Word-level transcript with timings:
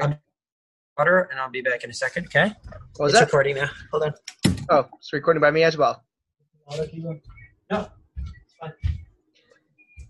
I'm 0.00 0.16
water, 0.96 1.28
and 1.30 1.40
I'll 1.40 1.50
be 1.50 1.62
back 1.62 1.82
in 1.82 1.90
a 1.90 1.94
second. 1.94 2.26
Okay. 2.26 2.52
What 2.96 3.06
was 3.06 3.12
it's 3.12 3.20
that? 3.20 3.26
recording 3.26 3.56
now. 3.56 3.70
Hold 3.90 4.04
on. 4.04 4.14
Oh, 4.70 4.86
it's 4.98 5.12
recording 5.12 5.40
by 5.40 5.50
me 5.50 5.64
as 5.64 5.76
well. 5.76 6.04
No. 6.70 6.78
It's 7.70 8.54
fine. 8.60 8.72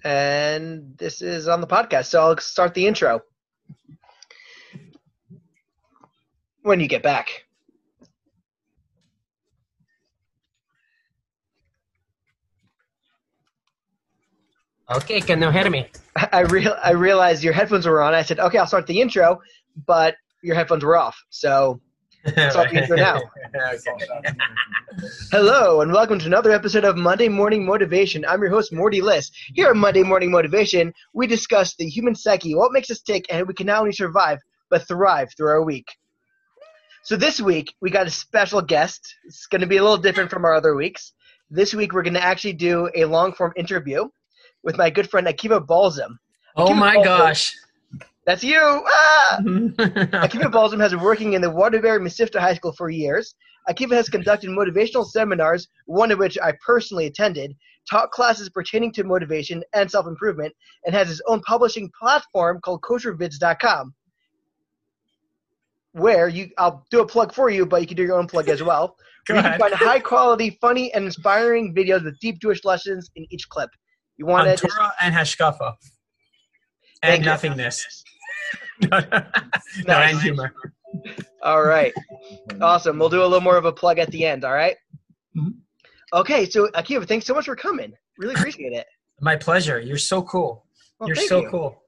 And 0.05 0.97
this 0.99 1.23
is 1.23 1.49
on 1.49 1.61
the 1.61 1.67
podcast, 1.67 2.07
so 2.07 2.21
I'll 2.21 2.39
start 2.39 2.75
the 2.75 2.87
intro 2.87 3.21
when 6.63 6.81
you 6.81 6.89
get 6.89 7.03
back. 7.03 7.45
Okay, 14.93 15.21
can 15.21 15.41
you 15.41 15.51
hear 15.51 15.71
me. 15.71 15.89
I 16.33 16.41
real 16.41 16.77
I 16.83 16.91
realized 16.91 17.45
your 17.45 17.53
headphones 17.53 17.87
were 17.87 18.03
on. 18.03 18.13
I 18.13 18.23
said, 18.23 18.41
okay, 18.41 18.59
I'll 18.59 18.67
start 18.67 18.89
the 18.89 19.01
intro, 19.01 19.41
but 19.87 20.17
your 20.43 20.55
headphones 20.57 20.85
were 20.85 20.97
off. 20.97 21.17
So 21.31 21.81
start 22.27 22.71
the 22.71 22.83
intro 22.83 22.97
now. 22.97 23.21
Hello, 25.33 25.81
and 25.81 25.93
welcome 25.93 26.19
to 26.19 26.27
another 26.27 26.51
episode 26.51 26.85
of 26.85 26.97
Monday 26.97 27.29
Morning 27.29 27.65
Motivation. 27.65 28.25
I'm 28.27 28.41
your 28.41 28.51
host, 28.51 28.73
Mordy 28.73 29.03
Liss. 29.03 29.31
Here 29.55 29.69
at 29.69 29.77
Monday 29.77 30.03
Morning 30.03 30.31
Motivation, 30.31 30.93
we 31.15 31.27
discuss 31.27 31.75
the 31.77 31.89
human 31.89 32.15
psyche, 32.15 32.55
what 32.55 32.73
makes 32.73 32.91
us 32.91 33.01
tick, 33.01 33.25
and 33.31 33.47
we 33.47 33.55
can 33.55 33.67
not 33.67 33.81
only 33.81 33.93
survive, 33.93 34.39
but 34.71 34.87
thrive 34.87 35.29
through 35.37 35.49
our 35.49 35.63
week. 35.63 35.87
So 37.05 37.17
this 37.17 37.41
week, 37.41 37.73
we 37.81 37.91
got 37.91 38.07
a 38.07 38.11
special 38.11 38.61
guest. 38.61 39.01
It's 39.25 39.47
going 39.47 39.63
to 39.63 39.67
be 39.67 39.79
a 39.79 39.83
little 39.83 39.97
different 39.97 40.31
from 40.31 40.45
our 40.45 40.55
other 40.55 40.75
weeks. 40.75 41.13
This 41.49 41.75
week, 41.75 41.93
we're 41.93 42.03
going 42.03 42.15
to 42.15 42.23
actually 42.25 42.53
do 42.53 42.91
a 42.95 43.05
long 43.07 43.33
form 43.33 43.53
interview 43.57 44.09
with 44.63 44.77
my 44.77 44.91
good 44.91 45.09
friend 45.09 45.27
Akiva 45.27 45.67
Balsam. 45.67 46.19
Oh 46.57 46.75
my 46.75 46.95
Balsam- 46.97 47.05
gosh. 47.05 47.57
That's 48.27 48.45
you! 48.45 48.61
Ah! 48.61 49.39
Akiva 49.45 50.53
Balsam 50.53 50.81
has 50.81 50.93
been 50.93 51.01
working 51.01 51.33
in 51.33 51.43
the 51.43 51.51
Waterbury 51.51 51.99
Mesivta 51.99 52.39
High 52.39 52.55
School 52.55 52.73
for 52.73 52.91
years. 52.91 53.35
Akiva 53.69 53.93
has 53.93 54.09
conducted 54.09 54.51
motivational 54.51 55.07
seminars, 55.07 55.69
one 55.87 56.11
of 56.11 56.19
which 56.19 56.39
I 56.43 56.53
personally 56.65 57.07
attended, 57.07 57.55
taught 57.89 58.11
classes 58.11 58.49
pertaining 58.51 58.93
to 58.95 59.05
motivation 59.05 59.63
and 59.75 59.91
self 59.91 60.07
improvement, 60.07 60.55
and 60.85 60.95
has 60.95 61.09
his 61.09 61.23
own 61.27 61.41
publishing 61.43 61.91
platform 61.99 62.61
called 62.63 62.83
koshervids.com. 62.83 63.95
Where 65.93 66.29
you, 66.29 66.51
I'll 66.57 66.85
do 66.91 67.01
a 67.01 67.07
plug 67.07 67.35
for 67.35 67.51
you, 67.51 67.67
but 67.67 67.81
you 67.81 67.87
can 67.87 67.97
do 67.97 68.05
your 68.05 68.19
own 68.19 68.27
plug 68.27 68.49
as 68.49 68.63
well. 68.63 68.97
You 69.29 69.35
can 69.35 69.59
find 69.61 69.75
high 69.75 70.01
quality, 70.01 70.59
funny, 70.63 70.93
and 70.95 71.05
inspiring 71.05 71.75
videos 71.75 72.03
with 72.03 72.19
deep 72.21 72.41
Jewish 72.41 72.65
lessons 72.65 73.11
in 73.15 73.27
each 73.31 73.49
clip. 73.51 73.69
You 74.17 74.25
want 74.25 74.49
to 74.49 74.67
Torah 74.67 74.93
and 75.01 75.15
Hashkafa. 75.15 75.75
And 77.03 77.25
nothingness. 77.25 78.03
No, 78.83 78.89
Nice. 79.87 80.13
and 80.15 80.23
humor. 80.23 80.53
All 81.43 81.63
right. 81.63 81.93
Awesome. 82.61 82.99
We'll 82.99 83.09
do 83.09 83.21
a 83.23 83.25
little 83.25 83.41
more 83.41 83.57
of 83.57 83.65
a 83.65 83.73
plug 83.73 83.99
at 83.99 84.11
the 84.11 84.25
end, 84.27 84.45
all 84.45 84.53
right? 84.53 84.77
Mhm. 85.37 85.55
Okay, 86.13 86.49
so 86.49 86.67
Akiva, 86.75 87.07
thanks 87.07 87.25
so 87.27 87.35
much 87.35 87.45
for 87.45 87.55
coming. 87.57 87.93
Really 88.19 88.35
appreciate 88.35 88.73
it. 88.73 88.87
My 89.21 89.37
pleasure. 89.37 89.79
You're 89.81 89.99
so 89.99 90.23
cool. 90.23 90.67
Well, 90.99 91.09
You're 91.09 91.17
so 91.17 91.43
you. 91.43 91.49
cool. 91.51 91.83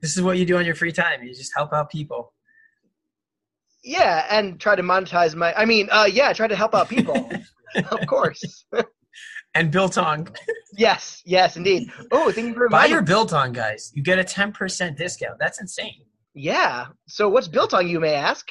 This 0.00 0.16
is 0.16 0.22
what 0.22 0.36
you 0.38 0.44
do 0.44 0.56
on 0.58 0.64
your 0.66 0.74
free 0.74 0.90
time. 0.92 1.22
You 1.22 1.32
just 1.32 1.52
help 1.56 1.72
out 1.72 1.90
people. 1.90 2.32
Yeah, 3.84 4.26
and 4.30 4.60
try 4.60 4.74
to 4.76 4.82
monetize 4.82 5.34
my 5.34 5.52
I 5.54 5.64
mean, 5.64 5.88
uh 5.90 6.08
yeah, 6.10 6.32
try 6.32 6.46
to 6.48 6.56
help 6.56 6.74
out 6.74 6.88
people. 6.88 7.30
of 7.90 8.06
course. 8.06 8.64
And 9.54 9.70
Biltong. 9.70 10.34
yes, 10.78 11.20
yes, 11.26 11.58
indeed. 11.58 11.92
Oh, 12.10 12.32
thank 12.32 12.48
you 12.48 12.54
for 12.54 12.70
Buy 12.70 12.86
your 12.86 13.02
Biltong, 13.02 13.52
guys. 13.52 13.92
You 13.94 14.02
get 14.02 14.18
a 14.18 14.24
10% 14.24 14.96
discount. 14.96 15.38
That's 15.38 15.60
insane. 15.60 16.06
Yeah. 16.34 16.86
So 17.06 17.28
what's 17.28 17.48
biltong, 17.48 17.88
you 17.88 18.00
may 18.00 18.14
ask? 18.14 18.48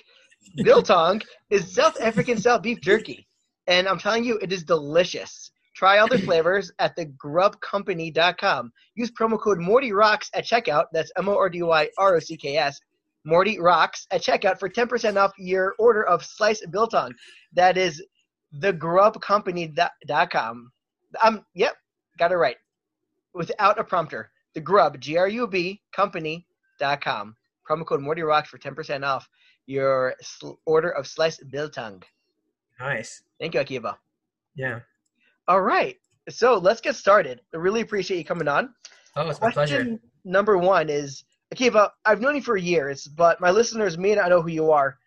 Biltong 0.57 1.21
is 1.49 1.73
South 1.73 1.99
African 2.01 2.37
style 2.37 2.59
beef 2.59 2.79
jerky. 2.81 3.27
And 3.67 3.87
I'm 3.87 3.99
telling 3.99 4.23
you, 4.23 4.39
it 4.41 4.51
is 4.51 4.63
delicious. 4.63 5.51
Try 5.75 5.99
all 5.99 6.07
their 6.07 6.17
flavors 6.19 6.71
at 6.79 6.95
thegrubcompany.com. 6.97 8.71
Use 8.95 9.11
promo 9.11 9.39
code 9.39 9.59
Mordy 9.59 9.95
Rocks 9.95 10.31
at 10.33 10.45
checkout. 10.45 10.85
That's 10.91 11.11
M 11.17 11.29
O 11.29 11.37
R 11.37 11.49
D 11.49 11.61
Y 11.63 11.89
R 11.97 12.15
O 12.15 12.19
C 12.19 12.35
K 12.37 12.57
S. 12.57 12.79
Mordy 13.25 13.57
Rocks 13.59 14.05
at 14.11 14.21
checkout 14.21 14.59
for 14.59 14.69
10% 14.69 15.17
off 15.17 15.31
your 15.37 15.73
order 15.79 16.03
of 16.03 16.25
sliced 16.25 16.65
biltong. 16.71 17.13
That 17.53 17.77
is 17.77 18.03
thegrubcompany.com. 18.59 20.71
Um, 21.23 21.45
yep, 21.53 21.75
got 22.17 22.31
it 22.31 22.37
right. 22.37 22.57
Without 23.33 23.79
a 23.79 23.83
prompter. 23.83 24.31
The 24.53 24.61
Grub, 24.61 24.99
G 24.99 25.17
R 25.17 25.29
U 25.29 25.47
B, 25.47 25.81
company.com. 25.93 27.35
Promo 27.71 27.85
code 27.85 28.01
Mordy 28.01 28.27
Rocks 28.27 28.49
for 28.49 28.57
10% 28.57 29.05
off 29.05 29.29
your 29.65 30.15
sl- 30.21 30.53
order 30.65 30.89
of 30.89 31.07
sliced 31.07 31.49
biltong. 31.51 32.03
Nice. 32.79 33.23
Thank 33.39 33.53
you, 33.53 33.61
Akiva. 33.61 33.95
Yeah. 34.55 34.79
All 35.47 35.61
right. 35.61 35.97
So 36.29 36.57
let's 36.57 36.81
get 36.81 36.95
started. 36.95 37.41
I 37.53 37.57
really 37.57 37.81
appreciate 37.81 38.17
you 38.17 38.25
coming 38.25 38.47
on. 38.47 38.73
Oh, 39.15 39.29
it's 39.29 39.39
my 39.39 39.51
pleasure. 39.51 39.77
Question 39.77 39.99
number 40.25 40.57
one 40.57 40.89
is 40.89 41.23
Akiva, 41.53 41.89
I've 42.05 42.21
known 42.21 42.35
you 42.35 42.41
for 42.41 42.57
years, 42.57 43.07
but 43.07 43.39
my 43.39 43.51
listeners 43.51 43.97
may 43.97 44.15
not 44.15 44.29
know 44.29 44.41
who 44.41 44.49
you 44.49 44.71
are. 44.71 44.97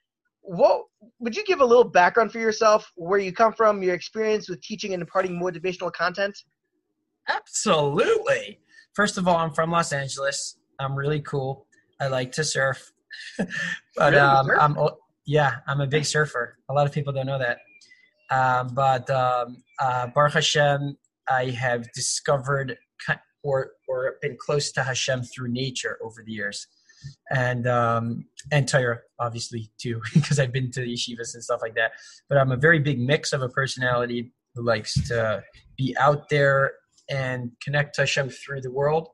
What 0.41 0.85
would 1.19 1.37
you 1.37 1.45
give 1.45 1.61
a 1.61 1.65
little 1.65 1.85
background 1.85 2.33
for 2.33 2.39
yourself, 2.39 2.91
where 2.97 3.19
you 3.19 3.33
come 3.33 3.53
from, 3.53 3.83
your 3.83 3.95
experience 3.95 4.49
with 4.49 4.61
teaching 4.61 4.93
and 4.93 5.03
imparting 5.03 5.41
motivational 5.41 5.93
content? 5.93 6.37
Absolutely. 7.29 8.61
First 8.95 9.17
of 9.17 9.27
all, 9.27 9.37
I'm 9.37 9.53
from 9.53 9.71
Los 9.71 9.93
Angeles. 9.93 10.59
I'm 10.79 10.95
really 10.95 11.21
cool. 11.21 11.64
I 12.01 12.09
like 12.09 12.33
to 12.33 12.45
surf. 12.45 12.93
but? 13.97 14.15
Um. 14.15 14.51
I'm 14.59 14.77
yeah, 15.27 15.57
I'm 15.67 15.81
a 15.81 15.87
big 15.87 16.05
surfer. 16.05 16.59
A 16.69 16.75
lot 16.75 16.87
of 16.87 16.93
people 16.93 17.13
don't 17.13 17.27
know 17.27 17.39
that. 17.39 17.59
Um, 18.31 18.75
but 18.75 19.09
um, 19.11 19.63
uh, 19.81 20.09
Baruch 20.09 20.35
Hashem, 20.35 20.97
I 21.29 21.47
have 21.51 21.91
discovered 21.93 22.77
or 23.43 23.73
or 23.89 24.17
been 24.23 24.37
close 24.39 24.73
to 24.73 24.83
Hashem 24.83 25.23
through 25.23 25.53
nature 25.53 25.99
over 26.03 26.23
the 26.25 26.33
years, 26.33 26.67
and 27.31 27.67
um, 27.67 28.25
and 28.51 28.67
Torah 28.67 29.01
obviously 29.19 29.71
too, 29.79 30.01
because 30.15 30.39
I've 30.39 30.53
been 30.53 30.71
to 30.73 30.81
yeshivas 30.81 31.35
and 31.35 31.43
stuff 31.43 31.61
like 31.63 31.75
that. 31.75 31.93
But 32.29 32.39
I'm 32.39 32.53
a 32.53 32.57
very 32.57 32.79
big 32.79 32.99
mix 32.99 33.33
of 33.33 33.43
a 33.43 33.49
personality 33.49 34.33
who 34.55 34.65
likes 34.65 34.95
to 35.09 35.43
be 35.77 35.97
out 35.99 36.29
there 36.29 36.73
and 37.11 37.51
connect 37.63 37.97
to 37.97 38.03
Hashem 38.03 38.31
through 38.31 38.63
the 38.63 38.71
world, 38.71 39.09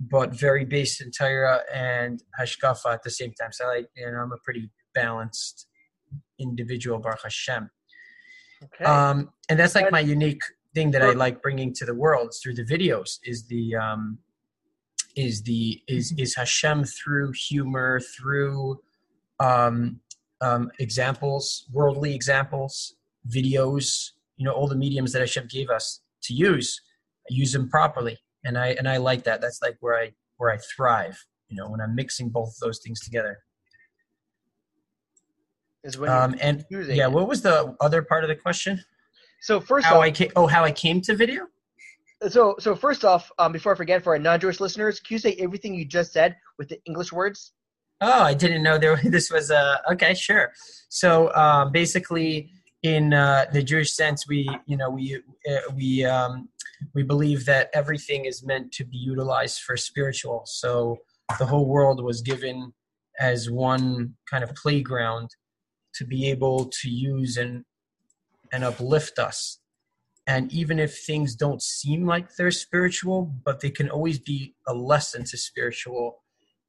but 0.00 0.32
very 0.32 0.64
based 0.64 1.00
in 1.00 1.10
Torah 1.10 1.60
and 1.72 2.22
Hashkafa 2.40 2.92
at 2.94 3.02
the 3.02 3.10
same 3.10 3.32
time. 3.32 3.52
So 3.52 3.64
I, 3.66 3.68
like- 3.68 3.90
you 3.96 4.10
know, 4.10 4.18
I'm 4.18 4.32
a 4.32 4.38
pretty 4.44 4.70
balanced 4.94 5.66
individual, 6.38 6.98
Baruch 6.98 7.22
Hashem. 7.24 7.70
Okay. 8.64 8.84
Um, 8.84 9.30
and 9.48 9.58
that's 9.58 9.74
like 9.74 9.90
my 9.92 10.00
unique 10.00 10.42
thing 10.74 10.90
that 10.90 11.02
I 11.02 11.12
like 11.12 11.42
bringing 11.42 11.72
to 11.74 11.84
the 11.84 11.94
world 11.94 12.34
through 12.42 12.54
the 12.54 12.64
videos 12.64 13.18
is 13.24 13.46
the 13.46 13.76
um, 13.76 14.18
is 15.16 15.42
the 15.42 15.80
is 15.88 16.12
is 16.18 16.34
Hashem 16.34 16.84
through 16.84 17.32
humor, 17.32 18.00
through 18.00 18.80
um, 19.40 20.00
um, 20.40 20.70
examples, 20.78 21.66
worldly 21.72 22.14
examples, 22.14 22.94
videos. 23.28 24.10
You 24.36 24.44
know, 24.44 24.52
all 24.52 24.68
the 24.68 24.76
mediums 24.76 25.12
that 25.12 25.20
Hashem 25.20 25.48
gave 25.48 25.70
us 25.70 26.00
to 26.22 26.34
use, 26.34 26.80
use 27.28 27.52
them 27.52 27.68
properly, 27.68 28.18
and 28.44 28.56
I 28.58 28.68
and 28.68 28.88
I 28.88 28.96
like 28.98 29.24
that. 29.24 29.40
That's 29.40 29.60
like 29.62 29.76
where 29.80 29.98
I 29.98 30.12
where 30.36 30.50
I 30.50 30.58
thrive. 30.76 31.18
You 31.48 31.56
know, 31.56 31.70
when 31.70 31.80
I'm 31.80 31.94
mixing 31.94 32.28
both 32.28 32.48
of 32.48 32.58
those 32.60 32.80
things 32.80 33.00
together. 33.00 33.38
is 35.84 35.96
when 35.96 36.10
Um, 36.10 36.34
and 36.40 36.64
yeah, 36.70 37.06
it. 37.06 37.12
what 37.12 37.26
was 37.28 37.42
the 37.42 37.74
other 37.80 38.02
part 38.02 38.24
of 38.24 38.28
the 38.28 38.36
question? 38.36 38.82
so 39.40 39.60
first 39.60 39.86
How 39.86 39.96
off, 39.96 40.02
I 40.02 40.10
came? 40.10 40.30
Oh, 40.36 40.46
how 40.46 40.64
I 40.64 40.72
came 40.72 41.00
to 41.02 41.14
video? 41.14 41.46
so 42.28 42.56
so 42.58 42.74
first 42.74 43.04
off, 43.04 43.30
um, 43.38 43.52
before 43.52 43.72
I 43.72 43.76
forget, 43.76 44.02
for 44.02 44.12
our 44.12 44.18
non-Jewish 44.18 44.60
listeners, 44.60 45.00
can 45.00 45.14
you 45.14 45.18
say 45.18 45.34
everything 45.38 45.74
you 45.74 45.84
just 45.84 46.12
said 46.12 46.36
with 46.58 46.68
the 46.68 46.78
English 46.84 47.12
words? 47.12 47.52
Oh, 48.00 48.22
I 48.22 48.34
didn't 48.34 48.62
know 48.62 48.78
there. 48.78 48.96
This 49.04 49.30
was 49.30 49.50
uh, 49.50 49.76
okay. 49.92 50.14
Sure. 50.14 50.52
So 50.88 51.32
um, 51.34 51.72
basically, 51.72 52.50
in 52.82 53.12
uh, 53.14 53.46
the 53.52 53.62
Jewish 53.62 53.92
sense, 53.94 54.26
we 54.28 54.48
you 54.66 54.76
know 54.76 54.90
we 54.90 55.20
uh, 55.50 55.72
we 55.74 56.04
um, 56.04 56.48
we 56.94 57.02
believe 57.02 57.44
that 57.46 57.70
everything 57.74 58.24
is 58.24 58.44
meant 58.44 58.72
to 58.72 58.84
be 58.84 58.96
utilized 58.96 59.60
for 59.60 59.76
spiritual. 59.76 60.42
So 60.46 60.98
the 61.38 61.46
whole 61.46 61.66
world 61.66 62.02
was 62.02 62.22
given 62.22 62.72
as 63.20 63.50
one 63.50 64.14
kind 64.30 64.44
of 64.44 64.54
playground 64.54 65.30
to 65.94 66.04
be 66.04 66.30
able 66.30 66.70
to 66.82 66.88
use 66.88 67.36
and 67.36 67.64
and 68.52 68.64
uplift 68.64 69.18
us. 69.18 69.58
And 70.26 70.52
even 70.52 70.78
if 70.78 70.98
things 70.98 71.34
don't 71.34 71.62
seem 71.62 72.06
like 72.06 72.34
they're 72.36 72.50
spiritual, 72.50 73.34
but 73.44 73.60
they 73.60 73.70
can 73.70 73.90
always 73.90 74.18
be 74.18 74.54
a 74.66 74.74
lesson 74.74 75.24
to 75.24 75.36
spiritual 75.36 76.22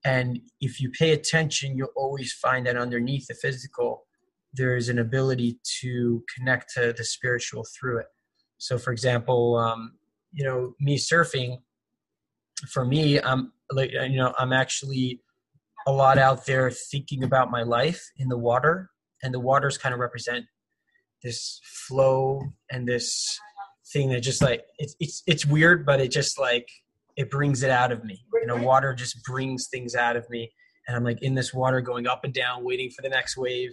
and 0.05 0.39
if 0.61 0.79
you 0.79 0.89
pay 0.91 1.11
attention, 1.11 1.75
you'll 1.75 1.89
always 1.95 2.31
find 2.31 2.65
that 2.65 2.77
underneath 2.77 3.27
the 3.27 3.33
physical, 3.33 4.05
there 4.53 4.75
is 4.77 4.89
an 4.89 4.99
ability 4.99 5.59
to 5.81 6.23
connect 6.35 6.73
to 6.75 6.93
the 6.93 7.03
spiritual 7.03 7.65
through 7.77 7.99
it. 7.99 8.07
So, 8.57 8.77
for 8.77 8.91
example, 8.91 9.57
um, 9.57 9.93
you 10.31 10.43
know, 10.43 10.73
me 10.79 10.97
surfing, 10.97 11.57
for 12.71 12.85
me, 12.85 13.19
I'm 13.21 13.51
like, 13.71 13.91
you 13.91 14.17
know, 14.17 14.33
I'm 14.37 14.53
actually 14.53 15.21
a 15.87 15.91
lot 15.91 16.17
out 16.17 16.45
there 16.45 16.69
thinking 16.71 17.23
about 17.23 17.49
my 17.49 17.63
life 17.63 18.01
in 18.17 18.27
the 18.27 18.37
water, 18.37 18.89
and 19.23 19.33
the 19.33 19.39
waters 19.39 19.77
kind 19.77 19.93
of 19.93 19.99
represent 19.99 20.45
this 21.23 21.59
flow 21.87 22.41
and 22.71 22.87
this 22.87 23.39
thing 23.91 24.09
that 24.09 24.21
just 24.21 24.41
like 24.41 24.63
it's 24.77 24.95
it's 24.99 25.23
it's 25.25 25.45
weird, 25.45 25.85
but 25.85 25.99
it 25.99 26.11
just 26.11 26.39
like 26.39 26.67
it 27.17 27.29
brings 27.29 27.63
it 27.63 27.71
out 27.71 27.91
of 27.91 28.03
me. 28.03 28.19
You 28.33 28.47
know, 28.47 28.57
water 28.57 28.93
just 28.93 29.23
brings 29.23 29.67
things 29.71 29.95
out 29.95 30.15
of 30.15 30.29
me, 30.29 30.51
and 30.87 30.95
I'm 30.95 31.03
like 31.03 31.21
in 31.21 31.35
this 31.35 31.53
water, 31.53 31.81
going 31.81 32.07
up 32.07 32.23
and 32.23 32.33
down, 32.33 32.63
waiting 32.63 32.89
for 32.89 33.01
the 33.01 33.09
next 33.09 33.37
wave, 33.37 33.71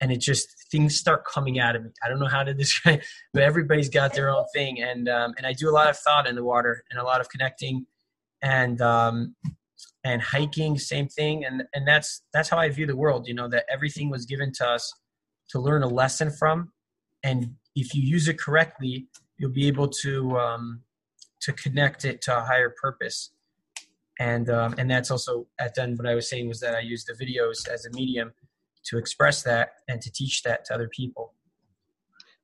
and 0.00 0.10
it 0.10 0.20
just 0.20 0.48
things 0.70 0.96
start 0.96 1.24
coming 1.24 1.58
out 1.58 1.76
of 1.76 1.84
me. 1.84 1.90
I 2.04 2.08
don't 2.08 2.18
know 2.18 2.26
how 2.26 2.42
to 2.42 2.54
describe, 2.64 3.00
but 3.32 3.42
everybody's 3.42 3.88
got 3.88 4.14
their 4.14 4.30
own 4.30 4.44
thing, 4.54 4.80
and 4.82 5.08
um, 5.08 5.34
and 5.36 5.46
I 5.46 5.52
do 5.52 5.68
a 5.68 5.72
lot 5.72 5.88
of 5.88 5.98
thought 5.98 6.26
in 6.26 6.34
the 6.34 6.44
water 6.44 6.84
and 6.90 7.00
a 7.00 7.04
lot 7.04 7.20
of 7.20 7.28
connecting, 7.28 7.86
and 8.42 8.80
um, 8.80 9.34
and 10.04 10.22
hiking, 10.22 10.78
same 10.78 11.08
thing, 11.08 11.44
and 11.44 11.64
and 11.74 11.86
that's 11.86 12.22
that's 12.32 12.48
how 12.48 12.58
I 12.58 12.68
view 12.68 12.86
the 12.86 12.96
world. 12.96 13.26
You 13.28 13.34
know 13.34 13.48
that 13.48 13.64
everything 13.70 14.10
was 14.10 14.26
given 14.26 14.52
to 14.54 14.66
us 14.66 14.92
to 15.50 15.60
learn 15.60 15.82
a 15.82 15.88
lesson 15.88 16.30
from, 16.30 16.72
and 17.22 17.54
if 17.74 17.94
you 17.94 18.02
use 18.02 18.28
it 18.28 18.38
correctly, 18.38 19.06
you'll 19.36 19.52
be 19.52 19.68
able 19.68 19.88
to 19.88 20.38
um, 20.38 20.82
to 21.40 21.52
connect 21.52 22.04
it 22.04 22.22
to 22.22 22.38
a 22.38 22.40
higher 22.40 22.74
purpose. 22.80 23.30
And 24.18 24.50
um, 24.50 24.74
and 24.76 24.90
that's 24.90 25.10
also 25.10 25.46
at 25.58 25.74
then 25.74 25.96
what 25.96 26.06
I 26.06 26.14
was 26.14 26.28
saying 26.28 26.48
was 26.48 26.60
that 26.60 26.74
I 26.74 26.80
use 26.80 27.04
the 27.04 27.14
videos 27.14 27.66
as 27.68 27.86
a 27.86 27.90
medium 27.92 28.32
to 28.84 28.98
express 28.98 29.42
that 29.42 29.70
and 29.88 30.00
to 30.00 30.10
teach 30.12 30.42
that 30.42 30.64
to 30.66 30.74
other 30.74 30.88
people. 30.88 31.34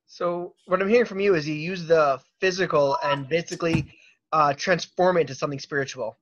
So 0.07 0.55
what 0.67 0.81
I'm 0.81 0.89
hearing 0.89 1.07
from 1.07 1.21
you 1.21 1.35
is 1.35 1.49
you 1.49 1.55
use 1.55 1.87
the 1.87 2.21
physical 2.41 2.97
and 3.03 3.29
basically 3.29 3.93
uh, 4.33 4.55
transform 4.55 5.17
it 5.17 5.23
into 5.23 5.35
something 5.35 5.59
spiritual. 5.59 6.19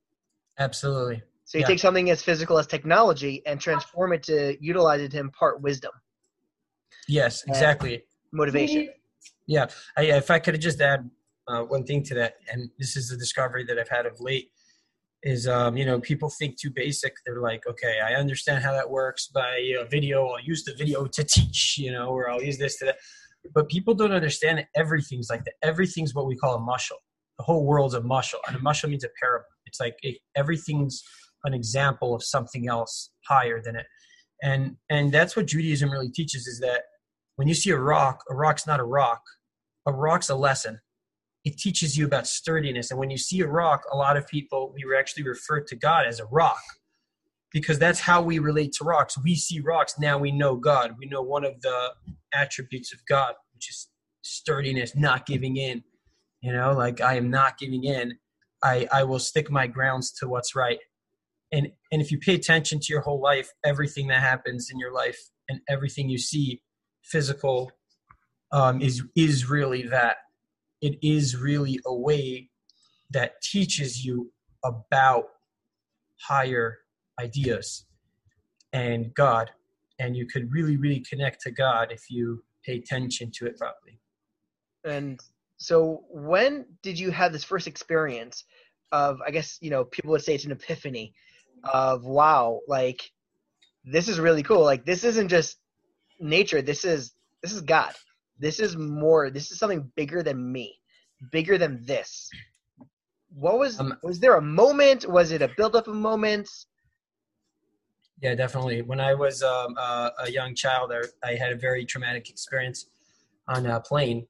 Absolutely. 0.59 1.23
So 1.45 1.59
you 1.59 1.63
yeah. 1.63 1.69
take 1.69 1.79
something 1.79 2.11
as 2.11 2.23
physical 2.23 2.59
as 2.59 2.67
technology 2.67 3.43
and 3.47 3.61
transform 3.61 4.13
it 4.13 4.23
to 4.25 4.57
utilize 4.61 5.01
it 5.01 5.11
to 5.13 5.19
impart 5.19 5.61
wisdom. 5.61 5.93
Yes, 7.07 7.45
exactly. 7.47 8.05
Motivation. 8.33 8.89
Yeah, 9.47 9.67
I, 9.97 10.05
if 10.05 10.31
I 10.31 10.39
could 10.39 10.59
just 10.61 10.81
add 10.81 11.09
uh, 11.49 11.63
one 11.63 11.85
thing 11.85 12.03
to 12.05 12.15
that, 12.15 12.37
and 12.51 12.71
this 12.79 12.97
is 12.97 13.11
the 13.11 13.17
discovery 13.17 13.65
that 13.67 13.79
I've 13.79 13.89
had 13.89 14.07
of 14.07 14.19
late, 14.21 14.51
is 15.25 15.49
um, 15.49 15.77
you 15.77 15.85
know 15.85 15.99
people 15.99 16.31
think 16.31 16.59
too 16.59 16.71
basic. 16.71 17.15
They're 17.25 17.41
like, 17.41 17.67
okay, 17.67 17.99
I 18.05 18.15
understand 18.15 18.63
how 18.63 18.73
that 18.73 18.89
works 18.89 19.29
by 19.29 19.57
a 19.81 19.85
video. 19.91 20.29
I'll 20.29 20.41
use 20.41 20.65
the 20.65 20.75
video 20.75 21.07
to 21.07 21.25
teach, 21.25 21.77
you 21.79 21.91
know, 21.91 22.09
or 22.09 22.31
I'll 22.31 22.43
use 22.43 22.59
this 22.59 22.79
to 22.79 22.85
that. 22.87 22.97
But 23.55 23.69
people 23.69 23.95
don't 23.95 24.13
understand 24.13 24.59
that 24.59 24.69
everything's 24.77 25.29
like 25.29 25.45
that. 25.45 25.55
Everything's 25.63 26.15
what 26.15 26.27
we 26.27 26.37
call 26.37 26.55
a 26.55 26.61
mushal. 26.61 26.99
The 27.39 27.45
whole 27.45 27.65
world's 27.65 27.95
a 27.95 28.01
mushal, 28.01 28.39
and 28.47 28.57
a 28.57 28.61
mushal 28.61 28.91
means 28.91 29.03
a 29.03 29.09
parable. 29.21 29.47
It's 29.67 29.81
like 29.81 29.97
it, 30.03 30.19
everything's 30.37 31.03
an 31.45 31.53
example 31.55 32.15
of 32.15 32.23
something 32.23 32.69
else 32.69 33.11
higher 33.27 33.61
than 33.61 33.77
it, 33.77 33.87
and 34.43 34.77
and 34.91 35.11
that's 35.11 35.35
what 35.35 35.47
Judaism 35.47 35.91
really 35.91 36.11
teaches 36.11 36.47
is 36.47 36.61
that 36.61 36.83
when 37.37 37.49
you 37.49 37.55
see 37.55 37.71
a 37.71 37.79
rock, 37.79 38.23
a 38.31 38.35
rock's 38.35 38.67
not 38.67 38.79
a 38.79 38.85
rock. 38.85 39.23
A 39.87 39.93
rock's 39.93 40.31
a 40.31 40.35
lesson. 40.35 40.81
It 41.45 41.59
teaches 41.59 41.97
you 41.97 42.07
about 42.07 42.27
sturdiness. 42.27 42.91
And 42.91 42.99
when 42.99 43.11
you 43.11 43.19
see 43.19 43.41
a 43.41 43.47
rock, 43.47 43.83
a 43.93 43.97
lot 43.97 44.17
of 44.17 44.27
people, 44.27 44.75
we 44.75 44.85
actually 44.97 45.25
refer 45.25 45.61
to 45.61 45.77
God 45.77 46.07
as 46.07 46.21
a 46.21 46.27
rock 46.27 46.63
because 47.53 47.79
that's 47.79 48.01
how 48.01 48.23
we 48.23 48.39
relate 48.39 48.73
to 48.73 48.85
rocks. 48.85 49.17
We 49.23 49.35
see 49.37 49.61
rocks, 49.61 49.99
now 49.99 50.19
we 50.19 50.33
know 50.33 50.57
God. 50.57 50.97
We 50.99 51.07
know 51.07 51.23
one 51.23 51.45
of 51.45 51.61
the 51.61 51.93
attributes 52.33 52.93
of 52.93 53.01
God, 53.07 53.35
which 53.55 53.71
is 53.71 53.89
sturdiness, 54.23 54.97
not 54.97 55.27
giving 55.27 55.57
in. 55.57 55.85
You 56.41 56.53
know, 56.53 56.73
like 56.73 57.01
I 57.01 57.15
am 57.15 57.31
not 57.31 57.59
giving 57.59 57.85
in. 57.85 58.19
I, 58.63 58.89
I 58.93 59.05
will 59.05 59.19
stick 59.19 59.51
my 59.51 59.67
grounds 59.67 60.13
to 60.15 60.29
what's 60.29 60.57
right. 60.57 60.79
And 61.53 61.69
and 61.93 62.03
if 62.03 62.11
you 62.11 62.19
pay 62.19 62.35
attention 62.35 62.81
to 62.81 62.87
your 62.93 63.03
whole 63.03 63.21
life, 63.21 63.51
everything 63.65 64.09
that 64.09 64.21
happens 64.21 64.71
in 64.71 64.79
your 64.79 64.93
life 64.93 65.19
and 65.49 65.61
everything 65.69 66.09
you 66.09 66.19
see 66.19 66.61
physical 67.03 67.71
um, 68.51 68.81
is 68.81 69.03
is 69.15 69.49
really 69.49 69.83
that 69.83 70.17
it 70.85 70.99
is 71.01 71.35
really 71.35 71.81
a 71.87 71.95
way 71.95 72.51
that 73.11 73.41
teaches 73.41 74.05
you 74.05 74.31
about 74.63 75.25
higher 76.21 76.79
ideas 77.19 77.87
and 78.75 79.15
God, 79.15 79.51
and 79.99 80.15
you 80.15 80.27
could 80.27 80.53
really 80.53 80.77
really 80.77 81.01
connect 81.01 81.41
to 81.43 81.51
God 81.51 81.91
if 81.91 82.11
you 82.11 82.45
pay 82.67 82.77
attention 82.77 83.31
to 83.37 83.47
it 83.47 83.57
properly. 83.57 83.99
And 84.85 85.19
so, 85.57 86.05
when 86.11 86.67
did 86.83 86.99
you 86.99 87.11
have 87.11 87.33
this 87.33 87.45
first 87.45 87.67
experience 87.67 88.45
of? 88.93 89.23
I 89.27 89.31
guess 89.31 89.57
you 89.63 89.71
know 89.71 89.85
people 89.85 90.11
would 90.11 90.23
say 90.23 90.35
it's 90.35 90.45
an 90.45 90.53
epiphany 90.53 91.15
of 91.63 92.05
wow, 92.05 92.61
like 92.69 93.11
this 93.87 94.09
is 94.09 94.21
really 94.21 94.43
cool. 94.43 94.65
Like 94.65 94.85
this 94.85 95.03
isn't 95.05 95.29
just 95.29 95.57
nature. 96.21 96.61
This 96.61 96.85
is 96.85 97.15
this 97.43 97.55
is 97.55 97.63
God. 97.63 97.95
This 98.45 98.61
is 98.61 98.77
more. 98.77 99.31
This 99.31 99.51
is 99.51 99.59
something 99.59 99.91
bigger 99.97 100.23
than 100.23 100.53
me, 100.53 100.79
bigger 101.33 101.57
than 101.57 101.83
this. 101.87 102.29
What 103.35 103.59
was 103.59 103.81
um, 103.81 103.97
was 104.03 104.21
there 104.21 104.35
a 104.37 104.43
moment? 104.43 105.09
Was 105.09 105.33
it 105.33 105.41
a 105.41 105.49
build 105.57 105.75
up 105.75 105.89
of 105.89 105.95
moments? 105.95 106.67
Yeah, 108.21 108.35
definitely. 108.35 108.83
When 108.83 109.01
I 109.01 109.15
was 109.15 109.43
um, 109.43 109.75
uh, 109.79 110.11
a 110.19 110.31
young 110.31 110.55
child, 110.55 110.93
I, 110.93 111.05
I, 111.27 111.37
had 111.37 111.53
a 111.53 111.57
very 111.57 111.87
traumatic 111.87 112.29
experience 112.29 112.91
on 113.49 113.65
a 113.65 113.81
plane 113.81 114.27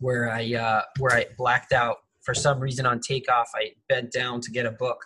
where 0.00 0.30
I 0.30 0.52
uh, 0.52 0.82
where 0.98 1.16
I 1.16 1.24
blacked 1.38 1.72
out 1.72 1.96
for 2.20 2.34
some 2.34 2.60
reason 2.60 2.84
on 2.84 3.00
takeoff. 3.00 3.50
I 3.54 3.70
bent 3.88 4.12
down 4.12 4.42
to 4.42 4.50
get 4.50 4.66
a 4.66 4.72
book, 4.72 5.02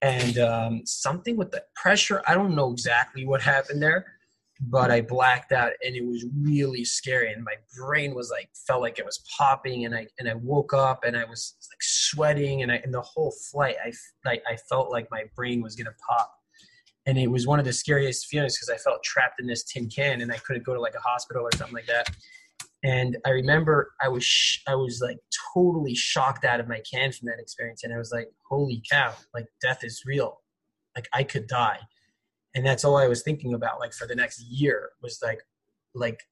and 0.00 0.38
um, 0.38 0.86
something 0.86 1.36
with 1.36 1.50
the 1.50 1.62
pressure. 1.74 2.22
I 2.26 2.32
don't 2.32 2.54
know 2.54 2.72
exactly 2.72 3.26
what 3.26 3.42
happened 3.42 3.82
there, 3.82 4.06
but 4.60 4.90
I 4.90 5.02
blacked 5.02 5.52
out 5.52 5.72
and 5.84 5.94
it 5.94 6.04
was 6.04 6.24
really 6.34 6.84
scary. 6.84 7.32
And 7.32 7.44
my 7.44 7.54
brain 7.78 8.14
was 8.14 8.30
like 8.30 8.48
felt 8.66 8.80
like 8.80 8.98
it 8.98 9.04
was 9.04 9.22
popping 9.36 9.84
and 9.84 9.94
I 9.94 10.06
and 10.18 10.28
I 10.28 10.34
woke 10.34 10.72
up 10.72 11.04
and 11.04 11.16
I 11.16 11.24
was 11.24 11.54
like 11.70 11.82
sweating 11.82 12.62
and 12.62 12.72
I 12.72 12.80
and 12.84 12.92
the 12.92 13.02
whole 13.02 13.32
flight 13.50 13.76
I 13.84 13.92
like 14.24 14.42
I 14.50 14.56
felt 14.56 14.90
like 14.90 15.08
my 15.10 15.24
brain 15.34 15.62
was 15.62 15.76
gonna 15.76 15.94
pop. 16.08 16.32
And 17.04 17.18
it 17.18 17.30
was 17.30 17.46
one 17.46 17.58
of 17.58 17.64
the 17.64 17.72
scariest 17.72 18.26
feelings 18.26 18.56
because 18.56 18.70
I 18.70 18.78
felt 18.78 19.02
trapped 19.04 19.40
in 19.40 19.46
this 19.46 19.62
tin 19.62 19.88
can 19.88 20.22
and 20.22 20.32
I 20.32 20.38
couldn't 20.38 20.64
go 20.64 20.74
to 20.74 20.80
like 20.80 20.94
a 20.94 21.00
hospital 21.00 21.44
or 21.44 21.50
something 21.56 21.74
like 21.74 21.86
that. 21.86 22.08
And 22.82 23.16
I 23.24 23.30
remember 23.30 23.92
I 24.00 24.08
was 24.08 24.24
sh- 24.24 24.62
I 24.66 24.74
was 24.74 25.00
like 25.02 25.18
totally 25.54 25.94
shocked 25.94 26.44
out 26.44 26.60
of 26.60 26.68
my 26.68 26.80
can 26.90 27.12
from 27.12 27.26
that 27.26 27.38
experience 27.38 27.84
and 27.84 27.92
I 27.92 27.98
was 27.98 28.10
like 28.10 28.28
holy 28.48 28.82
cow 28.90 29.12
like 29.34 29.46
death 29.60 29.84
is 29.84 30.02
real. 30.06 30.40
Like 30.96 31.08
I 31.12 31.24
could 31.24 31.46
die 31.46 31.80
and 32.56 32.64
that's 32.64 32.84
all 32.84 32.96
I 32.96 33.06
was 33.06 33.22
thinking 33.22 33.52
about 33.52 33.78
like 33.78 33.92
for 33.92 34.06
the 34.06 34.16
next 34.16 34.40
year 34.40 34.90
was 35.02 35.20
like 35.22 35.40
like 35.94 36.22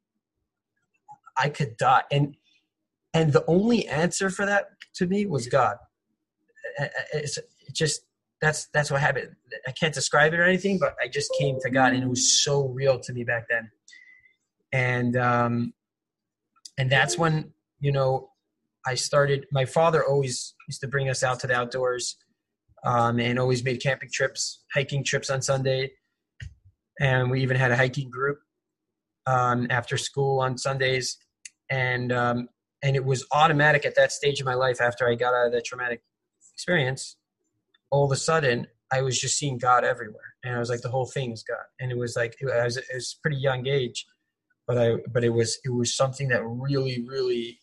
I 1.36 1.50
could 1.50 1.76
die. 1.76 2.02
And 2.10 2.34
and 3.12 3.32
the 3.32 3.44
only 3.46 3.86
answer 3.86 4.30
for 4.30 4.46
that 4.46 4.70
to 4.94 5.06
me 5.06 5.26
was 5.26 5.46
God. 5.46 5.76
It's 7.12 7.36
it 7.36 7.46
just 7.74 8.06
that's 8.40 8.68
that's 8.72 8.90
what 8.90 9.02
happened. 9.02 9.36
I 9.68 9.72
can't 9.72 9.92
describe 9.92 10.32
it 10.32 10.40
or 10.40 10.44
anything 10.44 10.78
but 10.78 10.96
I 11.00 11.08
just 11.08 11.30
came 11.38 11.58
to 11.60 11.70
God 11.70 11.92
and 11.92 12.02
it 12.02 12.08
was 12.08 12.42
so 12.42 12.68
real 12.68 12.98
to 13.00 13.12
me 13.12 13.22
back 13.22 13.44
then. 13.50 13.70
And 14.72 15.16
um 15.18 15.74
and 16.78 16.90
that's 16.90 17.18
when 17.18 17.52
you 17.80 17.92
know 17.92 18.30
I 18.86 18.94
started 18.94 19.46
my 19.52 19.66
father 19.66 20.02
always 20.02 20.54
used 20.68 20.80
to 20.80 20.88
bring 20.88 21.10
us 21.10 21.22
out 21.22 21.38
to 21.40 21.46
the 21.46 21.54
outdoors 21.54 22.16
um, 22.82 23.18
and 23.18 23.38
always 23.38 23.62
made 23.62 23.82
camping 23.82 24.10
trips 24.10 24.62
hiking 24.74 25.04
trips 25.04 25.28
on 25.28 25.42
Sunday 25.42 25.92
and 27.00 27.30
we 27.30 27.42
even 27.42 27.56
had 27.56 27.70
a 27.70 27.76
hiking 27.76 28.10
group 28.10 28.38
um, 29.26 29.66
after 29.70 29.96
school 29.96 30.40
on 30.40 30.58
Sundays, 30.58 31.16
and 31.70 32.12
um, 32.12 32.48
and 32.82 32.96
it 32.96 33.04
was 33.04 33.26
automatic 33.32 33.84
at 33.84 33.94
that 33.96 34.12
stage 34.12 34.40
of 34.40 34.46
my 34.46 34.54
life 34.54 34.80
after 34.80 35.08
I 35.08 35.14
got 35.14 35.34
out 35.34 35.46
of 35.46 35.52
that 35.52 35.64
traumatic 35.64 36.02
experience. 36.52 37.16
All 37.90 38.04
of 38.04 38.12
a 38.12 38.16
sudden, 38.16 38.66
I 38.92 39.02
was 39.02 39.18
just 39.18 39.38
seeing 39.38 39.58
God 39.58 39.84
everywhere, 39.84 40.34
and 40.44 40.54
I 40.54 40.58
was 40.58 40.70
like, 40.70 40.82
the 40.82 40.90
whole 40.90 41.06
thing 41.06 41.32
is 41.32 41.42
God, 41.42 41.64
and 41.80 41.90
it 41.90 41.98
was 41.98 42.16
like 42.16 42.36
it 42.40 42.46
was, 42.46 42.76
it 42.76 42.84
was 42.92 43.18
pretty 43.22 43.38
young 43.38 43.66
age, 43.66 44.06
but 44.66 44.78
I 44.78 44.96
but 45.12 45.24
it 45.24 45.30
was 45.30 45.58
it 45.64 45.70
was 45.70 45.96
something 45.96 46.28
that 46.28 46.42
really 46.44 47.04
really 47.08 47.58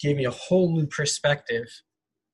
gave 0.00 0.16
me 0.16 0.24
a 0.26 0.30
whole 0.30 0.74
new 0.74 0.86
perspective 0.86 1.66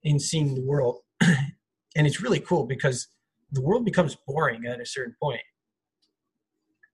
in 0.02 0.18
seeing 0.18 0.54
the 0.54 0.64
world, 0.64 1.00
and 1.20 2.06
it's 2.06 2.20
really 2.20 2.40
cool 2.40 2.66
because 2.66 3.08
the 3.52 3.61
world 3.61 3.84
becomes 3.84 4.16
boring 4.26 4.64
at 4.66 4.80
a 4.80 4.87
certain 4.87 5.14
point 5.22 5.42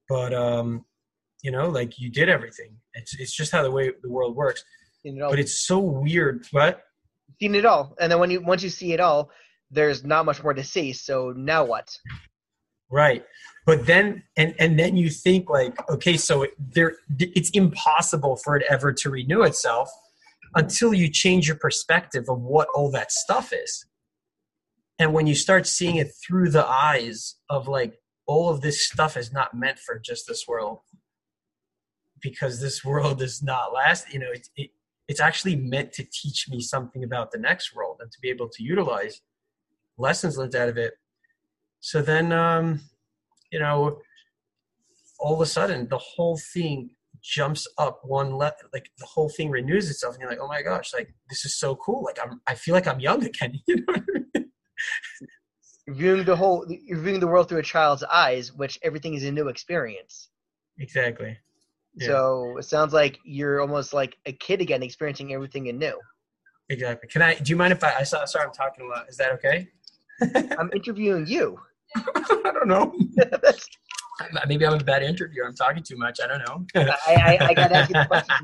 but 0.09 0.33
um, 0.35 0.85
you 1.43 1.51
know, 1.51 1.69
like 1.69 1.99
you 1.99 2.11
did 2.11 2.29
everything. 2.29 2.77
It's 2.95 3.19
it's 3.19 3.35
just 3.35 3.53
how 3.53 3.63
the 3.63 3.71
way 3.71 3.93
the 4.03 4.11
world 4.11 4.37
works. 4.37 4.65
It 5.05 5.19
but 5.19 5.39
it's 5.39 5.67
so 5.67 5.79
weird. 5.79 6.47
What? 6.51 6.83
Seen 7.41 7.55
it 7.55 7.65
all, 7.65 7.95
and 8.01 8.11
then 8.11 8.19
when 8.19 8.31
you 8.31 8.41
once 8.41 8.63
you 8.63 8.71
see 8.71 8.93
it 8.93 9.01
all, 9.01 9.31
there's 9.71 10.05
not 10.05 10.25
much 10.25 10.43
more 10.43 10.55
to 10.55 10.65
see. 10.65 10.93
So 10.93 11.33
now 11.37 11.65
what? 11.65 11.97
Right, 12.91 13.25
but 13.67 13.87
then 13.87 14.25
and 14.37 14.55
and 14.59 14.79
then 14.79 14.97
you 14.97 15.11
think 15.11 15.49
like, 15.51 15.77
okay, 15.91 16.17
so 16.17 16.43
it, 16.43 16.51
there, 16.59 16.97
it's 17.19 17.51
impossible 17.51 18.37
for 18.37 18.57
it 18.57 18.65
ever 18.69 18.93
to 18.95 19.11
renew 19.11 19.43
itself 19.43 19.91
until 20.55 20.95
you 20.95 21.11
change 21.11 21.47
your 21.47 21.57
perspective 21.57 22.25
of 22.29 22.41
what 22.41 22.69
all 22.75 22.91
that 22.91 23.13
stuff 23.13 23.53
is. 23.53 23.85
and 24.99 25.13
when 25.13 25.27
you 25.27 25.35
start 25.35 25.67
seeing 25.67 25.97
it 25.97 26.11
through 26.27 26.51
the 26.51 26.67
eyes 26.67 27.37
of 27.51 27.69
like 27.69 27.99
all 28.29 28.51
of 28.51 28.61
this 28.61 28.87
stuff 28.87 29.17
is 29.17 29.33
not 29.33 29.55
meant 29.55 29.79
for 29.79 29.99
just 29.99 30.29
this 30.29 30.47
world 30.47 30.81
because 32.23 32.61
this 32.61 32.85
world 32.85 33.19
does 33.19 33.43
not 33.43 33.73
last 33.73 34.13
you 34.13 34.21
know 34.21 34.31
it, 34.31 34.49
it, 34.57 34.71
it's 35.09 35.21
actually 35.21 35.57
meant 35.57 35.93
to 35.95 36.05
teach 36.13 36.49
me 36.49 36.61
something 36.61 37.03
about 37.03 37.33
the 37.33 37.39
next 37.39 37.75
world 37.75 37.97
and 38.01 38.13
to 38.13 38.21
be 38.21 38.29
able 38.29 38.49
to 38.49 38.63
utilize 38.63 39.23
lessons 39.97 40.39
learned 40.39 40.55
out 40.55 40.69
of 40.69 40.77
it 40.77 40.95
so 41.81 42.01
then 42.01 42.31
um 42.31 42.81
you 43.51 43.59
know 43.59 43.99
all 45.19 45.35
of 45.35 45.41
a 45.41 45.47
sudden 45.47 45.89
the 45.89 45.99
whole 45.99 46.39
thing 46.53 46.91
jumps 47.21 47.67
up 47.79 48.01
one 48.05 48.37
level 48.37 48.59
like 48.73 48.91
the 48.99 49.07
whole 49.07 49.29
thing 49.29 49.51
renews 49.51 49.91
itself 49.91 50.15
and 50.15 50.21
you're 50.21 50.31
like 50.31 50.39
oh 50.41 50.47
my 50.47 50.63
gosh 50.63 50.93
like 50.95 51.13
this 51.29 51.45
is 51.45 51.59
so 51.59 51.75
cool 51.77 52.05
like 52.05 52.19
i'm 52.23 52.41
i 52.47 52.55
feel 52.55 52.75
like 52.75 52.87
i'm 52.87 53.01
young 53.01 53.25
again 53.25 53.59
you 53.67 53.85
know? 53.87 54.45
Viewing 55.89 56.25
the 56.25 56.37
whole 56.37 56.67
you're 56.69 56.99
viewing 56.99 57.21
the 57.21 57.27
world 57.27 57.49
through 57.49 57.59
a 57.59 57.63
child's 57.63 58.03
eyes 58.05 58.53
which 58.53 58.79
everything 58.83 59.15
is 59.15 59.25
a 59.25 59.33
new 59.33 59.49
experience. 59.49 60.29
Exactly. 60.79 61.37
Yeah. 61.97 62.07
so 62.09 62.57
it 62.59 62.65
sounds 62.65 62.93
like 62.93 63.19
you're 63.25 63.61
almost 63.61 63.93
like 63.93 64.17
a 64.27 64.33
kid 64.33 64.61
again 64.61 64.83
experiencing 64.83 65.33
everything 65.33 65.69
anew 65.69 65.99
exactly. 66.69 67.09
Can 67.09 67.23
i 67.23 67.35
do 67.35 67.51
you 67.51 67.57
mind 67.57 67.73
if 67.73 67.83
i 67.83 67.93
i 67.99 68.03
saw 68.03 68.25
sorry 68.25 68.47
i'm 68.47 68.53
talking 68.53 68.85
a 68.85 68.89
lot. 68.89 69.09
Is 69.09 69.17
that 69.17 69.33
okay? 69.33 69.69
I'm 70.59 70.71
interviewing 70.75 71.27
you. 71.27 71.59
I 71.97 72.51
don't 72.53 72.69
know. 72.69 72.95
Maybe 74.49 74.67
i'm 74.67 74.75
a 74.75 74.79
bad 74.79 75.03
interviewer. 75.05 75.47
I'm 75.47 75.55
talking 75.55 75.83
too 75.83 75.97
much. 75.97 76.19
I 76.23 76.27
don't 76.27 76.41
know. 76.41 76.67
I, 77.07 77.15
I, 77.15 77.47
I 77.51 77.55
gotta 77.55 77.77
ask 77.77 77.89
you 77.89 77.95
the 77.95 78.07
question. 78.07 78.37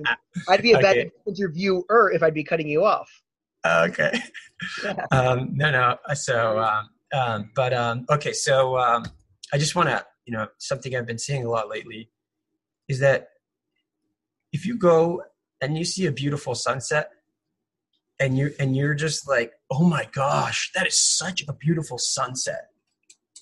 I'd 0.48 0.62
be 0.62 0.72
a 0.72 0.78
bad 0.78 0.96
Okay. 0.96 1.10
interviewer 1.26 2.12
if 2.12 2.22
i'd 2.22 2.32
be 2.34 2.44
cutting 2.44 2.68
you 2.68 2.84
off. 2.84 3.10
Okay. 3.66 4.12
Yeah. 4.84 5.06
um, 5.10 5.50
no 5.52 5.70
no. 5.70 5.96
So 6.14 6.58
um, 6.58 6.90
um, 7.14 7.50
but 7.54 7.72
um, 7.72 8.04
okay 8.10 8.32
so 8.32 8.78
um, 8.78 9.04
i 9.52 9.58
just 9.58 9.74
want 9.74 9.88
to 9.88 10.04
you 10.26 10.32
know 10.32 10.46
something 10.58 10.96
i've 10.96 11.06
been 11.06 11.18
seeing 11.18 11.44
a 11.44 11.50
lot 11.50 11.68
lately 11.68 12.10
is 12.88 12.98
that 13.00 13.28
if 14.52 14.66
you 14.66 14.76
go 14.76 15.22
and 15.60 15.78
you 15.78 15.84
see 15.84 16.06
a 16.06 16.12
beautiful 16.12 16.54
sunset 16.54 17.10
and 18.20 18.38
you're 18.38 18.50
and 18.60 18.76
you're 18.76 18.94
just 18.94 19.28
like 19.28 19.52
oh 19.70 19.84
my 19.84 20.06
gosh 20.12 20.70
that 20.74 20.86
is 20.86 20.98
such 20.98 21.42
a 21.48 21.52
beautiful 21.52 21.98
sunset 21.98 22.68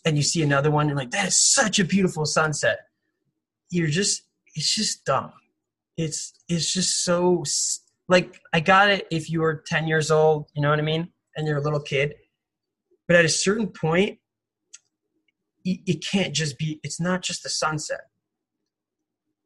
and 0.04 0.16
you 0.16 0.22
see 0.22 0.42
another 0.42 0.70
one 0.70 0.88
and 0.88 0.96
like 0.96 1.10
that 1.10 1.28
is 1.28 1.40
such 1.40 1.78
a 1.78 1.84
beautiful 1.84 2.24
sunset 2.24 2.78
you're 3.70 3.88
just 3.88 4.22
it's 4.54 4.74
just 4.74 5.04
dumb. 5.04 5.32
It's 5.96 6.34
it's 6.48 6.72
just 6.72 7.04
so 7.04 7.42
like 8.08 8.40
i 8.52 8.60
got 8.60 8.90
it 8.90 9.06
if 9.10 9.30
you 9.30 9.40
were 9.40 9.62
10 9.66 9.86
years 9.86 10.10
old 10.10 10.46
you 10.54 10.62
know 10.62 10.70
what 10.70 10.78
i 10.78 10.82
mean 10.82 11.08
and 11.36 11.46
you're 11.46 11.58
a 11.58 11.62
little 11.62 11.80
kid 11.80 12.14
but 13.06 13.16
at 13.16 13.24
a 13.24 13.28
certain 13.28 13.68
point 13.68 14.18
it, 15.64 16.04
can't 16.04 16.34
just 16.34 16.58
be 16.58 16.80
it's 16.82 17.00
not 17.00 17.22
just 17.22 17.42
the 17.42 17.48
sunset. 17.48 18.00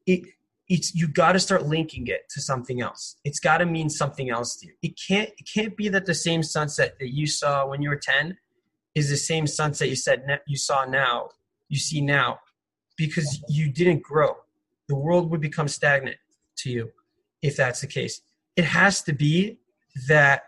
It 0.06 0.22
it's 0.68 0.94
you 0.94 1.06
got 1.06 1.32
to 1.32 1.40
start 1.40 1.66
linking 1.66 2.06
it 2.08 2.28
to 2.30 2.40
something 2.40 2.80
else. 2.80 3.16
It's 3.24 3.38
got 3.38 3.58
to 3.58 3.66
mean 3.66 3.88
something 3.88 4.30
else 4.30 4.56
to 4.56 4.66
you. 4.66 4.72
It 4.82 4.98
can't 5.08 5.30
it 5.36 5.48
can't 5.52 5.76
be 5.76 5.88
that 5.88 6.06
the 6.06 6.14
same 6.14 6.42
sunset 6.42 6.96
that 7.00 7.12
you 7.12 7.26
saw 7.26 7.66
when 7.66 7.82
you 7.82 7.90
were 7.90 8.00
10 8.02 8.36
is 8.94 9.10
the 9.10 9.16
same 9.16 9.46
sunset 9.46 9.88
you 9.88 9.96
said 9.96 10.24
you 10.46 10.56
saw 10.56 10.84
now 10.84 11.28
you 11.68 11.78
see 11.78 12.00
now 12.00 12.38
because 12.96 13.42
you 13.48 13.70
didn't 13.70 14.02
grow. 14.02 14.36
The 14.88 14.96
world 14.96 15.30
would 15.30 15.40
become 15.40 15.68
stagnant 15.68 16.16
to 16.58 16.70
you 16.70 16.90
if 17.42 17.56
that's 17.56 17.80
the 17.80 17.86
case. 17.86 18.20
It 18.56 18.64
has 18.64 19.02
to 19.02 19.12
be 19.12 19.58
that 20.08 20.44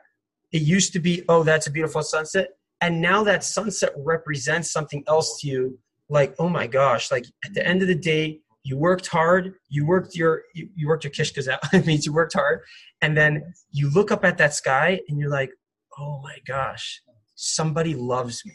it 0.53 0.63
used 0.63 0.93
to 0.95 0.99
be 0.99 1.23
oh 1.29 1.43
that's 1.43 1.67
a 1.67 1.71
beautiful 1.71 2.03
sunset 2.03 2.58
and 2.81 3.01
now 3.01 3.25
that 3.25 3.45
sunset 3.45 3.91
represents 3.97 4.71
something 4.71 5.03
else 5.07 5.41
to 5.41 5.49
you 5.49 5.79
like 6.09 6.35
oh 6.39 6.49
my 6.49 6.67
gosh 6.67 7.11
like 7.11 7.27
at 7.45 7.55
the 7.55 7.67
end 7.67 7.83
of 7.83 7.89
the 7.89 7.95
day 7.95 8.41
you 8.63 8.77
worked 8.77 9.07
hard 9.07 9.55
you 9.69 9.87
worked 9.87 10.15
your 10.15 10.43
you, 10.55 10.69
you 10.75 10.89
worked 10.89 11.05
your 11.05 11.13
kishkas 11.13 11.49
out 11.49 11.61
it 11.73 11.87
means 11.87 12.07
you 12.07 12.13
worked 12.13 12.35
hard. 12.35 12.61
And 13.01 13.17
then 13.17 13.55
you 13.71 13.91
look 13.91 14.11
up 14.11 14.25
at 14.25 14.39
that 14.39 14.55
sky 14.55 15.01
and 15.09 15.19
you're 15.19 15.31
like 15.31 15.51
oh 15.99 16.21
my 16.23 16.37
gosh 16.47 17.03
somebody 17.35 17.95
loves 17.95 18.45
me. 18.45 18.55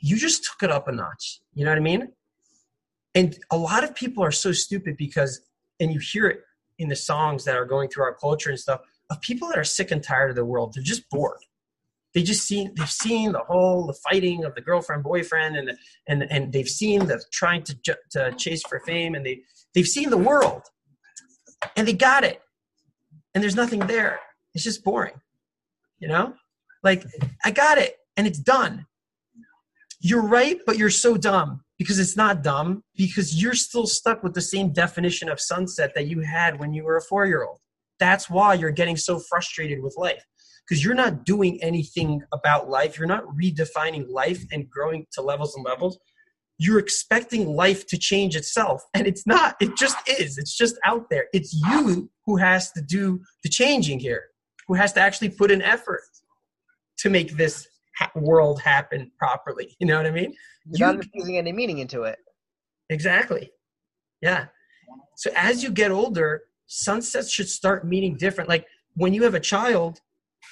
You 0.00 0.16
just 0.16 0.44
took 0.44 0.62
it 0.62 0.70
up 0.70 0.88
a 0.88 0.92
notch 0.92 1.40
you 1.54 1.64
know 1.64 1.70
what 1.70 1.78
i 1.78 1.82
mean? 1.82 2.08
And 3.14 3.36
a 3.50 3.56
lot 3.56 3.84
of 3.84 3.94
people 3.94 4.24
are 4.24 4.32
so 4.32 4.52
stupid 4.52 4.96
because 4.96 5.40
and 5.80 5.92
you 5.92 6.00
hear 6.00 6.28
it 6.28 6.40
in 6.78 6.88
the 6.88 6.96
songs 6.96 7.44
that 7.44 7.56
are 7.56 7.66
going 7.66 7.88
through 7.88 8.04
our 8.04 8.14
culture 8.14 8.50
and 8.50 8.58
stuff 8.58 8.80
of 9.10 9.20
people 9.20 9.48
that 9.48 9.58
are 9.58 9.64
sick 9.64 9.90
and 9.90 10.02
tired 10.02 10.30
of 10.30 10.36
the 10.36 10.44
world 10.44 10.72
they're 10.74 10.82
just 10.82 11.08
bored 11.10 11.38
they 12.14 12.22
just 12.22 12.46
seen 12.46 12.72
they've 12.76 12.90
seen 12.90 13.32
the 13.32 13.40
whole 13.40 13.86
the 13.86 13.98
fighting 14.10 14.44
of 14.44 14.54
the 14.54 14.60
girlfriend 14.60 15.02
boyfriend 15.02 15.56
and 15.56 15.72
and 16.08 16.24
and 16.30 16.52
they've 16.52 16.68
seen 16.68 17.06
the 17.06 17.22
trying 17.32 17.62
to 17.62 17.74
ju- 17.82 17.94
to 18.10 18.32
chase 18.32 18.62
for 18.68 18.80
fame 18.80 19.14
and 19.14 19.24
they 19.24 19.40
they've 19.74 19.86
seen 19.86 20.10
the 20.10 20.16
world 20.18 20.62
and 21.76 21.86
they 21.86 21.92
got 21.92 22.24
it. 22.24 22.40
And 23.34 23.42
there's 23.42 23.56
nothing 23.56 23.80
there. 23.80 24.20
It's 24.54 24.64
just 24.64 24.84
boring 24.84 25.14
you 26.02 26.08
know? 26.08 26.34
Like 26.82 27.06
i 27.44 27.50
got 27.50 27.78
it 27.78 27.96
and 28.16 28.26
it's 28.26 28.40
done. 28.40 28.86
You're 30.00 30.26
right 30.26 30.58
but 30.66 30.76
you're 30.76 30.90
so 30.90 31.16
dumb 31.16 31.62
because 31.78 31.98
it's 31.98 32.16
not 32.16 32.42
dumb 32.42 32.82
because 32.96 33.40
you're 33.40 33.54
still 33.54 33.86
stuck 33.86 34.22
with 34.22 34.34
the 34.34 34.40
same 34.40 34.72
definition 34.72 35.28
of 35.28 35.40
sunset 35.40 35.92
that 35.94 36.08
you 36.08 36.20
had 36.20 36.58
when 36.58 36.74
you 36.74 36.84
were 36.84 36.96
a 36.96 37.02
4 37.02 37.26
year 37.26 37.44
old 37.44 37.58
that's 37.98 38.28
why 38.28 38.54
you're 38.54 38.72
getting 38.72 38.96
so 38.96 39.20
frustrated 39.20 39.80
with 39.80 39.94
life 39.96 40.24
because 40.66 40.84
you're 40.84 40.94
not 40.94 41.24
doing 41.24 41.62
anything 41.62 42.22
about 42.32 42.68
life. 42.68 42.98
You're 42.98 43.08
not 43.08 43.24
redefining 43.28 44.08
life 44.08 44.44
and 44.52 44.68
growing 44.70 45.06
to 45.12 45.22
levels 45.22 45.54
and 45.56 45.64
levels. 45.64 45.98
You're 46.58 46.78
expecting 46.78 47.48
life 47.48 47.86
to 47.88 47.98
change 47.98 48.36
itself, 48.36 48.82
and 48.94 49.06
it's 49.06 49.26
not. 49.26 49.56
It 49.60 49.76
just 49.76 49.96
is. 50.08 50.38
It's 50.38 50.56
just 50.56 50.76
out 50.84 51.10
there. 51.10 51.26
It's 51.32 51.52
you 51.54 52.10
who 52.24 52.36
has 52.36 52.70
to 52.72 52.82
do 52.82 53.20
the 53.42 53.48
changing 53.48 53.98
here, 53.98 54.24
who 54.68 54.74
has 54.74 54.92
to 54.92 55.00
actually 55.00 55.30
put 55.30 55.50
in 55.50 55.60
effort 55.62 56.02
to 56.98 57.10
make 57.10 57.36
this 57.36 57.66
ha- 57.98 58.12
world 58.14 58.60
happen 58.60 59.10
properly. 59.18 59.76
You 59.80 59.86
know 59.86 59.96
what 59.96 60.06
I 60.06 60.10
mean? 60.10 60.34
you're 60.70 60.92
not 60.92 61.02
infusing 61.02 61.36
any 61.38 61.50
meaning 61.50 61.78
into 61.78 62.04
it 62.04 62.18
Exactly. 62.92 63.50
Yeah. 64.20 64.46
So 65.16 65.30
as 65.34 65.62
you 65.62 65.70
get 65.70 65.90
older, 65.90 66.42
sunsets 66.66 67.30
should 67.30 67.48
start 67.48 67.86
meaning 67.86 68.16
different. 68.16 68.48
Like 68.48 68.66
when 68.94 69.14
you 69.14 69.22
have 69.22 69.34
a 69.34 69.40
child, 69.40 70.00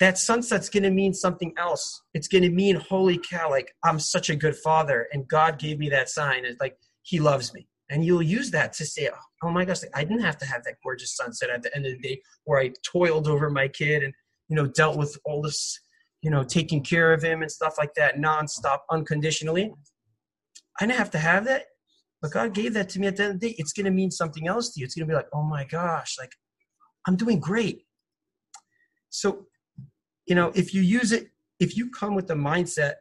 that 0.01 0.17
sunset's 0.17 0.71
going 0.71 0.83
to 0.83 0.91
mean 0.91 1.13
something 1.13 1.53
else. 1.59 2.03
It's 2.15 2.27
going 2.27 2.43
to 2.43 2.51
mean, 2.51 2.77
holy 2.77 3.19
cow, 3.19 3.51
like 3.51 3.75
I'm 3.85 4.01
such 4.01 4.31
a 4.31 4.37
good 4.37 4.57
father 4.57 5.07
and 5.13 5.29
God 5.29 5.59
gave 5.59 5.79
me 5.79 5.91
that 5.91 6.09
sign. 6.09 6.45
It's 6.45 6.61
like 6.61 6.77
he 7.03 7.21
loves 7.21 7.53
me. 7.55 7.69
And 7.91 8.05
you'll 8.05 8.23
use 8.23 8.51
that 8.53 8.73
to 8.75 8.87
say, 8.87 9.11
oh, 9.13 9.19
oh 9.43 9.51
my 9.51 9.65
gosh, 9.65 9.83
like, 9.83 9.91
I 9.95 10.05
didn't 10.05 10.23
have 10.23 10.39
to 10.39 10.47
have 10.47 10.65
that 10.65 10.77
gorgeous 10.83 11.17
sunset 11.17 11.51
at 11.51 11.63
the 11.63 11.75
end 11.77 11.87
of 11.87 11.93
the 11.93 11.99
day 11.99 12.23
where 12.45 12.61
I 12.61 12.73
toiled 12.85 13.29
over 13.29 13.51
my 13.51 13.69
kid 13.69 14.03
and, 14.03 14.15
you 14.49 14.57
know, 14.57 14.67
dealt 14.67 14.97
with 14.97 15.19
all 15.25 15.43
this, 15.43 15.79
you 16.23 16.31
know, 16.31 16.45
taking 16.45 16.83
care 16.83 17.13
of 17.13 17.23
him 17.23 17.43
and 17.43 17.51
stuff 17.51 17.75
like 17.77 17.95
that 17.95 18.17
nonstop, 18.17 18.79
unconditionally. 18.91 19.73
I 20.81 20.87
didn't 20.87 20.99
have 20.99 21.11
to 21.11 21.19
have 21.19 21.45
that. 21.47 21.65
But 22.23 22.33
God 22.33 22.55
gave 22.55 22.75
that 22.75 22.89
to 22.91 23.01
me 23.01 23.09
at 23.09 23.17
the 23.17 23.25
end 23.25 23.35
of 23.35 23.41
the 23.41 23.49
day. 23.49 23.55
It's 23.59 23.73
going 23.73 23.87
to 23.87 23.91
mean 23.91 24.11
something 24.11 24.47
else 24.47 24.73
to 24.73 24.81
you. 24.81 24.85
It's 24.85 24.95
going 24.95 25.07
to 25.09 25.11
be 25.11 25.17
like, 25.17 25.29
oh 25.35 25.43
my 25.43 25.65
gosh, 25.65 26.17
like 26.19 26.33
I'm 27.07 27.17
doing 27.17 27.41
great. 27.41 27.83
So, 29.09 29.47
you 30.31 30.37
know, 30.37 30.53
if 30.55 30.73
you 30.73 30.81
use 30.81 31.11
it, 31.11 31.29
if 31.59 31.77
you 31.77 31.91
come 31.91 32.15
with 32.15 32.29
the 32.29 32.35
mindset 32.35 32.95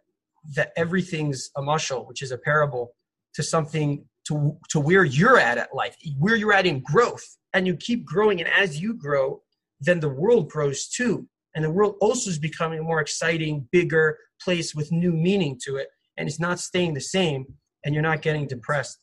that 0.55 0.71
everything's 0.75 1.51
a 1.55 1.61
mushal, 1.61 2.07
which 2.07 2.23
is 2.23 2.31
a 2.31 2.39
parable, 2.39 2.95
to 3.35 3.43
something 3.43 4.03
to 4.27 4.57
to 4.69 4.79
where 4.79 5.05
you're 5.05 5.37
at 5.37 5.59
at 5.59 5.73
life, 5.75 5.95
where 6.17 6.35
you're 6.35 6.51
at 6.53 6.65
in 6.65 6.81
growth, 6.81 7.37
and 7.53 7.67
you 7.67 7.75
keep 7.77 8.03
growing, 8.03 8.41
and 8.41 8.49
as 8.49 8.81
you 8.81 8.95
grow, 8.95 9.43
then 9.79 9.99
the 9.99 10.09
world 10.09 10.49
grows 10.49 10.87
too, 10.87 11.27
and 11.53 11.63
the 11.63 11.69
world 11.69 11.95
also 12.01 12.31
is 12.31 12.39
becoming 12.39 12.79
a 12.79 12.83
more 12.83 12.99
exciting, 12.99 13.67
bigger 13.71 14.17
place 14.43 14.73
with 14.73 14.91
new 14.91 15.13
meaning 15.13 15.59
to 15.65 15.75
it, 15.75 15.89
and 16.17 16.27
it's 16.27 16.39
not 16.39 16.59
staying 16.59 16.95
the 16.95 17.07
same, 17.17 17.45
and 17.85 17.93
you're 17.93 18.09
not 18.11 18.23
getting 18.23 18.47
depressed. 18.47 18.97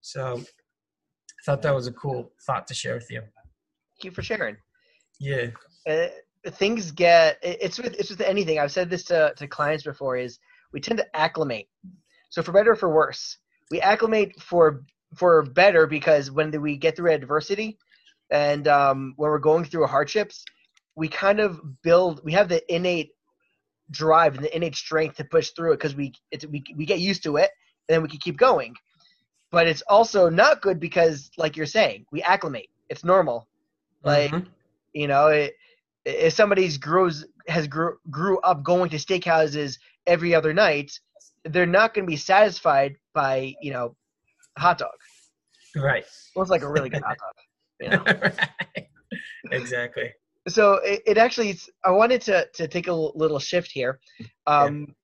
So, 0.00 0.40
I 0.40 1.40
thought 1.44 1.60
that 1.60 1.74
was 1.74 1.86
a 1.86 1.92
cool 1.92 2.32
thought 2.46 2.66
to 2.68 2.74
share 2.74 2.94
with 2.94 3.10
you. 3.10 3.20
thank 3.20 4.04
you 4.04 4.10
for 4.12 4.22
sharing 4.22 4.56
Yeah. 5.20 5.48
uh, 5.86 6.08
things 6.50 6.90
get 6.90 7.38
it's 7.42 7.78
with 7.78 7.94
it's 7.94 8.10
with 8.10 8.20
anything. 8.20 8.58
I've 8.58 8.72
said 8.72 8.90
this 8.90 9.04
to, 9.04 9.32
to 9.36 9.46
clients 9.46 9.84
before 9.84 10.16
is 10.16 10.38
we 10.72 10.80
tend 10.80 10.98
to 10.98 11.16
acclimate. 11.16 11.68
So 12.30 12.42
for 12.42 12.52
better 12.52 12.72
or 12.72 12.76
for 12.76 12.92
worse 12.92 13.38
we 13.70 13.80
acclimate 13.80 14.40
for 14.40 14.84
for 15.16 15.42
better 15.42 15.86
because 15.86 16.30
when 16.30 16.50
we 16.60 16.76
get 16.76 16.96
through 16.96 17.12
adversity 17.12 17.78
and 18.30 18.68
um, 18.68 19.14
when 19.16 19.30
we're 19.30 19.38
going 19.38 19.64
through 19.64 19.86
hardships 19.86 20.44
we 20.96 21.08
kind 21.08 21.40
of 21.40 21.60
build 21.82 22.20
we 22.24 22.32
have 22.32 22.48
the 22.48 22.62
innate 22.74 23.10
drive 23.90 24.34
and 24.34 24.44
the 24.44 24.54
innate 24.54 24.74
strength 24.76 25.16
to 25.16 25.24
push 25.24 25.50
through 25.50 25.72
it 25.72 25.76
because 25.76 25.94
we 25.94 26.12
it's 26.30 26.46
we, 26.46 26.62
we 26.76 26.86
get 26.86 27.00
used 27.00 27.22
to 27.22 27.36
it 27.36 27.50
and 27.88 27.94
then 27.94 28.02
we 28.02 28.08
can 28.08 28.18
keep 28.18 28.36
going. 28.36 28.74
But 29.50 29.68
it's 29.68 29.82
also 29.82 30.28
not 30.28 30.62
good 30.62 30.80
because 30.80 31.30
like 31.36 31.56
you're 31.56 31.66
saying 31.66 32.06
we 32.10 32.22
acclimate. 32.22 32.68
It's 32.88 33.04
normal. 33.04 33.48
Like 34.04 34.30
Mhm. 34.30 34.46
you 34.92 35.08
know, 35.08 35.28
it, 35.28 35.54
if 36.04 36.32
somebody's 36.34 36.78
grows 36.78 37.24
has 37.48 37.66
grew 37.66 37.96
grew 38.10 38.38
up 38.40 38.62
going 38.62 38.90
to 38.90 38.96
steakhouses 38.96 39.78
every 40.06 40.34
other 40.34 40.52
night, 40.54 40.92
they're 41.44 41.66
not 41.66 41.94
going 41.94 42.06
to 42.06 42.10
be 42.10 42.16
satisfied 42.16 42.96
by 43.14 43.54
you 43.60 43.72
know 43.72 43.96
hot 44.58 44.78
dog. 44.78 44.90
Right. 45.76 46.04
Looks 46.36 46.50
like 46.50 46.62
a 46.62 46.70
really 46.70 46.88
good 46.90 47.02
hot 47.02 47.16
dog. 47.18 47.34
You 47.80 47.90
know? 47.90 48.04
right. 48.22 48.88
Exactly. 49.50 50.12
so 50.48 50.74
it, 50.84 51.02
it 51.06 51.18
actually 51.18 51.50
it's- 51.50 51.68
i 51.84 51.90
wanted 51.90 52.20
to 52.22 52.46
to 52.54 52.66
take 52.66 52.88
a 52.88 52.92
little 52.92 53.38
shift 53.38 53.70
here 53.70 53.98
um 54.46 54.94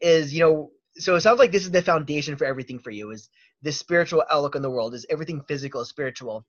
is 0.00 0.34
you 0.34 0.40
know 0.40 0.70
so 0.96 1.14
it 1.14 1.20
sounds 1.20 1.38
like 1.38 1.52
this 1.52 1.62
is 1.64 1.70
the 1.70 1.80
foundation 1.82 2.36
for 2.36 2.44
everything 2.44 2.78
for 2.78 2.90
you 2.90 3.10
is 3.10 3.28
this 3.62 3.78
spiritual 3.78 4.22
outlook 4.30 4.56
on 4.56 4.62
the 4.62 4.70
world 4.70 4.92
is 4.94 5.06
everything 5.08 5.40
physical 5.48 5.80
is 5.80 5.88
spiritual 5.88 6.44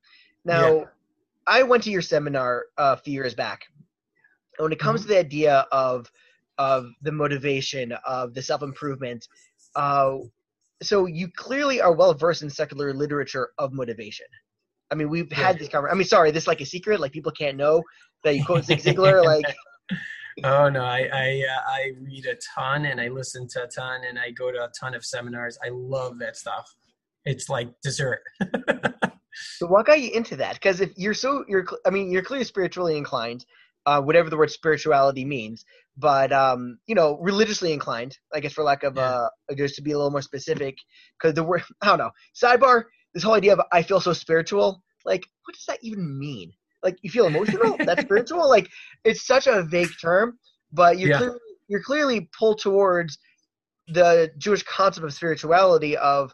now 0.46 0.76
Yeah. 0.80 0.86
I 1.48 1.64
went 1.64 1.84
to 1.84 1.92
your 1.92 2.02
seminar 2.02 2.66
uh, 2.78 2.96
a 2.98 3.02
few 3.02 3.14
years 3.14 3.34
back 3.36 3.62
and 4.58 4.64
when 4.66 4.72
it 4.72 4.80
comes 4.80 5.02
to 5.02 5.08
the 5.08 5.18
idea 5.18 5.66
of 5.72 6.10
of 6.58 6.88
the 7.02 7.12
motivation 7.12 7.92
of 8.06 8.34
the 8.34 8.42
self-improvement 8.42 9.28
uh 9.76 10.18
so 10.84 11.06
you 11.06 11.28
clearly 11.36 11.80
are 11.80 11.94
well 11.94 12.14
versed 12.14 12.42
in 12.42 12.50
secular 12.50 12.94
literature 12.94 13.50
of 13.58 13.72
motivation 13.74 14.26
I 14.92 14.96
mean, 14.96 15.10
we've 15.10 15.32
had 15.32 15.56
Yeah. 15.56 15.60
this 15.60 15.70
conversation. 15.70 15.96
I 15.96 15.98
mean, 15.98 16.08
sorry, 16.08 16.32
this 16.32 16.44
is 16.44 16.48
like 16.48 16.60
a 16.60 16.66
secret. 16.66 17.00
Like 17.00 17.14
people 17.14 17.32
can't 17.32 17.56
know 17.56 17.82
that 18.26 18.36
you 18.36 18.44
quote 18.44 18.66
Zig 18.66 18.80
Ziglar. 18.80 19.24
Like, 19.26 19.46
Oh 20.44 20.68
no, 20.70 20.84
I 20.84 21.08
I, 21.14 21.46
uh, 21.50 21.62
I 21.66 21.92
read 22.02 22.26
a 22.26 22.36
ton 22.54 22.86
and 22.86 23.00
I 23.00 23.08
listen 23.08 23.48
to 23.50 23.64
a 23.64 23.68
ton 23.68 24.02
and 24.08 24.20
I 24.20 24.32
go 24.32 24.52
to 24.52 24.58
a 24.58 24.70
ton 24.78 24.94
of 24.94 25.06
seminars. 25.06 25.58
I 25.66 25.70
love 25.72 26.20
that 26.20 26.36
stuff. 26.36 26.74
It's 27.24 27.48
like 27.48 27.70
dessert. 27.82 28.22
so 29.34 29.68
what 29.68 29.86
got 29.86 30.02
you 30.02 30.12
into 30.12 30.36
that? 30.38 30.54
Because 30.56 30.82
if 30.82 30.92
you're 30.98 31.14
so, 31.14 31.46
you're, 31.48 31.66
I 31.86 31.90
mean, 31.90 32.12
you're 32.12 32.24
clearly 32.24 32.46
spiritually 32.46 32.98
inclined, 32.98 33.46
uh, 33.86 34.02
whatever 34.02 34.30
the 34.30 34.38
word 34.38 34.52
spirituality 34.52 35.26
means. 35.26 35.66
But 35.98 36.32
um, 36.32 36.78
you 36.88 36.96
know, 36.96 37.18
religiously 37.22 37.74
inclined, 37.74 38.18
I 38.34 38.40
guess, 38.40 38.54
for 38.54 38.64
lack 38.64 38.84
of 38.84 38.98
Yeah. 38.98 39.04
uh, 39.14 39.28
just 39.58 39.76
to 39.76 39.82
be 39.82 39.92
a 39.92 39.98
little 39.98 40.12
more 40.12 40.22
specific, 40.22 40.78
because 41.20 41.36
the 41.36 41.44
word, 41.44 41.64
I 41.82 41.88
don't 41.88 42.00
know. 42.00 42.12
Sidebar: 42.36 42.84
This 43.14 43.24
whole 43.24 43.34
idea 43.34 43.54
of 43.54 43.62
I 43.72 43.82
feel 43.84 44.00
so 44.00 44.14
spiritual. 44.14 44.82
Like, 45.06 45.26
what 45.46 45.56
does 45.56 45.66
that 45.66 45.80
even 45.82 46.18
mean? 46.20 46.54
Like, 46.84 46.98
you 47.02 47.10
feel 47.10 47.28
emotional? 47.28 47.82
That's 47.86 48.02
spiritual? 48.04 48.48
Like, 48.50 48.70
it's 49.04 49.26
such 49.26 49.48
a 49.48 49.64
vague 49.64 49.92
term. 50.02 50.38
But 50.72 50.98
you're 51.00 51.10
Yeah. 51.10 51.18
clearly, 51.18 51.40
you're 51.68 51.84
clearly 51.84 52.30
pulled 52.38 52.60
towards 52.60 53.18
the 53.88 54.32
Jewish 54.38 54.64
concept 54.64 55.06
of 55.06 55.14
spirituality 55.14 55.98
of 55.98 56.34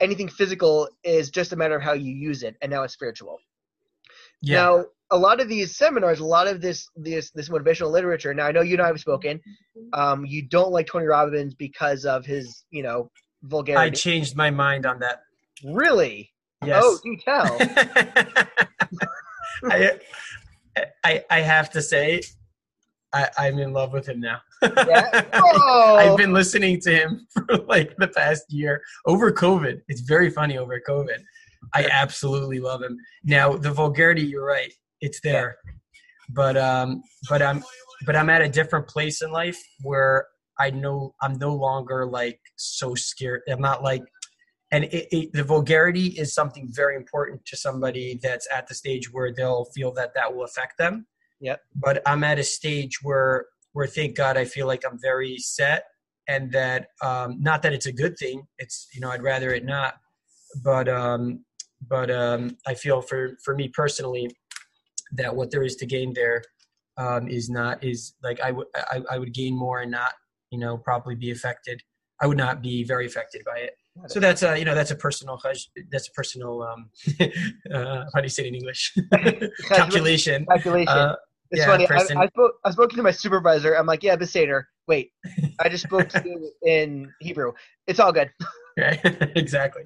anything 0.00 0.28
physical 0.28 0.88
is 1.04 1.30
just 1.30 1.52
a 1.52 1.56
matter 1.56 1.76
of 1.76 1.82
how 1.82 1.92
you 1.92 2.12
use 2.12 2.42
it, 2.42 2.56
and 2.62 2.70
now 2.70 2.82
it's 2.82 2.94
spiritual. 2.94 3.38
yeah. 4.42 4.62
Now, 4.62 4.84
a 5.12 5.16
lot 5.16 5.40
of 5.40 5.48
these 5.48 5.76
seminars, 5.76 6.18
a 6.18 6.24
lot 6.24 6.48
of 6.48 6.60
this 6.60 6.88
this 6.96 7.30
this 7.30 7.48
motivational 7.48 7.92
literature. 7.92 8.34
Now, 8.34 8.46
I 8.46 8.52
know 8.52 8.62
you 8.62 8.72
and 8.74 8.82
I 8.82 8.88
have 8.88 8.98
spoken. 9.00 9.40
Um, 9.92 10.26
you 10.26 10.42
don't 10.42 10.72
like 10.72 10.88
Tony 10.88 11.06
Robbins 11.06 11.54
because 11.54 12.04
of 12.04 12.26
his, 12.26 12.64
you 12.70 12.82
know, 12.82 13.10
vulgarity. 13.44 13.86
I 13.86 13.90
changed 13.90 14.34
my 14.36 14.50
mind 14.50 14.84
on 14.84 14.98
that. 15.00 15.20
really? 15.64 16.32
Yes. 16.64 16.82
Oh, 16.84 16.98
do 17.04 17.16
tell. 17.24 17.56
I, 19.64 19.98
I 21.04 21.24
I 21.30 21.40
have 21.40 21.70
to 21.70 21.82
say, 21.82 22.22
I, 23.16 23.28
I'm 23.38 23.58
in 23.58 23.72
love 23.72 23.92
with 23.92 24.06
him 24.06 24.20
now. 24.20 24.40
Yeah? 24.62 25.22
Oh. 25.34 25.96
I've 25.96 26.16
been 26.16 26.32
listening 26.32 26.80
to 26.82 26.94
him 26.94 27.26
for 27.34 27.56
like 27.68 27.96
the 27.96 28.08
past 28.08 28.44
year 28.48 28.82
over 29.06 29.32
COVID. 29.32 29.80
It's 29.88 30.00
very 30.02 30.30
funny 30.30 30.58
over 30.58 30.80
COVID. 30.86 31.18
I 31.74 31.86
absolutely 31.90 32.60
love 32.60 32.82
him. 32.82 32.98
Now 33.24 33.56
the 33.56 33.72
vulgarity, 33.72 34.22
you're 34.22 34.44
right, 34.44 34.72
it's 35.00 35.20
there, 35.20 35.56
but 36.30 36.56
um, 36.56 37.02
but 37.28 37.42
I'm 37.42 37.64
but 38.04 38.16
I'm 38.16 38.30
at 38.30 38.42
a 38.42 38.48
different 38.48 38.86
place 38.86 39.22
in 39.22 39.30
life 39.32 39.60
where 39.82 40.26
I 40.58 40.70
know 40.70 41.14
I'm 41.22 41.38
no 41.38 41.54
longer 41.54 42.06
like 42.06 42.40
so 42.56 42.94
scared. 42.94 43.42
I'm 43.48 43.60
not 43.60 43.82
like, 43.82 44.02
and 44.70 44.84
it, 44.84 45.08
it, 45.10 45.32
the 45.32 45.44
vulgarity 45.44 46.08
is 46.08 46.34
something 46.34 46.68
very 46.70 46.96
important 46.96 47.44
to 47.46 47.56
somebody 47.56 48.18
that's 48.22 48.46
at 48.54 48.66
the 48.66 48.74
stage 48.74 49.12
where 49.12 49.32
they'll 49.32 49.66
feel 49.74 49.92
that 49.94 50.14
that 50.14 50.34
will 50.34 50.44
affect 50.44 50.78
them. 50.78 51.06
Yep. 51.40 51.60
But 51.74 52.02
I'm 52.06 52.24
at 52.24 52.38
a 52.38 52.44
stage 52.44 53.02
where 53.02 53.46
where 53.72 53.86
thank 53.86 54.16
God 54.16 54.38
I 54.38 54.46
feel 54.46 54.66
like 54.66 54.84
I'm 54.90 54.98
very 55.00 55.36
set, 55.38 55.84
and 56.28 56.50
that 56.52 56.88
um, 57.02 57.36
not 57.40 57.62
that 57.62 57.72
it's 57.72 57.86
a 57.86 57.92
good 57.92 58.16
thing. 58.18 58.46
It's 58.58 58.88
you 58.94 59.00
know 59.00 59.10
I'd 59.10 59.22
rather 59.22 59.52
it 59.52 59.64
not, 59.64 59.94
but 60.62 60.88
um, 60.88 61.44
but 61.86 62.10
um, 62.10 62.56
I 62.66 62.74
feel 62.74 63.02
for 63.02 63.36
for 63.44 63.54
me 63.54 63.68
personally 63.68 64.30
that 65.12 65.34
what 65.34 65.50
there 65.50 65.62
is 65.62 65.76
to 65.76 65.86
gain 65.86 66.12
there 66.14 66.42
um, 66.96 67.28
is 67.28 67.50
not 67.50 67.82
is 67.84 68.14
like 68.22 68.40
I 68.40 68.52
would 68.52 68.66
I, 68.74 69.02
I 69.10 69.18
would 69.18 69.34
gain 69.34 69.56
more 69.56 69.80
and 69.80 69.90
not 69.90 70.12
you 70.50 70.58
know 70.58 70.78
probably 70.78 71.14
be 71.14 71.30
affected. 71.30 71.82
I 72.20 72.26
would 72.26 72.38
not 72.38 72.62
be 72.62 72.82
very 72.82 73.06
affected 73.06 73.42
by 73.44 73.58
it. 73.58 73.74
So 74.08 74.20
that's 74.20 74.42
a 74.42 74.58
you 74.58 74.64
know 74.64 74.74
that's 74.74 74.90
a 74.90 74.96
personal 74.96 75.40
that's 75.90 76.08
a 76.08 76.12
personal 76.12 76.62
um 76.62 76.90
uh, 77.72 78.04
how 78.14 78.20
do 78.20 78.22
you 78.22 78.28
say 78.28 78.44
it 78.44 78.48
in 78.48 78.54
English 78.54 78.94
calculation. 79.68 80.46
Calculation. 80.46 80.88
Uh, 80.88 81.16
it's 81.50 81.60
yeah, 81.60 81.66
funny. 81.66 81.86
person- 81.86 82.16
I, 82.18 82.24
I 82.24 82.26
spoke. 82.28 82.52
I 82.64 82.70
spoke 82.70 82.90
to 82.90 83.02
my 83.02 83.10
supervisor. 83.10 83.74
I'm 83.74 83.86
like, 83.86 84.02
yeah, 84.02 84.16
Beseder. 84.16 84.64
Wait, 84.86 85.12
I 85.60 85.68
just 85.68 85.84
spoke 85.84 86.08
to 86.10 86.22
you 86.24 86.50
in 86.66 87.12
Hebrew. 87.20 87.52
It's 87.86 88.00
all 88.00 88.12
good. 88.12 88.30
right, 88.78 89.00
exactly. 89.36 89.84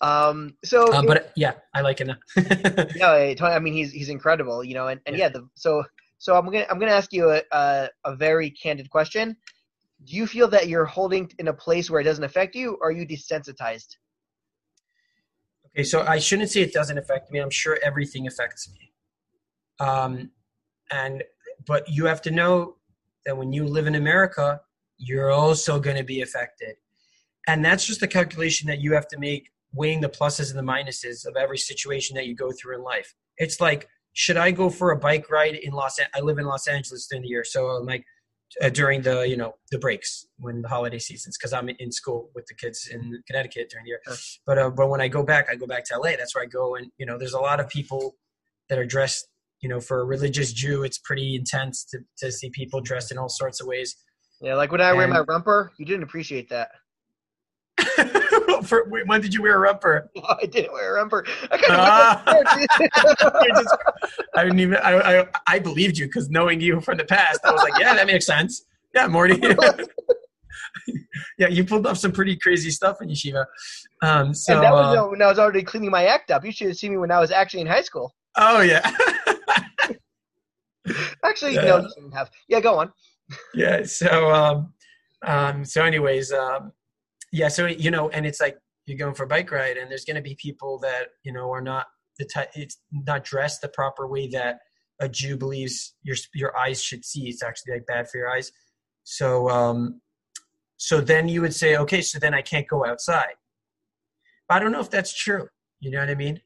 Um. 0.00 0.54
So, 0.64 0.92
Uh, 0.92 1.02
but 1.02 1.32
yeah, 1.36 1.54
I 1.74 1.82
like 1.82 2.00
it 2.00 2.06
no, 2.96 3.06
I 3.06 3.36
I 3.40 3.58
mean, 3.58 3.74
he's 3.74 3.92
he's 3.92 4.08
incredible. 4.08 4.64
You 4.64 4.74
know, 4.74 4.88
and, 4.88 5.00
and 5.06 5.16
yeah. 5.16 5.24
Yeah. 5.24 5.28
the, 5.30 5.48
so 5.54 5.84
so 6.18 6.36
I'm 6.36 6.44
gonna 6.46 6.66
I'm 6.70 6.78
gonna 6.78 6.92
ask 6.92 7.12
you 7.12 7.30
a, 7.30 7.42
a 7.52 7.88
a 8.04 8.16
very 8.16 8.50
candid 8.50 8.88
question. 8.90 9.36
Do 10.04 10.16
you 10.16 10.26
feel 10.26 10.48
that 10.48 10.68
you're 10.68 10.86
holding 10.86 11.30
in 11.38 11.48
a 11.48 11.52
place 11.52 11.90
where 11.90 12.00
it 12.00 12.04
doesn't 12.04 12.24
affect 12.24 12.54
you, 12.54 12.78
or 12.80 12.88
are 12.88 12.92
you 12.92 13.06
desensitized? 13.06 13.96
Okay, 15.66 15.84
so 15.84 16.02
I 16.02 16.18
shouldn't 16.18 16.50
say 16.50 16.62
it 16.62 16.72
doesn't 16.72 16.98
affect 16.98 17.30
me. 17.30 17.38
I'm 17.38 17.50
sure 17.50 17.78
everything 17.82 18.26
affects 18.26 18.70
me. 18.72 18.92
Um, 19.78 20.30
and 20.90 21.24
but 21.66 21.88
you 21.88 22.06
have 22.06 22.22
to 22.22 22.30
know 22.30 22.76
that 23.26 23.36
when 23.36 23.52
you 23.52 23.66
live 23.66 23.86
in 23.86 23.94
America, 23.94 24.60
you're 24.96 25.30
also 25.30 25.78
going 25.78 25.96
to 25.96 26.04
be 26.04 26.22
affected, 26.22 26.76
and 27.46 27.64
that's 27.64 27.86
just 27.86 28.02
a 28.02 28.08
calculation 28.08 28.68
that 28.68 28.80
you 28.80 28.92
have 28.94 29.08
to 29.08 29.18
make, 29.18 29.50
weighing 29.72 30.00
the 30.00 30.08
pluses 30.08 30.50
and 30.50 30.58
the 30.58 30.72
minuses 30.72 31.26
of 31.26 31.36
every 31.36 31.58
situation 31.58 32.16
that 32.16 32.26
you 32.26 32.34
go 32.34 32.50
through 32.52 32.76
in 32.76 32.82
life. 32.82 33.14
It's 33.38 33.60
like, 33.60 33.88
should 34.12 34.36
I 34.36 34.50
go 34.50 34.70
for 34.70 34.90
a 34.90 34.96
bike 34.96 35.30
ride 35.30 35.54
in 35.54 35.72
Los? 35.72 35.98
An- 35.98 36.08
I 36.14 36.20
live 36.20 36.38
in 36.38 36.46
Los 36.46 36.66
Angeles 36.66 37.06
during 37.06 37.22
the 37.22 37.28
year, 37.28 37.44
so 37.44 37.68
I'm 37.68 37.86
like 37.86 38.04
uh, 38.60 38.68
during 38.68 39.02
the 39.02 39.28
you 39.28 39.36
know 39.36 39.54
the 39.70 39.78
breaks 39.78 40.26
when 40.38 40.62
the 40.62 40.68
holiday 40.68 40.98
seasons 40.98 41.36
because 41.38 41.52
I'm 41.52 41.68
in 41.68 41.92
school 41.92 42.30
with 42.34 42.46
the 42.46 42.54
kids 42.54 42.88
in 42.90 43.22
Connecticut 43.26 43.70
during 43.70 43.84
the 43.84 43.90
year. 43.90 44.00
But 44.46 44.58
uh, 44.58 44.70
but 44.70 44.88
when 44.88 45.00
I 45.00 45.08
go 45.08 45.22
back, 45.22 45.48
I 45.50 45.54
go 45.54 45.66
back 45.66 45.84
to 45.86 45.98
LA. 45.98 46.16
That's 46.16 46.34
where 46.34 46.44
I 46.44 46.46
go, 46.46 46.74
and 46.76 46.90
you 46.98 47.06
know, 47.06 47.18
there's 47.18 47.34
a 47.34 47.40
lot 47.40 47.60
of 47.60 47.68
people 47.68 48.16
that 48.68 48.78
are 48.78 48.86
dressed. 48.86 49.28
You 49.60 49.68
know, 49.68 49.80
for 49.80 50.00
a 50.00 50.04
religious 50.04 50.52
Jew, 50.52 50.84
it's 50.84 50.98
pretty 50.98 51.34
intense 51.34 51.84
to 51.90 51.98
to 52.18 52.32
see 52.32 52.50
people 52.50 52.80
dressed 52.80 53.12
in 53.12 53.18
all 53.18 53.28
sorts 53.28 53.60
of 53.60 53.66
ways. 53.66 53.96
Yeah, 54.40 54.54
like 54.54 54.72
when 54.72 54.80
I 54.80 54.92
wear 54.94 55.06
my 55.06 55.20
rumper, 55.20 55.72
you 55.78 55.84
didn't 55.84 56.02
appreciate 56.02 56.48
that. 56.48 56.70
for, 58.64 58.88
wait, 58.88 59.06
when 59.06 59.20
did 59.20 59.34
you 59.34 59.42
wear 59.42 59.56
a 59.56 59.58
rumper? 59.58 60.10
I 60.40 60.46
didn't 60.46 60.72
wear 60.72 60.96
a 60.96 61.02
rumper. 61.02 61.26
I 61.50 61.58
kind 61.58 61.72
of 61.72 61.78
Ah. 61.78 62.22
Just, 63.60 63.76
I 64.34 64.44
didn't 64.44 64.60
even. 64.60 64.76
I, 64.78 65.20
I 65.20 65.26
I 65.46 65.58
believed 65.58 65.98
you 65.98 66.06
because 66.06 66.30
knowing 66.30 66.60
you 66.60 66.80
from 66.80 66.98
the 66.98 67.04
past, 67.04 67.40
I 67.44 67.52
was 67.52 67.62
like, 67.62 67.78
yeah, 67.78 67.94
that 67.94 68.06
makes 68.06 68.26
sense. 68.26 68.62
Yeah, 68.94 69.08
Mordy. 69.08 69.40
yeah, 71.38 71.48
you 71.48 71.64
pulled 71.64 71.86
off 71.86 71.98
some 71.98 72.12
pretty 72.12 72.36
crazy 72.36 72.70
stuff 72.70 73.00
in 73.02 73.08
yeshiva. 73.08 73.44
Um, 74.02 74.34
so 74.34 74.54
and 74.54 74.62
that 74.62 74.72
was 74.72 74.96
uh, 74.96 75.04
uh, 75.04 75.08
when 75.10 75.22
I 75.22 75.26
was 75.26 75.38
already 75.38 75.62
cleaning 75.62 75.90
my 75.90 76.06
act 76.06 76.30
up. 76.30 76.44
You 76.44 76.52
should 76.52 76.68
have 76.68 76.76
seen 76.76 76.92
me 76.92 76.98
when 76.98 77.10
I 77.10 77.20
was 77.20 77.30
actually 77.30 77.60
in 77.60 77.66
high 77.66 77.82
school. 77.82 78.14
oh 78.36 78.60
yeah. 78.62 78.90
Actually, 81.24 81.54
Yeah. 81.54 81.62
no, 81.62 81.78
you 81.80 81.88
shouldn't 81.94 82.14
have. 82.14 82.30
Yeah, 82.48 82.60
go 82.60 82.78
on. 82.78 82.92
yeah 83.54 83.84
so 83.84 84.30
um 84.32 84.72
um 85.24 85.64
so 85.64 85.84
anyways 85.84 86.32
um 86.32 86.72
yeah 87.32 87.46
so 87.46 87.66
you 87.66 87.88
know 87.90 88.08
and 88.10 88.26
it's 88.26 88.40
like 88.40 88.58
you're 88.86 88.98
going 88.98 89.14
for 89.14 89.22
a 89.22 89.26
bike 89.28 89.52
ride 89.52 89.76
and 89.76 89.88
there's 89.88 90.04
going 90.04 90.16
to 90.16 90.22
be 90.22 90.34
people 90.34 90.80
that 90.80 91.08
you 91.22 91.32
know 91.32 91.48
are 91.52 91.60
not 91.60 91.86
the 92.18 92.24
type 92.24 92.48
it's 92.54 92.78
not 92.90 93.22
dressed 93.22 93.60
the 93.60 93.68
proper 93.68 94.08
way 94.08 94.26
that 94.26 94.58
a 95.00 95.08
jew 95.08 95.36
believes 95.36 95.94
your 96.02 96.16
your 96.34 96.56
eyes 96.58 96.82
should 96.82 97.04
see 97.04 97.28
it's 97.28 97.42
actually 97.42 97.72
like 97.74 97.86
bad 97.86 98.08
for 98.10 98.18
your 98.18 98.28
eyes 98.28 98.50
so 99.04 99.48
um 99.48 100.00
so 100.76 101.00
then 101.00 101.28
you 101.28 101.40
would 101.40 101.54
say 101.54 101.76
okay 101.76 102.00
so 102.02 102.18
then 102.18 102.34
i 102.34 102.42
can't 102.42 102.66
go 102.66 102.84
outside 102.84 103.34
but 104.48 104.56
i 104.56 104.58
don't 104.58 104.72
know 104.72 104.80
if 104.80 104.90
that's 104.90 105.14
true 105.16 105.46
you 105.78 105.88
know 105.90 106.00
what 106.00 106.10
i 106.10 106.14
mean 106.16 106.40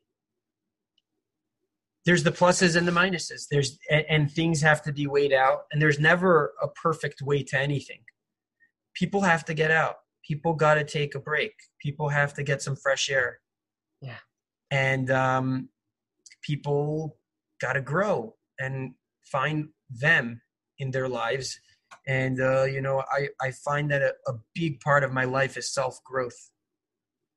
there's 2.05 2.23
the 2.23 2.33
pluses 2.33 2.77
and 2.77 2.87
the 2.87 2.93
minuses. 2.93 3.45
There's 3.51 3.79
and, 3.91 4.05
and 4.09 4.31
things 4.31 4.61
have 4.61 4.83
to 4.83 4.93
be 4.93 5.07
weighed 5.07 5.33
out 5.33 5.63
and 5.73 5.81
there's 5.81 5.99
never 5.99 6.53
a 6.63 6.69
perfect 6.69 7.23
way 7.23 7.43
to 7.45 7.59
anything. 7.59 8.01
People 8.95 9.23
have 9.23 9.45
to 9.47 9.55
get 9.55 9.71
out. 9.71 9.97
People 10.27 10.55
got 10.55 10.75
to 10.75 10.85
take 10.85 11.15
a 11.15 11.21
break. 11.21 11.53
People 11.81 12.09
have 12.09 12.35
to 12.35 12.43
get 12.43 12.63
some 12.63 12.77
fresh 12.77 13.11
air. 13.11 13.41
Yeah. 14.01 14.19
and 14.71 15.11
um, 15.11 15.71
people 16.43 17.17
got 17.59 17.73
to 17.73 17.81
grow 17.81 18.35
and 18.59 18.93
find 19.23 19.69
them 19.89 20.43
in 20.79 20.91
their 20.91 21.09
lives. 21.09 21.59
And 22.07 22.41
uh, 22.41 22.65
you 22.65 22.83
know 22.83 23.03
i 23.13 23.29
i 23.41 23.51
find 23.51 23.91
that 23.91 24.03
a, 24.03 24.13
a 24.27 24.35
big 24.55 24.81
part 24.81 25.05
of 25.05 25.13
my 25.13 25.25
life 25.25 25.57
is 25.57 25.73
self 25.73 26.03
growth 26.05 26.51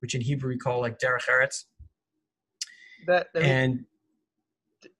which 0.00 0.14
in 0.14 0.20
hebrew 0.20 0.50
we 0.50 0.58
call 0.58 0.80
like 0.80 0.98
derech 0.98 1.28
eretz. 1.30 1.64
That, 3.06 3.28
mean, 3.34 3.44
and 3.44 3.84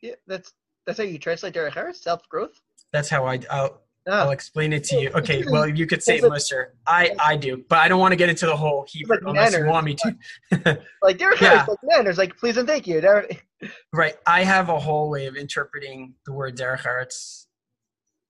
yeah, 0.03 0.15
that's 0.27 0.53
that's 0.87 0.99
how 0.99 1.05
you 1.05 1.19
translate 1.19 1.55
Derek 1.55 1.75
Harris 1.75 2.01
self 2.03 2.27
growth. 2.29 2.61
that's 2.93 3.09
how 3.09 3.27
i 3.27 3.39
I'll, 3.51 3.83
I'll 4.09 4.29
Ah, 4.29 4.31
explain 4.31 4.73
it 4.73 4.85
to 4.85 4.97
you. 5.01 5.11
Okay, 5.15 5.45
well, 5.51 5.69
you 5.69 5.87
could 5.87 6.03
say 6.03 6.17
it, 6.17 6.25
It's. 6.25 6.53
I 6.87 7.15
I 7.19 7.37
do, 7.37 7.63
but 7.69 7.79
I 7.79 7.89
don't 7.89 8.01
want 8.01 8.13
to 8.13 8.17
get 8.17 8.31
into 8.31 8.47
the 8.47 8.57
whole 8.57 8.87
Hebrew 8.89 9.17
like 9.17 9.25
unless 9.27 9.55
you 9.55 9.67
want 9.67 9.85
me 9.85 9.97
to. 9.97 10.81
like 11.03 11.19
Derek 11.19 11.41
Yeah. 11.43 11.49
Harris, 11.51 11.69
like 11.69 11.79
man, 11.83 12.05
there's 12.05 12.17
like 12.17 12.35
please 12.39 12.57
and 12.57 12.67
thank 12.67 12.87
you. 12.87 13.03
Derek, 13.03 13.45
right. 13.93 14.15
I 14.27 14.45
have 14.45 14.71
a 14.71 14.79
whole 14.79 15.11
way 15.11 15.27
of 15.27 15.37
interpreting 15.37 16.15
the 16.25 16.33
word 16.33 16.57
derech 16.57 16.85
eretz. 16.85 17.47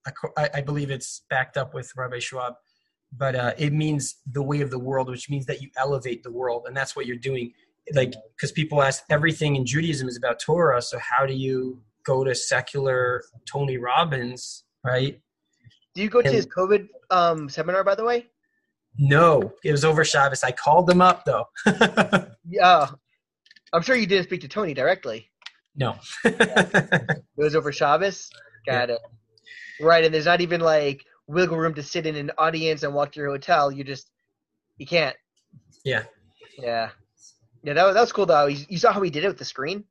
I, 0.07 0.11
I 0.37 0.50
I 0.54 0.61
believe 0.62 0.90
it's 0.90 1.22
backed 1.31 1.57
up 1.57 1.74
with 1.74 1.92
Rabbi 1.96 2.18
Schwab, 2.18 2.54
but 3.16 3.37
uh, 3.37 3.52
it 3.57 3.72
means 3.72 4.16
the 4.33 4.42
way 4.42 4.61
of 4.62 4.70
the 4.70 4.81
world, 4.81 5.09
which 5.09 5.31
means 5.31 5.46
that 5.46 5.62
you 5.62 5.70
elevate 5.76 6.24
the 6.24 6.33
world, 6.33 6.64
and 6.66 6.76
that's 6.76 6.96
what 6.96 7.07
you're 7.07 7.16
doing. 7.16 7.52
Like, 7.94 8.14
because 8.37 8.53
people 8.53 8.83
ask, 8.83 9.03
everything 9.11 9.57
in 9.57 9.64
Judaism 9.66 10.09
is 10.09 10.16
about 10.16 10.38
Torah, 10.40 10.83
so 10.83 10.98
how 10.98 11.27
do 11.27 11.35
you 11.35 11.81
go 12.05 12.24
to 12.24 12.35
secular 12.35 13.22
Tony 13.51 13.77
Robbins, 13.79 14.64
right? 14.85 15.20
do 15.94 16.03
you 16.03 16.09
go 16.11 16.20
to 16.22 16.29
And- 16.29 16.37
his 16.37 16.46
COVID 16.46 16.87
um, 17.11 17.48
seminar 17.48 17.83
by 17.83 17.94
the 17.96 18.05
way? 18.05 18.27
No, 19.01 19.53
it 19.64 19.72
was 19.72 19.85
over 19.85 20.05
Shabbos. 20.05 20.42
I 20.44 20.51
called 20.53 20.87
them 20.87 21.01
up 21.01 21.24
though. 21.24 21.44
Yeah, 22.51 22.88
I'm 23.72 23.83
sure 23.83 23.94
you 23.96 24.07
didn't 24.07 24.24
speak 24.24 24.40
to 24.42 24.48
Tony 24.48 24.74
directly. 24.74 25.31
no. 25.77 25.96
It 26.24 27.22
was 27.37 27.55
over 27.57 27.70
Shabbos. 27.72 28.31
Got 28.66 28.90
it. 28.90 28.98
Right, 29.81 30.05
and 30.05 30.12
there's 30.14 30.24
not 30.27 30.40
even 30.40 30.61
like 30.61 31.05
wiggle 31.27 31.57
room 31.59 31.74
to 31.74 31.83
sit 31.83 32.07
in 32.07 32.16
an 32.16 32.31
audience 32.38 32.83
and 32.85 32.94
walk 32.94 33.12
to 33.12 33.20
your 33.20 33.31
hotel. 33.31 33.70
You 33.70 33.85
just 33.85 34.11
you 34.79 34.87
can't. 34.87 35.16
Yeah. 35.85 36.05
Yeah. 36.59 36.90
Yeah, 37.68 37.74
that 37.74 37.85
was, 37.85 37.94
that 37.96 38.00
was 38.00 38.12
cool 38.12 38.24
though. 38.24 38.46
You, 38.46 38.64
you 38.70 38.78
saw 38.78 38.94
how 38.94 39.02
he 39.02 39.11
did 39.11 39.24
it 39.24 39.28
with 39.28 39.37
the 39.37 39.44
screen. 39.44 39.85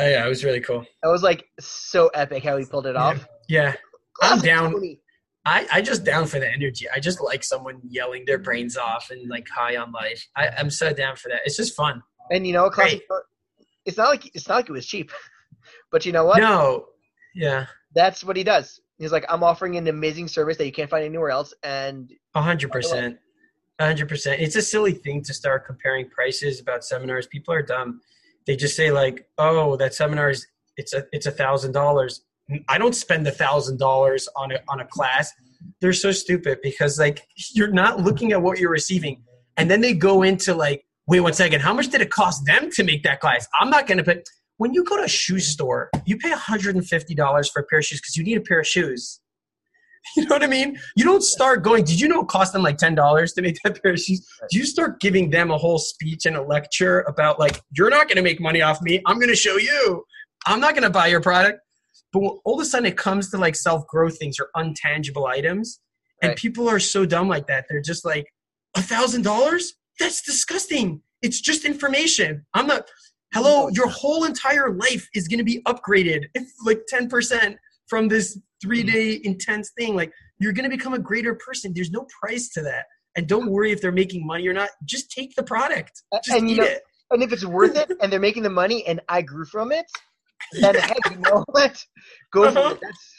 Oh, 0.00 0.08
yeah, 0.08 0.26
it 0.26 0.28
was 0.28 0.42
really 0.42 0.60
cool. 0.60 0.84
That 1.04 1.08
was 1.08 1.22
like 1.22 1.44
so 1.60 2.08
epic 2.08 2.42
how 2.42 2.56
he 2.56 2.64
pulled 2.64 2.84
it 2.84 2.96
off. 2.96 3.28
Yeah, 3.48 3.74
I'm 4.20 4.40
down. 4.40 4.72
Tony. 4.72 4.98
I, 5.44 5.68
I 5.72 5.82
just 5.82 6.02
down 6.02 6.26
for 6.26 6.40
the 6.40 6.50
energy. 6.50 6.86
I 6.92 6.98
just 6.98 7.20
like 7.20 7.44
someone 7.44 7.80
yelling 7.84 8.24
their 8.26 8.38
brains 8.38 8.76
off 8.76 9.10
and 9.10 9.30
like 9.30 9.48
high 9.48 9.76
on 9.76 9.92
life. 9.92 10.26
I, 10.34 10.48
I'm 10.48 10.68
so 10.68 10.92
down 10.92 11.14
for 11.14 11.28
that. 11.28 11.42
It's 11.44 11.56
just 11.56 11.76
fun. 11.76 12.02
And 12.32 12.44
you 12.44 12.54
know, 12.54 12.64
what, 12.64 12.72
classic, 12.72 13.02
it's 13.84 13.96
not 13.96 14.08
like 14.08 14.34
it's 14.34 14.48
not 14.48 14.56
like 14.56 14.68
it 14.68 14.72
was 14.72 14.86
cheap, 14.86 15.12
but 15.92 16.04
you 16.04 16.10
know 16.10 16.24
what? 16.24 16.38
No, 16.38 16.86
yeah, 17.36 17.66
That's 17.94 18.24
what 18.24 18.36
he 18.36 18.42
does. 18.42 18.80
He's 18.98 19.12
like, 19.12 19.26
I'm 19.28 19.44
offering 19.44 19.76
an 19.76 19.86
amazing 19.86 20.26
service 20.26 20.56
that 20.56 20.66
you 20.66 20.72
can't 20.72 20.90
find 20.90 21.04
anywhere 21.04 21.30
else, 21.30 21.54
and 21.62 22.12
a 22.34 22.42
hundred 22.42 22.72
percent, 22.72 23.18
hundred 23.80 24.08
percent. 24.08 24.40
It's 24.40 24.56
a 24.56 24.62
silly 24.62 24.92
thing 24.92 25.22
to 25.24 25.34
start 25.34 25.66
comparing 25.66 26.08
prices 26.08 26.60
about 26.60 26.84
seminars. 26.84 27.26
People 27.26 27.54
are 27.54 27.62
dumb. 27.62 28.00
They 28.46 28.56
just 28.56 28.76
say 28.76 28.90
like, 28.90 29.26
"Oh, 29.38 29.76
that 29.76 29.94
seminar 29.94 30.30
is 30.30 30.46
it's 30.76 30.92
a 30.92 31.04
it's 31.12 31.26
a 31.26 31.30
thousand 31.30 31.72
dollars." 31.72 32.22
I 32.68 32.76
don't 32.76 32.94
spend 32.94 33.26
a 33.26 33.30
thousand 33.30 33.78
dollars 33.78 34.28
on 34.36 34.52
a 34.52 34.60
on 34.68 34.80
a 34.80 34.86
class. 34.86 35.32
They're 35.80 35.92
so 35.92 36.12
stupid 36.12 36.58
because 36.62 36.98
like 36.98 37.26
you're 37.54 37.72
not 37.72 38.00
looking 38.00 38.32
at 38.32 38.42
what 38.42 38.58
you're 38.58 38.70
receiving, 38.70 39.22
and 39.56 39.70
then 39.70 39.80
they 39.80 39.94
go 39.94 40.22
into 40.22 40.54
like, 40.54 40.84
wait 41.06 41.20
one 41.20 41.32
second, 41.32 41.60
how 41.60 41.74
much 41.74 41.88
did 41.88 42.00
it 42.00 42.10
cost 42.10 42.44
them 42.46 42.70
to 42.70 42.84
make 42.84 43.02
that 43.02 43.20
class? 43.20 43.46
I'm 43.60 43.70
not 43.70 43.86
going 43.86 43.98
to 43.98 44.04
put. 44.04 44.28
When 44.58 44.74
you 44.74 44.84
go 44.84 44.96
to 44.96 45.04
a 45.04 45.08
shoe 45.08 45.40
store, 45.40 45.90
you 46.04 46.16
pay 46.18 46.30
$150 46.30 47.52
for 47.52 47.62
a 47.62 47.64
pair 47.64 47.78
of 47.80 47.84
shoes 47.84 48.00
because 48.00 48.16
you 48.16 48.22
need 48.22 48.36
a 48.36 48.42
pair 48.42 48.60
of 48.60 48.66
shoes. 48.66 49.20
You 50.16 50.24
know 50.24 50.34
what 50.34 50.42
I 50.42 50.48
mean? 50.48 50.78
You 50.96 51.04
don't 51.04 51.22
start 51.22 51.62
going, 51.62 51.84
did 51.84 52.00
you 52.00 52.08
know 52.08 52.22
it 52.22 52.28
cost 52.28 52.52
them 52.52 52.62
like 52.62 52.76
$10 52.76 53.34
to 53.34 53.42
make 53.42 53.56
that 53.64 53.82
pair 53.82 53.92
of 53.92 54.00
shoes? 54.00 54.26
You 54.50 54.66
start 54.66 55.00
giving 55.00 55.30
them 55.30 55.50
a 55.50 55.56
whole 55.56 55.78
speech 55.78 56.26
and 56.26 56.36
a 56.36 56.42
lecture 56.42 57.00
about 57.02 57.38
like, 57.38 57.60
you're 57.76 57.88
not 57.88 58.08
going 58.08 58.16
to 58.16 58.22
make 58.22 58.40
money 58.40 58.60
off 58.62 58.82
me. 58.82 59.00
I'm 59.06 59.16
going 59.16 59.30
to 59.30 59.36
show 59.36 59.56
you. 59.56 60.04
I'm 60.46 60.60
not 60.60 60.74
going 60.74 60.82
to 60.82 60.90
buy 60.90 61.06
your 61.06 61.20
product. 61.20 61.60
But 62.12 62.20
all 62.44 62.54
of 62.54 62.60
a 62.60 62.64
sudden 62.64 62.86
it 62.86 62.96
comes 62.96 63.30
to 63.30 63.38
like 63.38 63.54
self 63.56 63.86
growth 63.86 64.18
things 64.18 64.36
or 64.38 64.50
untangible 64.56 65.26
items, 65.26 65.80
and 66.20 66.30
Right. 66.30 66.36
people 66.38 66.68
are 66.68 66.78
so 66.78 67.06
dumb 67.06 67.28
like 67.28 67.46
that. 67.46 67.64
They're 67.70 67.80
just 67.80 68.04
like, 68.04 68.26
a 68.76 68.82
thousand 68.82 69.22
dollars? 69.22 69.74
That's 69.98 70.22
disgusting. 70.22 71.02
It's 71.22 71.40
just 71.40 71.64
information. 71.64 72.44
I'm 72.54 72.66
not. 72.66 72.86
Hello, 73.34 73.64
oh, 73.64 73.68
your 73.72 73.88
whole 73.88 74.24
entire 74.24 74.74
life 74.74 75.08
is 75.14 75.26
going 75.26 75.38
to 75.38 75.44
be 75.44 75.62
upgraded 75.62 76.24
if 76.34 76.44
like 76.66 76.82
10% 76.92 77.56
from 77.86 78.08
this 78.08 78.38
three 78.62 78.82
day 78.82 79.20
intense 79.24 79.72
thing. 79.78 79.94
Like 79.96 80.12
you're 80.38 80.52
going 80.52 80.68
to 80.70 80.74
become 80.76 80.94
a 80.94 80.98
greater 80.98 81.34
person. 81.34 81.72
There's 81.74 81.90
no 81.90 82.06
price 82.20 82.48
to 82.50 82.62
that. 82.62 82.84
And 83.16 83.26
don't 83.26 83.50
worry 83.50 83.72
if 83.72 83.80
they're 83.82 83.92
making 83.92 84.26
money 84.26 84.46
or 84.48 84.54
not. 84.54 84.70
Just 84.84 85.10
take 85.10 85.34
the 85.34 85.42
product. 85.42 86.02
Just 86.24 86.38
and 86.38 86.48
eat 86.50 86.56
know, 86.58 86.64
it. 86.64 86.82
and 87.10 87.22
if 87.22 87.32
it's 87.32 87.44
worth 87.44 87.76
it, 87.76 87.90
and 88.00 88.10
they're 88.10 88.20
making 88.20 88.42
the 88.42 88.50
money, 88.50 88.86
and 88.86 89.00
I 89.08 89.20
grew 89.20 89.44
from 89.44 89.70
it, 89.72 89.84
then 90.52 90.74
hey, 90.80 90.94
you 91.10 91.18
know 91.18 91.44
what? 91.50 91.78
Go 92.32 92.44
Uh-huh. 92.44 92.70
it. 92.70 92.80
That's 92.82 93.14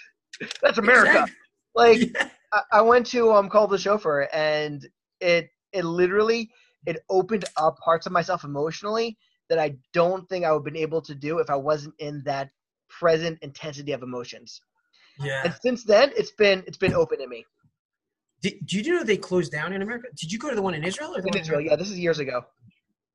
that's 0.63 0.77
America. 0.79 1.11
Exactly. 1.11 1.35
Like 1.75 1.99
Yeah. 2.15 2.29
I, 2.53 2.61
I 2.79 2.81
went 2.81 3.05
to 3.07 3.31
um 3.33 3.49
call 3.49 3.67
the 3.67 3.77
chauffeur 3.77 4.27
and 4.33 4.87
it 5.21 5.49
it 5.73 5.85
literally 5.85 6.49
it 6.85 6.97
opened 7.09 7.45
up 7.57 7.77
parts 7.83 8.05
of 8.05 8.11
myself 8.11 8.43
emotionally 8.43 9.17
that 9.49 9.59
I 9.59 9.75
don't 9.93 10.27
think 10.27 10.43
I 10.45 10.51
would 10.51 10.59
have 10.59 10.63
been 10.65 10.75
able 10.77 11.01
to 11.03 11.15
do 11.15 11.39
if 11.39 11.49
I 11.49 11.55
wasn't 11.55 11.93
in 11.99 12.23
that 12.25 12.49
present 12.89 13.37
intensity 13.41 13.91
of 13.91 14.01
emotions. 14.03 14.59
Yeah. 15.19 15.41
And 15.45 15.53
since 15.61 15.83
then 15.83 16.11
it's 16.15 16.31
been 16.31 16.63
it's 16.67 16.77
been 16.77 16.93
open 16.93 17.19
to 17.19 17.27
me. 17.27 17.45
Did, 18.41 18.53
did 18.65 18.85
you 18.85 18.93
know 18.95 19.03
they 19.03 19.15
closed 19.17 19.51
down 19.51 19.71
in 19.73 19.81
America? 19.81 20.07
Did 20.17 20.31
you 20.31 20.37
go 20.37 20.49
to 20.49 20.55
the 20.55 20.61
one 20.61 20.73
in 20.73 20.83
Israel? 20.83 21.15
Or 21.15 21.19
In 21.19 21.37
Israel, 21.37 21.61
yeah, 21.61 21.75
this 21.77 21.89
is 21.89 21.97
years 21.97 22.19
ago. 22.19 22.41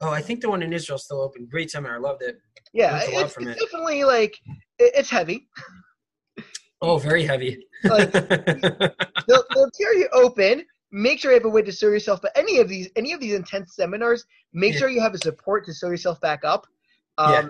Oh, 0.01 0.11
I 0.11 0.23
think 0.23 0.41
the 0.41 0.49
one 0.49 0.63
in 0.63 0.73
Israel 0.73 0.97
is 0.97 1.05
still 1.05 1.21
open. 1.21 1.47
Great 1.51 1.71
seminar. 1.71 1.97
I 1.97 1.99
loved 1.99 2.23
it. 2.23 2.39
Yeah, 2.73 2.93
Learned 2.93 3.13
a 3.13 3.17
lot 3.17 3.25
it's, 3.27 3.37
it's 3.37 3.47
it. 3.47 3.59
definitely 3.59 4.05
like 4.05 4.35
it's 4.79 5.11
heavy. 5.11 5.49
Oh, 6.81 6.97
very 6.99 7.25
heavy. 7.25 7.59
Like, 7.85 8.13
they'll, 8.13 9.45
they'll 9.55 9.71
tear 9.75 9.95
you 9.95 10.09
open. 10.13 10.65
Make 10.93 11.19
sure 11.21 11.33
you 11.33 11.39
have 11.39 11.45
a 11.45 11.49
way 11.49 11.63
to 11.63 11.73
sew 11.73 11.89
yourself. 11.89 12.21
But 12.23 12.31
any 12.37 12.59
of 12.59 12.69
these, 12.69 12.89
any 12.97 13.13
of 13.13 13.21
these 13.21 13.35
intense 13.35 13.75
seminars, 13.75 14.25
make 14.53 14.75
Yeah. 14.75 14.79
sure 14.81 14.89
you 14.89 15.01
have 15.01 15.15
a 15.15 15.19
support 15.19 15.65
to 15.67 15.75
sew 15.75 15.89
yourself 15.91 16.21
back 16.21 16.45
up. 16.45 16.67
Um, 17.19 17.33
Yeah. 17.33 17.49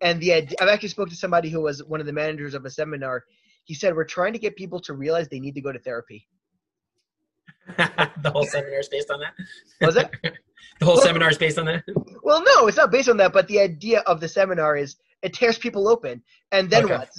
And 0.00 0.20
the 0.20 0.32
I've 0.34 0.68
actually 0.68 0.90
spoke 0.90 1.08
to 1.08 1.16
somebody 1.16 1.48
who 1.50 1.60
was 1.60 1.82
one 1.82 1.98
of 1.98 2.06
the 2.06 2.12
managers 2.12 2.54
of 2.54 2.64
a 2.66 2.70
seminar. 2.70 3.24
He 3.68 3.74
said 3.74 3.94
we're 3.94 4.04
trying 4.04 4.32
to 4.32 4.38
get 4.38 4.56
people 4.56 4.80
to 4.80 4.94
realize 4.94 5.28
they 5.28 5.38
need 5.40 5.54
to 5.54 5.60
go 5.60 5.70
to 5.72 5.78
therapy. 5.78 6.26
the 7.76 8.30
whole 8.32 8.46
seminar 8.46 8.80
is 8.80 8.88
based 8.88 9.10
on 9.10 9.20
that. 9.20 9.34
Was 9.82 9.96
it? 9.96 10.10
the 10.80 10.86
whole 10.86 10.96
seminar 10.96 11.28
is 11.30 11.36
based 11.36 11.58
on 11.58 11.66
that. 11.66 11.84
well, 12.22 12.42
no, 12.42 12.66
it's 12.66 12.78
not 12.78 12.90
based 12.90 13.10
on 13.10 13.18
that. 13.18 13.34
But 13.34 13.46
the 13.46 13.60
idea 13.60 14.00
of 14.06 14.20
the 14.20 14.28
seminar 14.28 14.78
is 14.78 14.96
it 15.20 15.34
tears 15.34 15.58
people 15.58 15.86
open, 15.86 16.22
and 16.50 16.70
then 16.70 16.86
Okay. 16.86 16.94
what? 16.96 17.10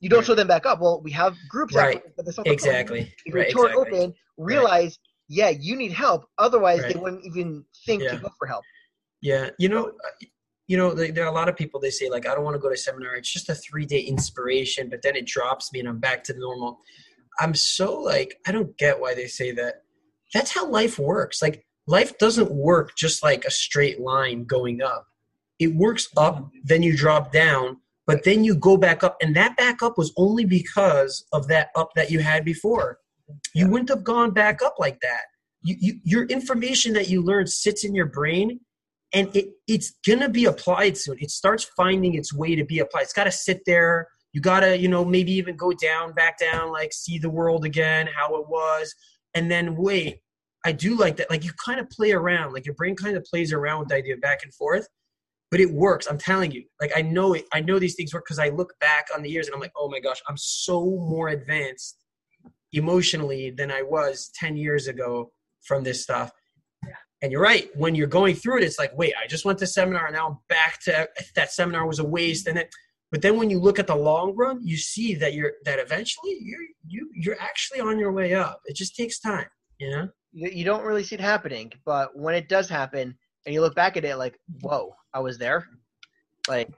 You 0.00 0.08
don't 0.08 0.18
Right. 0.18 0.26
sew 0.26 0.34
them 0.34 0.48
back 0.48 0.66
up. 0.66 0.80
Well, 0.80 1.00
we 1.02 1.12
have 1.12 1.36
groups 1.48 1.72
Right. 1.76 1.94
afterwards, 1.98 2.14
but 2.16 2.24
that's 2.26 2.36
not 2.36 2.44
the 2.46 2.50
point. 2.50 2.60
Exactly. 2.60 3.14
If 3.24 3.32
Right. 3.34 3.46
you're 3.46 3.52
torn 3.68 3.70
Exactly. 3.70 3.98
open, 4.00 4.14
realize, 4.38 4.98
yeah, 5.28 5.50
you 5.50 5.76
need 5.76 5.92
help. 5.92 6.28
Otherwise, 6.38 6.80
they 6.80 6.86
Right. 6.94 6.96
wouldn't 7.00 7.24
even 7.24 7.64
think 7.86 8.02
Yeah. 8.02 8.10
to 8.10 8.16
go 8.16 8.28
for 8.36 8.48
help. 8.48 8.64
Yeah. 9.20 9.50
You 9.60 9.68
know. 9.68 9.92
You 10.68 10.76
know, 10.76 10.94
there 10.94 11.12
there 11.12 11.24
are 11.24 11.30
a 11.30 11.34
lot 11.34 11.48
of 11.48 11.56
people. 11.56 11.80
They 11.80 11.90
say 11.90 12.08
like, 12.08 12.26
I 12.26 12.34
don't 12.34 12.44
want 12.44 12.54
to 12.54 12.60
go 12.60 12.70
to 12.70 12.76
seminar. 12.76 13.14
It's 13.14 13.32
just 13.32 13.48
a 13.48 13.54
three 13.54 13.86
day 13.86 14.00
inspiration, 14.00 14.88
but 14.88 15.02
then 15.02 15.16
it 15.16 15.26
drops 15.26 15.72
me, 15.72 15.80
and 15.80 15.88
I'm 15.88 15.98
back 15.98 16.24
to 16.24 16.38
normal. 16.38 16.80
I'm 17.40 17.54
so 17.54 17.98
like, 17.98 18.38
I 18.46 18.52
don't 18.52 18.76
get 18.78 19.00
why 19.00 19.14
they 19.14 19.26
say 19.26 19.52
that. 19.52 19.82
That's 20.34 20.52
how 20.54 20.68
life 20.68 20.98
works. 20.98 21.42
Like, 21.42 21.64
life 21.86 22.16
doesn't 22.18 22.50
work 22.50 22.96
just 22.96 23.22
like 23.22 23.44
a 23.44 23.50
straight 23.50 24.00
line 24.00 24.44
going 24.44 24.82
up. 24.82 25.06
It 25.58 25.74
works 25.74 26.08
up, 26.16 26.50
then 26.64 26.82
you 26.82 26.96
drop 26.96 27.32
down, 27.32 27.78
but 28.06 28.24
then 28.24 28.44
you 28.44 28.54
go 28.54 28.76
back 28.76 29.04
up, 29.04 29.16
and 29.22 29.34
that 29.36 29.56
back 29.56 29.82
up 29.82 29.96
was 29.96 30.12
only 30.16 30.44
because 30.44 31.24
of 31.32 31.48
that 31.48 31.68
up 31.76 31.90
that 31.94 32.10
you 32.10 32.20
had 32.20 32.44
before. 32.44 32.98
You 33.54 33.68
wouldn't 33.68 33.88
have 33.90 34.04
gone 34.04 34.32
back 34.32 34.60
up 34.62 34.74
like 34.78 35.00
that. 35.00 35.22
You, 35.62 35.76
you, 35.78 36.00
your 36.02 36.24
information 36.24 36.92
that 36.94 37.08
you 37.08 37.22
learned 37.22 37.48
sits 37.48 37.84
in 37.84 37.94
your 37.94 38.06
brain, 38.06 38.60
and 39.14 39.34
it, 39.36 39.50
it's 39.66 39.92
gonna 40.06 40.28
be 40.28 40.46
applied 40.46 40.96
soon. 40.96 41.16
It 41.20 41.30
starts 41.30 41.64
finding 41.76 42.14
its 42.14 42.32
way 42.32 42.54
to 42.54 42.64
be 42.64 42.78
applied. 42.78 43.02
It's 43.02 43.12
got 43.12 43.24
to 43.24 43.32
sit 43.32 43.62
there. 43.66 44.08
You 44.32 44.40
gotta, 44.40 44.78
you 44.78 44.88
know, 44.88 45.04
maybe 45.04 45.32
even 45.32 45.56
go 45.56 45.72
down, 45.72 46.12
back 46.14 46.38
down, 46.38 46.72
like 46.72 46.92
see 46.92 47.18
the 47.18 47.28
world 47.28 47.64
again, 47.64 48.08
how 48.14 48.36
it 48.36 48.48
was, 48.48 48.94
and 49.34 49.50
then 49.50 49.76
wait. 49.76 50.20
I 50.64 50.72
do 50.72 50.96
like 50.96 51.16
that. 51.16 51.28
Like 51.28 51.44
you 51.44 51.50
kind 51.64 51.80
of 51.80 51.90
play 51.90 52.12
around, 52.12 52.52
like 52.52 52.64
your 52.64 52.74
brain 52.76 52.94
kind 52.94 53.16
of 53.16 53.24
plays 53.24 53.52
around 53.52 53.80
with 53.80 53.88
the 53.88 53.96
idea 53.96 54.16
back 54.16 54.44
and 54.44 54.54
forth, 54.54 54.86
but 55.50 55.60
it 55.60 55.70
works. 55.70 56.06
I'm 56.06 56.18
telling 56.18 56.52
you. 56.52 56.64
Like 56.80 56.92
I 56.96 57.02
know 57.02 57.34
it. 57.34 57.46
I 57.52 57.60
know 57.60 57.78
these 57.78 57.94
things 57.94 58.14
work 58.14 58.24
because 58.24 58.38
I 58.38 58.48
look 58.48 58.72
back 58.80 59.08
on 59.14 59.22
the 59.22 59.28
years 59.28 59.46
and 59.46 59.54
I'm 59.54 59.60
like, 59.60 59.72
oh 59.76 59.88
my 59.88 60.00
gosh, 60.00 60.22
I'm 60.28 60.36
so 60.36 60.82
more 60.82 61.28
advanced 61.28 61.98
emotionally 62.72 63.50
than 63.50 63.70
I 63.70 63.82
was 63.82 64.30
10 64.34 64.56
years 64.56 64.88
ago 64.88 65.30
from 65.62 65.82
this 65.82 66.02
stuff. 66.02 66.32
And 67.22 67.30
you're 67.32 67.40
right. 67.40 67.70
When 67.76 67.94
you're 67.94 68.08
going 68.08 68.34
through 68.34 68.58
it, 68.58 68.64
it's 68.64 68.78
like, 68.78 68.92
wait, 68.96 69.14
I 69.22 69.26
just 69.28 69.44
went 69.44 69.58
to 69.60 69.66
seminar 69.66 70.06
and 70.06 70.14
now 70.16 70.28
I'm 70.28 70.38
back 70.48 70.80
to 70.82 71.08
that 71.36 71.52
seminar 71.52 71.86
was 71.86 72.00
a 72.00 72.04
waste. 72.04 72.48
And 72.48 72.56
then, 72.56 72.66
but 73.12 73.22
then 73.22 73.36
when 73.38 73.48
you 73.48 73.60
look 73.60 73.78
at 73.78 73.86
the 73.86 73.94
long 73.94 74.34
run 74.34 74.58
you 74.66 74.76
see 74.76 75.14
that 75.16 75.34
you're 75.34 75.52
that 75.66 75.78
eventually 75.78 76.38
you're 76.40 76.66
you 76.86 77.10
you're 77.14 77.38
actually 77.40 77.78
on 77.80 77.98
your 77.98 78.10
way 78.10 78.32
up 78.32 78.60
it 78.64 78.74
just 78.74 78.96
takes 78.96 79.18
time 79.20 79.44
you 79.78 79.90
know 79.90 80.08
You, 80.32 80.48
you 80.50 80.64
don't 80.64 80.82
really 80.82 81.04
see 81.04 81.16
it 81.16 81.20
happening, 81.20 81.70
but 81.84 82.16
when 82.16 82.34
it 82.34 82.48
does 82.48 82.68
happen, 82.70 83.14
and 83.44 83.52
you 83.54 83.60
look 83.60 83.74
back 83.74 83.96
at 83.98 84.04
it, 84.06 84.16
like, 84.16 84.38
whoa, 84.62 84.94
I 85.12 85.20
was 85.20 85.36
there. 85.36 85.68
Like, 86.48 86.70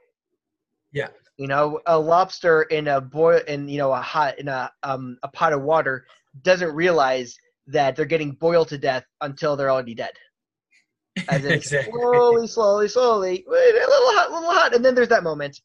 Yeah. 0.93 1.09
you 1.37 1.47
know, 1.47 1.81
a 1.87 1.97
lobster 1.99 2.63
in 2.63 2.89
a 2.89 3.01
boil 3.01 3.41
in 3.47 3.69
you 3.69 3.79
know 3.79 3.93
a 3.93 4.01
hot 4.01 4.39
in 4.41 4.49
a 4.49 4.71
um 4.83 5.17
a 5.23 5.29
pot 5.29 5.53
of 5.53 5.63
water 5.63 6.05
doesn't 6.43 6.75
realize 6.75 7.37
that 7.69 7.95
they're 7.95 8.05
getting 8.15 8.33
boiled 8.33 8.69
to 8.69 8.79
death 8.79 9.05
until 9.21 9.55
they're 9.57 9.71
already 9.71 9.95
dead. 9.95 10.15
As 11.29 11.45
in, 11.45 11.53
Exactly. 11.55 11.93
slowly, 11.93 12.47
slowly, 12.47 12.89
slowly, 12.89 13.45
wait, 13.47 13.71
a 13.75 13.79
little 13.79 14.13
hot, 14.15 14.31
a 14.31 14.35
little 14.35 14.51
hot, 14.51 14.75
and 14.75 14.85
then 14.85 14.95
there's 14.95 15.09
that 15.09 15.23
moment. 15.23 15.61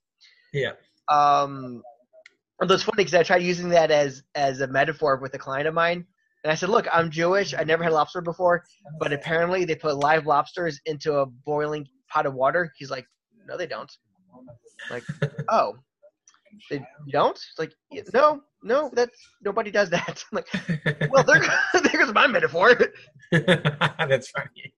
yeah 0.53 0.71
um 1.09 1.81
although 2.61 2.75
it's 2.75 2.83
funny 2.83 2.97
because 3.03 3.13
I 3.15 3.23
tried 3.23 3.41
using 3.41 3.69
that 3.69 3.89
as 3.91 4.23
as 4.35 4.61
a 4.61 4.67
metaphor 4.67 5.17
with 5.17 5.33
a 5.33 5.39
client 5.39 5.67
of 5.67 5.73
mine, 5.73 6.05
and 6.43 6.51
I 6.51 6.55
said, 6.55 6.69
"Look, 6.69 6.87
I'm 6.91 7.09
Jewish. 7.09 7.53
I 7.53 7.63
never 7.63 7.83
had 7.83 7.93
lobster 7.93 8.21
before, 8.21 8.63
but 8.99 9.11
apparently 9.13 9.65
they 9.65 9.75
put 9.75 9.97
live 9.97 10.25
lobsters 10.25 10.79
into 10.85 11.15
a 11.15 11.25
boiling 11.25 11.87
pot 12.09 12.25
of 12.25 12.33
water." 12.33 12.71
He's 12.77 12.91
like, 12.91 13.05
"No, 13.47 13.57
they 13.57 13.67
don't." 13.67 13.91
I'm 14.35 14.47
like, 14.91 15.03
oh, 15.49 15.75
they 16.69 16.85
don't? 17.11 17.35
It's 17.35 17.55
like, 17.57 17.73
no, 18.13 18.41
no, 18.63 18.89
that's 18.93 19.17
nobody 19.43 19.71
does 19.71 19.89
that. 19.89 20.23
I'm 20.31 20.35
like, 20.35 21.09
well, 21.11 21.23
there, 21.23 21.41
there 21.73 22.05
goes 22.05 22.13
my 22.13 22.27
metaphor. 22.27 22.75
that's 23.31 24.29
funny 24.31 24.73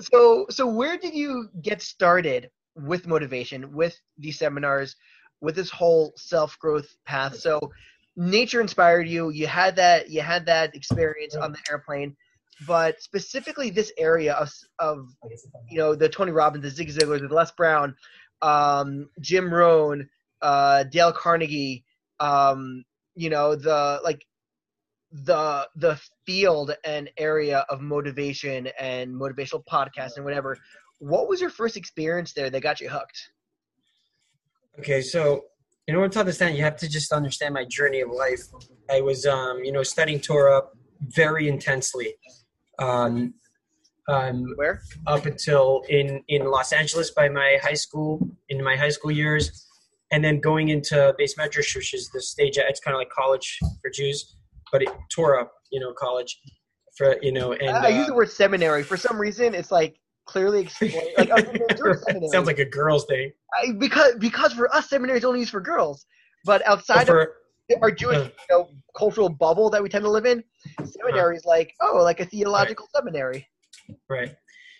so 0.00 0.46
so 0.50 0.66
where 0.66 0.96
did 0.96 1.14
you 1.14 1.48
get 1.62 1.82
started 1.82 2.50
with 2.74 3.06
motivation 3.06 3.72
with 3.72 3.98
these 4.18 4.38
seminars 4.38 4.96
with 5.40 5.54
this 5.54 5.70
whole 5.70 6.12
self-growth 6.16 6.96
path? 7.04 7.36
So 7.36 7.60
nature 8.16 8.60
inspired 8.60 9.08
you 9.08 9.30
you 9.30 9.46
had 9.46 9.76
that 9.76 10.10
you 10.10 10.22
had 10.22 10.46
that 10.46 10.74
experience 10.74 11.36
on 11.36 11.52
the 11.52 11.58
airplane 11.70 12.16
but 12.66 13.00
specifically 13.02 13.68
this 13.68 13.92
area 13.98 14.32
of 14.34 14.50
of 14.78 15.06
you 15.70 15.76
know 15.76 15.94
the 15.94 16.08
tony 16.08 16.32
robbins 16.32 16.62
the 16.62 16.70
zig 16.70 16.88
ziglar 16.88 17.20
the 17.20 17.34
les 17.34 17.50
brown 17.52 17.94
um, 18.42 19.08
jim 19.20 19.52
rohn 19.52 20.08
uh, 20.42 20.82
dale 20.84 21.12
carnegie 21.12 21.84
um, 22.20 22.82
you 23.14 23.28
know 23.28 23.54
the 23.54 24.00
like 24.02 24.24
the 25.12 25.68
the 25.76 26.00
field 26.26 26.74
and 26.84 27.10
area 27.16 27.64
of 27.68 27.80
motivation 27.80 28.68
and 28.78 29.14
motivational 29.14 29.62
podcasts 29.64 30.16
and 30.16 30.24
whatever 30.24 30.58
what 30.98 31.28
was 31.28 31.40
your 31.40 31.50
first 31.50 31.76
experience 31.76 32.32
there 32.32 32.50
that 32.50 32.60
got 32.60 32.80
you 32.80 32.88
hooked 32.88 33.30
Okay, 34.78 35.00
so 35.00 35.44
in 35.86 35.94
order 35.94 36.08
to 36.08 36.20
understand, 36.20 36.56
you 36.56 36.62
have 36.62 36.76
to 36.76 36.88
just 36.88 37.12
understand 37.12 37.54
my 37.54 37.64
journey 37.64 38.00
of 38.00 38.10
life. 38.10 38.42
I 38.90 39.00
was, 39.00 39.24
um, 39.24 39.64
you 39.64 39.72
know, 39.72 39.82
studying 39.82 40.20
Torah 40.20 40.62
very 41.00 41.48
intensely, 41.48 42.14
um, 42.78 43.34
um, 44.08 44.52
where 44.56 44.82
up 45.06 45.26
until 45.26 45.82
in 45.88 46.22
in 46.28 46.44
Los 46.44 46.72
Angeles 46.72 47.10
by 47.10 47.28
my 47.28 47.58
high 47.62 47.74
school, 47.74 48.28
in 48.48 48.62
my 48.62 48.76
high 48.76 48.90
school 48.90 49.10
years, 49.10 49.66
and 50.12 50.22
then 50.22 50.40
going 50.40 50.68
into 50.68 51.14
beis 51.18 51.36
medrash, 51.38 51.74
which 51.74 51.94
is 51.94 52.10
the 52.10 52.20
stage. 52.20 52.58
It's 52.58 52.80
kind 52.80 52.94
of 52.94 52.98
like 52.98 53.10
college 53.10 53.58
for 53.80 53.90
Jews, 53.90 54.36
but 54.72 54.82
it, 54.82 54.88
tore 55.10 55.38
up, 55.38 55.52
you 55.70 55.80
know, 55.80 55.92
college 55.92 56.38
for 56.96 57.16
you 57.22 57.32
know, 57.32 57.52
and 57.52 57.70
i 57.70 57.88
use 57.88 58.04
uh, 58.04 58.06
the 58.08 58.14
word 58.14 58.30
seminary. 58.30 58.82
For 58.82 58.96
some 58.96 59.18
reason 59.18 59.54
it's 59.54 59.70
like 59.70 60.00
clearly 60.26 60.68
like 61.18 61.30
oh, 61.30 62.28
sounds 62.32 62.46
like 62.46 62.58
a 62.58 62.64
girl's 62.64 63.04
thing. 63.06 63.32
I, 63.54 63.72
because 63.72 64.14
because 64.18 64.52
for 64.52 64.74
us 64.74 64.88
seminary 64.88 65.18
is 65.18 65.24
only 65.24 65.40
used 65.40 65.52
for 65.52 65.60
girls. 65.60 66.06
But 66.44 66.66
outside 66.66 67.06
for, 67.06 67.20
of 67.20 67.28
our 67.82 67.90
jewish 67.90 68.16
uh, 68.16 68.22
you 68.22 68.30
know, 68.50 68.70
cultural 68.96 69.28
bubble 69.28 69.68
that 69.70 69.82
we 69.82 69.88
tend 69.88 70.04
to 70.04 70.10
live 70.10 70.26
in 70.26 70.42
seminary 70.84 71.36
is 71.36 71.44
like 71.44 71.74
oh 71.80 71.98
like 72.02 72.20
a 72.20 72.24
theological 72.24 72.88
seminary. 72.94 73.46
Right. 74.08 74.34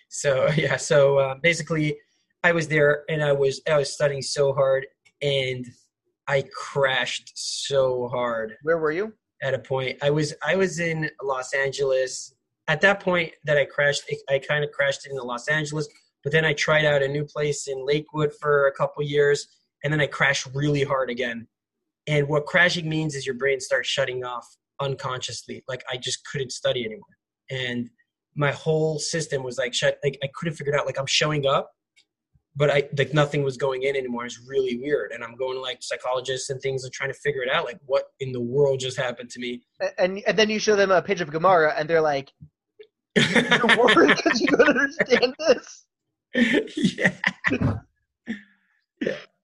So 0.09 0.49
yeah 0.57 0.77
so 0.77 1.19
uh, 1.19 1.35
basically 1.41 1.97
i 2.43 2.51
was 2.51 2.67
there 2.67 3.03
and 3.09 3.23
i 3.23 3.31
was 3.31 3.61
i 3.69 3.77
was 3.77 3.93
studying 3.93 4.21
so 4.21 4.53
hard 4.53 4.85
and 5.21 5.65
i 6.27 6.43
crashed 6.53 7.31
so 7.35 8.09
hard. 8.09 8.55
Where 8.63 8.77
were 8.77 8.91
you 8.91 9.13
at 9.41 9.53
a 9.53 9.59
point. 9.59 9.97
I 10.01 10.09
was 10.09 10.33
i 10.45 10.55
was 10.55 10.79
in 10.79 11.09
los 11.21 11.53
angeles. 11.53 12.33
At 12.67 12.81
that 12.81 12.99
point 12.99 13.31
that 13.45 13.57
i 13.57 13.65
crashed 13.65 14.03
i 14.29 14.39
kind 14.39 14.63
of 14.63 14.71
crashed 14.71 15.07
in 15.07 15.15
los 15.15 15.47
angeles 15.47 15.87
but 16.23 16.33
then 16.33 16.43
i 16.43 16.53
tried 16.53 16.85
out 16.85 17.01
a 17.01 17.07
new 17.07 17.23
place 17.23 17.67
in 17.67 17.85
lakewood 17.85 18.31
for 18.41 18.67
a 18.67 18.73
couple 18.73 19.03
years 19.03 19.47
and 19.83 19.93
then 19.93 20.01
i 20.01 20.07
crashed 20.07 20.47
really 20.53 20.83
hard 20.83 21.09
again. 21.09 21.47
And 22.07 22.27
what 22.29 22.45
crashing 22.45 22.87
means 22.87 23.15
is 23.15 23.25
your 23.25 23.35
brain 23.35 23.59
starts 23.59 23.89
shutting 23.89 24.23
off 24.23 24.45
unconsciously. 24.81 25.63
Like 25.67 25.83
i 25.91 25.97
just 25.97 26.25
couldn't 26.25 26.51
study 26.51 26.85
anymore. 26.85 27.17
And 27.49 27.89
my 28.35 28.51
whole 28.51 28.99
system 28.99 29.43
was 29.43 29.57
like 29.57 29.73
shut 29.73 29.97
like 30.03 30.17
i 30.23 30.29
couldn't 30.35 30.55
figure 30.55 30.73
it 30.73 30.79
out. 30.79 30.85
Like 30.85 30.99
i'm 30.99 31.05
showing 31.05 31.45
up 31.45 31.71
but 32.57 32.69
i 32.69 32.83
like 32.97 33.13
nothing 33.13 33.43
was 33.43 33.55
going 33.55 33.83
in 33.83 33.95
anymore 33.95 34.25
it's 34.25 34.41
really 34.45 34.77
weird 34.77 35.11
and 35.11 35.23
i'm 35.23 35.35
going 35.35 35.55
to 35.55 35.61
like 35.61 35.77
psychologists 35.81 36.49
and 36.49 36.59
things 36.61 36.83
and 36.83 36.91
trying 36.91 37.09
to 37.09 37.19
figure 37.19 37.41
it 37.41 37.49
out 37.49 37.63
like 37.63 37.79
what 37.85 38.11
in 38.19 38.33
the 38.33 38.41
world 38.41 38.79
just 38.79 38.97
happened 38.97 39.29
to 39.29 39.39
me 39.39 39.61
and 39.97 40.21
and 40.25 40.37
then 40.37 40.49
you 40.49 40.59
show 40.59 40.75
them 40.75 40.91
a 40.91 41.01
page 41.01 41.21
of 41.21 41.31
Gemara, 41.31 41.73
and 41.77 41.89
they're 41.89 42.01
like, 42.01 42.31
"You're 43.15 43.77
worried 43.77 44.17
because 44.17 44.41
you 44.41 44.47
don't 44.47 44.69
understand 44.69 45.35
this." 45.39 45.85
yeah 46.97 47.13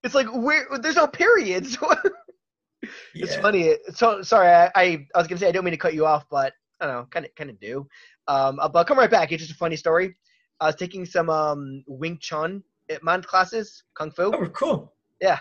It's 0.03 0.15
like 0.15 0.27
where 0.33 0.67
there's 0.81 0.95
no 0.95 1.07
periods. 1.07 1.77
it's 3.13 3.35
yeah. 3.35 3.41
funny. 3.41 3.75
So 3.93 4.21
sorry, 4.21 4.49
I, 4.49 4.71
I 4.75 5.07
I 5.15 5.17
was 5.17 5.27
gonna 5.27 5.39
say 5.39 5.47
I 5.47 5.51
don't 5.51 5.63
mean 5.63 5.71
to 5.71 5.77
cut 5.77 5.93
you 5.93 6.05
off, 6.05 6.25
but 6.29 6.53
I 6.81 6.87
don't 6.87 6.95
know, 6.95 7.07
kind 7.09 7.25
of 7.25 7.35
kind 7.35 7.49
of 7.49 7.59
do. 7.59 7.87
Um, 8.27 8.57
but 8.57 8.75
I'll 8.75 8.85
come 8.85 8.99
right 8.99 9.11
back. 9.11 9.31
It's 9.31 9.43
just 9.43 9.53
a 9.53 9.57
funny 9.57 9.75
story. 9.75 10.15
I 10.59 10.67
was 10.67 10.75
taking 10.75 11.05
some 11.05 11.29
um 11.29 11.83
Wing 11.87 12.17
Chun 12.19 12.63
Man 13.01 13.21
classes, 13.23 13.83
Kung 13.95 14.11
Fu, 14.11 14.31
oh 14.33 14.47
cool 14.49 14.93
Yeah. 15.21 15.39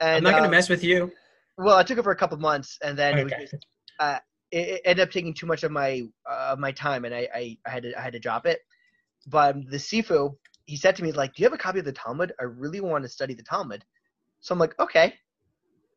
and 0.00 0.18
i'm 0.18 0.32
not 0.32 0.34
gonna 0.36 0.48
uh, 0.48 0.50
mess 0.50 0.68
with 0.68 0.82
you 0.82 1.12
well, 1.60 1.76
I 1.76 1.82
took 1.82 1.98
it 1.98 2.02
for 2.04 2.12
a 2.12 2.16
couple 2.16 2.38
months, 2.38 2.78
and 2.82 2.98
then 2.98 3.18
it 3.18 3.24
was 3.24 3.32
just 3.34 3.66
uh, 3.98 4.18
it, 4.50 4.68
it 4.68 4.80
ended 4.86 5.02
up 5.06 5.12
taking 5.12 5.34
too 5.34 5.44
much 5.46 5.62
of 5.62 5.70
my 5.70 6.02
uh, 6.28 6.56
my 6.58 6.72
time, 6.72 7.04
and 7.04 7.14
I, 7.14 7.28
I, 7.34 7.58
I 7.66 7.70
had 7.70 7.82
to 7.82 7.98
I 7.98 8.00
had 8.00 8.14
to 8.14 8.18
drop 8.18 8.46
it. 8.46 8.60
But 9.26 9.56
the 9.68 9.76
Sifu, 9.76 10.34
he 10.64 10.76
said 10.76 10.96
to 10.96 11.02
me 11.02 11.12
like, 11.12 11.34
"Do 11.34 11.42
you 11.42 11.46
have 11.46 11.52
a 11.52 11.58
copy 11.58 11.78
of 11.78 11.84
the 11.84 11.92
Talmud? 11.92 12.32
I 12.40 12.44
really 12.44 12.80
want 12.80 13.04
to 13.04 13.10
study 13.10 13.34
the 13.34 13.42
Talmud." 13.42 13.84
So 14.40 14.54
I'm 14.54 14.58
like, 14.58 14.78
"Okay." 14.80 15.14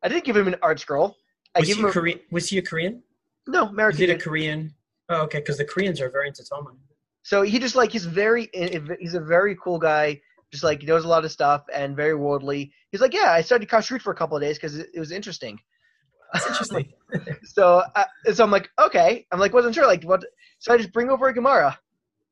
I 0.04 0.10
didn't 0.10 0.26
give 0.26 0.36
him 0.36 0.48
an 0.50 0.56
ArtScroll. 0.62 1.14
I 1.56 1.60
was 1.60 1.70
gave 1.70 1.78
he 1.78 1.82
him 1.84 1.88
a, 1.88 1.92
korean 1.92 2.20
was 2.30 2.50
he 2.50 2.58
a 2.58 2.62
korean 2.62 3.02
no 3.48 3.68
American. 3.68 4.06
he 4.06 4.12
a 4.12 4.18
korean 4.18 4.74
oh 5.10 5.22
okay 5.22 5.38
because 5.40 5.58
the 5.58 5.64
koreans 5.64 6.02
are 6.02 6.10
very 6.10 6.28
into 6.28 6.44
talmud 6.44 6.76
So 7.22 7.42
he 7.44 7.58
just 7.58 7.76
like 7.76 7.92
he's 7.92 8.06
very 8.06 8.50
he's 9.00 9.14
a 9.14 9.22
very 9.22 9.56
cool 9.64 9.80
guy. 9.80 10.20
Just 10.54 10.64
like 10.64 10.82
he 10.82 10.86
knows 10.86 11.04
a 11.04 11.08
lot 11.08 11.26
of 11.26 11.32
stuff 11.32 11.64
and 11.74 11.96
very 11.96 12.14
worldly. 12.14 12.72
He's 12.92 13.02
like, 13.02 13.12
yeah, 13.12 13.32
I 13.32 13.42
studied 13.42 13.70
kashrut 13.70 14.04
for 14.04 14.14
a 14.14 14.16
couple 14.16 14.38
of 14.38 14.44
days 14.44 14.56
because 14.56 14.78
it, 14.78 14.88
it 14.94 15.00
was 15.00 15.12
interesting. 15.12 15.60
that's 16.32 16.46
interesting 16.46 16.94
So, 17.44 17.82
uh, 17.96 18.04
so 18.32 18.44
I'm 18.44 18.52
like, 18.52 18.70
okay. 18.78 19.26
I'm 19.32 19.40
like, 19.40 19.52
wasn't 19.52 19.74
sure, 19.74 19.88
like, 19.88 20.04
what? 20.04 20.24
So 20.60 20.72
I 20.72 20.78
just 20.78 20.94
bring 20.94 21.10
over 21.10 21.28
a 21.28 21.34
Gemara, 21.34 21.80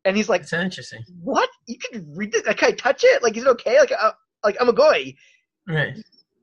and 0.06 0.16
he's 0.16 0.30
like, 0.30 0.42
that's 0.42 0.54
interesting 0.54 1.04
what? 1.24 1.50
You 1.66 1.80
can 1.80 2.14
read 2.16 2.32
this? 2.32 2.46
Like, 2.46 2.58
can 2.58 2.74
I 2.74 2.76
touch 2.76 3.04
it? 3.04 3.24
Like, 3.24 3.36
is 3.38 3.44
it 3.44 3.50
okay? 3.50 3.80
Like, 3.80 3.92
uh, 3.92 4.12
like 4.44 4.58
I'm 4.62 4.70
a 4.70 4.74
goy. 4.74 5.16
right 5.68 5.96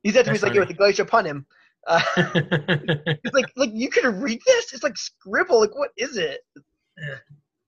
He 0.03 0.11
said 0.11 0.25
to 0.25 0.33
me, 0.33 0.35
he's 0.35 0.43
like, 0.43 0.55
yo, 0.55 0.64
the 0.64 0.75
goy 0.75 0.91
should 0.91 1.07
pun 1.07 1.27
him. 1.27 1.47
Uh, 1.87 2.01
he's 3.23 3.33
like, 3.33 3.53
like 3.57 3.71
you 3.73 3.88
can 3.88 4.21
read 4.21 4.41
this? 4.45 4.73
It's 4.73 4.83
like 4.83 4.97
scribble. 4.97 5.61
Like, 5.61 5.77
what 5.77 5.91
is 5.97 6.17
it? 6.17 6.41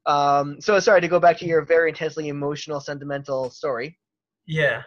Um. 0.07 0.61
So 0.61 0.79
sorry 0.81 1.01
to 1.01 1.09
go 1.09 1.21
back 1.21 1.39
to 1.39 1.47
your 1.47 1.63
very 1.65 1.91
intensely 1.91 2.29
emotional, 2.29 2.81
sentimental 2.81 3.51
story. 3.51 3.99
Yeah. 4.47 4.83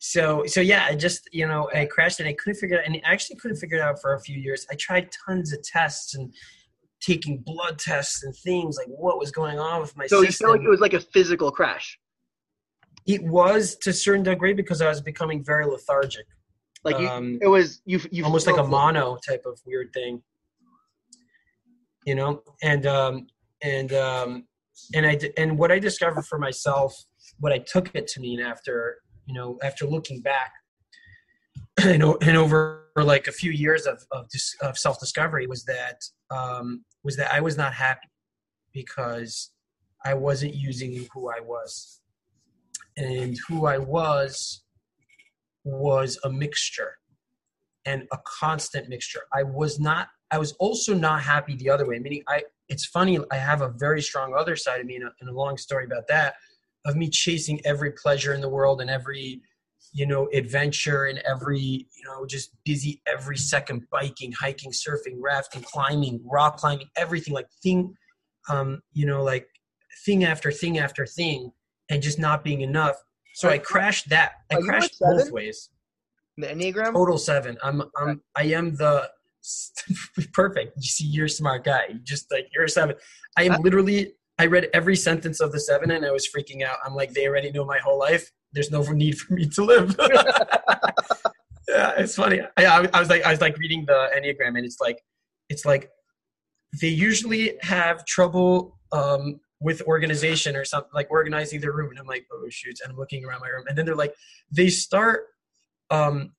So 0.00 0.44
so 0.46 0.60
yeah, 0.60 0.86
I 0.88 0.94
just 0.94 1.28
you 1.32 1.46
know 1.46 1.68
I 1.74 1.86
crashed 1.86 2.20
and 2.20 2.28
I 2.28 2.34
couldn't 2.34 2.58
figure 2.58 2.76
it 2.76 2.80
out, 2.80 2.86
and 2.86 2.96
I 2.96 3.12
actually 3.12 3.36
couldn't 3.36 3.56
figure 3.58 3.78
it 3.78 3.82
out 3.82 4.00
for 4.00 4.14
a 4.14 4.20
few 4.20 4.36
years. 4.38 4.66
I 4.70 4.74
tried 4.74 5.10
tons 5.26 5.52
of 5.52 5.62
tests 5.62 6.14
and 6.14 6.32
taking 7.00 7.38
blood 7.38 7.78
tests 7.78 8.24
and 8.24 8.34
things 8.36 8.76
like 8.78 8.86
what 8.88 9.18
was 9.18 9.30
going 9.30 9.58
on 9.58 9.80
with 9.82 9.96
my 9.96 10.06
So 10.06 10.20
you 10.22 10.26
system. 10.28 10.46
feel 10.46 10.52
like 10.56 10.62
it 10.64 10.68
was 10.70 10.80
like 10.80 10.94
a 10.94 11.00
physical 11.00 11.50
crash. 11.50 11.98
it 13.06 13.22
was 13.22 13.76
to 13.82 13.90
a 13.90 13.92
certain 13.92 14.22
degree 14.24 14.54
because 14.54 14.80
I 14.82 14.88
was 14.88 15.00
becoming 15.02 15.44
very 15.44 15.66
lethargic, 15.66 16.26
Like 16.84 16.98
you, 16.98 17.08
Um, 17.08 17.38
it 17.42 17.46
was 17.48 17.80
you. 17.84 18.00
you 18.10 18.24
almost 18.24 18.46
like 18.46 18.56
a 18.56 18.64
mono 18.66 19.16
type 19.28 19.44
of 19.46 19.60
weird 19.66 19.92
thing. 19.92 20.22
You 22.04 22.14
know, 22.14 22.42
and 22.62 22.86
um, 22.86 23.26
and 23.66 23.92
um, 23.92 24.44
and 24.94 25.06
I 25.06 25.18
and 25.36 25.58
what 25.58 25.72
I 25.72 25.78
discovered 25.78 26.26
for 26.26 26.38
myself, 26.38 26.94
what 27.40 27.52
I 27.52 27.58
took 27.58 27.90
it 27.94 28.06
to 28.08 28.20
mean 28.20 28.40
after 28.40 28.98
you 29.26 29.34
know 29.34 29.58
after 29.62 29.86
looking 29.86 30.20
back, 30.20 30.52
and, 31.82 32.02
and 32.02 32.36
over 32.36 32.84
like 32.96 33.26
a 33.26 33.32
few 33.32 33.50
years 33.50 33.86
of 33.86 34.04
of, 34.12 34.26
of 34.62 34.78
self 34.78 35.00
discovery 35.00 35.46
was 35.46 35.64
that 35.64 36.00
um, 36.30 36.84
was 37.02 37.16
that 37.16 37.32
I 37.32 37.40
was 37.40 37.56
not 37.56 37.74
happy 37.74 38.08
because 38.72 39.52
I 40.04 40.14
wasn't 40.14 40.54
using 40.54 41.06
who 41.12 41.28
I 41.28 41.40
was, 41.40 42.00
and 42.96 43.36
who 43.48 43.66
I 43.66 43.78
was 43.78 44.62
was 45.64 46.18
a 46.22 46.30
mixture 46.30 46.92
and 47.84 48.06
a 48.12 48.18
constant 48.24 48.88
mixture. 48.88 49.22
I 49.32 49.42
was 49.42 49.80
not 49.80 50.08
I 50.30 50.38
was 50.38 50.52
also 50.52 50.94
not 50.94 51.22
happy 51.22 51.56
the 51.56 51.70
other 51.70 51.86
way. 51.86 51.98
Meaning 51.98 52.22
I 52.28 52.42
it's 52.68 52.86
funny, 52.86 53.18
I 53.30 53.36
have 53.36 53.62
a 53.62 53.68
very 53.68 54.02
strong 54.02 54.34
other 54.34 54.56
side 54.56 54.80
of 54.80 54.86
me 54.86 54.96
and 54.96 55.04
a, 55.04 55.10
and 55.20 55.28
a 55.28 55.32
long 55.32 55.56
story 55.56 55.84
about 55.84 56.08
that 56.08 56.34
of 56.84 56.96
me 56.96 57.10
chasing 57.10 57.60
every 57.64 57.92
pleasure 57.92 58.32
in 58.32 58.40
the 58.40 58.48
world 58.48 58.80
and 58.80 58.88
every 58.88 59.40
you 59.92 60.06
know 60.06 60.28
adventure 60.32 61.04
and 61.04 61.18
every 61.20 61.58
you 61.58 62.04
know 62.04 62.26
just 62.26 62.50
busy 62.64 63.00
every 63.06 63.36
second 63.36 63.82
biking 63.90 64.32
hiking 64.32 64.70
surfing 64.70 65.16
rafting 65.18 65.62
climbing 65.62 66.20
rock 66.24 66.56
climbing 66.56 66.88
everything 66.96 67.32
like 67.32 67.46
thing 67.62 67.94
um 68.48 68.80
you 68.92 69.06
know 69.06 69.22
like 69.22 69.48
thing 70.04 70.24
after 70.24 70.50
thing 70.50 70.78
after 70.78 71.06
thing 71.06 71.50
and 71.88 72.02
just 72.02 72.18
not 72.18 72.42
being 72.42 72.62
enough. 72.62 72.96
So 73.34 73.48
i 73.48 73.58
crashed 73.58 74.08
that 74.08 74.32
i 74.50 74.56
crashed 74.56 74.98
both 75.00 75.30
ways. 75.30 75.70
The 76.38 76.48
enneagram? 76.48 76.92
Total 76.92 77.18
seven. 77.18 77.56
I'm 77.62 77.82
i'm 77.96 78.22
i 78.34 78.44
am 78.44 78.76
the 78.76 79.10
perfect 80.32 80.72
you 80.76 80.82
see 80.82 81.06
you're 81.06 81.26
a 81.26 81.30
smart 81.30 81.64
guy 81.64 81.84
you 81.88 81.98
just 82.00 82.30
like 82.32 82.48
you're 82.52 82.64
a 82.64 82.68
seven 82.68 82.96
i 83.36 83.44
am 83.44 83.60
literally 83.62 84.12
i 84.38 84.46
read 84.46 84.68
every 84.74 84.96
sentence 84.96 85.40
of 85.40 85.52
the 85.52 85.60
seven 85.60 85.90
and 85.90 86.04
i 86.04 86.10
was 86.10 86.28
freaking 86.28 86.62
out 86.62 86.76
i'm 86.84 86.94
like 86.94 87.12
they 87.12 87.26
already 87.26 87.50
know 87.52 87.64
my 87.64 87.78
whole 87.78 87.98
life 87.98 88.32
there's 88.56 88.70
no 88.70 88.82
need 88.82 89.18
for 89.18 89.34
me 89.34 89.46
to 89.50 89.64
live. 89.64 89.94
yeah, 91.68 91.92
it's 91.98 92.14
funny. 92.16 92.40
I, 92.56 92.88
I 92.92 92.98
was 92.98 93.10
like, 93.10 93.22
I 93.22 93.30
was 93.30 93.40
like 93.40 93.56
reading 93.58 93.84
the 93.86 94.08
Enneagram, 94.16 94.56
and 94.56 94.64
it's 94.64 94.80
like, 94.80 95.02
it's 95.48 95.64
like 95.64 95.90
they 96.80 96.88
usually 96.88 97.56
have 97.60 98.04
trouble 98.06 98.78
um, 98.92 99.40
with 99.60 99.82
organization 99.82 100.56
or 100.56 100.64
something, 100.64 100.90
like 100.94 101.08
organizing 101.10 101.60
their 101.60 101.72
room. 101.72 101.90
And 101.90 101.98
I'm 101.98 102.06
like, 102.06 102.26
oh 102.32 102.48
shoot! 102.48 102.78
And 102.82 102.92
I'm 102.92 102.98
looking 102.98 103.24
around 103.24 103.40
my 103.40 103.48
room, 103.48 103.64
and 103.68 103.76
then 103.76 103.84
they're 103.84 103.94
like, 103.94 104.14
they 104.50 104.68
start 104.68 105.26
um, 105.90 106.32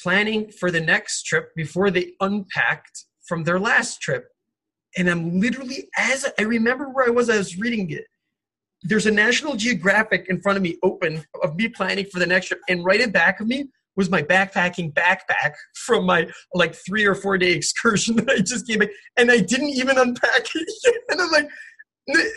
planning 0.00 0.50
for 0.50 0.70
the 0.70 0.80
next 0.80 1.22
trip 1.24 1.54
before 1.54 1.90
they 1.90 2.12
unpacked 2.20 3.04
from 3.26 3.44
their 3.44 3.58
last 3.58 4.00
trip. 4.00 4.26
And 4.96 5.08
I'm 5.08 5.40
literally, 5.40 5.88
as 5.96 6.26
I 6.38 6.42
remember 6.42 6.88
where 6.88 7.06
I 7.06 7.10
was, 7.10 7.28
I 7.28 7.36
was 7.36 7.58
reading 7.58 7.90
it 7.90 8.06
there's 8.82 9.06
a 9.06 9.10
National 9.10 9.56
Geographic 9.56 10.26
in 10.28 10.40
front 10.40 10.56
of 10.56 10.62
me 10.62 10.78
open 10.82 11.24
of 11.42 11.56
me 11.56 11.68
planning 11.68 12.06
for 12.06 12.18
the 12.18 12.26
next 12.26 12.46
trip, 12.46 12.60
and 12.68 12.84
right 12.84 13.00
in 13.00 13.10
back 13.10 13.40
of 13.40 13.46
me 13.46 13.68
was 13.96 14.10
my 14.10 14.22
backpacking 14.22 14.92
backpack 14.92 15.54
from 15.74 16.06
my 16.06 16.28
like 16.54 16.74
three 16.74 17.04
or 17.04 17.14
four 17.14 17.36
day 17.38 17.52
excursion 17.52 18.16
that 18.16 18.30
I 18.30 18.38
just 18.38 18.66
came 18.66 18.80
back, 18.80 18.90
and 19.16 19.30
I 19.30 19.40
didn't 19.40 19.70
even 19.70 19.98
unpack 19.98 20.54
it 20.54 20.72
yet. 20.84 20.94
And 21.08 21.20
I'm 21.20 21.30
like, 21.30 21.48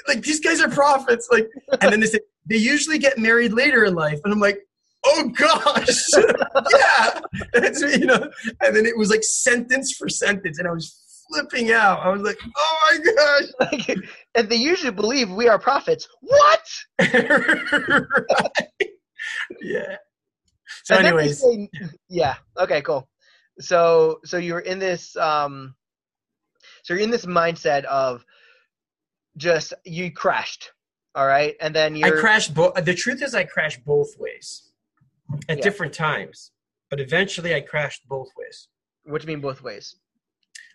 like 0.07 0.21
these 0.23 0.39
guys 0.39 0.61
are 0.61 0.69
prophets, 0.69 1.27
like. 1.31 1.47
And 1.81 1.93
then 1.93 1.99
they 1.99 2.07
say 2.07 2.19
they 2.45 2.57
usually 2.57 2.97
get 2.97 3.17
married 3.17 3.53
later 3.53 3.85
in 3.85 3.93
life, 3.93 4.19
and 4.23 4.33
I'm 4.33 4.39
like, 4.39 4.59
oh 5.05 5.29
gosh, 5.29 6.09
yeah, 6.77 7.19
that's 7.53 7.81
you 7.81 8.05
know. 8.05 8.29
And 8.61 8.75
then 8.75 8.85
it 8.85 8.97
was 8.97 9.09
like 9.09 9.23
sentence 9.23 9.93
for 9.93 10.09
sentence, 10.09 10.59
and 10.59 10.67
I 10.67 10.71
was 10.71 11.01
flipping 11.31 11.71
out. 11.71 11.99
I 11.99 12.09
was 12.09 12.21
like, 12.21 12.37
oh 12.55 12.79
my 12.91 12.99
gosh. 13.13 13.47
Like, 13.71 13.97
and 14.35 14.49
they 14.49 14.55
usually 14.55 14.91
believe 14.91 15.29
we 15.29 15.47
are 15.47 15.59
prophets. 15.59 16.07
What? 16.21 16.67
Yeah. 19.61 19.97
So, 20.83 20.95
and 20.95 21.05
anyways. 21.05 21.41
Say, 21.41 21.69
yeah. 22.09 22.35
Okay, 22.57 22.81
cool. 22.81 23.07
So, 23.59 24.19
so 24.25 24.37
you're 24.37 24.59
in 24.59 24.79
this, 24.79 25.15
um, 25.15 25.75
so 26.83 26.93
you're 26.93 27.03
in 27.03 27.11
this 27.11 27.25
mindset 27.25 27.83
of 27.83 28.25
just, 29.37 29.73
you 29.85 30.11
crashed. 30.11 30.71
All 31.13 31.27
right. 31.27 31.55
And 31.61 31.75
then 31.75 31.95
you 31.95 32.05
I 32.05 32.11
crashed 32.11 32.55
both. 32.55 32.73
The 32.83 32.95
truth 32.95 33.21
is, 33.21 33.35
I 33.35 33.43
crashed 33.43 33.85
both 33.85 34.17
ways 34.17 34.70
at 35.49 35.57
yeah. 35.57 35.63
different 35.63 35.93
times, 35.93 36.51
but 36.89 36.99
eventually 36.99 37.55
I 37.55 37.61
crashed 37.61 38.07
both 38.07 38.29
ways. 38.37 38.67
What 39.03 39.21
do 39.21 39.27
you 39.27 39.33
mean 39.33 39.41
both 39.41 39.61
ways? 39.61 39.95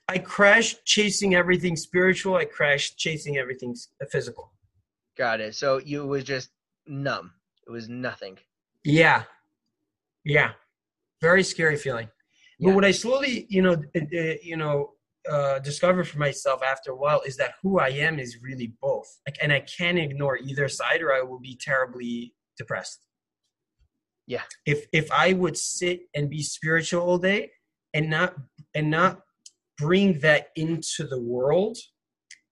I 0.08 0.18
crashed 0.18 0.84
chasing 0.84 1.34
everything 1.34 1.76
spiritual. 1.76 2.36
I 2.36 2.44
crashed 2.44 2.96
chasing 2.96 3.38
everything 3.38 3.74
physical. 4.10 4.52
Got 5.18 5.40
it. 5.40 5.54
So 5.54 5.78
you 5.78 6.06
was 6.06 6.24
just 6.24 6.50
numb. 6.86 7.32
It 7.66 7.70
was 7.70 7.88
nothing. 7.88 8.38
Yeah, 8.84 9.24
yeah. 10.24 10.52
Very 11.20 11.42
scary 11.42 11.76
feeling. 11.76 12.08
Yeah. 12.58 12.68
But 12.68 12.74
what 12.76 12.84
I 12.84 12.92
slowly, 12.92 13.46
you 13.48 13.62
know, 13.62 13.72
uh, 13.72 14.00
uh, 14.00 14.34
you 14.42 14.56
know, 14.56 14.92
uh, 15.28 15.58
discovered 15.58 16.06
for 16.06 16.18
myself 16.18 16.62
after 16.62 16.92
a 16.92 16.96
while 16.96 17.20
is 17.26 17.36
that 17.36 17.54
who 17.62 17.80
I 17.80 17.88
am 17.88 18.18
is 18.20 18.38
really 18.42 18.74
both. 18.80 19.08
Like, 19.26 19.36
and 19.42 19.52
I 19.52 19.60
can't 19.60 19.98
ignore 19.98 20.36
either 20.36 20.68
side, 20.68 21.02
or 21.02 21.12
I 21.12 21.22
will 21.22 21.40
be 21.40 21.58
terribly 21.60 22.34
depressed. 22.56 23.05
Yeah. 24.26 24.42
If 24.64 24.86
if 24.92 25.10
I 25.12 25.32
would 25.32 25.56
sit 25.56 26.00
and 26.14 26.28
be 26.28 26.42
spiritual 26.42 27.02
all 27.02 27.18
day 27.18 27.50
and 27.94 28.10
not 28.10 28.34
and 28.74 28.90
not 28.90 29.20
bring 29.78 30.18
that 30.20 30.48
into 30.56 31.06
the 31.06 31.20
world 31.20 31.76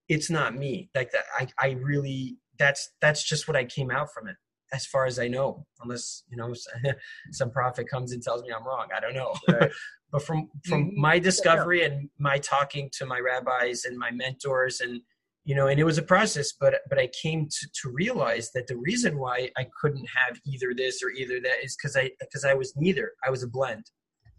it's 0.08 0.30
not 0.30 0.54
me 0.54 0.90
like 0.94 1.10
that 1.12 1.24
i 1.38 1.46
i 1.58 1.70
really 1.82 2.36
that's 2.58 2.90
that's 3.00 3.22
just 3.22 3.48
what 3.48 3.56
i 3.56 3.64
came 3.64 3.90
out 3.90 4.12
from 4.12 4.28
it 4.28 4.36
as 4.72 4.84
far 4.86 5.06
as 5.06 5.18
i 5.18 5.28
know 5.28 5.64
unless 5.82 6.24
you 6.28 6.36
know 6.36 6.52
some 7.32 7.50
prophet 7.50 7.88
comes 7.88 8.12
and 8.12 8.22
tells 8.22 8.42
me 8.42 8.48
i'm 8.54 8.66
wrong 8.66 8.86
i 8.94 9.00
don't 9.00 9.14
know 9.14 9.32
right. 9.48 9.70
but 10.12 10.22
from 10.22 10.48
from 10.64 10.84
mm-hmm. 10.84 11.00
my 11.00 11.18
discovery 11.18 11.84
and 11.84 12.08
my 12.18 12.38
talking 12.38 12.90
to 12.92 13.06
my 13.06 13.18
rabbis 13.18 13.84
and 13.84 13.98
my 13.98 14.10
mentors 14.10 14.80
and 14.80 15.00
you 15.44 15.54
know 15.54 15.66
and 15.66 15.78
it 15.78 15.84
was 15.84 15.98
a 15.98 16.02
process 16.02 16.52
but 16.58 16.74
but 16.88 16.98
i 16.98 17.06
came 17.08 17.46
to, 17.48 17.68
to 17.80 17.90
realize 17.90 18.50
that 18.52 18.66
the 18.66 18.76
reason 18.76 19.18
why 19.18 19.50
i 19.56 19.66
couldn't 19.80 20.06
have 20.06 20.38
either 20.46 20.72
this 20.74 21.02
or 21.02 21.10
either 21.10 21.40
that 21.40 21.62
is 21.62 21.76
because 21.76 21.96
i 21.96 22.10
because 22.20 22.44
i 22.44 22.54
was 22.54 22.74
neither. 22.76 23.12
I 23.24 23.30
was 23.30 23.42
a 23.42 23.48
blend. 23.48 23.84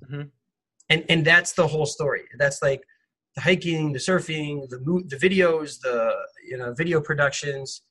Mm-hmm. 0.04 0.28
And 0.89 1.06
and 1.10 1.26
that's 1.26 1.54
the 1.54 1.68
whole 1.68 1.86
story. 1.86 2.24
That's 2.38 2.62
like 2.62 2.82
the 3.36 3.41
hiking 3.41 3.91
the 3.94 4.00
surfing 4.00 4.70
the 4.70 4.78
the 5.08 5.18
videos 5.18 5.80
the 5.82 6.13
you 6.48 6.58
know 6.58 6.74
video 6.74 7.02
productions. 7.02 7.82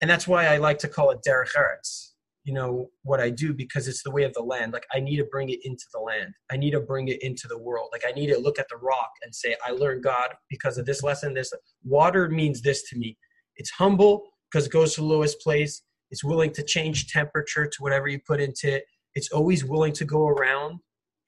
And 0.00 0.10
that's 0.10 0.26
why 0.26 0.46
i 0.46 0.56
like 0.56 0.78
to 0.78 0.88
call 0.88 1.10
it 1.12 1.20
derech 1.26 1.54
eretz 1.56 2.11
you 2.44 2.52
know 2.52 2.90
what 3.02 3.20
i 3.20 3.30
do 3.30 3.52
because 3.52 3.86
it's 3.86 4.02
the 4.02 4.10
way 4.10 4.24
of 4.24 4.32
the 4.34 4.42
land. 4.42 4.72
Like 4.72 4.86
i 4.92 5.00
need 5.00 5.16
to 5.18 5.24
bring 5.24 5.48
it 5.48 5.60
into 5.64 5.84
the 5.92 6.00
land. 6.00 6.34
I 6.50 6.56
need 6.56 6.72
to 6.72 6.80
bring 6.80 7.08
it 7.08 7.22
into 7.22 7.46
the 7.48 7.58
world. 7.58 7.88
Like 7.92 8.04
i 8.06 8.12
need 8.12 8.28
to 8.28 8.38
look 8.38 8.58
at 8.58 8.68
the 8.68 8.76
rock 8.76 9.10
and 9.22 9.34
say 9.34 9.56
i 9.66 9.70
learned 9.70 10.02
god 10.02 10.30
because 10.48 10.78
of 10.78 10.86
this 10.86 11.02
lesson 11.02 11.34
this. 11.34 11.52
Water 11.84 12.28
means 12.28 12.62
this 12.62 12.88
to 12.90 12.98
me. 12.98 13.16
It's 13.56 13.70
humble 13.70 14.24
because 14.50 14.66
it 14.66 14.72
goes 14.72 14.94
to 14.94 15.00
the 15.00 15.06
lowest 15.06 15.40
place. 15.40 15.82
It's 16.10 16.24
willing 16.24 16.52
to 16.52 16.62
change 16.62 17.08
temperature 17.08 17.66
to 17.66 17.76
whatever 17.78 18.08
you 18.08 18.20
put 18.26 18.40
into 18.40 18.74
it. 18.74 18.84
It's 19.14 19.30
always 19.30 19.64
willing 19.64 19.92
to 19.94 20.04
go 20.04 20.28
around. 20.28 20.78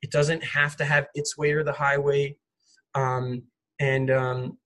It 0.02 0.10
doesn't 0.10 0.44
have 0.44 0.76
to 0.76 0.84
have 0.84 1.06
its 1.14 1.36
way 1.38 1.52
or 1.52 1.64
the 1.64 1.72
highway. 1.72 2.36
Um, 2.94 3.44
and 3.80 4.10
um, 4.10 4.58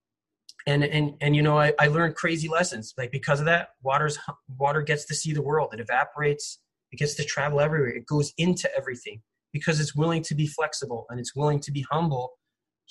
and 0.68 0.84
and 0.84 1.14
and 1.20 1.34
you 1.34 1.42
know, 1.42 1.58
I, 1.58 1.72
I 1.78 1.88
learned 1.88 2.14
crazy 2.14 2.46
lessons. 2.46 2.92
Like 2.98 3.10
because 3.10 3.40
of 3.40 3.46
that, 3.46 3.70
water's 3.82 4.18
water 4.58 4.82
gets 4.82 5.06
to 5.06 5.14
see 5.14 5.32
the 5.32 5.42
world. 5.42 5.70
It 5.72 5.80
evaporates. 5.80 6.60
It 6.92 6.98
gets 6.98 7.14
to 7.14 7.24
travel 7.24 7.60
everywhere. 7.60 7.88
It 7.88 8.06
goes 8.06 8.32
into 8.36 8.68
everything 8.76 9.22
because 9.52 9.80
it's 9.80 9.96
willing 9.96 10.22
to 10.24 10.34
be 10.34 10.46
flexible 10.46 11.06
and 11.08 11.18
it's 11.18 11.34
willing 11.34 11.60
to 11.60 11.72
be 11.72 11.84
humble. 11.90 12.32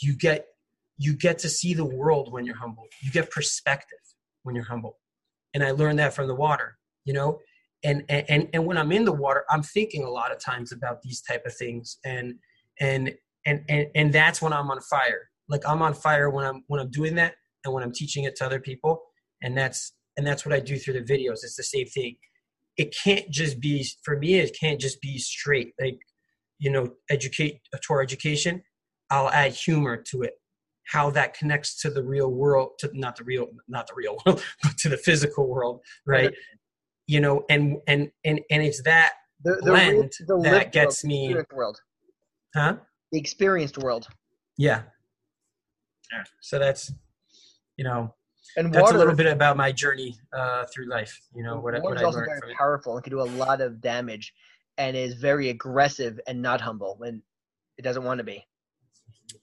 You 0.01 0.17
get 0.17 0.47
you 0.97 1.15
get 1.15 1.37
to 1.39 1.49
see 1.49 1.75
the 1.75 1.85
world 1.85 2.31
when 2.31 2.45
you're 2.45 2.57
humble. 2.57 2.85
You 3.03 3.11
get 3.11 3.29
perspective 3.29 3.99
when 4.41 4.55
you're 4.55 4.65
humble. 4.65 4.97
And 5.53 5.63
I 5.63 5.71
learned 5.71 5.99
that 5.99 6.13
from 6.13 6.27
the 6.27 6.35
water. 6.35 6.77
You 7.05 7.13
know, 7.13 7.39
and 7.83 8.03
and 8.09 8.49
and 8.53 8.65
when 8.65 8.77
i'm 8.77 8.91
in 8.91 9.05
the 9.05 9.11
water 9.11 9.45
i'm 9.49 9.61
thinking 9.61 10.03
a 10.03 10.09
lot 10.09 10.31
of 10.31 10.39
times 10.39 10.71
about 10.71 11.01
these 11.03 11.21
type 11.21 11.45
of 11.45 11.55
things 11.55 11.97
and 12.03 12.35
and 12.79 13.13
and 13.45 13.63
and, 13.69 13.87
and 13.95 14.13
that's 14.13 14.41
when 14.41 14.51
i'm 14.51 14.71
on 14.71 14.79
fire 14.81 15.29
like 15.47 15.61
i'm 15.67 15.81
on 15.81 15.93
fire 15.93 16.29
when 16.29 16.43
i'm 16.43 16.63
when 16.67 16.79
i'm 16.79 16.89
doing 16.89 17.15
that 17.15 17.35
and 17.65 17.73
when 17.73 17.83
i'm 17.83 17.91
teaching 17.91 18.23
it 18.23 18.35
to 18.35 18.45
other 18.45 18.59
people 18.59 19.01
and 19.41 19.57
that's 19.57 19.93
and 20.17 20.25
that's 20.25 20.45
what 20.45 20.53
i 20.53 20.59
do 20.59 20.77
through 20.77 20.93
the 20.93 21.01
videos 21.01 21.43
it's 21.43 21.55
the 21.55 21.63
same 21.63 21.87
thing 21.87 22.15
it 22.77 22.95
can't 23.03 23.29
just 23.29 23.59
be 23.59 23.85
for 24.03 24.17
me 24.17 24.35
it 24.35 24.55
can't 24.59 24.79
just 24.79 25.01
be 25.01 25.17
straight 25.17 25.73
like 25.79 25.99
you 26.59 26.71
know 26.71 26.87
educate 27.09 27.61
uh, 27.73 27.77
a 27.77 27.79
Torah 27.79 28.03
education 28.03 28.61
i'll 29.09 29.29
add 29.29 29.53
humor 29.53 30.03
to 30.09 30.21
it 30.21 30.33
how 30.91 31.09
that 31.09 31.33
connects 31.33 31.81
to 31.81 31.89
the 31.89 32.03
real 32.03 32.31
world 32.31 32.71
to 32.79 32.89
not 32.93 33.15
the 33.15 33.23
real 33.23 33.47
not 33.67 33.87
the 33.87 33.93
real 33.95 34.17
world 34.25 34.41
but 34.63 34.77
to 34.77 34.89
the 34.89 34.97
physical 34.97 35.47
world 35.47 35.81
right 36.05 36.33
you 37.07 37.21
know, 37.21 37.43
and 37.49 37.77
and 37.87 38.11
and 38.25 38.41
and 38.51 38.63
it's 38.63 38.83
that 38.83 39.13
the, 39.43 39.55
the 39.61 39.71
blend 39.71 40.11
the 40.27 40.39
that 40.43 40.71
gets 40.71 41.03
world, 41.03 41.09
me. 41.09 41.35
World. 41.53 41.81
Huh? 42.53 42.75
The 43.11 43.17
experienced 43.19 43.77
world. 43.77 44.07
Yeah. 44.57 44.83
Yeah. 46.11 46.23
So 46.41 46.59
that's, 46.59 46.91
you 47.77 47.83
know, 47.83 48.13
and 48.55 48.73
that's 48.73 48.91
a 48.91 48.97
little 48.97 49.15
bit 49.15 49.27
about 49.27 49.57
my 49.57 49.71
journey 49.71 50.17
uh, 50.33 50.65
through 50.73 50.89
life. 50.89 51.19
You 51.35 51.43
know 51.43 51.59
what, 51.59 51.81
what 51.81 51.97
I 51.97 52.03
also. 52.03 52.19
Very 52.19 52.53
powerful 52.57 52.95
and 52.95 53.03
can 53.03 53.11
do 53.11 53.21
a 53.21 53.31
lot 53.37 53.61
of 53.61 53.81
damage, 53.81 54.33
and 54.77 54.95
is 54.97 55.13
very 55.15 55.49
aggressive 55.49 56.19
and 56.27 56.41
not 56.41 56.61
humble 56.61 56.95
when 56.97 57.21
it 57.77 57.83
doesn't 57.83 58.03
want 58.03 58.17
to 58.17 58.23
be. 58.23 58.43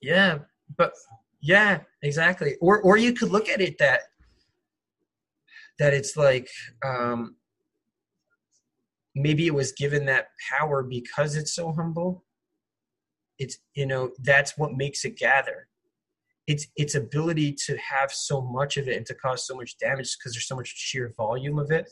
Yeah, 0.00 0.38
but 0.76 0.92
yeah, 1.40 1.80
exactly. 2.02 2.56
Or 2.60 2.82
or 2.82 2.96
you 2.96 3.12
could 3.12 3.30
look 3.30 3.48
at 3.48 3.60
it 3.60 3.78
that 3.78 4.00
that 5.78 5.94
it's 5.94 6.16
like 6.16 6.48
um, 6.84 7.36
maybe 9.14 9.46
it 9.46 9.54
was 9.54 9.72
given 9.72 10.06
that 10.06 10.28
power 10.50 10.82
because 10.82 11.36
it's 11.36 11.54
so 11.54 11.72
humble. 11.72 12.24
It's 13.38 13.58
you 13.74 13.86
know 13.86 14.10
that's 14.22 14.56
what 14.56 14.72
makes 14.72 15.04
it 15.04 15.16
gather. 15.16 15.68
Its 16.46 16.66
its 16.76 16.94
ability 16.94 17.52
to 17.66 17.76
have 17.78 18.12
so 18.12 18.42
much 18.42 18.76
of 18.76 18.86
it 18.88 18.96
and 18.96 19.06
to 19.06 19.14
cause 19.14 19.46
so 19.46 19.54
much 19.56 19.78
damage 19.78 20.16
because 20.18 20.32
there's 20.34 20.46
so 20.46 20.56
much 20.56 20.68
sheer 20.76 21.14
volume 21.16 21.58
of 21.58 21.70
it. 21.70 21.88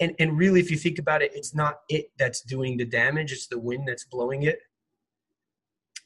And 0.00 0.14
and 0.18 0.38
really, 0.38 0.60
if 0.60 0.70
you 0.70 0.76
think 0.78 0.98
about 0.98 1.20
it, 1.22 1.32
it's 1.34 1.54
not 1.54 1.80
it 1.88 2.06
that's 2.18 2.40
doing 2.42 2.76
the 2.78 2.84
damage; 2.86 3.32
it's 3.32 3.46
the 3.46 3.58
wind 3.58 3.86
that's 3.86 4.04
blowing 4.06 4.44
it. 4.44 4.58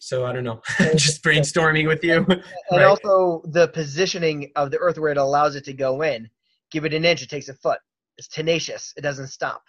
So 0.01 0.27
I 0.27 0.33
don't 0.33 0.45
know, 0.45 0.61
just 0.97 1.23
brainstorming 1.23 1.87
with 1.87 2.03
you. 2.05 2.27
And 2.29 2.43
Right. 2.71 2.85
also 2.85 3.43
the 3.47 3.69
positioning 3.69 4.51
of 4.57 4.71
the 4.71 4.79
earth 4.79 4.99
where 4.99 5.11
it 5.13 5.19
allows 5.19 5.55
it 5.57 5.65
to 5.65 5.73
go 5.73 6.03
in. 6.03 6.29
Give 6.71 6.85
it 6.85 6.93
an 6.95 7.05
inch, 7.05 7.23
it 7.23 7.31
takes 7.31 7.49
a 7.49 7.55
foot. 7.55 7.81
It's 8.17 8.29
tenacious. 8.29 8.93
It 8.97 9.01
doesn't 9.01 9.29
stop. 9.29 9.63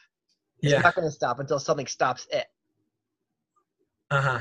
It's 0.62 0.74
Yeah. 0.74 0.82
not 0.82 0.96
going 0.96 1.08
to 1.08 1.12
stop 1.12 1.40
until 1.40 1.60
something 1.60 1.88
stops 1.88 2.28
it. 2.32 2.46
Uh 4.12 4.22
huh. 4.22 4.40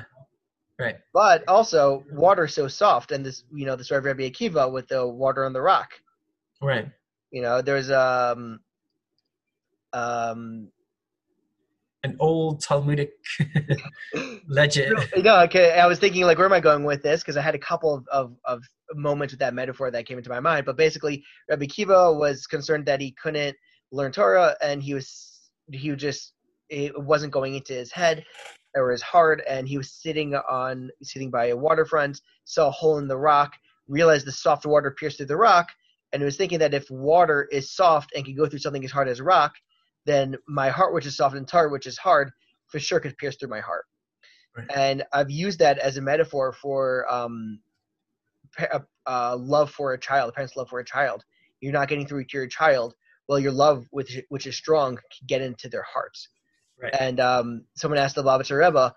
Right. 0.79 0.97
But 1.13 1.43
also, 1.49 2.05
water's 2.13 2.55
so 2.55 2.69
soft, 2.69 3.11
and 3.11 3.27
this, 3.27 3.43
you 3.53 3.67
know, 3.67 3.75
the 3.75 3.83
story 3.83 3.99
of 3.99 4.05
Rabbi 4.05 4.31
Akiva 4.31 4.71
with 4.71 4.87
the 4.89 5.07
water 5.07 5.45
on 5.45 5.53
the 5.53 5.61
rock. 5.61 5.91
Right. 6.63 6.89
You 7.33 7.43
know, 7.43 7.61
there's 7.61 7.91
um, 7.91 8.61
um, 9.93 10.69
An 12.05 12.17
old 12.21 12.63
Talmudic 12.63 13.11
legend. 14.49 14.97
no, 15.17 15.41
okay. 15.41 15.73
I 15.73 15.87
was 15.87 15.99
thinking 15.99 16.23
like, 16.23 16.39
where 16.39 16.47
am 16.47 16.53
I 16.53 16.61
going 16.61 16.85
with 16.85 17.03
this? 17.03 17.23
Because 17.23 17.37
I 17.37 17.43
had 17.43 17.57
a 17.57 17.59
couple 17.59 17.95
of, 17.95 18.07
of, 18.13 18.37
of 18.45 18.63
moments 18.95 19.33
with 19.33 19.41
that 19.41 19.55
metaphor 19.55 19.91
that 19.91 20.07
came 20.07 20.19
into 20.19 20.31
my 20.31 20.41
mind. 20.41 20.65
But 20.65 20.77
basically, 20.77 21.25
Rabbi 21.51 21.67
Akiva 21.67 22.17
was 22.17 22.47
concerned 22.47 22.87
that 22.87 23.01
he 23.01 23.17
couldn't 23.21 23.57
learn 23.91 24.13
Torah, 24.13 24.55
and 24.63 24.81
he 24.81 24.95
was 24.95 25.51
he 25.73 25.95
just 25.97 26.35
it 26.71 26.93
wasn't 27.03 27.33
going 27.33 27.55
into 27.55 27.73
his 27.73 27.91
head 27.91 28.25
or 28.75 28.91
his 28.91 29.03
heart, 29.03 29.43
and 29.49 29.69
he 29.69 29.79
was 29.79 29.93
sitting 29.93 30.35
on 30.35 30.91
sitting 31.03 31.31
by 31.31 31.47
a 31.47 31.57
waterfront, 31.57 32.21
saw 32.45 32.69
a 32.69 32.73
hole 32.73 32.99
in 32.99 33.09
the 33.09 33.17
rock, 33.17 33.53
realized 33.89 34.27
the 34.27 34.33
soft 34.33 34.67
water 34.67 34.91
pierced 34.91 35.17
through 35.17 35.27
the 35.27 35.37
rock, 35.37 35.69
and 36.13 36.23
he 36.23 36.25
was 36.25 36.37
thinking 36.37 36.59
that 36.59 36.75
if 36.75 36.91
water 36.91 37.49
is 37.51 37.75
soft 37.75 38.13
and 38.15 38.25
can 38.25 38.35
go 38.35 38.47
through 38.47 38.59
something 38.59 38.85
as 38.85 38.91
hard 38.91 39.09
as 39.09 39.21
rock, 39.21 39.55
then 40.07 40.37
my 40.47 40.69
heart, 40.69 40.95
which 40.95 41.07
is 41.07 41.17
soft, 41.17 41.37
and 41.37 41.47
Torah, 41.47 41.71
which 41.71 41.87
is 41.87 41.99
hard, 41.99 42.31
for 42.69 42.79
sure 42.79 43.01
could 43.01 43.17
pierce 43.19 43.37
through 43.37 43.49
my 43.49 43.61
heart. 43.61 43.85
Right. 44.57 44.67
And 44.75 45.05
I've 45.13 45.31
used 45.31 45.59
that 45.61 45.79
as 45.79 45.97
a 45.97 46.03
metaphor 46.03 46.53
for 46.53 47.11
um, 47.13 47.61
pa- 48.57 48.81
uh, 49.07 49.37
love 49.37 49.71
for 49.71 49.93
a 49.93 50.01
child, 50.01 50.31
a 50.31 50.33
parent's 50.33 50.57
love 50.57 50.69
for 50.69 50.81
a 50.81 50.85
child. 50.85 51.25
You're 51.61 51.73
not 51.73 51.89
getting 51.89 52.07
through 52.07 52.25
to 52.25 52.37
your 52.37 52.47
child. 52.47 52.95
Well, 53.29 53.39
your 53.39 53.53
love, 53.53 53.87
which 53.91 54.19
which 54.31 54.47
is 54.47 54.57
strong, 54.57 54.97
can 54.97 55.27
get 55.27 55.43
into 55.43 55.69
their 55.69 55.83
hearts. 55.83 56.29
Right. 56.81 56.95
And 56.99 57.19
um, 57.21 57.65
someone 57.77 57.99
asked 57.99 58.15
the 58.15 58.23
Lubavitcher 58.23 58.59
Rebbe, 58.65 58.95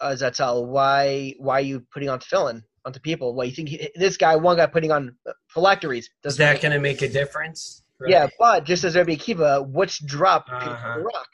uh, 0.00 0.14
Zatzal, 0.14 0.66
why 0.66 1.34
why 1.38 1.58
are 1.58 1.62
you 1.62 1.80
putting 1.92 2.08
on 2.08 2.18
tefillin 2.20 2.62
onto 2.84 3.00
people? 3.00 3.34
Well, 3.34 3.46
you 3.46 3.52
think 3.52 3.68
he, 3.70 3.90
this 3.96 4.16
guy, 4.16 4.36
one 4.36 4.56
guy 4.56 4.66
putting 4.66 4.92
on 4.92 5.16
uh, 5.28 5.32
phylacteries, 5.48 6.04
Is 6.04 6.10
doesn't 6.36 6.38
that 6.44 6.60
going 6.62 6.72
to 6.72 6.80
make 6.80 7.02
a 7.02 7.08
difference? 7.08 7.82
Right. 7.98 8.10
yeah, 8.10 8.28
but 8.38 8.64
just 8.64 8.84
as 8.84 8.94
Rabbi 8.94 9.14
Akiva, 9.14 9.66
which 9.68 10.04
drop 10.06 10.46
Uh-huh. 10.50 10.94
the 10.98 11.00
rock? 11.02 11.28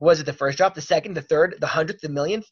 Was 0.00 0.20
it 0.20 0.26
the 0.26 0.34
first 0.34 0.58
drop, 0.58 0.74
the 0.74 0.82
second, 0.82 1.14
the 1.14 1.22
third, 1.22 1.56
the 1.60 1.66
hundredth, 1.66 2.00
the 2.02 2.10
millionth? 2.10 2.46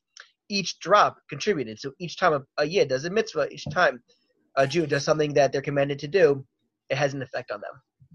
Each 0.48 0.78
drop 0.78 1.18
contributed. 1.28 1.78
So 1.78 1.92
each 2.00 2.16
time 2.16 2.32
a, 2.32 2.40
a 2.62 2.64
yid 2.64 2.88
does 2.88 3.04
a 3.04 3.10
mitzvah, 3.10 3.48
each 3.50 3.64
time 3.70 4.02
a 4.56 4.66
Jew 4.66 4.86
does 4.86 5.04
something 5.04 5.34
that 5.34 5.52
they're 5.52 5.60
commanded 5.62 5.98
to 6.00 6.08
do, 6.08 6.46
it 6.88 6.96
has 6.96 7.14
an 7.14 7.22
effect 7.22 7.50
on 7.50 7.60
them. 7.60 7.72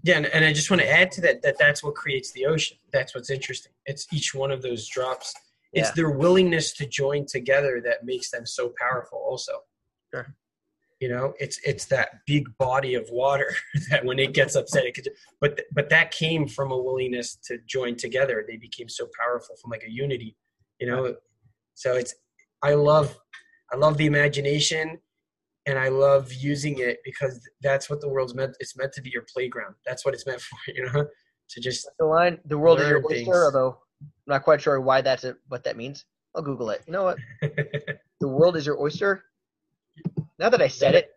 Yeah, 0.08 0.16
and, 0.16 0.26
and 0.26 0.42
I 0.42 0.54
just 0.54 0.70
want 0.70 0.80
to 0.80 0.90
add 0.90 1.12
to 1.12 1.20
that 1.20 1.42
that 1.42 1.58
that's 1.58 1.84
what 1.84 1.94
creates 1.94 2.32
the 2.32 2.46
ocean. 2.46 2.78
That's 2.94 3.14
what's 3.14 3.28
interesting. 3.28 3.72
It's 3.84 4.06
each 4.10 4.34
one 4.34 4.50
of 4.50 4.62
those 4.62 4.88
drops. 4.88 5.34
It's 5.74 5.88
Yeah. 5.90 5.92
their 5.96 6.10
willingness 6.10 6.72
to 6.78 6.86
join 6.86 7.26
together 7.26 7.82
that 7.84 8.06
makes 8.06 8.30
them 8.30 8.46
so 8.46 8.72
powerful. 8.80 9.18
Also, 9.18 9.52
Sure. 10.14 10.34
you 10.98 11.10
know, 11.10 11.34
it's 11.38 11.60
it's 11.62 11.84
that 11.86 12.08
big 12.26 12.48
body 12.56 12.94
of 12.94 13.06
water 13.10 13.54
that 13.90 14.02
when 14.02 14.18
it 14.18 14.32
gets 14.32 14.54
upset, 14.56 14.86
it 14.86 14.94
could. 14.94 15.10
But 15.42 15.60
but 15.72 15.90
that 15.90 16.10
came 16.10 16.48
from 16.48 16.72
a 16.72 16.78
willingness 16.78 17.36
to 17.48 17.58
join 17.66 17.94
together. 17.96 18.46
They 18.48 18.56
became 18.56 18.88
so 18.88 19.10
powerful 19.20 19.56
from 19.60 19.70
like 19.70 19.84
a 19.86 19.90
unity, 19.90 20.36
you 20.80 20.86
know. 20.86 21.16
So 21.74 21.96
it's 21.96 22.14
I 22.62 22.72
love 22.72 23.18
I 23.70 23.76
love 23.76 23.98
the 23.98 24.06
imagination 24.06 25.00
and 25.68 25.78
I 25.78 25.88
love 25.88 26.32
using 26.32 26.78
it 26.78 26.98
because 27.04 27.46
that's 27.60 27.90
what 27.90 28.00
the 28.00 28.08
world's 28.08 28.34
meant. 28.34 28.56
It's 28.58 28.74
meant 28.76 28.94
to 28.94 29.02
be 29.02 29.10
your 29.10 29.26
playground. 29.32 29.74
That's 29.84 30.02
what 30.02 30.14
it's 30.14 30.26
meant 30.26 30.40
for, 30.48 30.56
you 30.66 30.86
know, 30.86 31.06
to 31.50 31.60
just 31.60 31.86
The 31.98 32.06
line, 32.06 32.38
the 32.46 32.58
world 32.58 32.80
is 32.80 32.88
your 32.88 33.04
oyster, 33.04 33.44
although 33.44 33.78
I'm 34.00 34.08
not 34.26 34.42
quite 34.44 34.62
sure 34.62 34.80
why 34.80 35.02
that's 35.02 35.24
a, 35.24 35.36
what 35.48 35.64
that 35.64 35.76
means. 35.76 36.06
I'll 36.34 36.42
Google 36.42 36.70
it. 36.70 36.82
You 36.86 36.92
know 36.94 37.04
what? 37.04 37.18
The 38.20 38.26
world 38.26 38.56
is 38.56 38.66
your 38.66 38.80
oyster. 38.80 39.22
Now 40.40 40.48
that 40.48 40.60
I 40.60 40.66
said 40.66 40.96
it, 40.96 41.10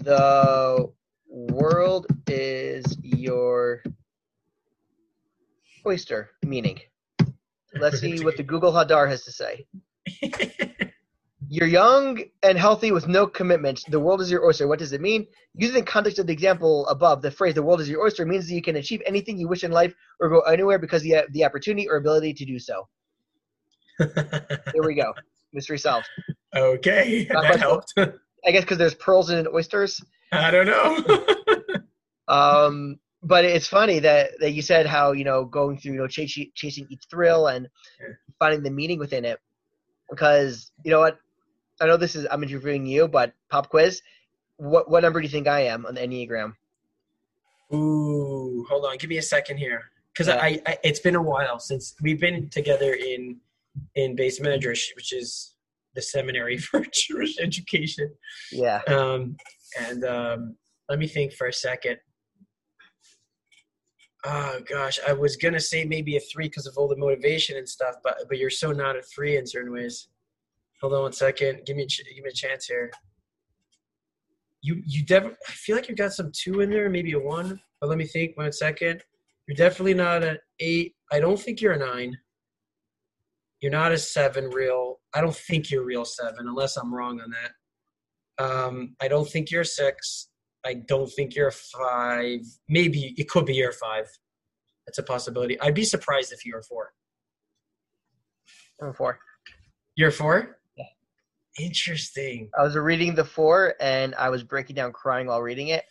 the 0.00 0.92
world 1.28 2.08
is 2.26 2.98
your 3.04 3.84
oyster. 5.86 6.30
Meaning, 6.44 6.80
let's 7.78 8.00
see 8.00 8.24
what 8.24 8.36
the 8.36 8.42
Google 8.52 8.72
Hadar 8.72 9.08
has 9.08 9.24
to 9.26 9.30
say. 9.30 9.64
You're 11.48 11.68
young 11.68 12.22
and 12.42 12.58
healthy 12.58 12.90
with 12.92 13.06
no 13.06 13.26
commitments. 13.26 13.84
The 13.88 14.00
world 14.00 14.20
is 14.20 14.30
your 14.30 14.44
oyster. 14.44 14.66
What 14.66 14.78
does 14.78 14.92
it 14.92 15.00
mean? 15.00 15.26
Using 15.54 15.76
the 15.76 15.82
context 15.82 16.18
of 16.18 16.26
the 16.26 16.32
example 16.32 16.86
above, 16.88 17.22
the 17.22 17.30
phrase 17.30 17.54
"the 17.54 17.62
world 17.62 17.80
is 17.80 17.88
your 17.88 18.02
oyster" 18.04 18.26
means 18.26 18.48
that 18.48 18.54
you 18.54 18.62
can 18.62 18.76
achieve 18.76 19.00
anything 19.06 19.38
you 19.38 19.46
wish 19.48 19.62
in 19.62 19.70
life 19.70 19.94
or 20.20 20.28
go 20.28 20.40
anywhere 20.40 20.78
because 20.78 21.04
you 21.06 21.14
have 21.16 21.32
the 21.32 21.44
opportunity 21.44 21.88
or 21.88 21.96
ability 21.96 22.34
to 22.34 22.44
do 22.44 22.58
so. 22.58 22.88
There 23.98 24.82
we 24.82 24.94
go. 24.94 25.12
Mystery 25.52 25.78
solved. 25.78 26.08
okay, 26.54 27.26
Not 27.30 27.42
that 27.42 27.60
helped. 27.60 27.94
I 27.96 28.50
guess 28.50 28.62
because 28.62 28.78
there's 28.78 28.94
pearls 28.94 29.30
in 29.30 29.46
oysters. 29.48 30.00
I 30.32 30.50
don't 30.50 30.66
know. 30.66 31.26
Um, 32.28 32.98
but 33.22 33.44
it's 33.44 33.68
funny 33.68 34.00
that, 34.00 34.30
that 34.40 34.50
you 34.50 34.60
said 34.60 34.84
how 34.84 35.12
you 35.12 35.22
know 35.22 35.44
going 35.44 35.78
through 35.78 35.92
you 35.92 35.98
know 36.00 36.08
chasing 36.08 36.50
chasing 36.56 36.84
each 36.90 37.04
thrill 37.08 37.46
and 37.46 37.68
Yeah. 38.00 38.14
finding 38.40 38.64
the 38.64 38.70
meaning 38.70 38.98
within 38.98 39.24
it. 39.24 39.38
Because 40.10 40.72
you 40.84 40.90
know 40.90 40.98
what, 40.98 41.18
I 41.80 41.86
know 41.86 41.96
this 41.96 42.16
is 42.16 42.26
I'm 42.30 42.42
interviewing 42.42 42.86
you, 42.86 43.08
but 43.08 43.34
pop 43.50 43.68
quiz. 43.68 44.02
What 44.56 44.90
what 44.90 45.02
number 45.02 45.20
do 45.20 45.24
you 45.24 45.30
think 45.30 45.46
I 45.46 45.60
am 45.60 45.86
on 45.86 45.94
the 45.94 46.00
enneagram? 46.00 46.54
Ooh, 47.74 48.64
hold 48.68 48.84
on, 48.86 48.96
give 48.96 49.10
me 49.10 49.18
a 49.18 49.22
second 49.22 49.58
here, 49.58 49.82
because 50.12 50.28
Yeah. 50.28 50.36
I, 50.40 50.60
I 50.66 50.78
it's 50.84 51.00
been 51.00 51.16
a 51.16 51.22
while 51.22 51.58
since 51.58 51.94
we've 52.00 52.20
been 52.20 52.48
together 52.48 52.94
in 52.94 53.38
in 53.94 54.16
beis 54.16 54.40
medrash, 54.40 54.94
which 54.96 55.12
is 55.12 55.54
the 55.94 56.02
seminary 56.02 56.56
for 56.68 56.82
Jewish 56.92 57.38
education. 57.38 58.12
Yeah. 58.52 58.80
Um, 58.86 59.36
and 59.78 60.04
um, 60.04 60.56
let 60.88 60.98
me 60.98 61.06
think 61.06 61.32
for 61.34 61.48
a 61.48 61.52
second. 61.52 61.98
Oh 64.24 64.60
gosh, 64.68 64.98
I 65.06 65.12
was 65.12 65.36
gonna 65.36 65.60
say 65.60 65.84
maybe 65.84 66.16
a 66.16 66.20
three 66.20 66.48
because 66.48 66.66
of 66.66 66.78
all 66.78 66.88
the 66.88 66.96
motivation 66.96 67.56
and 67.58 67.68
stuff, 67.68 67.96
but 68.02 68.16
but 68.28 68.38
you're 68.38 68.50
so 68.50 68.72
not 68.72 68.96
a 68.96 69.02
three 69.02 69.36
in 69.36 69.46
certain 69.46 69.72
ways. 69.72 70.08
Hold 70.80 70.92
on 70.94 71.02
one 71.02 71.12
second. 71.12 71.62
Give 71.66 71.76
me 71.76 71.84
a 71.84 71.86
ch- 71.86 72.02
give 72.14 72.24
me 72.24 72.30
a 72.30 72.32
chance 72.32 72.66
here. 72.66 72.90
You 74.62 74.82
you 74.84 75.04
definitely. 75.04 75.38
I 75.48 75.52
feel 75.52 75.76
like 75.76 75.88
you 75.88 75.94
got 75.94 76.12
some 76.12 76.32
two 76.32 76.60
in 76.60 76.70
there, 76.70 76.90
maybe 76.90 77.12
a 77.12 77.18
one. 77.18 77.60
But 77.80 77.88
let 77.88 77.98
me 77.98 78.06
think 78.06 78.36
one 78.36 78.52
second. 78.52 79.02
You're 79.46 79.56
definitely 79.56 79.94
not 79.94 80.24
an 80.24 80.38
eight. 80.60 80.94
I 81.12 81.20
don't 81.20 81.38
think 81.38 81.60
you're 81.60 81.72
a 81.72 81.78
nine. 81.78 82.18
You're 83.60 83.72
not 83.72 83.92
a 83.92 83.98
seven 83.98 84.50
real. 84.50 85.00
I 85.14 85.20
don't 85.20 85.34
think 85.34 85.70
you're 85.70 85.84
real 85.84 86.04
seven, 86.04 86.48
unless 86.48 86.76
I'm 86.76 86.92
wrong 86.92 87.20
on 87.20 87.30
that. 87.30 88.44
Um, 88.44 88.96
I 89.00 89.08
don't 89.08 89.28
think 89.28 89.50
you're 89.50 89.62
a 89.62 89.66
six. 89.66 90.28
I 90.64 90.74
don't 90.74 91.10
think 91.10 91.34
you're 91.34 91.48
a 91.48 91.52
five. 91.52 92.40
Maybe 92.68 93.14
it 93.16 93.28
could 93.28 93.46
be 93.46 93.54
you're 93.54 93.70
a 93.70 93.72
five. 93.72 94.06
That's 94.86 94.98
a 94.98 95.02
possibility. 95.02 95.58
I'd 95.60 95.74
be 95.74 95.84
surprised 95.84 96.32
if 96.32 96.44
you're 96.44 96.58
a 96.58 96.64
four. 96.64 96.92
I'm 98.82 98.88
a 98.88 98.92
four. 98.92 99.18
You're 99.94 100.10
a 100.10 100.12
four? 100.12 100.58
Interesting. 101.58 102.50
I 102.58 102.62
was 102.62 102.76
reading 102.76 103.14
the 103.14 103.24
four 103.24 103.74
and 103.80 104.14
I 104.16 104.28
was 104.28 104.42
breaking 104.42 104.76
down 104.76 104.92
crying 104.92 105.26
while 105.26 105.40
reading 105.42 105.68
it, 105.68 105.84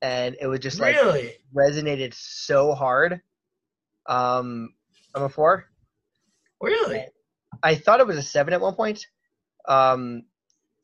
and 0.00 0.36
it 0.40 0.46
was 0.46 0.60
just 0.60 0.80
like 0.80 0.96
really? 0.96 1.32
resonated 1.54 2.14
so 2.14 2.72
hard. 2.72 3.20
Um, 4.08 4.70
I'm 5.14 5.24
a 5.24 5.28
four. 5.28 5.66
Really? 6.60 7.04
I 7.62 7.74
thought 7.74 8.00
it 8.00 8.06
was 8.06 8.16
a 8.16 8.22
seven 8.22 8.54
at 8.54 8.60
one 8.60 8.74
point. 8.74 9.06
Um, 9.68 10.22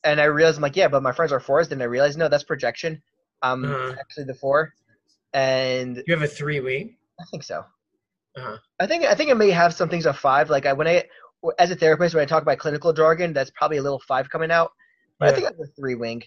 and 0.05 0.21
I 0.21 0.25
realized 0.25 0.59
I'm 0.59 0.63
like, 0.63 0.77
yeah, 0.77 0.89
but 0.89 1.03
my 1.03 1.13
friends 1.13 1.33
are 1.33 1.41
fours. 1.41 1.69
Then 1.69 1.81
I 1.83 1.87
realized 1.87 2.19
no, 2.19 2.29
that's 2.29 2.45
projection. 2.45 3.03
Um, 3.43 3.65
Uh-huh. 3.65 3.95
actually 3.99 4.25
the 4.25 4.35
four, 4.35 4.73
and 5.33 6.03
You 6.07 6.15
have 6.15 6.23
a 6.23 6.27
three 6.27 6.61
wing? 6.61 6.97
I 7.21 7.25
think 7.31 7.43
so. 7.43 7.65
Uh-huh. 8.37 8.57
I 8.79 8.87
think 8.87 9.05
I 9.05 9.15
think 9.15 9.31
I 9.31 9.35
may 9.35 9.51
have 9.51 9.75
some 9.75 9.89
things 9.89 10.07
of 10.07 10.19
five. 10.19 10.51
Like 10.51 10.67
I 10.67 10.73
when 10.73 10.87
I 10.87 11.05
as 11.59 11.71
a 11.71 11.77
therapist 11.77 12.15
when 12.15 12.23
I 12.23 12.27
talk 12.27 12.43
about 12.43 12.59
clinical 12.59 12.93
jargon, 12.93 13.33
that's 13.33 13.51
probably 13.51 13.77
a 13.77 13.83
little 13.83 14.01
five 14.07 14.29
coming 14.29 14.51
out. 14.51 14.73
But 15.19 15.29
I 15.29 15.33
think 15.33 15.47
I 15.47 15.51
have 15.51 15.61
a 15.61 15.67
three 15.79 15.95
wing. 15.95 16.23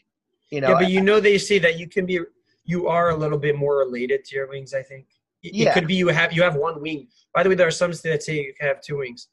You 0.52 0.62
know, 0.62 0.70
yeah, 0.70 0.80
but 0.80 0.90
you 0.90 1.02
know 1.02 1.20
they 1.20 1.38
say 1.38 1.60
that 1.60 1.80
you 1.80 1.88
can 1.88 2.06
be 2.06 2.20
you 2.66 2.88
are 2.88 3.10
a 3.10 3.16
little 3.16 3.38
bit 3.38 3.56
more 3.56 3.78
related 3.78 4.26
to 4.26 4.36
your 4.36 4.48
wings, 4.50 4.74
I 4.74 4.84
think. 4.84 5.08
It, 5.44 5.54
Yeah. 5.54 5.70
it 5.70 5.74
could 5.74 5.88
be 5.88 5.96
you 5.96 6.08
have 6.10 6.34
you 6.34 6.44
have 6.44 6.56
one 6.56 6.82
wing. 6.82 7.08
By 7.34 7.44
the 7.44 7.50
way, 7.50 7.56
there 7.56 7.68
are 7.68 7.72
some 7.72 7.92
that 7.92 8.24
say 8.24 8.36
you 8.36 8.54
can 8.60 8.68
have 8.68 8.82
two 8.82 8.98
wings. 8.98 9.28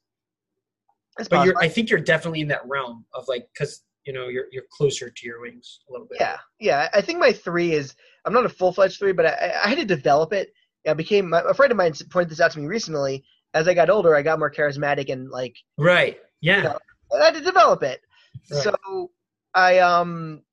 It's 1.19 1.27
But 1.27 1.45
you're. 1.45 1.57
I 1.59 1.67
think 1.67 1.89
you're 1.89 1.99
definitely 1.99 2.41
in 2.41 2.47
that 2.49 2.61
realm 2.65 3.05
of 3.13 3.27
like, 3.27 3.47
because 3.53 3.83
you 4.05 4.13
know 4.13 4.27
you're 4.29 4.45
you're 4.51 4.63
closer 4.71 5.09
to 5.09 5.25
your 5.25 5.41
wings 5.41 5.81
a 5.89 5.91
little 5.91 6.07
bit. 6.07 6.19
yeah, 6.19 6.37
yeah. 6.59 6.89
I 6.93 7.01
think 7.01 7.19
my 7.19 7.33
three 7.33 7.73
is 7.73 7.95
I'm 8.25 8.33
not 8.33 8.45
a 8.45 8.49
full 8.49 8.71
fledged 8.71 8.99
three, 8.99 9.11
but 9.11 9.25
I, 9.25 9.53
I 9.65 9.69
had 9.69 9.77
to 9.77 9.85
develop 9.85 10.33
it. 10.33 10.53
I 10.87 10.93
became 10.93 11.33
a 11.33 11.53
friend 11.53 11.71
of 11.71 11.77
mine 11.77 11.93
pointed 12.09 12.29
this 12.29 12.39
out 12.39 12.51
to 12.51 12.59
me 12.59 12.65
recently. 12.65 13.23
As 13.53 13.67
I 13.67 13.73
got 13.73 13.89
older, 13.89 14.15
I 14.15 14.21
got 14.21 14.39
more 14.39 14.51
charismatic 14.51 15.11
and 15.11 15.29
like 15.29 15.55
Right. 15.77 16.17
Yeah. 16.41 16.63
know, 16.63 16.77
I 17.19 17.25
had 17.25 17.33
to 17.35 17.41
develop 17.41 17.83
it. 17.83 18.01
Right. 18.51 18.63
So 18.63 19.11
I 19.53 19.79
um 19.79 20.43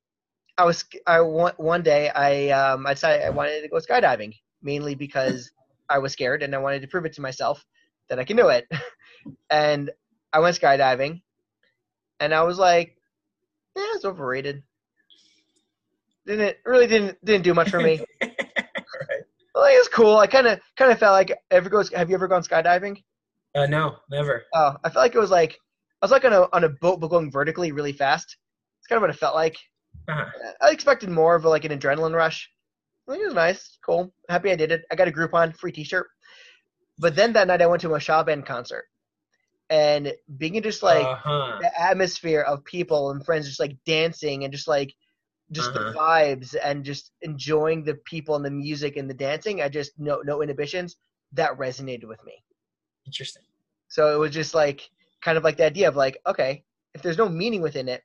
I 0.59 0.64
was 0.64 0.84
I 1.07 1.20
one 1.20 1.53
one 1.57 1.82
day 1.82 2.09
I 2.11 2.51
um 2.51 2.86
I 2.86 2.94
decided 2.94 3.24
I 3.24 3.30
wanted 3.30 3.62
to 3.62 3.68
go 3.68 3.76
skydiving 3.76 4.34
mainly 4.62 4.94
because 4.94 5.51
I 5.88 5.99
was 5.99 6.12
scared 6.12 6.42
and 6.42 6.55
I 6.55 6.59
wanted 6.59 6.82
to 6.82 6.88
prove 6.88 7.05
it 7.05 7.12
to 7.14 7.20
myself 7.20 7.64
that 8.09 8.18
I 8.18 8.24
can 8.24 8.36
do 8.36 8.49
it. 8.49 8.66
and 9.51 9.90
I 10.32 10.40
went 10.40 10.59
skydiving 10.59 11.22
and 12.20 12.34
I 12.34 12.42
was 12.42 12.59
like, 12.59 12.97
yeah, 13.76 13.92
it's 13.94 14.05
overrated. 14.05 14.62
Didn't 16.26 16.57
really 16.64 16.86
didn't 16.86 17.24
didn't 17.24 17.44
do 17.44 17.55
much 17.55 17.70
for 17.70 17.80
me. 17.80 18.01
right. 19.57 19.73
like 19.73 19.75
it's 19.79 19.89
cool. 19.89 20.17
I 20.17 20.27
kind 20.27 20.47
of 20.47 20.61
kind 20.77 20.93
of 20.93 20.99
felt 20.99 21.13
like 21.13 21.33
ever 21.51 21.69
goes. 21.69 21.93
Have 21.93 22.09
you 22.09 22.15
ever 22.15 22.29
gone 22.29 22.43
skydiving? 22.43 23.03
Uh, 23.55 23.67
no, 23.67 23.97
never. 24.11 24.45
Oh, 24.55 24.77
I 24.85 24.91
felt 24.91 25.03
like 25.03 25.15
it 25.15 25.19
was 25.19 25.31
like 25.31 25.59
I 26.03 26.05
was 26.05 26.11
like 26.11 26.25
on 26.25 26.33
a 26.33 26.49
on 26.53 26.65
a 26.65 26.69
boat 26.69 27.01
but 27.01 27.09
going 27.09 27.31
vertically 27.31 27.73
really 27.73 27.93
fast. 27.93 28.37
It's 28.79 28.87
kind 28.87 28.99
of 28.99 29.03
what 29.03 29.11
it 29.11 29.19
felt 29.19 29.35
like. 29.35 29.57
Uh-huh. 30.09 30.27
I 30.61 30.71
expected 30.71 31.09
more 31.09 31.35
of 31.35 31.45
a, 31.45 31.49
like 31.49 31.65
an 31.65 31.77
adrenaline 31.77 32.15
rush. 32.15 32.49
I 33.09 33.13
think 33.13 33.23
it 33.23 33.27
was 33.27 33.35
nice, 33.35 33.79
cool. 33.85 34.13
Happy 34.29 34.51
I 34.51 34.57
did 34.57 34.73
it. 34.73 34.85
I 34.91 34.95
got 34.95 35.09
a 35.09 35.13
Groupon 35.13 35.57
free 35.57 35.73
T-shirt. 35.73 36.07
But 36.99 37.17
then 37.17 37.33
that 37.33 37.47
night 37.47 37.63
I 37.63 37.67
went 37.67 37.83
to 37.83 37.95
a 37.95 38.01
Shaw 38.01 38.23
band 38.23 38.47
concert, 38.47 38.85
and 39.71 40.13
being 40.39 40.55
in 40.55 40.63
just 40.63 40.83
like 40.83 41.07
uh-huh. 41.07 41.59
the 41.61 41.81
atmosphere 41.81 42.43
of 42.43 42.65
people 42.65 43.11
and 43.11 43.25
friends 43.25 43.47
just 43.47 43.61
like 43.61 43.77
dancing 43.85 44.45
and 44.45 44.53
just 44.53 44.69
like 44.69 44.95
just 45.53 45.72
the 45.72 45.80
Uh-huh. 45.80 45.92
vibes 45.94 46.55
and 46.62 46.84
just 46.84 47.12
enjoying 47.22 47.84
the 47.84 47.94
people 48.05 48.36
and 48.36 48.44
the 48.44 48.51
music 48.51 48.97
and 48.97 49.09
the 49.09 49.14
dancing. 49.14 49.62
I 49.62 49.68
just 49.68 49.92
no 49.99 50.20
no 50.24 50.42
inhibitions. 50.42 50.97
That 51.32 51.57
resonated 51.59 52.05
with 52.07 52.22
me. 52.24 52.44
Interesting. 53.07 53.42
So 53.88 54.14
it 54.14 54.18
was 54.18 54.32
just 54.32 54.55
like 54.55 54.88
kind 55.22 55.38
of 55.38 55.44
like 55.44 55.57
the 55.57 55.66
idea 55.66 55.88
of 55.88 55.97
like, 55.97 56.18
okay, 56.26 56.64
if 56.94 57.03
there's 57.03 57.18
no 57.18 57.28
meaning 57.28 57.62
within 57.62 57.88
it, 57.88 58.03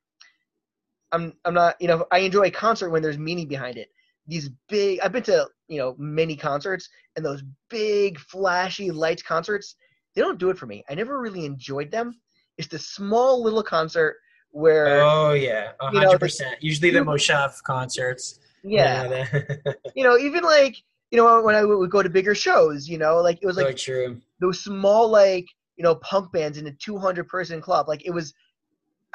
I'm 1.12 1.34
I'm 1.46 1.54
not 1.54 1.76
you 1.80 1.88
know 1.88 2.06
I 2.12 2.20
enjoy 2.20 2.44
a 2.44 2.52
concert 2.52 2.90
when 2.90 3.02
there's 3.02 3.18
meaning 3.18 3.48
behind 3.48 3.78
it. 3.78 3.90
These 4.28 4.50
big 4.70 5.00
I've 5.02 5.12
been 5.12 5.24
to 5.24 5.48
you 5.68 5.78
know 5.78 5.96
many 5.98 6.36
concerts 6.36 6.90
and 7.16 7.26
those 7.26 7.44
big 7.70 8.20
flashy 8.20 8.92
lights 8.92 9.24
concerts 9.24 9.76
they 10.16 10.22
don't 10.22 10.40
do 10.40 10.50
it 10.50 10.58
for 10.58 10.66
me. 10.66 10.84
I 10.90 10.96
never 10.96 11.20
really 11.22 11.46
enjoyed 11.46 11.92
them. 11.92 12.20
It's 12.58 12.68
the 12.68 12.80
small 12.80 13.42
little 13.42 13.64
concert 13.64 14.18
where 14.52 15.02
Oh 15.02 15.34
yeah, 15.34 15.72
a 15.82 15.86
you 15.86 15.92
know, 15.94 16.00
hundred 16.00 16.12
the- 16.14 16.20
percent. 16.20 16.56
Usually 16.62 16.90
the 16.92 17.00
Moshav 17.00 17.62
concerts. 17.64 18.40
yeah 18.64 19.26
you 19.96 20.04
know 20.04 20.18
even 20.18 20.44
like 20.44 20.76
you 21.10 21.18
know 21.18 21.42
when 21.42 21.56
I 21.56 21.64
would 21.64 21.90
go 21.90 22.04
to 22.04 22.10
bigger 22.10 22.36
shows 22.36 22.88
you 22.88 22.98
know 22.98 23.18
like 23.22 23.40
it 23.42 23.46
was 23.48 23.56
so 23.56 23.64
like 23.64 23.78
true. 23.78 24.20
those 24.40 24.64
small 24.64 25.10
like 25.10 25.48
you 25.78 25.84
know 25.84 25.96
punk 25.96 26.32
bands 26.32 26.58
in 26.60 26.68
a 26.68 26.72
200 26.74 27.28
person 27.28 27.60
club 27.62 27.88
like 27.88 28.06
it 28.06 28.12
was 28.12 28.34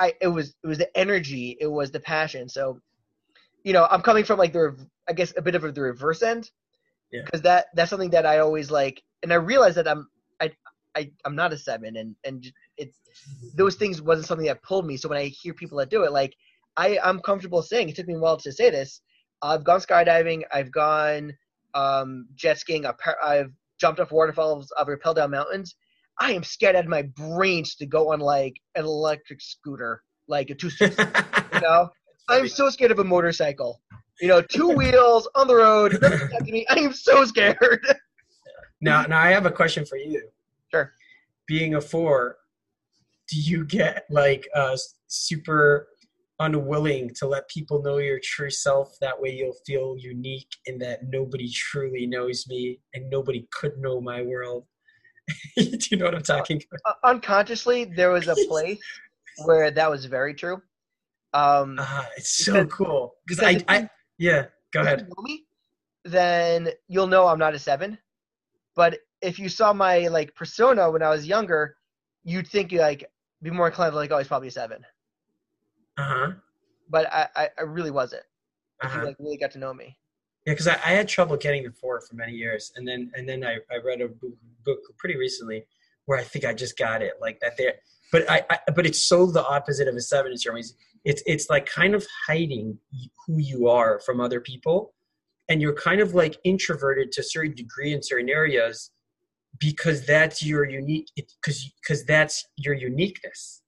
i 0.00 0.12
it 0.20 0.26
was 0.26 0.54
it 0.64 0.66
was 0.66 0.78
the 0.78 0.90
energy 0.98 1.56
it 1.60 1.66
was 1.78 1.90
the 1.92 2.00
passion 2.00 2.48
so 2.48 2.80
you 3.62 3.72
know 3.72 3.86
i'm 3.90 4.02
coming 4.02 4.24
from 4.24 4.36
like 4.38 4.52
the 4.52 4.74
i 5.08 5.12
guess 5.12 5.32
a 5.36 5.42
bit 5.42 5.54
of 5.54 5.62
the 5.74 5.80
reverse 5.80 6.22
end 6.22 6.50
Yeah. 7.12 7.22
because 7.24 7.42
that 7.42 7.66
that's 7.76 7.90
something 7.90 8.10
that 8.10 8.26
i 8.26 8.38
always 8.40 8.68
like 8.70 9.00
and 9.22 9.32
i 9.32 9.36
realized 9.36 9.76
that 9.76 9.86
i'm 9.88 10.08
i, 10.40 10.50
I 10.96 11.10
i'm 11.24 11.36
not 11.36 11.52
a 11.52 11.56
seven 11.58 11.96
and 11.96 12.16
and 12.24 12.44
it's 12.76 12.98
those 13.56 13.76
things 13.76 14.02
wasn't 14.02 14.26
something 14.26 14.46
that 14.46 14.62
pulled 14.62 14.86
me 14.86 14.96
so 14.96 15.08
when 15.08 15.18
i 15.18 15.24
hear 15.24 15.54
people 15.54 15.78
that 15.78 15.90
do 15.90 16.04
it 16.04 16.12
like 16.12 16.34
i 16.76 16.98
i'm 17.02 17.20
comfortable 17.20 17.62
saying 17.62 17.88
it 17.88 17.96
took 17.96 18.06
me 18.06 18.14
a 18.14 18.18
while 18.18 18.36
to 18.36 18.52
say 18.52 18.70
this 18.70 19.00
i've 19.42 19.64
gone 19.64 19.80
skydiving 19.80 20.42
i've 20.52 20.70
gone 20.70 21.32
um 21.74 22.26
jet 22.34 22.58
skiing 22.58 22.86
i've, 23.22 23.50
jumped 23.78 24.00
off 24.00 24.10
waterfalls 24.10 24.72
i've 24.78 24.86
rappelled 24.86 25.16
down 25.16 25.30
mountains 25.30 25.76
I 26.18 26.32
am 26.32 26.42
scared 26.42 26.76
out 26.76 26.84
of 26.84 26.90
my 26.90 27.02
brains 27.02 27.74
to 27.76 27.86
go 27.86 28.12
on 28.12 28.20
like 28.20 28.60
an 28.74 28.84
electric 28.84 29.40
scooter, 29.40 30.02
like 30.28 30.50
a 30.50 30.54
two. 30.54 30.70
You 31.54 31.60
know, 31.62 31.88
I'm 32.28 32.48
so 32.48 32.68
scared 32.68 32.90
of 32.90 32.98
a 32.98 33.04
motorcycle. 33.04 33.80
You 34.20 34.28
know, 34.28 34.42
two 34.42 34.68
wheels 34.68 35.26
on 35.34 35.46
the 35.46 35.54
road. 35.54 35.98
me. 36.42 36.66
I 36.68 36.80
am 36.80 36.92
so 36.92 37.24
scared. 37.24 37.58
now, 38.80 39.02
now 39.04 39.20
I 39.20 39.30
have 39.30 39.46
a 39.46 39.50
question 39.50 39.86
for 39.86 39.96
you. 39.96 40.28
Sure. 40.70 40.92
Being 41.46 41.76
a 41.76 41.80
four, 41.80 42.36
do 43.28 43.40
you 43.40 43.64
get 43.64 44.04
like 44.10 44.48
uh, 44.54 44.76
super 45.08 45.88
unwilling 46.38 47.10
to 47.16 47.26
let 47.26 47.48
people 47.48 47.82
know 47.82 47.98
your 47.98 48.20
true 48.22 48.50
self? 48.50 48.96
That 49.00 49.20
way, 49.20 49.30
you'll 49.30 49.56
feel 49.66 49.96
unique 49.98 50.48
in 50.66 50.78
that 50.78 51.00
nobody 51.08 51.50
truly 51.50 52.06
knows 52.06 52.46
me 52.48 52.80
and 52.94 53.08
nobody 53.10 53.48
could 53.52 53.78
know 53.78 54.00
my 54.00 54.22
world. 54.22 54.64
do 55.56 55.78
you 55.90 55.96
know 55.96 56.04
what 56.04 56.14
I'm 56.14 56.22
talking 56.22 56.62
about? 56.82 56.96
Uh, 57.02 57.08
Unconsciously, 57.08 57.84
there 57.84 58.10
was 58.10 58.28
a 58.28 58.34
place 58.48 58.78
where 59.44 59.70
that 59.70 59.90
was 59.90 60.04
very 60.04 60.34
true. 60.34 60.62
Um, 61.34 61.76
Ah, 61.80 62.06
it's 62.16 62.44
so 62.44 62.64
Because- 62.64 62.72
cool 62.72 63.14
because 63.26 63.42
I, 63.44 63.62
I, 63.68 63.88
yeah. 64.18 64.46
Go 64.72 64.80
if 64.80 64.86
you 64.86 64.92
ahead. 64.94 65.08
know 65.08 65.22
me, 65.22 65.44
then 66.04 66.68
you'll 66.88 67.06
know 67.08 67.26
I'm 67.26 67.38
not 67.38 67.54
a 67.54 67.58
seven. 67.58 67.98
But 68.76 68.98
if 69.22 69.38
you 69.38 69.48
saw 69.48 69.72
my 69.72 70.08
like 70.08 70.34
persona 70.34 70.90
when 70.90 71.02
I 71.02 71.08
was 71.10 71.26
younger, 71.26 71.76
you'd 72.24 72.46
think 72.46 72.72
like 72.72 73.04
be 73.50 73.56
more 73.56 73.68
inclined 73.68 73.92
to 73.92 73.96
like, 73.96 74.10
oh, 74.10 74.18
he's 74.18 74.28
probably 74.28 74.48
a 74.48 74.52
seven. 74.52 74.84
Uh 75.98 76.02
huh. 76.02 76.32
But 76.88 77.12
I, 77.12 77.28
I, 77.34 77.48
I 77.58 77.62
really 77.62 77.90
wasn't. 77.90 78.22
Uh-huh. 78.82 79.00
you 79.00 79.06
like 79.06 79.16
really 79.18 79.38
got 79.38 79.52
to 79.52 79.58
know 79.58 79.72
me. 79.72 79.96
Yeah, 80.44 80.52
because 80.52 80.68
I, 80.68 80.74
I 80.74 80.92
had 80.92 81.08
trouble 81.08 81.36
getting 81.36 81.64
the 81.64 81.72
four 81.72 82.00
for 82.00 82.14
many 82.14 82.32
years, 82.32 82.72
and 82.76 82.86
then 82.86 83.10
and 83.14 83.28
then 83.28 83.44
I, 83.44 83.56
I 83.70 83.78
read 83.84 84.00
a 84.00 84.08
book, 84.08 84.34
book 84.64 84.78
pretty 84.98 85.16
recently 85.16 85.64
where 86.04 86.18
I 86.18 86.22
think 86.22 86.44
I 86.44 86.54
just 86.54 86.78
got 86.78 87.02
it 87.02 87.14
like 87.20 87.40
that 87.40 87.56
there. 87.56 87.74
But 88.12 88.30
I, 88.30 88.42
I 88.50 88.58
but 88.74 88.86
it's 88.86 89.02
so 89.02 89.26
the 89.26 89.44
opposite 89.44 89.88
of 89.88 89.96
a 89.96 90.00
seven 90.00 90.32
in 90.32 90.38
certain 90.38 90.56
ways. 90.56 90.74
It's 91.04 91.22
it's 91.26 91.50
like 91.50 91.66
kind 91.66 91.94
of 91.94 92.06
hiding 92.26 92.78
who 93.26 93.38
you 93.38 93.68
are 93.68 94.00
from 94.00 94.20
other 94.20 94.40
people, 94.40 94.94
and 95.48 95.60
you're 95.60 95.74
kind 95.74 96.00
of 96.00 96.14
like 96.14 96.36
introverted 96.44 97.12
to 97.12 97.22
a 97.22 97.24
certain 97.24 97.54
degree 97.54 97.92
in 97.92 98.02
certain 98.02 98.28
areas 98.28 98.90
because 99.58 100.04
that's 100.06 100.44
your 100.44 100.64
unique 100.64 101.08
because 101.16 101.72
because 101.82 102.04
that's 102.04 102.44
your 102.56 102.74
uniqueness 102.74 103.62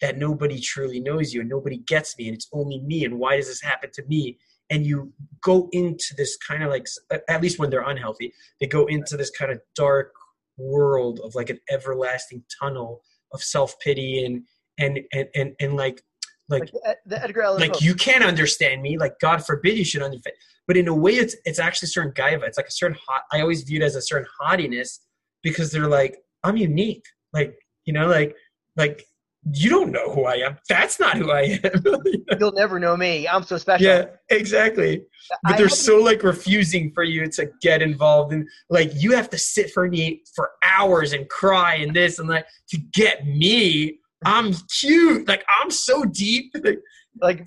that 0.00 0.18
nobody 0.18 0.60
truly 0.60 1.00
knows 1.00 1.32
you 1.32 1.40
and 1.40 1.48
nobody 1.48 1.78
gets 1.78 2.16
me 2.18 2.28
and 2.28 2.34
it's 2.36 2.48
only 2.52 2.80
me 2.80 3.04
and 3.04 3.18
why 3.18 3.36
does 3.36 3.46
this 3.46 3.62
happen 3.62 3.90
to 3.92 4.02
me 4.06 4.38
and 4.70 4.84
you 4.84 5.12
go 5.42 5.68
into 5.72 6.14
this 6.16 6.36
kind 6.36 6.62
of 6.62 6.70
like 6.70 6.86
at 7.28 7.42
least 7.42 7.58
when 7.58 7.70
they're 7.70 7.88
unhealthy 7.88 8.32
they 8.60 8.66
go 8.66 8.86
into 8.86 9.16
this 9.16 9.30
kind 9.30 9.50
of 9.50 9.60
dark 9.74 10.12
world 10.58 11.20
of 11.24 11.34
like 11.34 11.50
an 11.50 11.58
everlasting 11.70 12.42
tunnel 12.60 13.00
of 13.32 13.42
self-pity 13.42 14.24
and 14.24 14.42
and 14.78 15.00
and 15.12 15.28
and, 15.34 15.54
and 15.60 15.76
like 15.76 16.02
like 16.48 16.70
Like 16.84 16.96
the, 17.06 17.22
Edgar 17.22 17.42
Allan 17.42 17.60
like 17.60 17.72
Poe. 17.72 17.78
you 17.80 17.94
can't 17.94 18.24
understand 18.24 18.82
me 18.82 18.98
like 18.98 19.18
god 19.20 19.44
forbid 19.44 19.76
you 19.76 19.84
should 19.84 20.02
understand 20.02 20.36
but 20.66 20.76
in 20.76 20.88
a 20.88 20.94
way 20.94 21.12
it's 21.12 21.36
it's 21.44 21.58
actually 21.58 21.86
a 21.86 21.90
certain 21.90 22.12
gaiva 22.12 22.42
it's 22.42 22.58
like 22.58 22.68
a 22.68 22.72
certain 22.72 22.96
hot 23.06 23.22
i 23.32 23.40
always 23.40 23.62
view 23.62 23.80
it 23.80 23.84
as 23.84 23.96
a 23.96 24.02
certain 24.02 24.28
haughtiness 24.38 25.00
because 25.46 25.70
they're 25.70 25.88
like 25.88 26.18
i'm 26.44 26.56
unique 26.56 27.04
like 27.32 27.56
you 27.84 27.92
know 27.92 28.06
like 28.06 28.34
like 28.76 29.04
you 29.52 29.70
don't 29.70 29.92
know 29.92 30.10
who 30.12 30.24
i 30.24 30.34
am 30.34 30.56
that's 30.68 30.98
not 30.98 31.16
who 31.16 31.30
i 31.30 31.58
am 31.62 31.82
You'll 32.40 32.50
never 32.52 32.80
know 32.80 32.96
me. 32.96 33.28
I'm 33.28 33.44
so 33.44 33.56
special. 33.56 33.86
yeah 33.86 34.06
exactly 34.28 35.04
but 35.44 35.54
I 35.54 35.56
they're 35.56 35.68
so 35.68 35.98
like 35.98 36.24
refusing 36.24 36.90
for 36.92 37.04
you 37.04 37.28
to 37.28 37.50
get 37.62 37.80
involved 37.80 38.32
and 38.32 38.48
like 38.70 38.90
you 38.96 39.12
have 39.12 39.30
to 39.30 39.38
sit 39.38 39.70
for 39.70 39.88
me 39.88 40.22
for 40.34 40.50
hours 40.64 41.12
and 41.12 41.28
cry 41.28 41.76
and 41.76 41.94
this 41.94 42.18
and 42.18 42.28
that 42.30 42.46
to 42.70 42.78
get 42.92 43.24
me 43.24 44.00
i'm 44.24 44.52
cute 44.80 45.28
like 45.28 45.44
i'm 45.60 45.70
so 45.70 46.02
deep 46.04 46.52
like, 46.64 46.80
like 47.22 47.46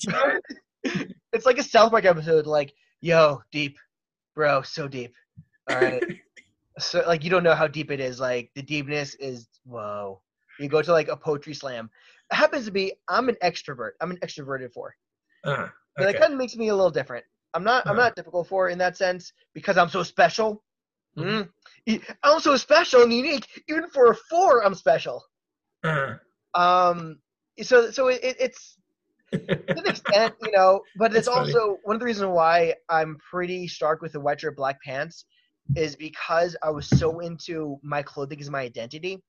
it's 1.34 1.46
like 1.46 1.58
a 1.58 1.64
South 1.64 1.92
Park 1.92 2.06
episode. 2.06 2.46
Like, 2.46 2.74
yo, 3.02 3.42
deep, 3.52 3.78
bro, 4.36 4.62
so 4.62 4.88
deep. 4.88 5.14
All 5.70 5.78
right. 5.78 6.04
So 6.80 7.04
like 7.08 7.24
you 7.24 7.30
don't 7.30 7.44
know 7.44 7.56
how 7.56 7.68
deep 7.68 7.92
it 7.92 8.00
is. 8.00 8.20
Like 8.20 8.52
the 8.56 8.62
deepness 8.64 9.16
is 9.16 9.48
whoa. 9.66 10.22
You 10.60 10.70
go 10.70 10.82
to 10.82 10.92
like 10.92 11.08
a 11.10 11.18
poetry 11.18 11.54
slam. 11.54 11.90
It 12.32 12.36
happens 12.36 12.66
to 12.66 12.72
be 12.72 12.94
I'm 13.08 13.30
an 13.30 13.38
extrovert. 13.44 13.92
I'm 14.02 14.12
an 14.12 14.18
extroverted 14.18 14.74
four. 14.74 14.96
uh, 15.44 15.70
So 15.98 16.06
that 16.06 16.18
kind 16.18 16.34
of 16.34 16.40
makes 16.40 16.56
me 16.56 16.70
a 16.70 16.76
little 16.76 16.92
different. 16.92 17.26
I'm 17.54 17.64
not. 17.64 17.84
I'm 17.88 17.98
Uh-huh. 17.98 18.06
not 18.06 18.16
typical 18.16 18.44
four 18.44 18.70
in 18.70 18.78
that 18.80 18.98
sense 18.98 19.34
because 19.54 19.78
I'm 19.78 19.90
so 19.90 20.04
special. 20.04 20.64
Mhm. 21.18 21.50
Mm. 21.88 22.04
I'm 22.24 22.40
so 22.40 22.56
special 22.58 23.04
and 23.04 23.14
unique. 23.14 23.48
Even 23.70 23.90
for 23.90 24.12
a 24.12 24.16
four, 24.30 24.64
I'm 24.66 24.76
special. 24.76 25.24
uh, 25.84 26.18
Um. 26.54 27.20
So 27.62 27.92
so 27.92 28.08
it, 28.08 28.24
it, 28.24 28.38
it's 28.40 28.78
to 29.76 29.82
an 29.84 29.88
extent, 29.88 30.34
you 30.42 30.52
know, 30.52 30.82
but 30.96 31.14
it's 31.16 31.28
funny. 31.28 31.52
also 31.54 31.80
one 31.84 31.96
of 31.96 32.00
the 32.00 32.06
reasons 32.06 32.30
why 32.34 32.76
I'm 32.90 33.18
pretty 33.30 33.68
stark 33.68 34.02
with 34.02 34.14
the 34.14 34.20
white 34.20 34.42
shirt, 34.42 34.56
black 34.58 34.82
pants, 34.82 35.26
is 35.76 35.96
because 35.96 36.56
I 36.64 36.70
was 36.70 36.88
so 36.88 37.20
into 37.20 37.80
my 37.84 38.02
clothing 38.02 38.40
as 38.42 38.50
my 38.50 38.62
identity 38.62 39.22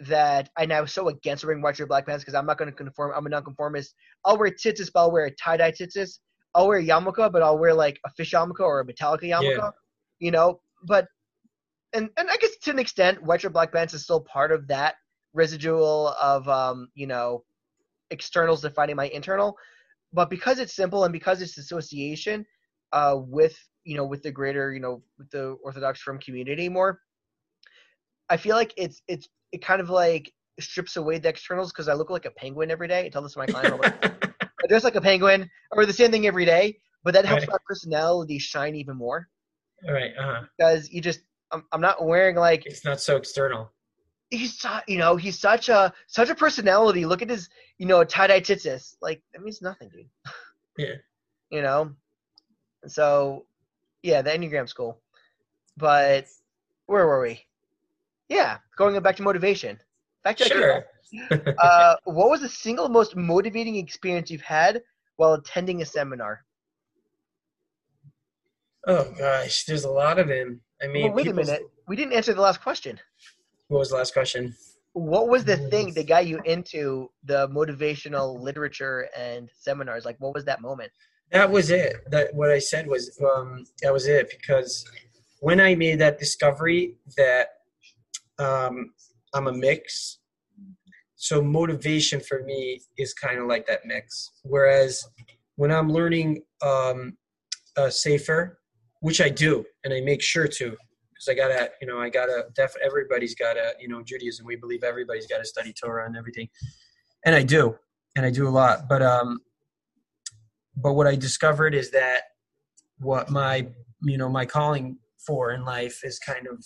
that 0.00 0.50
and 0.58 0.72
I 0.72 0.80
was 0.80 0.92
so 0.92 1.08
against 1.08 1.44
wearing 1.44 1.62
white 1.62 1.76
shirt 1.76 1.88
black 1.88 2.06
pants 2.06 2.24
because 2.24 2.34
I'm 2.34 2.46
not 2.46 2.58
going 2.58 2.70
to 2.70 2.76
conform. 2.76 3.12
I'm 3.14 3.26
a 3.26 3.28
nonconformist. 3.28 3.94
I'll 4.24 4.36
wear 4.36 4.50
tzitzis, 4.50 4.90
but 4.92 5.00
I'll 5.00 5.12
wear 5.12 5.26
a 5.26 5.30
tie 5.30 5.56
dye 5.56 5.70
tzitzis. 5.70 6.18
I'll 6.54 6.68
wear 6.68 6.78
a 6.78 6.84
yarmulke, 6.84 7.30
but 7.32 7.42
I'll 7.42 7.58
wear 7.58 7.74
like 7.74 8.00
a 8.04 8.10
fish 8.10 8.32
yarmulke 8.32 8.60
or 8.60 8.80
a 8.80 8.86
Metallica 8.86 9.22
yarmulke. 9.22 9.56
Yeah. 9.56 9.70
You 10.18 10.30
know, 10.32 10.60
but 10.84 11.06
and 11.92 12.10
and 12.16 12.28
I 12.28 12.36
guess 12.38 12.56
to 12.62 12.70
an 12.70 12.78
extent, 12.78 13.22
white 13.22 13.40
shirt 13.40 13.52
black 13.52 13.72
pants 13.72 13.94
is 13.94 14.02
still 14.02 14.20
part 14.20 14.50
of 14.50 14.66
that 14.68 14.96
residual 15.32 16.14
of 16.20 16.48
um 16.48 16.88
you 16.94 17.06
know 17.06 17.44
externals 18.10 18.62
defining 18.62 18.96
my 18.96 19.08
internal. 19.08 19.56
But 20.12 20.30
because 20.30 20.58
it's 20.58 20.74
simple 20.74 21.04
and 21.04 21.12
because 21.12 21.40
it's 21.40 21.58
association 21.58 22.44
uh 22.92 23.16
with 23.18 23.56
you 23.84 23.96
know 23.96 24.04
with 24.04 24.22
the 24.22 24.30
greater 24.32 24.72
you 24.72 24.80
know 24.80 25.02
with 25.18 25.30
the 25.30 25.56
Orthodox 25.62 26.00
Frum 26.00 26.18
community 26.18 26.68
more, 26.68 27.00
I 28.28 28.36
feel 28.36 28.56
like 28.56 28.72
it's 28.76 29.02
it's 29.08 29.28
it 29.52 29.62
kind 29.64 29.80
of 29.80 29.90
like 29.90 30.32
strips 30.60 30.96
away 30.96 31.18
the 31.18 31.28
externals 31.28 31.72
because 31.72 31.88
I 31.88 31.94
look 31.94 32.10
like 32.10 32.24
a 32.26 32.30
penguin 32.32 32.70
every 32.70 32.88
day. 32.88 33.06
I 33.06 33.08
tell 33.08 33.22
this 33.22 33.32
to 33.34 33.38
my 33.40 33.46
clients. 33.46 33.72
all 33.72 33.78
the 33.78 33.90
time. 33.90 34.18
I 34.42 34.66
dress 34.68 34.84
like 34.84 34.94
a 34.94 35.00
penguin 35.00 35.50
or 35.72 35.84
the 35.84 35.92
same 35.92 36.10
thing 36.10 36.26
every 36.26 36.44
day, 36.46 36.78
but 37.02 37.12
that 37.14 37.24
helps 37.26 37.42
Right. 37.42 37.50
my 37.50 37.58
personality 37.66 38.38
shine 38.38 38.74
even 38.74 38.96
more 38.96 39.28
All 39.86 39.92
right. 39.92 40.12
Uh-huh. 40.18 40.42
because 40.56 40.90
you 40.90 41.00
just 41.02 41.20
I'm, 41.52 41.64
I'm 41.72 41.80
not 41.80 42.04
wearing 42.06 42.36
like 42.36 42.64
It's 42.66 42.84
not 42.84 43.00
so 43.00 43.16
external. 43.16 43.70
he's 44.30 44.64
you 44.88 44.96
know 44.98 45.16
he's 45.16 45.38
such 45.38 45.68
a 45.68 45.92
such 46.06 46.30
a 46.30 46.34
personality. 46.34 47.04
Look 47.04 47.20
at 47.20 47.28
his 47.30 47.48
you 47.78 47.86
know 47.86 48.02
tie 48.04 48.28
dye 48.28 48.40
tzitzis 48.40 48.94
like 49.02 49.22
that 49.34 49.42
means 49.42 49.60
nothing, 49.60 49.90
dude. 49.90 50.08
Yeah. 50.78 50.94
You 51.50 51.62
know, 51.62 51.92
so 52.86 53.44
yeah, 54.04 54.20
the 54.20 54.32
enneagram's 54.32 54.74
cool, 54.74 55.00
but 55.78 56.26
where 56.86 57.06
were 57.06 57.22
we? 57.22 57.40
Yeah, 58.28 58.58
going 58.76 59.00
back 59.02 59.16
to 59.16 59.22
motivation. 59.22 59.80
Back 60.22 60.36
to 60.36 60.44
Sure. 60.44 60.84
uh, 61.58 61.96
what 62.04 62.28
was 62.28 62.42
the 62.42 62.48
single 62.48 62.88
most 62.90 63.16
motivating 63.16 63.76
experience 63.76 64.30
you've 64.30 64.42
had 64.42 64.82
while 65.16 65.32
attending 65.32 65.80
a 65.80 65.86
seminar? 65.86 66.44
Oh 68.86 69.10
gosh, 69.18 69.64
there's 69.64 69.84
a 69.84 69.90
lot 69.90 70.18
of 70.18 70.28
them. 70.28 70.60
I 70.82 70.86
mean, 70.86 71.04
Well, 71.04 71.14
wait 71.14 71.28
a 71.28 71.32
minute. 71.32 71.62
We 71.88 71.96
didn't 71.96 72.12
answer 72.12 72.34
the 72.34 72.42
last 72.42 72.60
question. 72.60 73.00
What 73.68 73.78
was 73.78 73.88
the 73.88 73.96
last 73.96 74.12
question? 74.12 74.54
What 74.92 75.28
was 75.28 75.46
the 75.46 75.56
thing 75.56 75.94
that 75.94 76.06
got 76.06 76.26
you 76.26 76.40
into 76.44 77.10
the 77.24 77.48
motivational 77.48 78.38
literature 78.38 79.08
and 79.16 79.50
seminars? 79.58 80.04
Like, 80.04 80.16
what 80.18 80.34
was 80.34 80.44
that 80.44 80.60
moment? 80.60 80.92
That 81.34 81.50
was 81.50 81.70
it. 81.70 81.96
That 82.12 82.32
what 82.32 82.52
I 82.52 82.60
said 82.60 82.86
was 82.86 83.20
um, 83.20 83.64
that 83.82 83.92
was 83.92 84.06
it 84.06 84.30
because 84.30 84.84
when 85.40 85.60
I 85.60 85.74
made 85.74 85.98
that 85.98 86.16
discovery 86.16 86.94
that 87.16 87.48
um, 88.38 88.92
I'm 89.34 89.48
a 89.48 89.52
mix, 89.52 90.18
so 91.16 91.42
motivation 91.42 92.20
for 92.20 92.44
me 92.44 92.80
is 92.98 93.14
kind 93.14 93.40
of 93.40 93.48
like 93.48 93.66
that 93.66 93.80
mix. 93.84 94.30
Whereas 94.44 95.04
when 95.56 95.72
I'm 95.72 95.90
learning 95.90 96.42
um, 96.62 97.16
uh, 97.76 97.90
sefer, 97.90 98.60
which 99.00 99.20
I 99.20 99.28
do, 99.28 99.64
and 99.82 99.92
I 99.92 100.02
make 100.02 100.22
sure 100.22 100.46
to, 100.46 100.70
because 100.70 101.28
I 101.28 101.34
gotta, 101.34 101.70
you 101.80 101.88
know, 101.88 101.98
I 101.98 102.10
gotta. 102.10 102.44
Def- 102.54 102.76
everybody's 102.80 103.34
gotta, 103.34 103.74
you 103.80 103.88
know, 103.88 104.04
Judaism. 104.04 104.46
We 104.46 104.54
believe 104.54 104.84
everybody's 104.84 105.26
got 105.26 105.38
to 105.38 105.44
study 105.44 105.72
Torah 105.72 106.06
and 106.06 106.16
everything, 106.16 106.48
and 107.26 107.34
I 107.34 107.42
do, 107.42 107.76
and 108.14 108.24
I 108.24 108.30
do 108.30 108.46
a 108.46 108.50
lot. 108.50 108.88
But 108.88 109.02
um, 109.02 109.40
but 110.76 110.94
what 110.94 111.06
I 111.06 111.14
discovered 111.16 111.74
is 111.74 111.90
that 111.90 112.22
what 112.98 113.30
my 113.30 113.66
you 114.02 114.18
know 114.18 114.28
my 114.28 114.44
calling 114.46 114.98
for 115.18 115.52
in 115.52 115.64
life 115.64 116.04
is 116.04 116.18
kind 116.18 116.46
of 116.46 116.64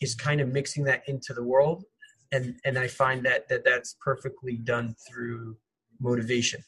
is 0.00 0.14
kind 0.14 0.40
of 0.40 0.48
mixing 0.48 0.84
that 0.84 1.02
into 1.08 1.34
the 1.34 1.42
world. 1.42 1.84
And 2.32 2.56
and 2.64 2.78
I 2.78 2.88
find 2.88 3.24
that 3.24 3.48
that 3.48 3.64
that's 3.64 3.96
perfectly 4.00 4.56
done 4.56 4.94
through 5.08 5.56
motivation. 6.00 6.62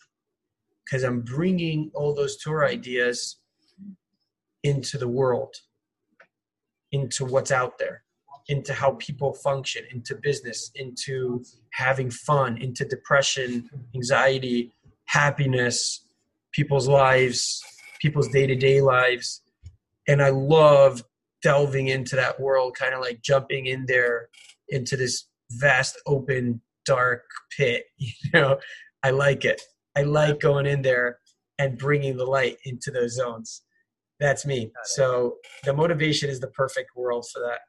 Because 0.84 1.04
I'm 1.04 1.20
bringing 1.20 1.90
all 1.94 2.14
those 2.14 2.38
Torah 2.38 2.68
ideas 2.68 3.36
into 4.62 4.98
the 4.98 5.08
world 5.08 5.54
into 6.92 7.24
what's 7.24 7.52
out 7.52 7.78
there 7.78 8.02
into 8.48 8.74
how 8.74 8.92
people 8.92 9.32
function 9.32 9.84
into 9.92 10.14
business 10.16 10.70
into 10.74 11.42
having 11.72 12.10
fun 12.10 12.58
into 12.58 12.84
depression 12.84 13.68
anxiety 13.94 14.72
happiness, 15.10 16.04
people's 16.52 16.88
lives, 16.88 17.60
people's 18.00 18.28
day 18.28 18.46
to 18.46 18.54
day 18.54 18.80
lives. 18.80 19.42
And 20.06 20.22
I 20.22 20.30
love 20.30 21.02
delving 21.42 21.88
into 21.88 22.16
that 22.16 22.38
world, 22.40 22.76
kind 22.78 22.94
of 22.94 23.00
like 23.00 23.20
jumping 23.22 23.66
in 23.66 23.86
there 23.86 24.28
into 24.68 24.96
this 24.96 25.26
vast, 25.52 26.00
open, 26.06 26.60
dark 26.86 27.24
pit. 27.56 27.84
You 27.98 28.30
know, 28.32 28.58
I 29.02 29.10
like 29.10 29.44
it. 29.44 29.60
I 29.96 30.02
like 30.02 30.40
going 30.40 30.66
in 30.66 30.82
there 30.82 31.18
and 31.58 31.76
bringing 31.76 32.16
the 32.16 32.24
light 32.24 32.56
into 32.64 32.90
those 32.90 33.16
zones. 33.16 33.62
That's 34.20 34.46
me. 34.46 34.70
So 34.84 35.36
the 35.64 35.72
motivation 35.72 36.30
is 36.30 36.38
the 36.38 36.48
perfect 36.48 36.90
world 36.94 37.26
for 37.32 37.40
that. 37.40 37.60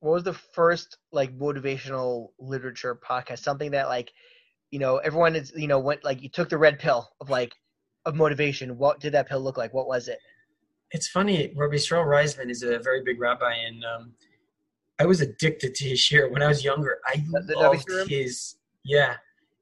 What 0.00 0.14
was 0.14 0.22
the 0.22 0.32
first 0.32 0.96
like 1.12 1.36
motivational 1.36 2.28
literature 2.38 2.94
podcast? 2.94 3.40
Something 3.40 3.72
that 3.72 3.88
like, 3.88 4.12
you 4.76 4.80
know, 4.80 4.98
everyone 4.98 5.34
is 5.34 5.54
you 5.56 5.68
know 5.68 5.78
went 5.80 6.04
like 6.04 6.20
you 6.20 6.28
took 6.28 6.50
the 6.50 6.58
red 6.58 6.78
pill 6.78 7.08
of 7.22 7.30
like 7.30 7.54
of 8.04 8.14
motivation. 8.14 8.76
What 8.76 9.00
did 9.00 9.14
that 9.14 9.26
pill 9.26 9.40
look 9.40 9.56
like? 9.56 9.72
What 9.72 9.88
was 9.88 10.06
it? 10.06 10.18
It's 10.90 11.08
funny. 11.08 11.54
Rabbi 11.56 11.76
Yisrael 11.76 12.04
Reisman 12.04 12.50
is 12.50 12.62
a 12.62 12.78
very 12.80 13.02
big 13.02 13.18
rabbi, 13.18 13.54
and 13.54 13.82
um, 13.86 14.12
I 15.00 15.06
was 15.06 15.22
addicted 15.22 15.74
to 15.76 15.84
his 15.88 15.98
shiur 15.98 16.30
when 16.30 16.42
I 16.42 16.48
was 16.48 16.62
younger. 16.62 16.98
I 17.06 17.24
The- 17.46 17.54
loved 17.56 18.10
his 18.10 18.56
yeah, 18.84 19.14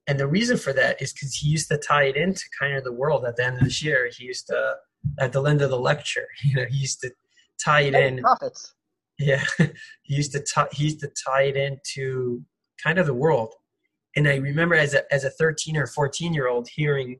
and 0.09 0.19
the 0.19 0.27
reason 0.27 0.57
for 0.57 0.73
that 0.73 1.01
is 1.01 1.13
because 1.13 1.33
he 1.37 1.47
used 1.47 1.69
to 1.69 1.79
tie 1.79 2.07
it 2.07 2.17
into 2.17 2.43
kind 2.59 2.77
of 2.77 2.83
the 2.83 2.93
world 2.93 3.25
at 3.25 3.37
the 3.37 3.45
end 3.45 3.59
of 3.59 3.63
the 3.63 3.71
shiur. 3.71 4.13
He 4.13 4.25
used 4.25 4.49
to 4.49 4.75
at 5.21 5.33
the 5.33 5.45
end 5.45 5.63
of 5.63 5.71
the 5.71 5.79
lecture, 5.79 6.27
you 6.43 6.57
know, 6.57 6.65
he 6.69 6.79
used 6.79 7.03
to 7.03 7.13
tie 7.65 7.83
it 7.83 7.95
in. 7.95 8.19
Prophets. 8.19 8.75
Yeah, 9.21 9.45
he 10.03 10.17
used 10.17 10.33
to 10.33 10.41
tie 10.41 10.67
he 10.73 10.83
used 10.89 10.99
to 11.03 11.11
tie 11.25 11.45
it 11.45 11.57
into 11.57 12.43
kind 12.83 12.99
of 12.99 13.07
the 13.07 13.15
world. 13.15 13.55
And 14.17 14.29
I 14.29 14.37
remember 14.37 14.75
as 14.75 14.95
a 14.95 15.13
as 15.13 15.25
a 15.25 15.31
thirteen 15.31 15.77
or 15.77 15.87
fourteen 15.87 16.33
year 16.33 16.49
old 16.49 16.69
hearing, 16.69 17.19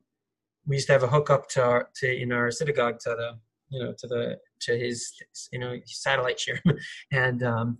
we 0.65 0.77
used 0.77 0.87
to 0.87 0.93
have 0.93 1.03
a 1.03 1.07
hookup 1.07 1.49
to 1.49 1.63
our, 1.63 1.89
to 1.97 2.21
in 2.21 2.31
our 2.31 2.51
synagogue 2.51 2.99
to 3.01 3.09
the 3.09 3.37
you 3.69 3.83
know 3.83 3.93
to 3.97 4.07
the 4.07 4.37
to 4.61 4.77
his 4.77 5.13
you 5.51 5.59
know 5.59 5.77
satellite 5.85 6.37
shiur, 6.37 6.59
and 7.11 7.43
um 7.43 7.77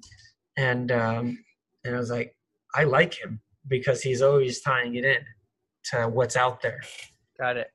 and 0.58 0.92
um 0.92 1.38
and 1.84 1.96
I 1.96 2.00
was 2.00 2.12
like 2.12 2.36
I 2.76 2.84
like 2.84 3.14
him 3.14 3.42
because 3.68 4.02
he's 4.02 4.22
always 4.22 4.62
tying 4.62 4.96
it 4.96 5.06
in 5.06 5.24
to 5.92 6.10
what's 6.10 6.36
out 6.36 6.62
there. 6.62 6.82
Got 7.40 7.58
it. 7.58 7.72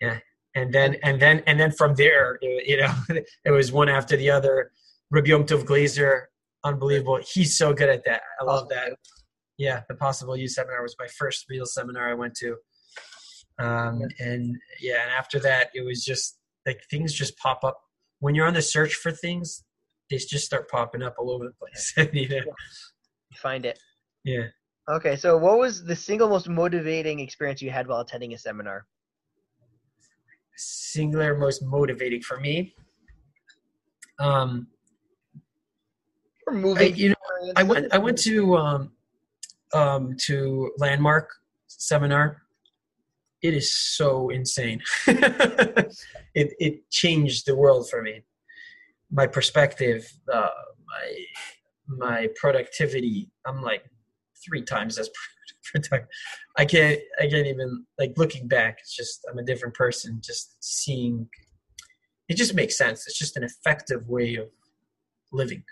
Yeah. 0.00 0.18
And 0.54 0.72
then 0.72 0.96
and 1.02 1.20
then 1.20 1.42
and 1.46 1.58
then 1.58 1.72
from 1.72 1.94
there 1.94 2.38
it- 2.42 2.66
you 2.68 2.76
know 2.76 2.94
it 3.44 3.50
was 3.50 3.72
one 3.72 3.88
after 3.88 4.16
the 4.16 4.30
other. 4.30 4.70
Rabbi 5.10 5.28
Yom 5.28 5.44
Tov 5.44 5.64
Glaser 5.64 6.28
unbelievable. 6.64 7.20
He's 7.22 7.56
so 7.56 7.74
good 7.74 7.88
at 7.90 8.04
that. 8.04 8.22
I 8.40 8.44
love 8.44 8.68
that 8.70 8.92
yeah 9.58 9.82
the 9.88 9.94
possible 9.94 10.36
use 10.36 10.54
seminar 10.54 10.82
was 10.82 10.96
my 10.98 11.06
first 11.06 11.46
real 11.48 11.66
seminar 11.66 12.10
I 12.10 12.14
went 12.14 12.34
to 12.36 12.56
um 13.58 14.02
and 14.18 14.56
yeah 14.80 15.02
and 15.02 15.10
after 15.12 15.38
that 15.40 15.70
it 15.74 15.84
was 15.84 16.04
just 16.04 16.38
like 16.66 16.80
things 16.90 17.12
just 17.12 17.36
pop 17.38 17.62
up 17.62 17.78
when 18.20 18.34
you're 18.34 18.46
on 18.46 18.54
the 18.54 18.62
search 18.62 18.94
for 18.94 19.12
things 19.12 19.64
they 20.10 20.16
just 20.16 20.44
start 20.44 20.68
popping 20.70 21.02
up 21.02 21.14
all 21.18 21.30
over 21.30 21.44
the 21.44 21.52
place 21.52 21.92
you 22.12 22.28
know? 22.28 22.36
You 22.36 23.36
find 23.36 23.64
it. 23.64 23.78
yeah 24.24 24.46
Okay, 24.86 25.16
so 25.16 25.38
what 25.38 25.58
was 25.58 25.82
the 25.82 25.96
single 25.96 26.28
most 26.28 26.46
motivating 26.46 27.18
experience 27.20 27.62
you 27.62 27.70
had 27.70 27.86
while 27.86 28.00
attending 28.00 28.34
a 28.34 28.38
seminar? 28.38 28.86
singular 30.56 31.36
most 31.36 31.62
motivating 31.64 32.20
for 32.20 32.38
me 32.38 32.74
um 34.18 34.66
Or 36.46 36.52
I, 36.54 36.56
moving. 36.58 36.96
you 36.96 37.08
know? 37.10 37.14
I 37.56 37.62
went 37.62 37.92
I 37.92 37.98
went 37.98 38.18
to 38.18 38.56
um 38.56 38.92
um 39.74 40.16
to 40.26 40.70
landmark 40.78 41.30
seminar. 41.66 42.42
It 43.42 43.54
is 43.54 43.74
so 43.74 44.30
insane. 44.30 44.80
it 45.06 45.98
it 46.34 46.90
changed 46.90 47.46
the 47.46 47.56
world 47.56 47.90
for 47.90 48.02
me. 48.02 48.22
My 49.10 49.26
perspective, 49.26 50.10
uh, 50.32 50.48
my 50.86 51.24
my 51.86 52.28
productivity. 52.36 53.30
I'm 53.46 53.60
like 53.60 53.84
three 54.44 54.62
times 54.62 54.98
as 54.98 55.10
productive. 55.72 56.08
I 56.56 56.64
can't 56.64 57.00
I 57.20 57.28
can't 57.28 57.46
even 57.46 57.84
like 57.98 58.14
looking 58.16 58.48
back. 58.48 58.78
It's 58.80 58.96
just 58.96 59.26
I'm 59.30 59.38
a 59.38 59.44
different 59.44 59.74
person. 59.74 60.20
Just 60.22 60.56
seeing 60.60 61.28
it 62.28 62.36
just 62.36 62.54
makes 62.54 62.78
sense. 62.78 63.06
It's 63.06 63.18
just 63.18 63.36
an 63.36 63.44
effective 63.44 64.08
way 64.08 64.36
of 64.36 64.48
living 65.32 65.64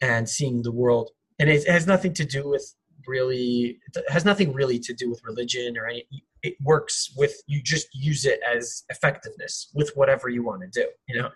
and 0.00 0.28
seeing 0.28 0.62
the 0.62 0.72
world 0.72 1.10
and 1.38 1.48
it 1.48 1.66
has 1.68 1.86
nothing 1.86 2.12
to 2.14 2.24
do 2.24 2.48
with 2.48 2.74
really 3.08 3.80
has 4.08 4.24
nothing 4.24 4.52
really 4.52 4.78
to 4.78 4.92
do 4.92 5.10
with 5.10 5.24
religion 5.24 5.76
or 5.76 5.86
any 5.86 6.06
it 6.42 6.54
works 6.62 7.12
with 7.16 7.34
you 7.48 7.60
just 7.60 7.88
use 7.92 8.24
it 8.24 8.38
as 8.48 8.84
effectiveness 8.90 9.70
with 9.74 9.90
whatever 9.96 10.28
you 10.28 10.44
want 10.44 10.62
to 10.62 10.68
do 10.68 10.86
you 11.08 11.20
know? 11.20 11.30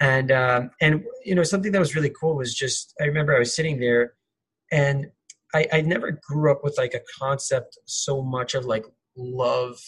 And 0.00 0.32
um, 0.32 0.70
and 0.80 1.04
you 1.24 1.34
know 1.34 1.42
something 1.42 1.72
that 1.72 1.78
was 1.78 1.94
really 1.94 2.12
cool 2.18 2.34
was 2.34 2.54
just 2.54 2.94
I 3.00 3.04
remember 3.04 3.36
I 3.36 3.38
was 3.38 3.54
sitting 3.54 3.78
there, 3.78 4.14
and 4.72 5.10
I 5.54 5.66
I 5.74 5.80
never 5.82 6.18
grew 6.26 6.50
up 6.50 6.64
with 6.64 6.78
like 6.78 6.94
a 6.94 7.02
concept 7.18 7.78
so 7.84 8.22
much 8.22 8.54
of 8.54 8.64
like 8.64 8.86
love 9.14 9.78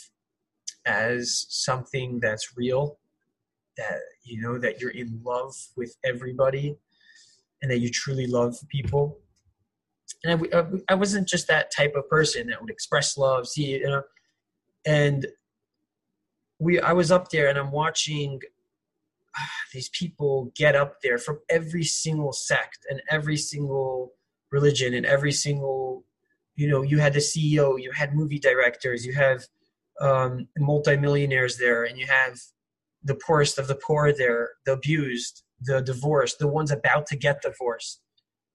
as 0.84 1.46
something 1.48 2.20
that's 2.20 2.56
real 2.58 2.98
that 3.78 4.00
you 4.22 4.42
know 4.42 4.58
that 4.58 4.80
you're 4.80 4.90
in 4.90 5.18
love 5.24 5.54
with 5.78 5.96
everybody 6.04 6.76
and 7.62 7.70
that 7.70 7.78
you 7.78 7.88
truly 7.88 8.26
love 8.26 8.54
people 8.68 9.18
and 10.24 10.46
I, 10.52 10.92
I 10.92 10.94
wasn't 10.94 11.28
just 11.28 11.48
that 11.48 11.72
type 11.74 11.94
of 11.96 12.08
person 12.08 12.46
that 12.48 12.60
would 12.60 12.70
express 12.70 13.16
love 13.16 13.48
see 13.48 13.78
you 13.78 13.86
know? 13.86 14.02
And 14.84 15.26
we 16.62 16.80
i 16.80 16.92
was 16.92 17.10
up 17.10 17.30
there 17.30 17.48
and 17.48 17.58
i'm 17.58 17.72
watching 17.72 18.40
uh, 19.38 19.46
these 19.72 19.88
people 19.88 20.52
get 20.54 20.76
up 20.76 21.00
there 21.02 21.18
from 21.18 21.38
every 21.50 21.84
single 21.84 22.32
sect 22.32 22.86
and 22.88 23.02
every 23.10 23.36
single 23.36 24.12
religion 24.50 24.94
and 24.94 25.04
every 25.04 25.32
single 25.32 26.04
you 26.54 26.68
know 26.68 26.82
you 26.82 26.98
had 26.98 27.12
the 27.12 27.18
ceo 27.18 27.80
you 27.82 27.90
had 27.92 28.14
movie 28.14 28.38
directors 28.38 29.04
you 29.04 29.12
have 29.12 29.42
um, 30.00 30.48
multimillionaires 30.58 31.58
there 31.58 31.84
and 31.84 31.98
you 31.98 32.06
have 32.06 32.38
the 33.04 33.14
poorest 33.14 33.58
of 33.58 33.66
the 33.66 33.74
poor 33.74 34.12
there 34.12 34.50
the 34.64 34.72
abused 34.72 35.42
the 35.60 35.80
divorced 35.80 36.38
the 36.38 36.48
ones 36.48 36.70
about 36.70 37.06
to 37.06 37.16
get 37.16 37.42
divorced 37.42 38.00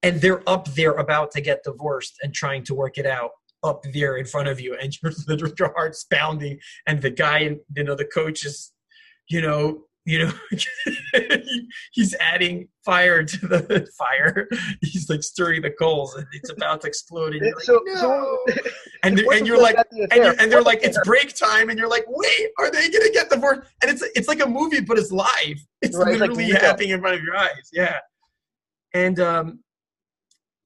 and 0.03 0.21
they're 0.21 0.47
up 0.47 0.67
there 0.69 0.93
about 0.93 1.31
to 1.31 1.41
get 1.41 1.63
divorced 1.63 2.17
and 2.21 2.33
trying 2.33 2.63
to 2.65 2.75
work 2.75 2.97
it 2.97 3.05
out 3.05 3.31
up 3.63 3.83
there 3.93 4.17
in 4.17 4.25
front 4.25 4.47
of 4.47 4.59
you. 4.59 4.77
And 4.79 4.95
your, 5.01 5.13
your 5.59 5.73
heart's 5.75 6.03
pounding. 6.03 6.59
And 6.85 7.01
the 7.01 7.09
guy 7.09 7.57
you 7.75 7.83
know 7.83 7.95
the 7.95 8.05
coach 8.05 8.45
is 8.45 8.71
you 9.29 9.41
know 9.41 9.83
you 10.05 10.19
know 10.19 10.31
he's 11.91 12.15
adding 12.21 12.69
fire 12.85 13.23
to 13.23 13.47
the 13.47 13.87
fire. 13.97 14.47
He's 14.81 15.09
like 15.09 15.21
stirring 15.21 15.63
the 15.63 15.71
coals 15.71 16.15
and 16.15 16.25
it's 16.31 16.49
about 16.49 16.81
to 16.81 16.87
explode 16.87 17.33
and 17.33 17.41
you're 17.41 17.55
like, 17.55 17.65
so, 17.65 17.81
no. 17.85 17.95
so 17.95 18.45
and, 19.03 19.19
and 19.19 19.45
you're 19.45 19.61
like 19.61 19.75
and, 19.75 20.09
you're, 20.11 20.35
and 20.39 20.49
they're 20.51 20.61
like 20.61 20.79
it's 20.81 20.99
break 21.03 21.35
time. 21.35 21.69
And 21.69 21.77
you're 21.77 21.89
like 21.89 22.05
wait 22.07 22.49
are 22.57 22.71
they 22.71 22.89
gonna 22.89 23.11
get 23.11 23.29
divorced? 23.29 23.69
And 23.81 23.91
it's 23.91 24.03
it's 24.15 24.27
like 24.27 24.41
a 24.41 24.47
movie 24.47 24.79
but 24.79 24.97
it's 24.97 25.11
live. 25.11 25.57
It's 25.81 25.97
right, 25.97 26.17
literally 26.17 26.53
like 26.53 26.61
happening 26.61 26.91
in 26.91 27.01
front 27.01 27.17
of 27.17 27.23
your 27.23 27.35
eyes. 27.35 27.69
Yeah. 27.73 27.97
And 28.93 29.19
um 29.19 29.59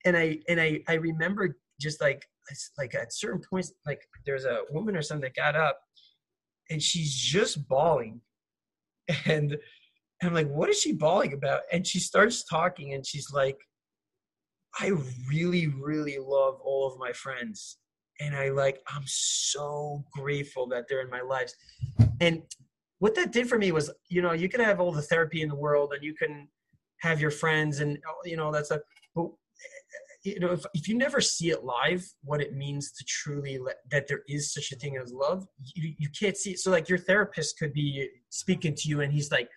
and 0.05 0.17
i 0.17 0.37
and 0.47 0.59
i 0.59 0.79
i 0.87 0.93
remember 0.93 1.57
just 1.79 2.01
like 2.01 2.25
like 2.77 2.93
at 2.95 3.13
certain 3.13 3.41
points 3.49 3.71
like 3.85 4.01
there's 4.25 4.45
a 4.45 4.59
woman 4.71 4.95
or 4.95 5.01
something 5.01 5.21
that 5.21 5.35
got 5.35 5.55
up 5.55 5.79
and 6.69 6.81
she's 6.81 7.13
just 7.13 7.67
bawling 7.67 8.21
and 9.25 9.57
I'm 10.23 10.33
like, 10.33 10.49
what 10.49 10.69
is 10.69 10.79
she 10.79 10.93
bawling 10.93 11.33
about? 11.33 11.61
And 11.71 11.85
she 11.85 11.99
starts 11.99 12.43
talking 12.43 12.93
and 12.93 13.05
she's 13.05 13.31
like, 13.33 13.57
I 14.79 14.91
really, 15.27 15.67
really 15.67 16.17
love 16.19 16.59
all 16.63 16.87
of 16.87 16.99
my 16.99 17.11
friends. 17.11 17.77
And 18.19 18.35
I 18.35 18.49
like, 18.49 18.79
I'm 18.87 19.03
so 19.05 20.05
grateful 20.13 20.67
that 20.67 20.85
they're 20.87 21.01
in 21.01 21.09
my 21.09 21.21
lives. 21.21 21.55
And 22.19 22.43
what 22.99 23.15
that 23.15 23.31
did 23.31 23.49
for 23.49 23.57
me 23.57 23.71
was, 23.71 23.91
you 24.09 24.21
know, 24.21 24.33
you 24.33 24.47
can 24.47 24.61
have 24.61 24.79
all 24.79 24.91
the 24.91 25.01
therapy 25.01 25.41
in 25.41 25.49
the 25.49 25.55
world 25.55 25.93
and 25.93 26.03
you 26.03 26.13
can 26.13 26.47
have 26.99 27.19
your 27.19 27.31
friends 27.31 27.79
and, 27.79 27.97
you 28.23 28.37
know, 28.37 28.51
that's 28.51 28.69
a, 28.69 28.79
but 29.15 29.27
you 30.23 30.39
know 30.39 30.51
if, 30.51 30.63
if 30.73 30.87
you 30.87 30.97
never 30.97 31.19
see 31.21 31.49
it 31.49 31.63
live 31.63 32.03
what 32.23 32.41
it 32.41 32.53
means 32.53 32.91
to 32.91 33.03
truly 33.05 33.57
let, 33.57 33.77
that 33.89 34.07
there 34.07 34.21
is 34.27 34.53
such 34.53 34.71
a 34.71 34.75
thing 34.75 34.97
as 34.97 35.11
love 35.11 35.45
you, 35.75 35.93
you 35.97 36.09
can't 36.17 36.37
see 36.37 36.51
it. 36.51 36.59
So 36.59 36.71
like 36.71 36.89
your 36.89 36.97
therapist 36.97 37.57
could 37.57 37.73
be 37.73 38.07
speaking 38.29 38.75
to 38.75 38.87
you 38.87 39.01
and 39.01 39.11
he's 39.11 39.31
like 39.31 39.49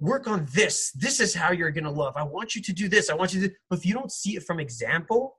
work 0.00 0.26
on 0.26 0.46
this. 0.52 0.90
This 0.92 1.20
is 1.20 1.34
how 1.34 1.52
you're 1.52 1.70
gonna 1.70 1.90
love. 1.90 2.16
I 2.16 2.24
want 2.24 2.54
you 2.54 2.62
to 2.62 2.72
do 2.72 2.88
this. 2.88 3.10
I 3.10 3.14
want 3.14 3.34
you 3.34 3.42
to 3.42 3.54
but 3.70 3.78
if 3.78 3.86
you 3.86 3.94
don't 3.94 4.12
see 4.12 4.36
it 4.36 4.44
from 4.44 4.60
example 4.60 5.38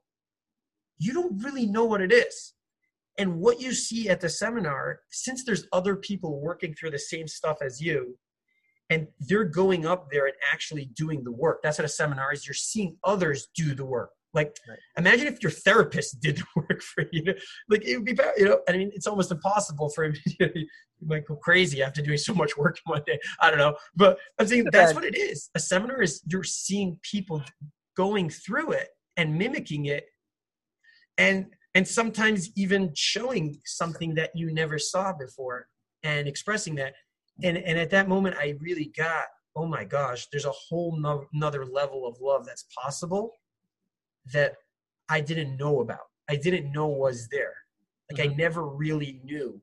you 0.98 1.12
don't 1.12 1.42
really 1.42 1.66
know 1.66 1.84
what 1.84 2.00
it 2.00 2.12
is. 2.12 2.54
And 3.18 3.38
what 3.38 3.60
you 3.60 3.72
see 3.72 4.08
at 4.08 4.20
the 4.20 4.28
seminar 4.28 5.00
since 5.10 5.44
there's 5.44 5.66
other 5.72 5.96
people 5.96 6.40
working 6.40 6.74
through 6.74 6.90
the 6.90 6.98
same 6.98 7.26
stuff 7.26 7.58
as 7.62 7.80
you 7.80 8.16
and 8.90 9.08
they're 9.20 9.44
going 9.44 9.84
up 9.84 10.10
there 10.10 10.26
and 10.26 10.36
actually 10.52 10.90
doing 10.94 11.24
the 11.24 11.32
work. 11.32 11.60
That's 11.62 11.78
what 11.78 11.84
a 11.84 11.88
seminar 11.88 12.32
is. 12.32 12.46
You're 12.46 12.54
seeing 12.54 12.96
others 13.04 13.48
do 13.54 13.74
the 13.74 13.84
work 13.84 14.10
like, 14.36 14.54
right. 14.68 14.78
imagine 14.98 15.26
if 15.26 15.42
your 15.42 15.50
therapist 15.50 16.20
did 16.20 16.36
the 16.36 16.44
work 16.54 16.82
for 16.82 17.04
you. 17.10 17.34
Like, 17.68 17.84
it 17.84 17.96
would 17.96 18.04
be 18.04 18.12
better, 18.12 18.34
you 18.36 18.44
know. 18.44 18.60
I 18.68 18.72
mean, 18.72 18.92
it's 18.94 19.06
almost 19.08 19.32
impossible 19.32 19.88
for 19.88 20.04
him. 20.04 20.14
You, 20.38 20.50
you 20.54 21.08
might 21.08 21.26
go 21.26 21.36
crazy 21.36 21.82
after 21.82 22.02
doing 22.02 22.18
so 22.18 22.34
much 22.34 22.56
work 22.56 22.78
in 22.84 22.90
one 22.90 23.02
day. 23.06 23.18
I 23.40 23.50
don't 23.50 23.58
know, 23.58 23.76
but 23.94 24.18
I'm 24.38 24.46
saying 24.46 24.66
that's 24.70 24.94
what 24.94 25.04
it 25.04 25.16
is. 25.16 25.50
A 25.54 25.58
seminar 25.58 26.02
is 26.02 26.22
you're 26.26 26.44
seeing 26.44 26.98
people 27.02 27.42
going 27.96 28.30
through 28.30 28.72
it 28.72 28.88
and 29.16 29.36
mimicking 29.36 29.86
it, 29.86 30.04
and 31.18 31.46
and 31.74 31.86
sometimes 31.86 32.50
even 32.56 32.92
showing 32.94 33.58
something 33.64 34.14
that 34.14 34.30
you 34.34 34.52
never 34.52 34.78
saw 34.78 35.12
before 35.12 35.66
and 36.02 36.26
expressing 36.28 36.74
that. 36.76 36.94
And 37.42 37.58
and 37.58 37.78
at 37.78 37.90
that 37.90 38.08
moment, 38.08 38.36
I 38.38 38.54
really 38.60 38.92
got, 38.96 39.24
oh 39.54 39.66
my 39.66 39.84
gosh, 39.84 40.28
there's 40.32 40.46
a 40.46 40.52
whole 40.52 40.98
no, 40.98 41.24
another 41.34 41.64
level 41.66 42.06
of 42.06 42.16
love 42.20 42.46
that's 42.46 42.64
possible 42.82 43.32
that 44.32 44.54
I 45.08 45.20
didn't 45.20 45.56
know 45.56 45.80
about. 45.80 46.06
I 46.28 46.36
didn't 46.36 46.72
know 46.72 46.88
was 46.88 47.28
there. 47.28 47.54
Like 48.10 48.20
mm-hmm. 48.20 48.32
I 48.32 48.36
never 48.36 48.66
really 48.66 49.20
knew. 49.24 49.60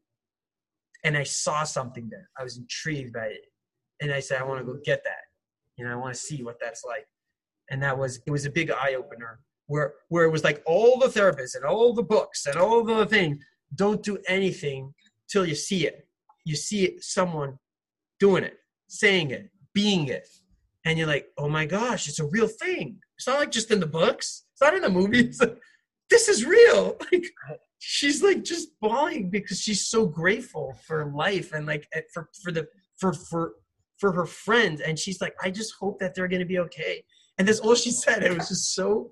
And 1.04 1.18
I 1.18 1.24
saw 1.24 1.64
something 1.64 2.10
there. 2.10 2.30
I 2.40 2.44
was 2.44 2.58
intrigued 2.58 3.14
by 3.14 3.26
it. 3.26 3.46
And 4.02 4.12
I 4.12 4.20
said, 4.20 4.40
I 4.42 4.46
want 4.46 4.60
to 4.60 4.66
go 4.66 4.80
get 4.84 5.04
that. 5.04 5.24
You 5.78 5.86
know, 5.86 5.92
I 5.92 5.96
want 5.96 6.14
to 6.14 6.20
see 6.20 6.44
what 6.44 6.60
that's 6.62 6.84
like. 6.86 7.06
And 7.70 7.82
that 7.84 7.98
was 7.98 8.22
it 8.26 8.32
was 8.32 8.46
a 8.46 8.52
big 8.52 8.72
eye 8.72 8.96
opener 8.96 9.40
where 9.68 9.94
where 10.10 10.26
it 10.26 10.32
was 10.32 10.44
like 10.44 10.62
all 10.66 11.00
the 11.00 11.08
therapists 11.08 11.56
and 11.56 11.66
all 11.66 11.94
the 11.94 12.04
books 12.04 12.46
and 12.46 12.58
all 12.58 12.84
the 12.84 13.06
thing 13.06 13.40
don't 13.76 14.04
do 14.04 14.18
anything 14.28 14.94
till 15.30 15.46
you 15.46 15.56
see 15.56 15.88
it. 15.88 16.08
You 16.46 16.56
see 16.56 16.86
it, 16.86 17.04
someone 17.04 17.58
doing 18.20 18.44
it, 18.44 18.58
saying 18.88 19.32
it, 19.32 19.50
being 19.74 20.08
it. 20.08 20.28
And 20.86 20.98
you're 20.98 21.08
like, 21.08 21.28
oh 21.38 21.50
my 21.50 21.66
gosh, 21.66 22.08
it's 22.08 22.20
a 22.20 22.28
real 22.28 22.48
thing. 22.48 23.00
It's 23.24 23.28
not 23.30 23.40
like 23.40 23.52
just 23.52 23.72
in 23.72 23.80
the 23.80 23.88
books. 23.88 24.44
It's 24.52 24.62
not 24.62 24.74
in 24.74 24.82
the 24.82 24.90
movies. 24.90 25.40
Like, 25.40 25.58
this 26.10 26.28
is 26.28 26.46
real. 26.46 26.98
Like 27.12 27.24
she's 27.80 28.22
like 28.22 28.44
just 28.44 28.78
bawling 28.82 29.30
because 29.30 29.62
she's 29.62 29.88
so 29.88 30.06
grateful 30.06 30.74
for 30.86 31.06
life 31.06 31.54
and 31.54 31.66
like 31.66 31.88
eh, 31.94 32.02
for 32.14 32.30
for 32.44 32.52
the 32.52 32.68
for 32.98 33.14
for 33.14 33.54
for 33.98 34.12
her 34.12 34.26
friends. 34.26 34.82
And 34.82 35.00
she's 35.00 35.22
like, 35.22 35.36
I 35.42 35.52
just 35.52 35.74
hope 35.80 36.00
that 36.00 36.14
they're 36.14 36.28
gonna 36.28 36.46
be 36.46 36.60
okay. 36.60 37.06
And 37.38 37.48
that's 37.48 37.62
all 37.62 37.76
she 37.76 37.92
said. 38.04 38.24
It 38.24 38.38
was 38.38 38.50
just 38.50 38.76
so 38.76 39.12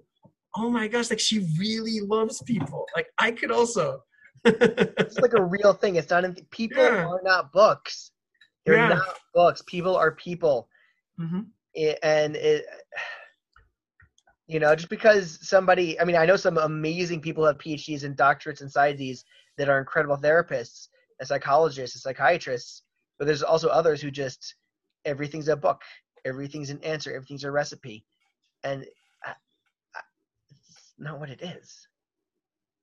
oh 0.58 0.70
my 0.70 0.90
gosh, 0.90 1.10
like 1.10 1.22
she 1.22 1.48
really 1.58 2.02
loves 2.02 2.42
people. 2.42 2.86
Like 2.94 3.08
I 3.18 3.32
could 3.32 3.52
also 3.52 4.04
it's 4.44 5.20
like 5.20 5.36
a 5.38 5.42
real 5.42 5.72
thing. 5.72 5.96
It's 5.96 6.10
not 6.10 6.26
in 6.26 6.36
people 6.52 6.84
yeah. 6.84 7.06
are 7.06 7.22
not 7.24 7.54
books. 7.54 8.12
They're 8.66 8.76
yeah. 8.76 8.90
not 8.90 9.20
books. 9.34 9.64
People 9.68 9.96
are 9.96 10.12
people. 10.12 10.68
Mm-hmm. 11.18 11.44
It, 11.76 11.98
and 12.04 12.36
it 12.36 12.66
you 14.52 14.60
know, 14.60 14.76
just 14.76 14.90
because 14.90 15.40
somebody, 15.42 15.98
I 15.98 16.04
mean, 16.04 16.18
I 16.18 16.26
know 16.26 16.36
some 16.36 16.58
amazing 16.58 17.22
people 17.22 17.46
have 17.46 17.58
PhDs 17.58 18.04
and 18.04 18.18
doctorates 18.18 18.62
inside 18.62 18.98
these 18.98 19.24
that 19.58 19.70
are 19.70 19.80
incredible 19.80 20.18
therapists, 20.18 20.90
and 21.20 21.28
psychologists, 21.28 21.96
and 21.96 22.02
psychiatrists, 22.02 22.82
but 23.18 23.28
there's 23.28 23.44
also 23.44 23.70
others 23.70 24.02
who 24.02 24.12
just 24.12 24.56
everything's 25.06 25.48
a 25.48 25.56
book, 25.56 25.84
everything's 26.26 26.70
an 26.70 26.84
answer, 26.84 27.16
everything's 27.16 27.46
a 27.46 27.52
recipe, 27.52 28.04
and 28.66 28.86
I, 29.24 29.30
I, 29.96 30.02
it's 30.50 30.94
not 31.00 31.18
what 31.18 31.30
it 31.30 31.42
is. 31.42 31.88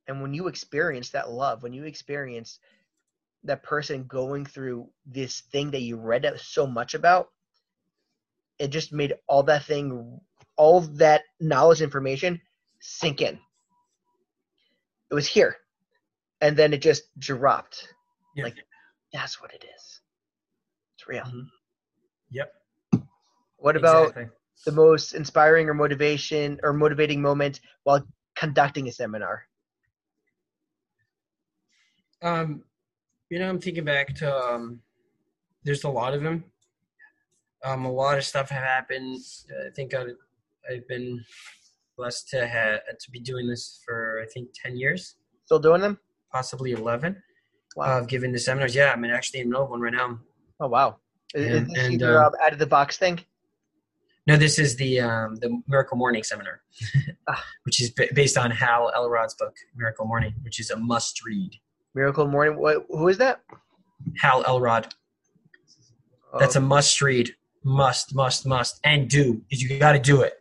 And 0.07 0.23
when 0.23 0.33
you 0.33 0.49
experience 0.49 1.11
that 1.11 1.31
love, 1.31 1.63
when 1.63 1.75
you 1.75 1.85
experience 1.85 2.61
that 3.45 3.63
person 3.63 4.05
going 4.05 4.47
through 4.47 4.89
this 5.05 5.43
thing 5.53 5.71
that 5.73 5.83
you 5.83 5.99
read 5.99 6.33
so 6.39 6.67
much 6.67 6.95
about, 6.95 7.29
it 8.59 8.69
just 8.69 8.91
made 8.91 9.13
all 9.27 9.43
that 9.43 9.65
thing 9.65 10.19
all 10.59 10.81
that 10.81 11.23
knowledge 11.41 11.83
information 11.83 12.41
sink 12.81 13.21
in. 13.21 13.39
It 15.11 15.15
was 15.15 15.27
here. 15.27 15.57
And 16.41 16.57
then 16.57 16.73
it 16.73 16.83
just 16.83 17.05
dropped. 17.19 17.89
Yeah. 18.37 18.45
Like 18.45 18.57
that's 19.13 19.41
what 19.41 19.53
it 19.53 19.65
is. 19.65 20.01
It's 20.97 21.09
real. 21.09 21.25
Mm-hmm. 21.25 21.41
Yep. 22.31 22.53
What 23.57 23.77
about 23.77 24.09
exactly. 24.11 24.27
the 24.67 24.73
most 24.73 25.15
inspiring 25.15 25.69
or 25.69 25.75
motivation 25.75 26.61
or 26.63 26.73
motivating 26.73 27.21
moment 27.21 27.61
while 27.85 28.07
conducting 28.37 28.89
a 28.89 28.93
seminar? 28.93 29.43
Um, 32.23 32.63
you 33.31 33.39
know, 33.39 33.49
I'm 33.49 33.61
thinking 33.61 33.85
back 33.85 34.15
to 34.17 34.37
um, 34.37 34.81
there's 35.65 35.85
a 35.85 35.89
lot 35.89 36.15
of 36.15 36.23
them. 36.23 36.45
Um, 37.65 37.85
a 37.85 37.93
lot 37.93 38.19
of 38.19 38.25
stuff 38.25 38.51
have 38.51 38.63
happened. 38.63 39.19
I 39.67 39.71
think 39.75 39.95
I 39.95 40.05
I've 40.71 40.87
been 40.89 41.25
blessed 41.97 42.29
to 42.31 42.47
have 42.47 42.81
to 43.01 43.11
be 43.11 43.21
doing 43.21 43.49
this 43.49 43.81
for 43.85 44.21
I 44.23 44.27
think 44.33 44.49
ten 44.55 44.77
years. 44.77 45.17
Still 45.45 45.59
doing 45.59 45.81
them? 45.81 45.99
Possibly 46.33 46.73
eleven. 46.73 47.23
Wow. 47.77 47.99
Of 47.99 48.09
giving 48.09 48.33
the 48.33 48.39
seminars. 48.39 48.75
Yeah, 48.75 48.93
I'm 48.93 49.05
actually 49.05 49.41
in 49.41 49.55
of 49.55 49.71
one 49.71 49.81
right 49.81 49.93
now. 49.93 50.19
Oh 50.61 50.69
wow! 50.69 50.97
Is, 51.35 51.47
and, 51.47 51.67
is 51.69 51.73
this 51.75 51.85
and, 51.85 52.01
your 52.01 52.25
uh, 52.25 52.31
out 52.43 52.53
of 52.53 52.59
the 52.59 52.67
box 52.67 52.99
thing? 52.99 53.21
No, 54.27 54.37
this 54.37 54.59
is 54.59 54.77
the 54.77 55.01
um, 55.01 55.37
the 55.37 55.63
Miracle 55.69 55.97
Morning 55.97 56.23
seminar, 56.23 56.61
Ah. 57.29 57.43
which 57.65 57.81
is 57.81 57.91
ba- 57.91 58.09
based 58.15 58.37
on 58.37 58.51
Hal 58.51 58.91
Elrod's 58.95 59.35
book 59.35 59.55
Miracle 59.77 60.07
Morning, 60.07 60.35
which 60.43 60.61
is 60.61 60.71
a 60.71 60.77
must 60.77 61.25
read. 61.25 61.53
Miracle 61.95 62.27
Morning. 62.27 62.59
What? 62.59 62.85
Who 62.91 63.09
is 63.09 63.19
that? 63.19 63.41
Hal 64.19 64.45
Elrod. 64.47 64.93
That's 66.39 66.57
Oh, 66.57 66.61
a 66.61 66.63
must 66.63 67.01
read. 67.01 67.35
Must, 67.65 68.15
must, 68.15 68.47
must. 68.47 68.81
And 68.85 69.09
do 69.09 69.43
is 69.51 69.63
you 69.63 69.79
got 69.79 69.93
to 69.93 69.99
do 69.99 70.23
it. 70.23 70.38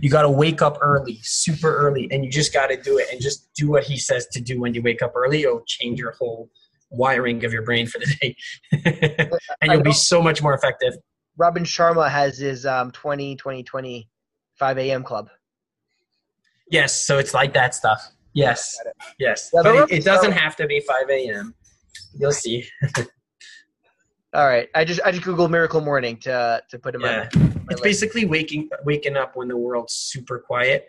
You 0.00 0.10
got 0.10 0.22
to 0.22 0.30
wake 0.30 0.62
up 0.62 0.78
early, 0.80 1.18
super 1.22 1.74
early, 1.74 2.08
and 2.10 2.24
you 2.24 2.30
just 2.30 2.52
got 2.52 2.68
to 2.68 2.80
do 2.80 2.98
it 2.98 3.08
and 3.10 3.20
just 3.20 3.48
do 3.54 3.68
what 3.68 3.84
he 3.84 3.96
says 3.96 4.26
to 4.32 4.40
do 4.40 4.60
when 4.60 4.74
you 4.74 4.82
wake 4.82 5.02
up 5.02 5.12
early. 5.16 5.42
It'll 5.42 5.62
change 5.66 5.98
your 5.98 6.12
whole 6.12 6.50
wiring 6.90 7.44
of 7.44 7.52
your 7.52 7.62
brain 7.62 7.86
for 7.86 7.98
the 7.98 8.06
day, 8.20 8.36
and 9.60 9.72
you'll 9.72 9.82
be 9.82 9.92
so 9.92 10.22
much 10.22 10.42
more 10.42 10.54
effective. 10.54 10.94
Robin 11.36 11.64
Sharma 11.64 12.10
has 12.10 12.38
his 12.38 12.66
um 12.66 12.90
20 12.90 13.36
20 13.36 13.62
20 13.62 14.08
5 14.54 14.78
a.m. 14.78 15.04
club. 15.04 15.30
Yes, 16.70 16.94
so 16.94 17.18
it's 17.18 17.32
like 17.32 17.54
that 17.54 17.74
stuff. 17.74 18.10
Yes, 18.34 18.78
yes, 19.18 19.50
Yeah, 19.52 19.62
but 19.62 19.74
it, 19.74 19.98
it 19.98 20.04
doesn't 20.04 20.32
have 20.32 20.54
to 20.56 20.66
be 20.66 20.80
five 20.80 21.08
a.m. 21.08 21.54
You'll 22.18 22.32
see. 22.32 22.66
All 24.34 24.46
right, 24.46 24.68
I 24.74 24.84
just 24.84 25.00
I 25.04 25.10
just 25.10 25.24
googled 25.24 25.50
Miracle 25.50 25.80
Morning 25.80 26.18
to 26.18 26.62
to 26.68 26.78
put 26.78 26.94
in 26.94 27.00
my. 27.00 27.10
Yeah. 27.10 27.28
my 27.34 27.57
it's 27.70 27.80
list. 27.80 27.82
basically 27.82 28.24
waking 28.24 28.68
waking 28.84 29.16
up 29.16 29.36
when 29.36 29.48
the 29.48 29.56
world's 29.56 29.94
super 29.94 30.38
quiet 30.38 30.88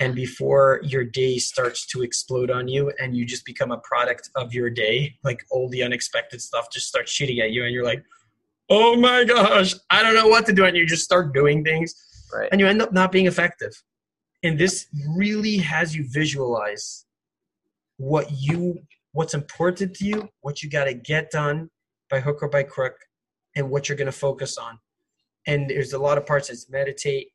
and 0.00 0.14
before 0.14 0.80
your 0.82 1.04
day 1.04 1.38
starts 1.38 1.86
to 1.86 2.02
explode 2.02 2.50
on 2.50 2.66
you 2.66 2.92
and 2.98 3.16
you 3.16 3.24
just 3.24 3.44
become 3.44 3.70
a 3.70 3.78
product 3.78 4.30
of 4.36 4.52
your 4.52 4.70
day 4.70 5.14
like 5.22 5.44
all 5.50 5.68
the 5.68 5.82
unexpected 5.82 6.40
stuff 6.40 6.70
just 6.72 6.88
starts 6.88 7.10
shooting 7.10 7.40
at 7.40 7.50
you 7.50 7.64
and 7.64 7.72
you're 7.72 7.84
like 7.84 8.02
oh 8.70 8.96
my 8.96 9.24
gosh 9.24 9.74
i 9.90 10.02
don't 10.02 10.14
know 10.14 10.28
what 10.28 10.46
to 10.46 10.52
do 10.52 10.64
and 10.64 10.76
you 10.76 10.86
just 10.86 11.04
start 11.04 11.34
doing 11.34 11.62
things 11.64 11.94
right. 12.34 12.48
and 12.52 12.60
you 12.60 12.66
end 12.66 12.82
up 12.82 12.92
not 12.92 13.12
being 13.12 13.26
effective 13.26 13.72
and 14.42 14.58
this 14.58 14.86
really 15.08 15.56
has 15.56 15.94
you 15.94 16.04
visualize 16.08 17.06
what 17.96 18.26
you 18.32 18.78
what's 19.12 19.34
important 19.34 19.94
to 19.94 20.04
you 20.04 20.28
what 20.40 20.62
you 20.62 20.70
got 20.70 20.84
to 20.84 20.94
get 20.94 21.30
done 21.30 21.68
by 22.10 22.18
hook 22.20 22.42
or 22.42 22.48
by 22.48 22.62
crook 22.62 22.96
and 23.56 23.68
what 23.68 23.88
you're 23.88 23.96
going 23.96 24.06
to 24.06 24.12
focus 24.12 24.56
on 24.58 24.78
and 25.46 25.68
there's 25.68 25.92
a 25.92 25.98
lot 25.98 26.18
of 26.18 26.26
parts 26.26 26.50
it's 26.50 26.70
meditate 26.70 27.28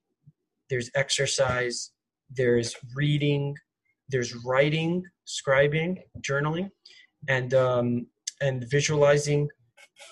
there's 0.70 0.90
exercise 0.96 1.92
there's 2.30 2.76
reading 2.96 3.56
there's 4.10 4.34
writing 4.46 5.04
scribing 5.26 5.98
journaling 6.22 6.70
and 7.28 7.54
um 7.54 8.08
and 8.42 8.66
visualizing 8.70 9.48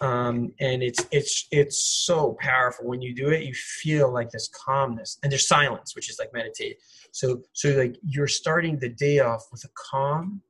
um 0.01 0.51
and 0.59 0.81
it's 0.81 1.05
it's 1.11 1.47
it's 1.51 2.05
so 2.05 2.35
powerful. 2.39 2.87
When 2.87 3.01
you 3.01 3.13
do 3.13 3.29
it 3.29 3.43
you 3.43 3.53
feel 3.53 4.11
like 4.11 4.29
this 4.31 4.49
calmness 4.49 5.19
and 5.21 5.31
there's 5.31 5.47
silence 5.47 5.95
which 5.95 6.09
is 6.09 6.17
like 6.19 6.33
meditate. 6.33 6.77
So 7.11 7.41
so 7.53 7.69
like 7.69 7.95
you're 8.03 8.27
starting 8.27 8.79
the 8.79 8.89
day 8.89 9.19
off 9.19 9.43
with 9.51 9.63
a 9.63 9.69
calm 9.91 10.41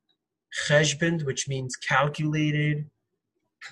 which 1.26 1.50
means 1.50 1.76
calculated 1.76 2.90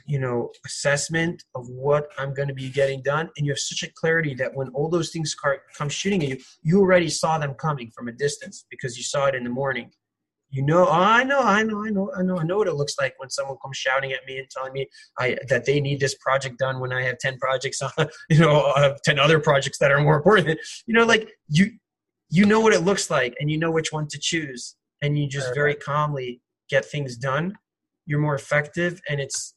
you 0.06 0.20
know 0.20 0.52
assessment 0.66 1.44
of 1.56 1.68
what 1.70 2.08
i'm 2.18 2.34
going 2.34 2.48
to 2.48 2.54
be 2.54 2.70
getting 2.70 3.02
done. 3.02 3.30
And 3.38 3.46
you 3.46 3.52
have 3.52 3.60
such 3.60 3.84
a 3.84 3.94
clarity 3.94 4.34
that 4.36 4.54
when 4.54 4.70
all 4.70 4.90
those 4.90 5.10
things 5.12 5.36
come 5.78 5.90
shooting 5.90 6.24
at 6.24 6.30
you 6.30 6.38
you 6.62 6.80
already 6.80 7.10
saw 7.10 7.38
them 7.38 7.54
coming 7.56 7.92
from 7.96 8.08
a 8.08 8.12
distance 8.12 8.66
because 8.70 8.98
you 8.98 9.04
saw 9.04 9.26
it 9.26 9.36
in 9.36 9.44
the 9.44 9.50
morning. 9.50 9.92
You 10.50 10.64
know 10.64 10.86
oh, 10.88 10.92
i 10.92 11.24
know 11.24 11.42
i 11.42 11.64
know 11.64 11.84
i 11.84 11.90
know 11.90 12.12
i 12.16 12.22
know 12.22 12.38
i 12.38 12.44
know 12.44 12.58
what 12.60 12.68
it 12.68 12.76
looks 12.76 12.96
like 13.00 13.16
when 13.18 13.32
someone 13.32 13.58
comes 13.64 13.76
shouting 13.76 14.12
at 14.12 14.20
me 14.28 14.38
and 14.38 14.48
telling 14.52 14.72
me 14.72 14.88
I, 15.18 15.36
that 15.50 15.66
they 15.66 15.82
need 15.82 16.00
this 16.00 16.16
project 16.16 16.60
done 16.60 16.80
when 16.80 16.94
i 16.94 17.02
have 17.02 17.18
10 17.18 17.40
projects 17.40 17.82
on 17.82 17.92
you 18.30 18.38
know 18.38 18.72
I 18.76 18.82
have 18.82 19.02
10 19.02 19.18
other 19.18 19.40
projects 19.40 19.80
that 19.80 19.92
are 19.92 20.00
more 20.00 20.16
important. 20.16 20.60
You 20.86 20.94
know 20.94 21.06
like 21.06 21.32
you 21.50 21.72
you 22.34 22.48
know 22.48 22.60
what 22.60 22.74
it 22.74 22.80
looks 22.80 23.12
like 23.12 23.36
and 23.40 23.52
you 23.52 23.60
know 23.60 23.70
which 23.70 23.92
one 23.92 24.08
to 24.08 24.18
choose. 24.20 24.76
And 25.04 25.20
you 25.20 25.28
just 25.28 25.54
very 25.54 25.76
calmly 25.76 26.42
get 26.68 26.84
things 26.84 27.16
done. 27.18 27.54
You're 28.08 28.20
more 28.20 28.34
effective 28.34 29.02
and 29.08 29.20
it's 29.20 29.54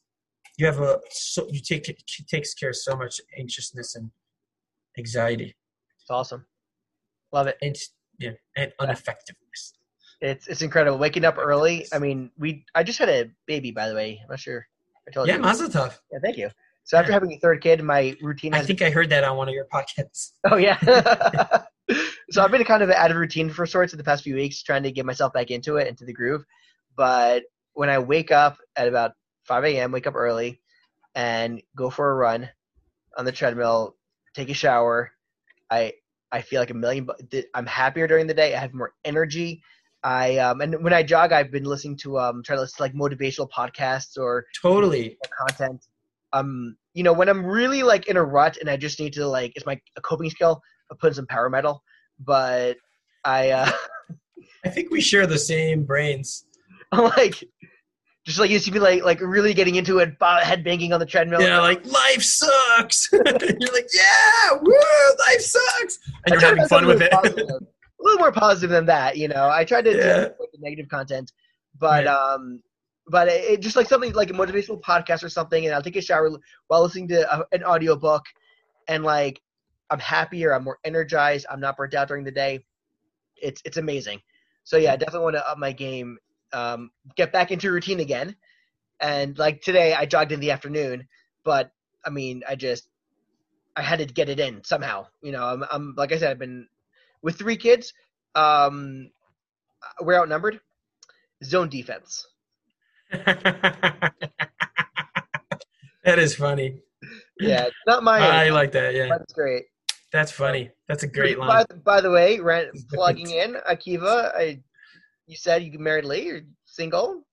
you 0.57 0.65
have 0.65 0.79
a 0.79 0.99
so 1.11 1.47
you 1.51 1.59
take 1.59 1.87
it 1.89 2.01
takes 2.27 2.53
care 2.53 2.69
of 2.69 2.75
so 2.75 2.95
much 2.95 3.21
anxiousness 3.39 3.95
and 3.95 4.09
anxiety 4.97 5.55
It's 6.01 6.09
awesome. 6.09 6.45
Love 7.31 7.47
it. 7.47 7.57
and 7.61 7.75
yeah 8.19 8.31
and 8.55 8.71
ineffectiveness 8.81 9.73
It's 10.21 10.47
it's 10.47 10.61
incredible. 10.63 10.97
Waking 10.97 11.25
up 11.25 11.37
early. 11.37 11.85
I 11.93 11.99
mean, 11.99 12.31
we. 12.37 12.65
I 12.73 12.81
just 12.83 12.97
had 12.97 13.09
a 13.09 13.29
baby, 13.45 13.69
by 13.71 13.87
the 13.89 13.93
way. 13.95 14.19
I'm 14.23 14.29
not 14.29 14.39
sure. 14.39 14.65
I 15.07 15.11
told 15.11 15.27
yeah 15.27 15.35
you. 15.35 15.41
mazel 15.41 15.69
tov 15.69 15.97
Yeah, 16.11 16.19
thank 16.23 16.37
you. 16.37 16.49
So 16.85 16.97
after 16.97 17.11
Yeah. 17.11 17.15
having 17.17 17.33
a 17.33 17.39
third 17.39 17.61
kid, 17.61 17.83
my 17.83 18.15
routine 18.21 18.53
i 18.53 18.61
think 18.63 18.81
i 18.81 18.89
heard 18.89 19.09
that 19.09 19.23
on 19.23 19.35
one 19.37 19.47
of 19.49 19.53
your 19.53 19.65
podcasts 19.65 20.31
oh 20.51 20.55
yeah. 20.57 20.77
so 22.31 22.41
I've 22.43 22.51
been 22.51 22.63
kind 22.63 22.81
of 22.83 22.89
out 22.89 23.11
of 23.11 23.17
routine 23.17 23.49
for 23.49 23.65
sorts 23.65 23.93
in 23.93 23.97
the 23.97 24.03
past 24.03 24.23
few 24.23 24.35
weeks, 24.35 24.63
trying 24.63 24.83
to 24.83 24.91
get 24.91 25.05
myself 25.05 25.31
back 25.33 25.51
into 25.51 25.77
it, 25.77 25.87
into 25.87 26.03
the 26.05 26.13
groove. 26.13 26.43
But 26.95 27.43
when 27.73 27.89
I 27.89 27.99
wake 27.99 28.31
up 28.31 28.57
at 28.75 28.87
about 28.87 29.11
5 29.47 29.65
a.m., 29.65 29.91
wake 29.91 30.07
up 30.07 30.15
early, 30.15 30.61
and 31.15 31.61
go 31.75 31.89
for 31.89 32.11
a 32.11 32.15
run 32.15 32.49
on 33.17 33.25
the 33.25 33.31
treadmill, 33.31 33.95
take 34.33 34.49
a 34.49 34.53
shower, 34.53 35.11
I 35.69 35.93
I 36.31 36.41
feel 36.41 36.59
like 36.59 36.71
a 36.71 36.73
million. 36.73 37.07
I'm 37.53 37.65
happier 37.65 38.07
during 38.07 38.27
the 38.27 38.33
day. 38.33 38.55
I 38.55 38.59
have 38.59 38.73
more 38.73 38.93
energy. 39.05 39.61
I 40.03 40.37
um 40.37 40.61
and 40.61 40.83
when 40.83 40.93
I 40.93 41.03
jog, 41.03 41.31
I've 41.31 41.51
been 41.51 41.63
listening 41.63 41.97
to 41.97 42.19
um 42.19 42.43
try 42.43 42.55
to 42.55 42.61
listen 42.61 42.77
to 42.77 42.83
like 42.83 42.93
motivational 42.93 43.49
podcasts 43.49 44.17
or 44.17 44.45
totally 44.61 45.17
content. 45.37 45.85
Um, 46.33 46.75
you 46.93 47.03
know, 47.03 47.13
when 47.13 47.29
I'm 47.29 47.45
really 47.45 47.83
like 47.83 48.07
in 48.07 48.17
a 48.17 48.23
rut 48.23 48.57
and 48.59 48.69
I 48.69 48.77
just 48.77 48.99
need 48.99 49.13
to 49.13 49.27
like, 49.27 49.53
it's 49.55 49.65
my 49.65 49.79
a 49.95 50.01
coping 50.01 50.29
skill. 50.29 50.61
I 50.91 50.95
put 50.99 51.07
in 51.07 51.13
some 51.13 51.27
power 51.27 51.49
metal, 51.49 51.83
but 52.19 52.77
I 53.23 53.51
uh, 53.51 53.71
i 54.65 54.69
think 54.69 54.91
we 54.91 55.01
share 55.01 55.27
the 55.27 55.37
same 55.37 55.83
brains 55.83 56.45
I'm 56.91 57.03
like, 57.03 57.43
just 58.27 58.39
like 58.39 58.49
used 58.51 58.65
to 58.65 58.71
be 58.71 58.79
like 58.79 59.03
like 59.03 59.21
really 59.21 59.53
getting 59.53 59.75
into 59.75 59.99
it, 59.99 60.15
head 60.43 60.63
banging 60.63 60.91
on 60.93 60.99
the 60.99 61.05
treadmill. 61.05 61.41
yeah 61.41 61.59
like 61.59 61.83
life 61.85 62.21
sucks 62.21 63.09
you're 63.13 63.23
like 63.23 63.87
yeah 63.93 64.51
woo 64.61 64.73
life 65.27 65.39
sucks 65.41 65.99
and 66.25 66.33
you're 66.33 66.41
having 66.41 66.67
fun 66.67 66.85
with 66.85 67.01
it 67.01 67.11
positive. 67.11 67.47
a 67.99 68.03
little 68.03 68.19
more 68.19 68.31
positive 68.31 68.69
than 68.69 68.85
that, 68.85 69.17
you 69.17 69.27
know. 69.27 69.49
I 69.49 69.63
tried 69.63 69.85
to 69.85 69.91
Yeah. 69.95 70.15
away 70.25 70.47
the 70.53 70.59
negative 70.59 70.87
content, 70.89 71.31
but 71.79 72.05
Right. 72.05 72.07
um, 72.07 72.61
but 73.07 73.27
it, 73.29 73.43
it 73.45 73.59
just 73.61 73.75
like 73.75 73.87
something 73.87 74.13
like 74.13 74.29
a 74.29 74.33
motivational 74.33 74.79
podcast 74.81 75.23
or 75.23 75.29
something, 75.29 75.65
and 75.65 75.73
I'll 75.73 75.81
take 75.81 75.95
a 75.95 76.01
shower 76.01 76.29
while 76.67 76.83
listening 76.83 77.07
to 77.09 77.33
a, 77.33 77.43
an 77.53 77.63
audiobook, 77.63 78.23
and 78.87 79.03
like 79.03 79.41
I'm 79.89 79.99
happier, 79.99 80.53
I'm 80.53 80.63
more 80.65 80.77
energized, 80.83 81.45
I'm 81.49 81.59
not 81.61 81.77
burnt 81.77 81.95
out 81.95 82.07
during 82.09 82.23
the 82.25 82.31
day. 82.31 82.63
It's 83.37 83.61
it's 83.65 83.77
amazing. 83.77 84.19
So 84.63 84.75
yeah, 84.77 84.93
I 84.93 84.97
definitely 84.97 85.21
want 85.23 85.35
to 85.37 85.49
up 85.49 85.57
my 85.57 85.71
game, 85.71 86.17
um, 86.53 86.91
get 87.15 87.31
back 87.31 87.51
into 87.51 87.71
routine 87.71 87.99
again, 87.99 88.35
and 88.99 89.37
like 89.37 89.61
today 89.61 89.93
I 89.93 90.05
jogged 90.05 90.31
in 90.31 90.39
the 90.39 90.51
afternoon, 90.51 91.07
but 91.43 91.71
I 92.05 92.09
mean 92.09 92.43
I 92.47 92.55
just 92.55 92.89
I 93.75 93.81
had 93.81 93.99
to 93.99 94.05
get 94.05 94.29
it 94.29 94.39
in 94.39 94.63
somehow. 94.63 95.07
You 95.21 95.31
know, 95.31 95.43
I'm, 95.43 95.63
I'm 95.71 95.93
like 95.97 96.11
I 96.11 96.17
said, 96.17 96.31
I've 96.31 96.39
been 96.39 96.67
with 97.21 97.37
three 97.37 97.57
kids. 97.57 97.93
Um, 98.35 99.11
we're 100.01 100.19
outnumbered. 100.19 100.59
Zone 101.43 101.69
defense. 101.69 102.25
that 103.11 104.13
is 106.05 106.35
funny. 106.35 106.79
Yeah, 107.39 107.67
not 107.85 108.03
my. 108.03 108.17
I 108.19 108.49
like 108.49 108.71
that. 108.71 108.95
Yeah, 108.95 109.07
That's 109.09 109.33
great. 109.33 109.65
that's 110.11 110.31
funny. 110.31 110.71
That's 110.87 111.03
a 111.03 111.07
great 111.07 111.37
By, 111.37 111.45
line. 111.45 111.65
by 111.85 112.01
the 112.01 112.09
way, 112.09 112.39
rent, 112.39 112.69
plugging 112.91 113.29
in 113.29 113.55
Akiva. 113.69 114.33
I, 114.35 114.59
you 115.27 115.35
said 115.35 115.63
you 115.63 115.77
married 115.77 116.05
Lee. 116.05 116.25
You're 116.25 116.41
single. 116.65 117.23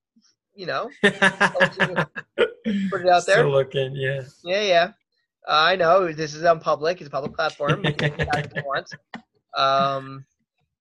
You 0.55 0.67
know, 0.67 0.91
put 1.03 1.15
it 1.15 3.09
out 3.09 3.27
there. 3.27 3.39
Still 3.39 3.51
looking, 3.51 3.97
yeah. 3.97 4.23
Yeah, 4.45 4.63
yeah. 4.63 4.91
Uh, 5.49 5.67
I 5.73 5.77
know 5.77 6.13
this 6.13 6.35
is 6.35 6.45
on 6.45 6.61
public. 6.61 7.01
It's 7.01 7.09
a 7.09 7.11
public 7.11 7.35
platform. 7.35 7.85
You 7.85 7.93
can 7.93 8.17
do 8.17 8.25
that 8.25 8.47
if 8.47 8.53
you 8.55 8.63
want. 8.65 8.89
Um, 9.57 10.25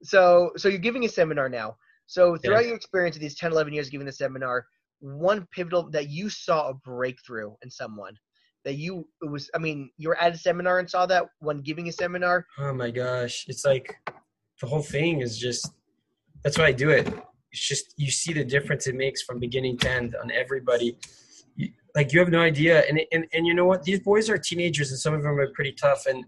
so, 0.04 0.52
so 0.58 0.70
you're 0.70 0.78
giving 0.78 1.06
a 1.06 1.10
seminar 1.10 1.50
now. 1.50 1.76
So 2.06 2.38
throughout 2.38 2.66
your 2.66 2.76
experience 2.76 3.16
of 3.16 3.22
these 3.22 3.36
10, 3.36 3.52
11 3.52 3.74
years 3.74 3.90
giving 3.90 4.06
the 4.06 4.12
seminar, 4.12 4.68
one 5.00 5.48
pivotal 5.52 5.90
that 5.90 6.10
you 6.10 6.30
saw 6.30 6.70
a 6.70 6.74
breakthrough 6.74 7.54
in 7.64 7.72
someone 7.72 8.16
that 8.64 8.76
you 8.76 9.08
it 9.22 9.30
was. 9.30 9.50
I 9.54 9.58
mean, 9.58 9.90
you 9.98 10.10
were 10.10 10.20
at 10.20 10.34
a 10.34 10.38
seminar 10.38 10.80
and 10.80 10.90
saw 10.90 11.06
that 11.08 11.26
when 11.40 11.60
giving 11.60 11.88
a 11.88 11.92
seminar. 11.92 12.46
Oh 12.58 12.74
my 12.74 12.92
gosh, 12.92 13.46
it's 13.48 13.66
like 13.66 13.98
the 14.62 14.68
whole 14.68 14.82
thing 14.82 15.22
is 15.22 15.38
just. 15.38 15.72
That's 16.44 16.58
why 16.58 16.66
I 16.66 16.72
do 16.72 16.90
it. 16.90 17.08
It's 17.52 17.68
just 17.68 17.94
you 17.98 18.12
see 18.12 18.34
the 18.34 18.44
difference 18.44 18.88
it 18.88 18.96
makes 18.96 19.22
from 19.22 19.40
beginning 19.40 19.78
to 19.80 19.90
end 19.90 20.16
on 20.22 20.32
everybody. 20.32 20.98
You, 21.56 21.70
like 21.96 22.12
you 22.12 22.20
have 22.20 22.30
no 22.30 22.42
idea, 22.42 22.84
and, 22.90 23.00
and 23.12 23.26
and 23.34 23.46
you 23.46 23.54
know 23.54 23.66
what? 23.66 23.84
These 23.84 24.00
boys 24.02 24.30
are 24.30 24.38
teenagers, 24.38 24.90
and 24.90 25.00
some 25.00 25.14
of 25.14 25.24
them 25.24 25.40
are 25.40 25.48
pretty 25.54 25.74
tough, 25.74 26.06
and 26.08 26.26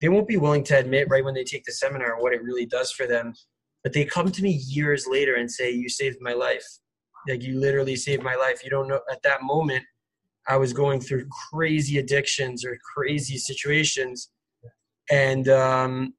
they 0.00 0.08
won't 0.08 0.28
be 0.28 0.36
willing 0.36 0.64
to 0.64 0.78
admit 0.78 1.08
right 1.08 1.24
when 1.24 1.34
they 1.34 1.44
take 1.44 1.64
the 1.64 1.72
seminar 1.72 2.20
what 2.20 2.34
it 2.34 2.42
really 2.42 2.66
does 2.66 2.90
for 2.92 3.06
them. 3.06 3.34
But 3.82 3.92
they 3.92 4.04
come 4.04 4.30
to 4.32 4.42
me 4.42 4.50
years 4.50 5.06
later 5.06 5.36
and 5.36 5.50
say, 5.50 5.70
"You 5.70 5.88
saved 5.88 6.18
my 6.20 6.32
life. 6.32 6.66
Like 7.28 7.42
you 7.42 7.58
literally 7.58 7.96
saved 7.96 8.22
my 8.22 8.34
life. 8.34 8.64
You 8.64 8.70
don't 8.70 8.88
know 8.88 9.00
at 9.10 9.22
that 9.22 9.42
moment." 9.42 9.84
I 10.46 10.56
was 10.58 10.74
going 10.74 11.00
through 11.00 11.26
crazy 11.50 11.98
addictions 11.98 12.66
or 12.66 12.76
crazy 12.94 13.38
situations, 13.38 14.30
and 15.10 15.48
um, 15.48 16.14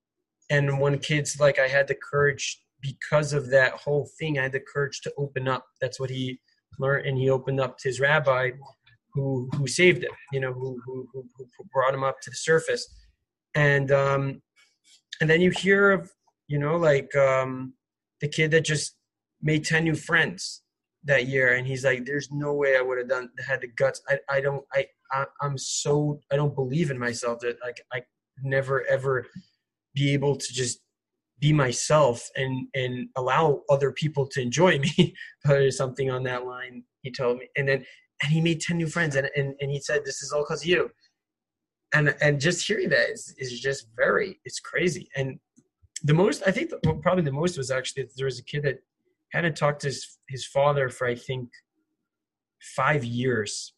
and 0.50 0.80
when 0.80 0.98
kids 1.00 1.40
like 1.40 1.60
I 1.60 1.68
had 1.68 1.88
the 1.88 1.96
courage 1.96 2.65
because 2.86 3.34
of 3.34 3.50
that 3.50 3.74
whole 3.74 4.10
thing. 4.20 4.38
I 4.38 4.44
had 4.44 4.52
the 4.52 4.60
courage 4.60 5.02
to 5.02 5.14
open 5.18 5.48
up. 5.48 5.66
That's 5.82 6.00
what 6.00 6.10
he 6.10 6.40
learned, 6.80 7.08
and 7.08 7.18
he 7.18 7.30
opened 7.30 7.60
up 7.60 7.78
to 7.80 7.90
his 7.90 8.00
rabbi, 8.00 8.52
who 9.14 9.50
who 9.56 9.68
saved 9.68 10.04
him. 10.04 10.12
You 10.32 10.42
know, 10.42 10.54
who 10.54 10.80
who, 10.86 11.08
who, 11.14 11.28
who 11.38 11.66
brought 11.74 11.94
him 11.94 12.04
up 12.04 12.18
to 12.22 12.30
the 12.30 12.36
surface, 12.36 12.88
and 13.56 13.92
um, 13.92 14.42
and 15.22 15.30
then 15.30 15.42
you 15.42 15.52
hear 15.52 15.92
of 15.92 16.12
you 16.48 16.60
know 16.60 16.76
like 16.76 17.14
um, 17.16 17.74
the 18.22 18.28
kid 18.28 18.52
that 18.52 18.66
just 18.66 18.96
made 19.42 19.66
ten 19.66 19.84
new 19.84 19.96
friends 19.96 20.62
that 21.06 21.28
year 21.28 21.54
and 21.54 21.68
he's 21.68 21.86
like 21.86 22.04
there's 22.04 22.32
no 22.32 22.52
way 22.54 22.76
i 22.76 22.82
would 22.82 22.98
have 22.98 23.08
done 23.08 23.30
had 23.48 23.62
the 23.62 23.68
guts 23.78 24.02
i, 24.10 24.18
I 24.28 24.42
don't 24.42 24.66
I, 24.74 24.88
I 25.12 25.26
i'm 25.40 25.56
so 25.56 26.20
i 26.32 26.36
don't 26.36 26.56
believe 26.56 26.90
in 26.90 26.98
myself 26.98 27.42
that 27.42 27.58
like 27.64 27.80
i 27.94 28.02
never 28.42 28.84
ever 28.88 29.28
be 29.94 30.14
able 30.14 30.36
to 30.36 30.54
just 30.54 30.80
be 31.40 31.52
myself 31.52 32.30
and 32.36 32.68
and 32.74 33.10
allow 33.16 33.62
other 33.70 33.92
people 33.92 34.26
to 34.28 34.42
enjoy 34.42 34.80
me. 34.80 35.16
Or 35.48 35.70
something 35.70 36.10
on 36.10 36.24
that 36.24 36.46
line 36.48 36.84
he 37.04 37.12
told 37.12 37.38
me. 37.38 37.48
And 37.56 37.68
then 37.70 37.86
and 38.24 38.32
he 38.32 38.42
made 38.42 38.62
10 38.62 38.78
new 38.78 38.88
friends 38.88 39.16
and 39.16 39.30
and, 39.36 39.54
and 39.60 39.72
he 39.72 39.80
said 39.80 40.04
this 40.04 40.24
is 40.24 40.32
all 40.32 40.42
because 40.42 40.64
of 40.64 40.68
you. 40.68 40.90
And 41.94 42.16
and 42.20 42.40
just 42.40 42.66
hearing 42.66 42.90
that 42.90 43.10
is, 43.12 43.36
is 43.38 43.60
just 43.60 43.88
very 43.96 44.40
it's 44.44 44.60
crazy. 44.60 45.08
And 45.16 45.40
the 46.04 46.14
most 46.14 46.44
i 46.46 46.52
think 46.52 46.70
the, 46.70 46.80
well, 46.84 46.96
probably 46.96 47.24
the 47.24 47.32
most 47.32 47.58
was 47.58 47.72
actually 47.72 48.08
there 48.18 48.26
was 48.26 48.40
a 48.40 48.44
kid 48.44 48.64
that 48.64 48.80
hadn't 49.32 49.56
talked 49.56 49.82
to 49.82 49.88
his, 49.88 50.18
his 50.30 50.46
father 50.46 50.90
for 50.90 51.08
i 51.08 51.16
think 51.16 51.50
five 52.76 53.04
years. 53.04 53.74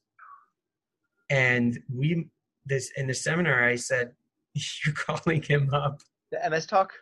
And 1.29 1.77
we 1.93 2.29
this 2.65 2.91
in 2.95 3.07
the 3.07 3.13
seminar 3.13 3.63
i 3.63 3.75
said 3.75 4.13
you're 4.85 4.95
calling 4.95 5.41
him 5.41 5.73
up. 5.73 5.99
The 6.31 6.49
ms 6.49 6.65
talk 6.65 6.93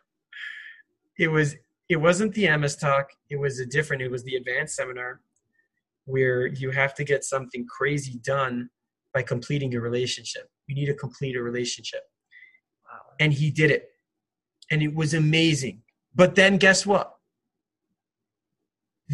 it 1.17 1.27
was 1.27 1.55
it 1.87 1.97
wasn't 1.97 2.33
the 2.33 2.49
ms 2.57 2.75
talk. 2.75 3.09
It 3.29 3.37
was 3.37 3.59
a 3.59 3.65
different 3.65 4.01
it 4.01 4.11
was 4.11 4.23
the 4.23 4.35
advanced 4.35 4.75
seminar 4.75 5.21
where 6.05 6.47
you 6.47 6.71
have 6.71 6.93
to 6.95 7.03
get 7.03 7.23
something 7.23 7.65
crazy 7.67 8.19
done 8.23 8.69
by 9.13 9.23
completing 9.23 9.73
a 9.75 9.79
relationship. 9.79 10.49
You 10.67 10.75
need 10.75 10.85
to 10.85 10.93
complete 10.93 11.35
a 11.35 11.41
relationship. 11.41 12.01
Wow. 12.91 13.01
and 13.19 13.33
he 13.33 13.49
did 13.49 13.71
it. 13.71 13.89
And 14.71 14.83
it 14.83 14.93
was 14.93 15.13
amazing. 15.13 15.81
But 16.13 16.35
then 16.35 16.57
guess 16.57 16.85
what? 16.85 17.15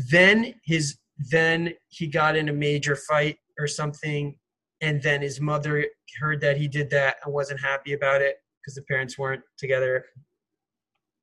Then 0.09 0.55
his 0.63 0.97
then 1.17 1.73
he 1.89 2.07
got 2.07 2.35
in 2.35 2.49
a 2.49 2.53
major 2.53 2.95
fight 2.95 3.37
or 3.59 3.67
something 3.67 4.35
and 4.81 5.01
then 5.03 5.21
his 5.21 5.39
mother 5.39 5.85
heard 6.19 6.41
that 6.41 6.57
he 6.57 6.67
did 6.67 6.89
that 6.89 7.17
and 7.23 7.33
wasn't 7.33 7.59
happy 7.59 7.93
about 7.93 8.21
it 8.21 8.37
because 8.59 8.75
the 8.75 8.81
parents 8.83 9.17
weren't 9.17 9.43
together 9.57 10.05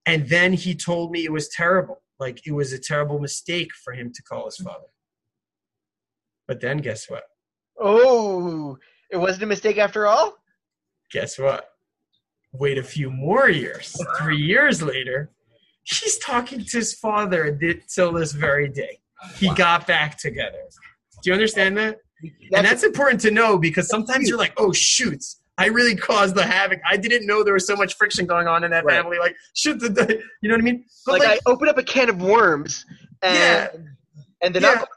and 0.09 0.29
then 0.29 0.53
he 0.55 0.75
told 0.75 1.11
me 1.11 1.25
it 1.25 1.33
was 1.33 1.49
terrible. 1.49 2.03
Like 2.19 2.47
it 2.47 2.53
was 2.53 2.73
a 2.73 2.79
terrible 2.79 3.19
mistake 3.21 3.71
for 3.85 3.93
him 3.93 4.11
to 4.15 4.23
call 4.23 4.47
his 4.47 4.57
father. 4.57 4.89
But 6.47 6.61
then 6.61 6.79
guess 6.79 7.09
what? 7.11 7.25
Oh 7.79 8.79
it 9.11 9.19
wasn't 9.19 9.45
a 9.45 9.47
mistake 9.47 9.79
after 9.79 10.07
all? 10.07 10.35
Guess 11.13 11.39
what? 11.39 11.69
Wait 12.53 12.79
a 12.79 12.83
few 12.83 13.11
more 13.11 13.49
years. 13.51 13.95
Three 14.19 14.41
years 14.41 14.83
later 14.83 15.31
he's 15.85 16.19
talking 16.19 16.65
to 16.65 16.77
his 16.79 16.95
father 16.95 17.59
till 17.95 18.13
this 18.13 18.33
very 18.33 18.69
day. 18.69 18.99
He 19.37 19.53
got 19.55 19.87
back 19.87 20.19
together. 20.19 20.63
Do 21.23 21.31
you 21.31 21.35
understand 21.35 21.77
that? 21.79 21.99
and 22.53 22.67
that's 22.67 22.83
important 22.83 23.21
to 23.21 23.31
know 23.31 23.59
because 23.59 23.89
sometimes 23.89 24.29
you're 24.29 24.39
like, 24.39 24.55
oh 24.57 24.73
shoot, 24.73 25.25
I 25.59 25.67
really 25.67 25.97
caused 25.97 26.37
the 26.37 26.45
havoc. 26.45 26.81
I 26.89 26.97
didn't 26.97 27.27
know 27.27 27.43
there 27.43 27.55
was 27.55 27.67
so 27.67 27.75
much 27.75 27.97
friction 27.97 28.27
going 28.27 28.47
on 28.47 28.63
in 28.63 28.71
that 28.71 28.85
right. 28.85 28.95
family. 28.95 29.19
Like, 29.19 29.37
shoot, 29.55 29.81
the, 29.81 30.23
you 30.41 30.49
know 30.49 30.55
what 30.55 30.61
I 30.61 30.65
mean? 30.65 30.85
But 31.05 31.19
like, 31.19 31.29
like 31.29 31.41
I 31.47 31.51
open 31.51 31.69
up 31.69 31.77
a 31.79 31.83
can 31.83 32.09
of 32.09 32.23
worms, 32.23 32.87
and 33.23 33.35
yeah, 33.35 33.69
and 34.41 34.55
then 34.55 34.63
yeah. 34.63 34.75
back. 34.77 34.89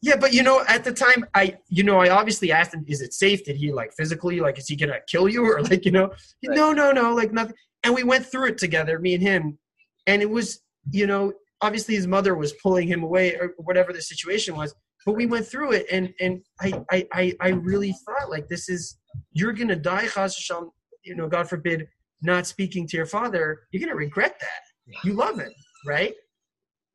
Yeah, 0.00 0.16
but 0.16 0.32
you 0.32 0.42
know, 0.42 0.64
at 0.68 0.84
the 0.84 0.92
time, 0.92 1.26
I, 1.34 1.58
you 1.68 1.82
know, 1.82 2.00
I 2.00 2.08
obviously 2.08 2.50
asked 2.50 2.72
him, 2.72 2.84
"Is 2.88 3.02
it 3.02 3.12
safe? 3.12 3.44
Did 3.44 3.56
he 3.56 3.72
like 3.72 3.92
physically, 3.92 4.40
like, 4.40 4.58
is 4.58 4.68
he 4.68 4.76
gonna 4.76 5.00
kill 5.06 5.28
you 5.28 5.44
or 5.52 5.62
like, 5.62 5.84
you 5.84 5.92
know?" 5.92 6.08
Right. 6.08 6.56
No, 6.56 6.72
no, 6.72 6.90
no, 6.90 7.14
like 7.14 7.32
nothing. 7.32 7.54
And 7.84 7.94
we 7.94 8.04
went 8.04 8.26
through 8.26 8.48
it 8.48 8.58
together, 8.58 8.98
me 8.98 9.14
and 9.14 9.22
him, 9.22 9.58
and 10.06 10.22
it 10.22 10.30
was 10.30 10.60
you 10.90 11.06
know 11.06 11.32
obviously 11.60 11.94
his 11.94 12.06
mother 12.06 12.34
was 12.34 12.52
pulling 12.62 12.88
him 12.88 13.02
away 13.02 13.34
or 13.34 13.54
whatever 13.58 13.92
the 13.92 14.00
situation 14.00 14.56
was 14.56 14.74
but 15.08 15.16
we 15.16 15.24
went 15.24 15.46
through 15.46 15.72
it 15.72 15.86
and 15.90 16.12
and 16.20 16.42
i 16.60 17.06
i 17.14 17.34
i 17.40 17.48
really 17.48 17.94
thought 18.04 18.28
like 18.28 18.46
this 18.46 18.68
is 18.68 18.98
you're 19.32 19.54
gonna 19.54 19.74
die 19.74 20.06
Hashem, 20.14 20.70
you 21.02 21.16
know 21.16 21.26
god 21.26 21.48
forbid 21.48 21.88
not 22.20 22.46
speaking 22.46 22.86
to 22.88 22.94
your 22.94 23.06
father 23.06 23.60
you're 23.70 23.80
gonna 23.80 23.96
regret 23.96 24.36
that. 24.38 24.60
You 25.02 25.14
love 25.14 25.38
him 25.38 25.52
right? 25.86 26.14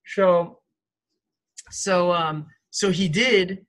So 0.06 0.60
so 1.72 2.14
um 2.14 2.46
so 2.70 2.92
he 2.92 3.08
did 3.10 3.66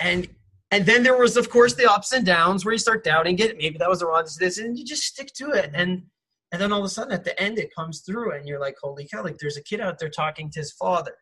and 0.00 0.28
and 0.70 0.86
then 0.86 1.02
there 1.02 1.18
was 1.18 1.36
of 1.36 1.50
course 1.50 1.74
the 1.74 1.90
ups 1.90 2.12
and 2.12 2.24
downs 2.24 2.64
where 2.64 2.72
you 2.72 2.78
start 2.78 3.04
doubting 3.04 3.38
it. 3.38 3.58
Maybe 3.58 3.76
that 3.76 3.90
was 3.90 3.98
the 3.98 4.06
wrong 4.06 4.24
decision. 4.24 4.64
And 4.64 4.78
you 4.78 4.86
just 4.86 5.02
stick 5.02 5.30
to 5.34 5.50
it. 5.50 5.72
And 5.74 6.04
and 6.52 6.60
then 6.60 6.72
all 6.72 6.80
of 6.80 6.86
a 6.86 6.88
sudden 6.88 7.12
at 7.12 7.24
the 7.24 7.38
end 7.38 7.58
it 7.58 7.74
comes 7.74 8.00
through 8.00 8.32
and 8.32 8.48
you're 8.48 8.60
like, 8.60 8.76
holy 8.82 9.06
cow, 9.12 9.22
like 9.22 9.36
there's 9.38 9.58
a 9.58 9.62
kid 9.62 9.80
out 9.80 9.98
there 9.98 10.08
talking 10.08 10.50
to 10.52 10.60
his 10.60 10.72
father. 10.72 11.14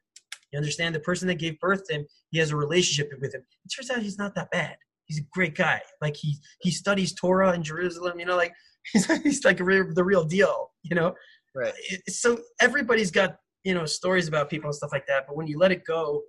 You 0.53 0.59
understand 0.59 0.95
the 0.95 1.01
person 1.01 1.29
that 1.29 1.37
gave 1.37 1.61
birth 1.61 1.87
to 1.89 1.95
him, 1.95 2.07
he 2.31 2.39
has 2.39 2.51
a 2.51 2.57
relationship 2.57 3.11
with 3.21 3.35
him. 3.35 3.43
It 3.65 3.69
turns 3.75 3.91
out 3.91 4.03
he's 4.03 4.19
not 4.19 4.35
that 4.35 4.51
bad. 4.51 4.77
He's 5.05 5.19
a 5.19 5.25
great 5.33 5.55
guy. 5.55 5.81
Like 6.01 6.17
he 6.17 6.39
he 6.61 6.71
studies 6.71 7.15
Torah 7.15 7.53
in 7.53 7.63
Jerusalem, 7.63 8.19
you 8.21 8.27
know, 8.27 8.37
like 8.37 8.53
he's, 8.93 9.07
he's 9.23 9.45
like 9.45 9.61
real, 9.61 9.93
the 9.95 10.05
real 10.05 10.25
deal, 10.25 10.71
you 10.83 10.95
know? 10.95 11.15
Right. 11.55 11.75
So 12.09 12.39
everybody's 12.61 13.11
got, 13.11 13.37
you 13.65 13.75
know, 13.75 13.85
stories 13.85 14.29
about 14.29 14.51
people 14.51 14.69
and 14.69 14.75
stuff 14.75 14.93
like 14.93 15.07
that. 15.09 15.25
But 15.27 15.37
when 15.37 15.49
you 15.49 15.59
let 15.59 15.73
it 15.73 15.85
go 15.85 16.23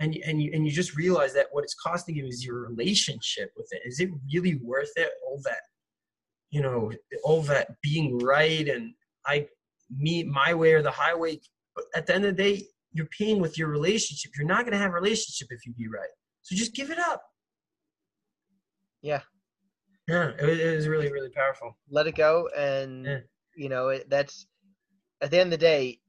and 0.00 0.14
you, 0.14 0.22
and 0.26 0.40
you, 0.40 0.50
and 0.52 0.66
you 0.66 0.70
just 0.70 0.96
realize 0.96 1.32
that 1.32 1.46
what 1.50 1.64
it's 1.64 1.74
costing 1.74 2.14
you 2.14 2.26
is 2.26 2.44
your 2.44 2.68
relationship 2.68 3.50
with 3.56 3.68
it. 3.72 3.80
Is 3.86 4.00
it 4.00 4.10
really 4.32 4.56
worth 4.56 4.92
it? 4.96 5.10
All 5.26 5.40
that 5.44 5.60
you 6.50 6.62
know 6.62 6.90
all 7.24 7.42
that 7.42 7.68
being 7.82 8.18
right 8.18 8.68
and 8.68 8.92
i 9.26 9.46
me 9.98 10.22
my 10.22 10.54
way 10.54 10.72
or 10.72 10.82
the 10.82 10.90
highway 10.90 11.38
but 11.74 11.84
at 11.94 12.06
the 12.06 12.14
end 12.14 12.24
of 12.24 12.36
the 12.36 12.42
day 12.42 12.66
you're 12.96 13.08
paying 13.18 13.40
with 13.40 13.58
your 13.58 13.68
relationship. 13.68 14.32
You're 14.36 14.46
not 14.46 14.62
going 14.62 14.72
to 14.72 14.78
have 14.78 14.90
a 14.90 14.94
relationship 14.94 15.48
if 15.50 15.66
you 15.66 15.72
be 15.74 15.88
right. 15.88 16.08
So 16.42 16.56
just 16.56 16.74
give 16.74 16.90
it 16.90 16.98
up. 16.98 17.22
Yeah. 19.02 19.20
Yeah 20.08 20.30
it, 20.38 20.60
it 20.60 20.76
was 20.76 20.88
really 20.88 21.12
really 21.12 21.30
powerful. 21.30 21.76
Let 21.90 22.06
it 22.06 22.14
go 22.14 22.48
and 22.56 23.04
yeah. 23.04 23.18
you 23.56 23.68
know 23.68 23.88
it, 23.88 24.08
that's 24.08 24.46
at 25.20 25.30
the 25.30 25.38
end 25.38 25.52
of 25.52 25.58
the 25.58 25.64
day 25.64 26.00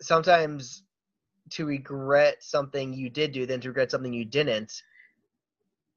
sometimes 0.00 0.82
to 1.50 1.66
regret 1.66 2.42
something 2.42 2.92
you 2.92 3.10
did 3.10 3.32
do 3.32 3.46
than 3.46 3.60
to 3.60 3.68
regret 3.68 3.90
something 3.90 4.12
you 4.12 4.24
didn't 4.24 4.72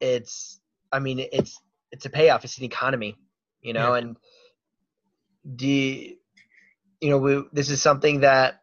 it's 0.01 0.59
i 0.91 0.99
mean 0.99 1.25
it's 1.31 1.57
it's 1.91 2.05
a 2.05 2.09
payoff. 2.09 2.43
It's 2.43 2.57
an 2.57 2.65
economy 2.65 3.17
you 3.61 3.73
know, 3.73 3.93
yeah. 3.93 3.99
and 3.99 4.17
the 5.43 6.17
you 7.01 7.09
know 7.09 7.17
we, 7.17 7.43
this 7.51 7.69
is 7.69 7.81
something 7.81 8.21
that 8.21 8.61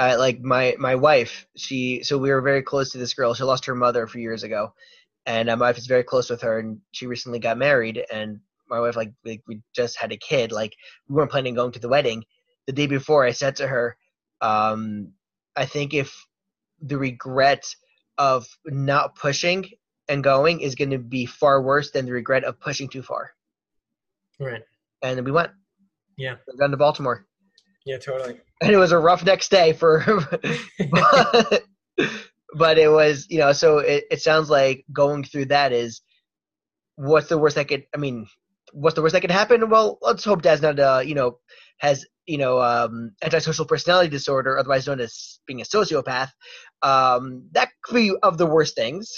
uh, 0.00 0.16
like 0.18 0.40
my 0.40 0.74
my 0.78 0.94
wife 0.94 1.46
she 1.56 2.02
so 2.02 2.16
we 2.16 2.30
were 2.30 2.40
very 2.40 2.62
close 2.62 2.90
to 2.90 2.98
this 2.98 3.14
girl 3.14 3.34
she 3.34 3.44
lost 3.44 3.66
her 3.66 3.74
mother 3.74 4.02
a 4.02 4.08
few 4.08 4.22
years 4.22 4.42
ago 4.42 4.72
and 5.26 5.48
my 5.48 5.54
wife 5.54 5.78
is 5.78 5.86
very 5.86 6.02
close 6.02 6.30
with 6.30 6.40
her 6.40 6.58
and 6.58 6.80
she 6.92 7.06
recently 7.06 7.38
got 7.38 7.58
married 7.58 8.04
and 8.12 8.40
my 8.68 8.80
wife 8.80 8.96
like, 8.96 9.12
like 9.24 9.42
we 9.46 9.60
just 9.74 9.98
had 9.98 10.12
a 10.12 10.16
kid 10.16 10.52
like 10.52 10.74
we 11.08 11.14
weren't 11.14 11.30
planning 11.30 11.52
on 11.52 11.64
going 11.64 11.72
to 11.72 11.80
the 11.80 11.88
wedding 11.88 12.24
the 12.66 12.72
day 12.72 12.86
before 12.86 13.24
i 13.24 13.30
said 13.32 13.54
to 13.54 13.66
her 13.66 13.96
um 14.40 15.12
i 15.56 15.66
think 15.66 15.92
if 15.92 16.26
the 16.80 16.96
regret 16.96 17.64
of 18.16 18.46
not 18.66 19.14
pushing 19.16 19.68
and 20.08 20.24
going 20.24 20.60
is 20.60 20.74
going 20.74 20.90
to 20.90 20.98
be 20.98 21.26
far 21.26 21.60
worse 21.62 21.90
than 21.90 22.06
the 22.06 22.12
regret 22.12 22.44
of 22.44 22.58
pushing 22.58 22.88
too 22.88 23.02
far 23.02 23.32
Right. 24.40 24.62
And 25.02 25.18
then 25.18 25.24
we 25.24 25.30
went. 25.30 25.52
Yeah. 26.16 26.36
We 26.48 26.58
down 26.58 26.70
to 26.70 26.76
Baltimore. 26.76 27.26
Yeah, 27.86 27.98
totally. 27.98 28.40
And 28.60 28.70
it 28.70 28.76
was 28.76 28.92
a 28.92 28.98
rough 28.98 29.24
next 29.24 29.50
day 29.50 29.72
for, 29.72 30.04
but, 30.90 31.62
but 32.54 32.78
it 32.78 32.90
was 32.90 33.26
you 33.30 33.38
know 33.38 33.52
so 33.52 33.78
it, 33.78 34.04
it 34.10 34.20
sounds 34.20 34.50
like 34.50 34.84
going 34.92 35.24
through 35.24 35.46
that 35.46 35.72
is 35.72 36.02
what's 36.96 37.28
the 37.28 37.38
worst 37.38 37.56
that 37.56 37.68
could 37.68 37.84
I 37.94 37.98
mean 37.98 38.26
what's 38.72 38.94
the 38.94 39.02
worst 39.02 39.14
that 39.14 39.22
could 39.22 39.30
happen? 39.30 39.70
Well, 39.70 39.98
let's 40.02 40.24
hope 40.24 40.42
Dad's 40.42 40.62
not 40.62 40.78
uh 40.78 41.02
you 41.04 41.14
know 41.14 41.38
has 41.78 42.06
you 42.26 42.38
know 42.38 42.60
um, 42.60 43.12
antisocial 43.22 43.64
personality 43.64 44.08
disorder, 44.08 44.58
otherwise 44.58 44.86
known 44.86 45.00
as 45.00 45.40
being 45.46 45.60
a 45.60 45.64
sociopath. 45.64 46.30
Um, 46.82 47.48
that 47.52 47.70
could 47.82 47.94
be 47.94 48.12
of 48.22 48.38
the 48.38 48.46
worst 48.46 48.76
things. 48.76 49.10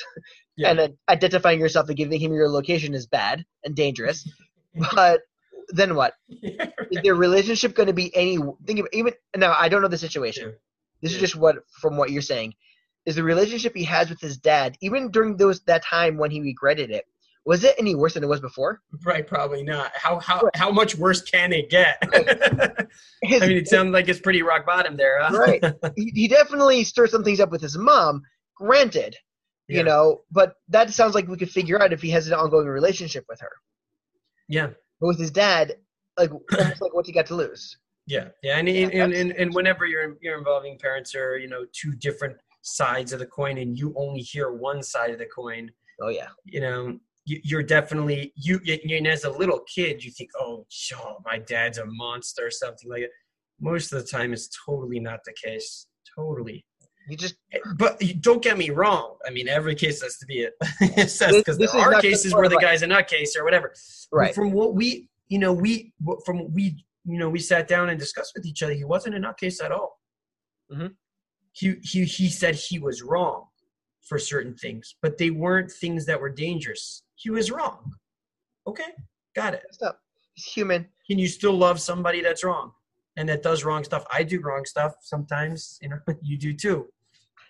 Yeah. 0.56 0.70
And 0.70 0.80
uh, 0.80 0.88
identifying 1.08 1.60
yourself 1.60 1.88
and 1.88 1.96
giving 1.96 2.20
him 2.20 2.32
your 2.32 2.48
location 2.48 2.94
is 2.94 3.06
bad 3.06 3.44
and 3.64 3.74
dangerous. 3.74 4.28
but 4.94 5.20
then 5.70 5.94
what? 5.94 6.14
Yeah, 6.28 6.50
right. 6.58 6.72
Is 6.90 7.02
their 7.02 7.14
relationship 7.14 7.74
going 7.74 7.88
to 7.88 7.92
be 7.92 8.14
any? 8.16 8.38
Think 8.66 8.80
of 8.80 8.88
even 8.92 9.12
now. 9.36 9.54
I 9.58 9.68
don't 9.68 9.82
know 9.82 9.88
the 9.88 9.98
situation. 9.98 10.46
Yeah. 10.48 10.54
This 11.02 11.12
yeah. 11.12 11.16
is 11.16 11.20
just 11.20 11.36
what 11.36 11.56
from 11.80 11.96
what 11.96 12.10
you're 12.10 12.22
saying. 12.22 12.54
Is 13.04 13.16
the 13.16 13.24
relationship 13.24 13.72
he 13.74 13.84
has 13.84 14.08
with 14.10 14.20
his 14.20 14.36
dad, 14.38 14.76
even 14.80 15.10
during 15.10 15.36
those 15.36 15.60
that 15.62 15.84
time 15.84 16.16
when 16.18 16.30
he 16.30 16.40
regretted 16.40 16.90
it, 16.90 17.04
Was 17.44 17.64
it 17.64 17.74
any 17.76 17.94
worse 17.96 18.14
than 18.14 18.22
it 18.22 18.28
was 18.28 18.40
before? 18.40 18.80
Right, 19.04 19.26
probably 19.26 19.64
not. 19.64 19.90
How 19.94 20.20
how 20.20 20.48
how 20.54 20.70
much 20.70 20.94
worse 20.96 21.20
can 21.22 21.52
it 21.52 21.68
get? 21.70 22.00
His- 23.22 23.42
I 23.42 23.46
mean, 23.48 23.56
it 23.56 23.66
sounds 23.68 23.90
like 23.92 24.08
it's 24.08 24.20
pretty 24.20 24.42
rock 24.42 24.64
bottom 24.64 24.96
there, 24.96 25.18
huh? 25.20 25.36
Right. 25.36 25.64
he, 25.96 26.12
he 26.14 26.28
definitely 26.28 26.84
stirred 26.84 27.10
some 27.10 27.24
things 27.24 27.40
up 27.40 27.50
with 27.50 27.60
his 27.62 27.76
mom. 27.76 28.22
Granted, 28.56 29.16
Yeah. 29.66 29.78
you 29.78 29.84
know, 29.84 30.20
but 30.30 30.54
that 30.68 30.90
sounds 30.92 31.14
like 31.16 31.26
we 31.26 31.36
could 31.36 31.50
figure 31.50 31.82
out 31.82 31.92
if 31.92 32.00
he 32.00 32.10
has 32.10 32.28
an 32.28 32.34
ongoing 32.34 32.68
relationship 32.68 33.24
with 33.28 33.40
her. 33.40 33.50
Yeah. 34.48 34.70
But 35.02 35.08
with 35.08 35.18
his 35.18 35.32
dad, 35.32 35.74
like 36.16 36.30
almost 36.58 36.80
like 36.80 36.94
what's 36.94 37.08
he 37.08 37.12
got 37.12 37.26
to 37.26 37.34
lose? 37.34 37.76
Yeah, 38.06 38.28
yeah, 38.42 38.56
and 38.58 38.68
Yeah, 38.68 38.88
and, 38.92 39.12
and, 39.12 39.32
and, 39.32 39.52
whenever 39.54 39.84
you're 39.84 40.16
you're 40.22 40.38
involving 40.38 40.78
parents 40.78 41.14
are 41.16 41.36
you 41.36 41.48
know 41.48 41.66
two 41.72 41.92
different 41.92 42.36
sides 42.62 43.12
of 43.12 43.18
the 43.18 43.26
coin, 43.26 43.58
and 43.58 43.76
you 43.76 43.92
only 43.96 44.20
hear 44.20 44.52
one 44.52 44.80
side 44.82 45.10
of 45.10 45.18
the 45.18 45.26
coin, 45.26 45.70
Oh 46.00 46.08
yeah. 46.08 46.28
you 46.44 46.60
know, 46.60 46.98
you, 47.24 47.40
you're 47.42 47.62
definitely 47.64 48.32
you. 48.36 48.60
you- 48.62 48.96
And 48.96 49.08
as 49.08 49.24
a 49.24 49.30
little 49.30 49.60
kid, 49.74 50.04
you 50.04 50.12
think, 50.12 50.30
oh, 50.38 50.66
sure, 50.70 51.18
my 51.24 51.38
dad's 51.38 51.78
a 51.78 51.84
monster 51.86 52.46
or 52.46 52.50
something 52.52 52.88
like 52.88 53.02
that. 53.02 53.10
Most 53.60 53.92
of 53.92 54.00
the 54.02 54.08
time, 54.08 54.32
it's 54.32 54.48
totally 54.66 55.00
not 55.00 55.20
the 55.24 55.34
case. 55.44 55.86
Totally. 56.16 56.64
You 57.08 57.16
just 57.16 57.34
But 57.76 58.00
you- 58.00 58.14
don't 58.14 58.42
get 58.42 58.56
me 58.56 58.70
wrong. 58.70 59.16
I 59.26 59.30
mean, 59.30 59.48
every 59.48 59.74
case 59.74 60.02
has 60.02 60.18
to 60.18 60.26
be 60.26 60.48
assessed 60.96 61.34
because 61.36 61.58
there 61.58 61.68
are 61.70 62.00
cases 62.00 62.34
where 62.34 62.48
the 62.48 62.56
right. 62.56 62.62
guy's 62.62 62.82
a 62.82 62.86
nutcase 62.86 63.36
or 63.36 63.44
whatever. 63.44 63.72
But 64.10 64.16
right. 64.16 64.34
From 64.34 64.52
what 64.52 64.74
we, 64.74 65.08
you 65.28 65.38
know, 65.38 65.52
we 65.52 65.92
from 66.24 66.52
we, 66.52 66.84
you 67.04 67.18
know, 67.18 67.28
we 67.28 67.38
sat 67.38 67.66
down 67.68 67.88
and 67.88 67.98
discussed 67.98 68.32
with 68.36 68.46
each 68.46 68.62
other. 68.62 68.72
He 68.72 68.84
wasn't 68.84 69.14
a 69.16 69.18
nutcase 69.18 69.62
at 69.62 69.72
all. 69.72 69.98
Mhm. 70.72 70.94
He 71.52 71.76
he 71.82 72.04
he 72.04 72.28
said 72.28 72.54
he 72.54 72.78
was 72.78 73.02
wrong 73.02 73.46
for 74.00 74.18
certain 74.18 74.54
things, 74.54 74.96
but 75.02 75.18
they 75.18 75.30
weren't 75.30 75.70
things 75.70 76.06
that 76.06 76.20
were 76.20 76.30
dangerous. 76.30 77.02
He 77.16 77.30
was 77.30 77.50
wrong. 77.50 77.92
Okay, 78.66 78.92
got 79.34 79.54
it. 79.54 79.62
Up. 79.82 79.98
He's 80.34 80.44
human. 80.46 80.88
Can 81.08 81.18
you 81.18 81.28
still 81.28 81.52
love 81.54 81.80
somebody 81.80 82.20
that's 82.22 82.44
wrong 82.44 82.72
and 83.16 83.28
that 83.28 83.42
does 83.42 83.64
wrong 83.64 83.84
stuff? 83.84 84.04
I 84.12 84.22
do 84.22 84.40
wrong 84.40 84.64
stuff 84.64 84.94
sometimes. 85.02 85.78
You 85.82 85.90
know, 85.90 85.98
you 86.22 86.38
do 86.38 86.52
too. 86.54 86.88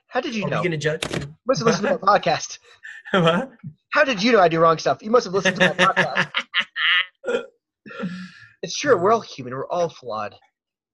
How 0.08 0.20
did 0.20 0.34
you 0.34 0.44
Are 0.44 0.50
know? 0.50 0.60
Are 0.60 0.64
gonna 0.64 0.76
judge? 0.76 1.02
must 1.46 1.60
have 1.60 1.66
listened 1.66 1.88
to 1.88 1.98
my 2.02 2.18
podcast. 2.18 2.58
what? 3.12 3.50
How 3.92 4.04
did 4.04 4.22
you 4.22 4.32
know 4.32 4.40
I 4.40 4.48
do 4.48 4.60
wrong 4.60 4.78
stuff? 4.78 5.02
You 5.02 5.10
must 5.10 5.24
have 5.24 5.34
listened 5.34 5.56
to 5.56 5.68
my 5.68 5.74
podcast. 5.86 7.44
It's 8.62 8.76
true. 8.76 8.96
We're 8.96 9.12
all 9.12 9.20
human. 9.20 9.54
We're 9.54 9.68
all 9.68 9.88
flawed. 9.88 10.34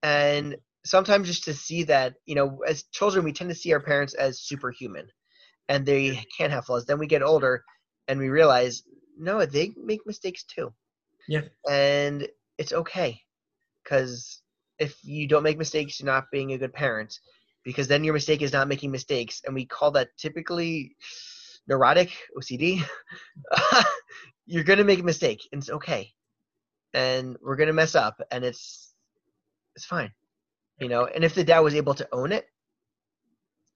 And 0.02 0.56
sometimes 0.84 1.28
just 1.28 1.44
to 1.44 1.54
see 1.54 1.84
that, 1.84 2.14
you 2.24 2.34
know, 2.34 2.60
as 2.66 2.84
children, 2.84 3.24
we 3.24 3.32
tend 3.32 3.50
to 3.50 3.56
see 3.56 3.72
our 3.72 3.80
parents 3.80 4.14
as 4.14 4.40
superhuman 4.40 5.06
and 5.68 5.84
they 5.84 6.24
can't 6.36 6.52
have 6.52 6.64
flaws. 6.64 6.86
Then 6.86 6.98
we 6.98 7.06
get 7.06 7.22
older 7.22 7.62
and 8.08 8.18
we 8.18 8.30
realize, 8.30 8.82
no, 9.18 9.44
they 9.44 9.72
make 9.76 10.06
mistakes 10.06 10.44
too. 10.44 10.72
Yeah. 11.28 11.42
And 11.68 12.26
it's 12.56 12.72
okay. 12.72 13.20
Because 13.84 14.40
if 14.79 14.99
you 15.03 15.26
don't 15.26 15.43
make 15.43 15.59
mistakes, 15.59 16.01
you're 16.01 16.07
not 16.07 16.31
being 16.31 16.53
a 16.53 16.59
good 16.59 16.72
parent. 16.72 17.18
Because 17.64 17.89
then 17.89 18.05
your 18.05 18.14
mistake 18.14 18.41
is 18.43 18.53
not 18.53 18.68
making 18.68 18.91
mistakes. 18.91 19.43
And 19.45 19.55
we 19.55 19.66
call 19.66 19.91
that 19.93 20.09
typically 20.16 20.97
neurotic, 21.66 22.16
OCD. 22.39 22.83
you're 24.47 24.64
going 24.64 24.79
to 24.79 24.85
make 24.85 25.01
a 25.01 25.05
mistake 25.05 25.47
and 25.53 25.61
it's 25.61 25.70
okay 25.70 26.12
and 26.95 27.37
we're 27.43 27.57
gonna 27.57 27.72
mess 27.72 27.95
up 27.95 28.20
and 28.31 28.45
it's 28.45 28.95
it's 29.76 29.85
fine 29.85 30.11
you 30.81 30.89
know 30.89 31.07
and 31.07 31.24
if 31.24 31.35
the 31.35 31.45
dad 31.45 31.61
was 31.61 31.74
able 31.74 31.95
to 31.95 32.09
own 32.12 32.33
it 32.33 32.47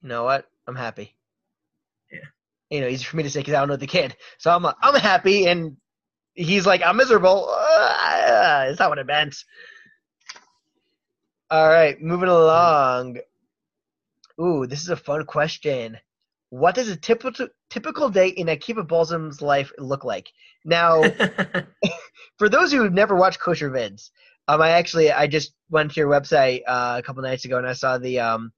you 0.03 0.09
know 0.09 0.25
what 0.25 0.47
i'm 0.67 0.75
happy 0.77 1.15
Yeah. 2.11 2.19
you 2.71 2.81
know 2.81 2.89
easy 2.89 3.05
for 3.05 3.17
me 3.17 3.23
to 3.23 3.31
say 3.31 3.41
because 3.41 3.55
i 3.55 3.61
don't 3.61 3.69
know 3.69 3.77
the 3.77 3.87
kid 3.87 4.17
so 4.39 4.51
i'm 4.51 4.65
i'm 4.83 4.95
happy 5.01 5.47
and 5.47 5.77
he's 6.35 6.67
like 6.67 6.83
i'm 6.85 6.97
miserable 6.97 7.49
uh, 7.51 8.67
it's 8.69 8.79
not 8.79 8.89
what 8.89 8.99
it 8.99 9.07
meant 9.07 9.37
all 11.53 11.69
right 11.69 12.03
moving 12.03 12.29
along 12.29 13.19
ooh 14.41 14.67
this 14.67 14.83
is 14.83 14.89
a 14.89 14.97
fun 14.97 15.25
question 15.25 15.99
what 16.53 16.75
does 16.75 16.91
a 16.91 16.97
typical 16.97 17.49
typical 17.71 18.11
day 18.11 18.29
in 18.29 18.47
Akiva 18.47 18.87
Balsam's 18.87 19.41
life 19.41 19.73
look 19.79 20.05
like? 20.05 20.31
Now, 20.67 21.03
for 22.39 22.51
those 22.51 22.71
who 22.71 22.83
have 22.83 22.93
never 22.93 23.17
watched 23.17 23.41
kosher 23.41 23.71
vids, 23.71 24.11
um, 24.49 24.61
I 24.61 24.73
actually 24.73 25.11
I 25.11 25.27
just 25.27 25.55
went 25.71 25.93
to 25.93 26.01
your 26.01 26.11
website 26.11 26.61
uh, 26.67 26.97
a 26.99 27.03
couple 27.03 27.23
nights 27.23 27.47
ago 27.47 27.57
and 27.57 27.67
I 27.67 27.73
saw 27.73 27.97
the 27.97 28.21
um 28.21 28.53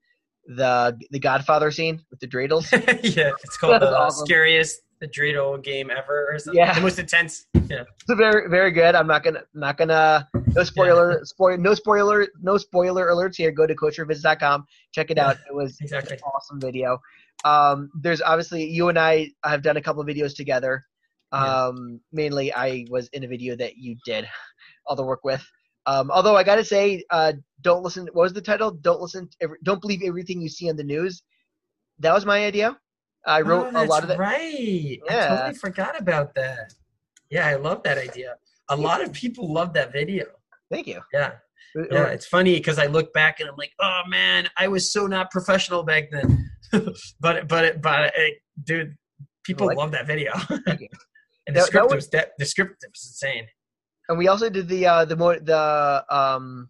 the 0.45 0.99
the 1.13 1.21
Godfather 1.21 1.71
scene 1.71 2.03
with 2.11 2.19
the 2.19 2.27
dreidels. 2.27 2.69
yeah, 3.17 3.31
it's 3.45 3.57
called 3.57 3.81
the 3.81 3.97
awesome. 3.97 4.27
scariest 4.27 4.81
dreidel 5.09 5.63
game 5.63 5.91
ever, 5.91 6.29
or 6.31 6.39
something. 6.39 6.59
Yeah. 6.59 6.75
the 6.75 6.81
most 6.81 6.99
intense. 6.99 7.47
Yeah, 7.69 7.85
It's 8.09 8.19
very 8.19 8.49
very 8.49 8.71
good. 8.71 8.95
I'm 8.95 9.07
not 9.07 9.25
gonna 9.25 9.43
not 9.55 9.77
gonna 9.79 10.29
no 10.55 10.65
spoiler 10.65 11.25
spoil 11.25 11.57
no 11.57 11.75
spoiler 11.75 12.29
no 12.43 12.59
spoiler 12.59 13.09
alerts 13.09 13.37
here. 13.37 13.51
Go 13.51 13.67
to 13.67 13.75
koshervids.com, 13.75 14.67
check 14.93 15.11
it 15.11 15.19
out. 15.19 15.37
It 15.49 15.55
was 15.55 15.77
exactly. 15.81 16.19
awesome 16.21 16.61
video. 16.61 16.99
Um, 17.45 17.91
there's 18.01 18.23
obviously 18.23 18.65
you 18.65 18.89
and 18.89 18.99
I 18.99 19.31
have 19.45 19.63
done 19.63 19.77
a 19.77 19.83
couple 19.83 20.03
of 20.03 20.09
videos 20.09 20.37
together. 20.37 20.83
Yeah. 21.33 21.67
Um, 21.67 22.01
mainly 22.13 22.53
I 22.55 22.87
was 22.91 23.09
in 23.09 23.25
a 23.25 23.29
video 23.29 23.57
that 23.57 23.77
you 23.77 23.97
did 24.05 24.29
all 24.87 24.97
the 24.97 25.05
work 25.05 25.25
with. 25.25 25.45
Um, 25.87 26.11
although 26.11 26.37
I 26.37 26.45
gotta 26.45 26.65
say, 26.65 27.05
uh, 27.11 27.33
don't 27.61 27.83
listen. 27.83 28.09
What 28.13 28.23
was 28.25 28.33
the 28.33 28.41
title? 28.41 28.71
Don't 28.71 29.01
listen. 29.01 29.29
To 29.29 29.37
every, 29.43 29.59
don't 29.63 29.81
believe 29.81 30.03
everything 30.05 30.41
you 30.41 30.49
see 30.49 30.71
on 30.71 30.77
the 30.77 30.85
news. 30.85 31.23
That 31.99 32.15
was 32.15 32.27
my 32.27 32.45
idea. 32.45 32.77
I 33.27 33.41
wrote 33.41 33.73
oh, 33.75 33.85
a 33.85 33.87
lot 33.87 34.03
of 34.03 34.09
that. 34.11 34.19
Right. 34.19 35.01
I 35.09 35.15
Yeah. 35.15 35.29
totally 35.29 35.55
forgot 35.55 35.99
about 36.01 36.35
that. 36.35 36.73
Yeah, 37.31 37.47
I 37.47 37.55
love 37.57 37.83
that 37.85 37.99
idea. 37.99 38.37
A 38.69 38.77
lot 38.77 39.03
of 39.03 39.13
people 39.13 39.53
love 39.53 39.73
that 39.75 39.93
video. 39.93 40.27
Thank 40.71 40.87
you. 40.87 41.01
Yeah, 41.13 41.33
yeah. 41.75 42.07
It's 42.07 42.27
funny 42.27 42.55
because 42.55 42.79
I 42.79 42.87
look 42.87 43.13
back 43.13 43.41
and 43.41 43.49
I'm 43.49 43.57
like, 43.57 43.73
oh 43.81 44.03
man, 44.09 44.49
I 44.59 44.69
was 44.69 44.93
so 44.93 45.07
not 45.07 45.31
professional 45.31 45.83
back 45.83 46.11
then. 46.11 46.51
but 47.21 47.49
but 47.49 47.81
but 47.83 48.07
uh, 48.07 48.21
dude, 48.65 48.95
people 49.45 49.67
Like- 49.67 49.77
love 49.77 49.91
that 49.93 50.07
video. 50.07 50.33
And 51.47 51.55
the 51.55 51.61
That- 51.61 51.65
that 51.65 51.67
script 51.67 51.85
was- 51.91 51.95
was 51.97 52.09
that 52.11 52.31
the 52.39 52.47
script 52.47 52.83
was 52.91 53.05
insane. 53.07 53.47
And 54.09 54.17
we 54.19 54.29
also 54.29 54.49
did 54.49 54.67
the 54.69 54.87
uh, 54.87 55.05
the 55.05 55.17
mo- 55.17 55.39
the 55.39 56.05
um 56.11 56.69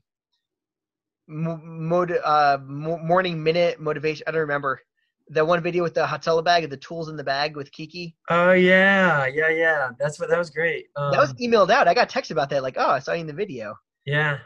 mo- 1.29 1.61
mod- 1.63 2.19
uh, 2.25 2.59
mo- 2.63 2.99
morning 2.99 3.43
minute 3.43 3.81
motivation. 3.81 4.25
I 4.27 4.31
don't 4.33 4.41
remember 4.41 4.81
that 5.29 5.47
one 5.47 5.63
video 5.63 5.83
with 5.83 5.95
the 5.95 6.07
Hatella 6.07 6.45
bag, 6.45 6.65
and 6.65 6.73
the 6.73 6.77
tools 6.77 7.09
in 7.09 7.17
the 7.17 7.25
bag 7.25 7.57
with 7.57 7.73
Kiki. 7.73 8.15
Oh 8.29 8.53
yeah, 8.53 9.27
yeah, 9.27 9.49
yeah. 9.49 9.91
That's 9.99 10.19
what 10.21 10.29
that 10.31 10.39
was 10.39 10.51
great. 10.51 10.87
Um, 10.97 11.13
that 11.13 11.19
was 11.21 11.33
emailed 11.35 11.71
out. 11.71 11.89
I 11.89 11.95
got 11.95 12.09
text 12.09 12.31
about 12.31 12.51
that. 12.51 12.63
Like, 12.63 12.77
oh, 12.79 12.91
I 12.91 12.99
saw 12.99 13.13
you 13.13 13.21
in 13.23 13.27
the 13.27 13.33
video. 13.33 13.75
yeah, 14.05 14.39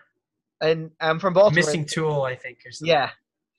And 0.60 0.90
I'm 1.00 1.18
from 1.18 1.32
Baltimore. 1.34 1.56
missing 1.64 1.84
tool, 1.84 2.22
I 2.22 2.34
think. 2.36 2.58
Or 2.66 2.70
something. 2.72 2.92
Yeah. 2.94 3.10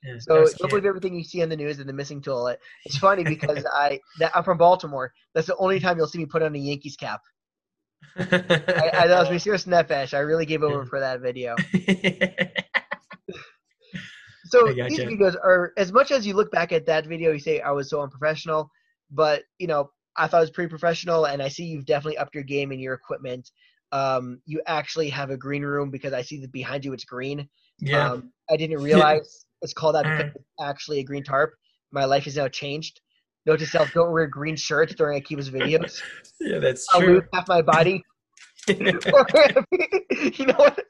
yeah 0.04 0.16
So 0.20 0.46
don't 0.46 0.70
believe 0.70 0.86
everything 0.86 1.16
you 1.16 1.24
see 1.24 1.44
on 1.44 1.50
the 1.50 1.58
news 1.58 1.80
and 1.80 1.90
the 1.90 1.94
missing 1.94 2.22
tool. 2.22 2.48
It- 2.48 2.60
It's 2.86 2.98
funny 2.98 3.24
because 3.24 3.66
I 3.74 4.00
that, 4.20 4.32
I'm 4.36 4.44
from 4.44 4.58
Baltimore. 4.58 5.14
That's 5.34 5.48
the 5.48 5.58
only 5.58 5.80
time 5.80 5.98
you'll 5.98 6.08
see 6.08 6.20
me 6.20 6.26
put 6.26 6.42
on 6.42 6.56
a 6.56 6.58
Yankees 6.58 6.96
cap. 6.96 7.22
I, 8.18 8.24
I 8.24 9.08
that 9.08 9.20
was 9.20 9.30
my 9.30 9.36
mesiras 9.36 9.68
nefesh. 9.68 10.14
I 10.14 10.20
really 10.20 10.46
gave 10.46 10.64
over 10.64 10.86
for 10.86 11.02
that 11.02 11.20
video. 11.20 11.56
So 14.50 14.74
these 14.74 15.00
videos 15.00 15.36
are 15.36 15.74
as 15.78 15.92
much 15.92 16.12
as 16.12 16.26
you 16.26 16.34
look 16.34 16.52
back 16.52 16.72
at 16.72 16.86
that 16.88 17.06
video, 17.06 17.32
you 17.32 17.40
say 17.40 17.62
I 17.62 17.72
was 17.72 17.90
so 17.90 18.02
unprofessional, 18.02 18.70
but 19.12 19.44
you 19.60 19.68
know 19.68 19.92
I 20.18 20.28
thought 20.28 20.38
it 20.38 20.42
was 20.42 20.50
pretty 20.52 20.70
professional, 20.70 21.26
and 21.26 21.42
I 21.42 21.48
see 21.48 21.64
you've 21.66 21.86
definitely 21.86 22.18
upped 22.18 22.36
your 22.36 22.44
game 22.44 22.72
in 22.72 22.80
your 22.80 22.94
equipment. 22.94 23.50
Um, 23.92 24.42
you 24.46 24.62
actually 24.68 25.10
have 25.10 25.30
a 25.30 25.38
green 25.38 25.64
room 25.64 25.90
because 25.90 26.14
I 26.14 26.22
see 26.22 26.40
that 26.42 26.52
behind 26.52 26.86
you 26.86 26.94
it's 26.94 27.06
green. 27.06 27.48
yeah. 27.80 28.12
Um, 28.12 28.32
I 28.50 28.58
didn't 28.58 28.80
realize 28.82 29.46
it's 29.62 29.74
called 29.74 29.96
that 29.96 30.04
because 30.04 30.26
Mm. 30.32 30.36
it's 30.36 30.46
actually 30.62 31.00
a 31.00 31.04
green 31.04 31.24
tarp. 31.24 31.54
My 31.92 32.06
life 32.06 32.28
is 32.28 32.36
now 32.38 32.48
changed. 32.48 33.02
Note 33.46 33.60
to 33.60 33.66
self: 33.66 33.92
don't 33.94 34.12
wear 34.12 34.28
green 34.28 34.56
shirts 34.56 34.94
during 34.96 35.22
Akiva's 35.22 35.50
videos. 35.58 36.02
yeah, 36.40 36.60
that's 36.60 36.88
I'll 36.92 37.02
true. 37.02 37.16
lose 37.16 37.24
half 37.34 37.48
my 37.48 37.62
body. 37.62 38.04
you 38.68 38.84
know 40.46 40.56
what? 40.58 40.86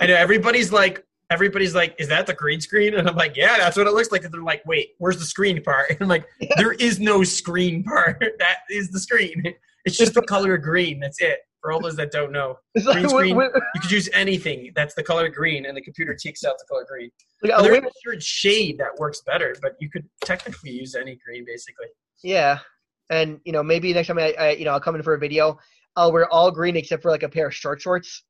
I 0.00 0.06
know 0.06 0.14
everybody's 0.14 0.72
like, 0.72 1.04
everybody's 1.30 1.74
like, 1.74 1.94
is 1.98 2.08
that 2.08 2.26
the 2.26 2.34
green 2.34 2.60
screen? 2.60 2.94
And 2.94 3.08
I'm 3.08 3.16
like, 3.16 3.36
yeah, 3.36 3.56
that's 3.58 3.76
what 3.76 3.86
it 3.86 3.92
looks 3.94 4.10
like. 4.12 4.24
And 4.24 4.32
they're 4.34 4.42
like, 4.42 4.62
wait, 4.66 4.90
where's 4.98 5.18
the 5.18 5.24
screen 5.24 5.62
part? 5.62 5.90
And 5.90 5.98
I'm 6.02 6.08
like, 6.08 6.26
there 6.56 6.72
is 6.72 6.98
no 7.00 7.22
screen 7.24 7.84
part. 7.84 8.22
That 8.38 8.58
is 8.70 8.90
the 8.90 9.00
screen. 9.00 9.42
It's 9.84 9.96
just 9.96 10.14
the 10.14 10.22
color 10.22 10.56
green. 10.58 11.00
That's 11.00 11.20
it. 11.20 11.38
For 11.62 11.72
all 11.72 11.80
those 11.80 11.96
that 11.96 12.10
don't 12.10 12.32
know, 12.32 12.56
Green 12.74 12.86
like, 12.86 13.08
screen. 13.10 13.36
when- 13.36 13.52
when- 13.52 13.62
you 13.74 13.80
could 13.82 13.90
use 13.90 14.08
anything 14.14 14.72
that's 14.74 14.94
the 14.94 15.02
color 15.02 15.28
green, 15.28 15.66
and 15.66 15.76
the 15.76 15.82
computer 15.82 16.14
takes 16.14 16.42
out 16.42 16.56
the 16.58 16.64
color 16.66 16.86
green. 16.88 17.10
like, 17.42 17.52
Well, 17.52 17.60
oh, 17.60 17.62
there's 17.64 17.84
a 17.84 17.90
certain 18.02 18.20
shade 18.20 18.78
that 18.78 18.96
works 18.98 19.20
better, 19.26 19.54
but 19.60 19.72
you 19.78 19.90
could 19.90 20.08
technically 20.24 20.70
use 20.70 20.94
any 20.94 21.18
green, 21.26 21.44
basically. 21.44 21.88
Yeah, 22.24 22.60
and 23.10 23.40
you 23.44 23.52
know 23.52 23.62
maybe 23.62 23.92
next 23.92 24.08
time 24.08 24.18
I, 24.18 24.32
I 24.38 24.50
you 24.52 24.64
know 24.64 24.70
I'll 24.72 24.80
come 24.80 24.94
in 24.94 25.02
for 25.02 25.12
a 25.14 25.18
video, 25.18 25.50
uh, 25.50 25.54
I'll 25.96 26.12
wear 26.12 26.26
all 26.32 26.50
green 26.50 26.76
except 26.76 27.02
for 27.02 27.10
like 27.10 27.22
a 27.24 27.28
pair 27.28 27.48
of 27.48 27.54
short 27.54 27.80
shorts. 27.82 28.24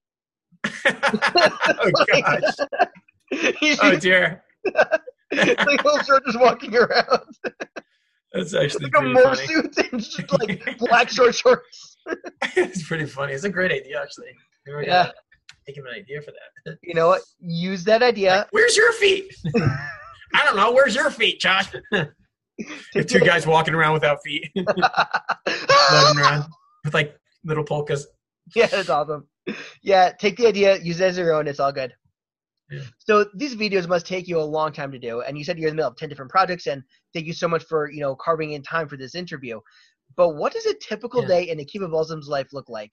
oh 0.87 1.91
gosh! 2.07 2.43
Oh 3.83 3.97
dear! 3.97 4.43
like 5.33 5.85
little 5.85 6.03
short 6.03 6.25
just 6.27 6.39
walking 6.41 6.77
around, 6.77 7.21
That's 8.33 8.55
actually 8.55 8.85
like 8.87 8.93
a 8.99 9.03
more 9.03 9.35
funny. 9.35 9.47
suit 9.47 9.79
and 9.93 10.01
just 10.03 10.33
like 10.41 10.79
black 10.79 11.09
short 11.09 11.35
shorts. 11.35 11.97
it's 12.57 12.87
pretty 12.87 13.07
funny. 13.07 13.33
It's 13.33 13.45
a 13.45 13.49
great 13.51 13.73
idea, 13.73 14.01
actually. 14.03 14.33
We 14.67 14.87
Yeah. 14.87 15.11
Think 15.67 15.79
of 15.79 15.85
an 15.87 15.93
idea 15.95 16.21
for 16.23 16.33
that. 16.33 16.79
You 16.83 16.95
know 16.95 17.09
what? 17.09 17.23
Use 17.41 17.85
that 17.85 18.03
idea. 18.03 18.37
Like, 18.39 18.49
Where's 18.51 18.77
your 18.77 18.93
feet? 18.95 19.33
I 20.35 20.45
don't 20.45 20.57
know. 20.57 20.73
Where's 20.73 20.95
your 20.95 21.11
feet, 21.11 21.41
Josh? 21.41 21.71
the 21.91 23.05
two 23.05 23.21
guys 23.21 23.47
walking 23.47 23.75
around 23.75 23.93
without 23.93 24.19
feet, 24.25 24.51
around 26.17 26.45
with 26.85 26.95
like 26.95 27.17
little 27.45 27.65
polkas. 27.65 28.07
yeah, 28.55 28.67
that's 28.67 28.89
awesome. 28.91 29.27
Yeah, 29.83 30.13
take 30.13 30.37
the 30.37 30.47
idea, 30.47 30.79
use 30.79 31.01
it 31.01 31.05
as 31.05 31.19
your 31.19 31.33
own. 31.35 31.47
It's 31.49 31.61
all 31.61 31.73
good. 31.73 31.95
Yeah. 32.71 32.83
So 32.99 33.27
these 33.35 33.57
videos 33.57 33.89
must 33.89 34.07
take 34.07 34.29
you 34.29 34.39
a 34.39 34.43
long 34.43 34.73
time 34.73 34.93
to 34.93 34.99
do, 34.99 35.23
and 35.23 35.37
you 35.37 35.43
said 35.45 35.59
you're 35.59 35.69
in 35.69 35.75
the 35.75 35.77
middle 35.77 35.91
of 35.91 35.97
ten 35.97 36.09
different 36.09 36.31
projects, 36.31 36.67
and 36.67 36.83
thank 37.13 37.27
you 37.27 37.33
so 37.33 37.49
much 37.49 37.65
for 37.65 37.91
you 37.91 38.01
know 38.01 38.15
carving 38.15 38.53
in 38.53 38.63
time 38.63 38.89
for 38.89 38.97
this 38.97 39.15
interview. 39.15 39.61
But 40.17 40.31
what 40.37 40.53
does 40.53 40.67
a 40.67 40.75
typical 40.75 41.23
Yeah. 41.23 41.29
day 41.29 41.43
in 41.51 41.59
Akiva 41.59 41.91
Balsam's 41.91 42.29
life 42.29 42.53
look 42.53 42.69
like? 42.69 42.93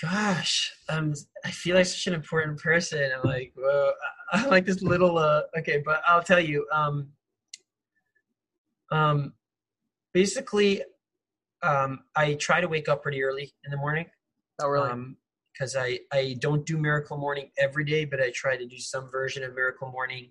Gosh, 0.00 0.72
um, 0.88 1.14
I 1.44 1.50
feel 1.50 1.76
like 1.76 1.84
such 1.86 2.06
an 2.06 2.14
important 2.14 2.58
person. 2.58 3.10
I'm 3.14 3.28
like, 3.28 3.52
whoa, 3.56 3.92
I- 4.32 4.42
I'm 4.44 4.50
like 4.50 4.64
this 4.64 4.82
little. 4.82 5.18
Uh, 5.18 5.42
okay, 5.58 5.82
but 5.84 6.00
I'll 6.06 6.22
tell 6.22 6.40
you. 6.40 6.66
Um, 6.72 7.08
um, 8.92 9.34
basically, 10.12 10.82
um, 11.62 12.00
I 12.16 12.34
try 12.34 12.60
to 12.60 12.68
wake 12.68 12.88
up 12.88 13.02
pretty 13.02 13.22
early 13.22 13.52
in 13.64 13.70
the 13.70 13.76
morning. 13.76 14.06
Oh, 14.60 14.68
really? 14.68 14.90
Um, 14.90 15.16
because 15.52 15.76
I 15.76 16.00
I 16.12 16.36
don't 16.40 16.64
do 16.64 16.78
Miracle 16.78 17.18
Morning 17.18 17.50
every 17.58 17.84
day, 17.84 18.04
but 18.04 18.20
I 18.20 18.30
try 18.34 18.56
to 18.56 18.66
do 18.66 18.78
some 18.78 19.10
version 19.10 19.42
of 19.42 19.54
Miracle 19.54 19.90
Morning. 19.90 20.30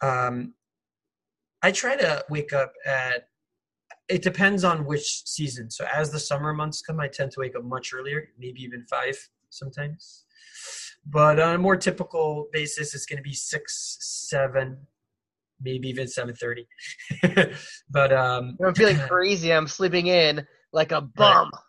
Um, 0.00 0.54
I 1.62 1.72
try 1.72 1.96
to 1.96 2.24
wake 2.28 2.52
up 2.52 2.72
at. 2.86 3.28
It 4.08 4.22
depends 4.22 4.64
on 4.64 4.84
which 4.84 5.22
season. 5.26 5.70
So 5.70 5.86
as 5.92 6.10
the 6.10 6.18
summer 6.18 6.52
months 6.52 6.82
come, 6.82 7.00
I 7.00 7.08
tend 7.08 7.30
to 7.32 7.40
wake 7.40 7.56
up 7.56 7.64
much 7.64 7.92
earlier, 7.94 8.28
maybe 8.38 8.60
even 8.62 8.84
five 8.90 9.16
sometimes. 9.50 10.24
But 11.06 11.38
on 11.40 11.54
a 11.54 11.58
more 11.58 11.76
typical 11.76 12.48
basis, 12.52 12.94
it's 12.94 13.06
going 13.06 13.18
to 13.18 13.22
be 13.22 13.32
six, 13.32 13.96
seven, 14.28 14.78
maybe 15.60 15.88
even 15.88 16.08
seven 16.08 16.34
thirty. 16.34 16.66
but 17.90 18.12
um, 18.12 18.56
I'm 18.64 18.74
feeling 18.74 18.98
crazy. 19.08 19.52
I'm 19.52 19.68
sleeping 19.68 20.06
in 20.06 20.46
like 20.72 20.92
a 20.92 21.00
bum. 21.00 21.50
right 21.52 21.60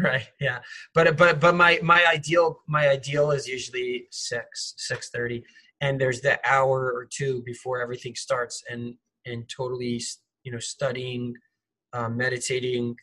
yeah. 0.40 0.58
But 0.94 1.16
but 1.16 1.40
but 1.40 1.54
my 1.54 1.78
my 1.82 2.04
ideal 2.06 2.60
my 2.68 2.88
ideal 2.88 3.30
is 3.30 3.46
usually 3.46 4.06
six 4.10 4.74
six 4.76 5.10
thirty 5.10 5.42
and 5.80 6.00
there's 6.00 6.20
that 6.20 6.40
hour 6.44 6.92
or 6.92 7.06
two 7.10 7.42
before 7.44 7.80
everything 7.80 8.14
starts 8.14 8.62
and 8.70 8.94
and 9.26 9.48
totally 9.48 10.00
you 10.44 10.52
know 10.52 10.58
studying 10.58 11.34
um, 11.92 12.16
meditating 12.16 12.94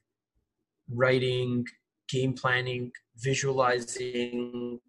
writing 0.89 1.65
game 2.09 2.33
planning 2.33 2.91
visualizing 3.17 4.79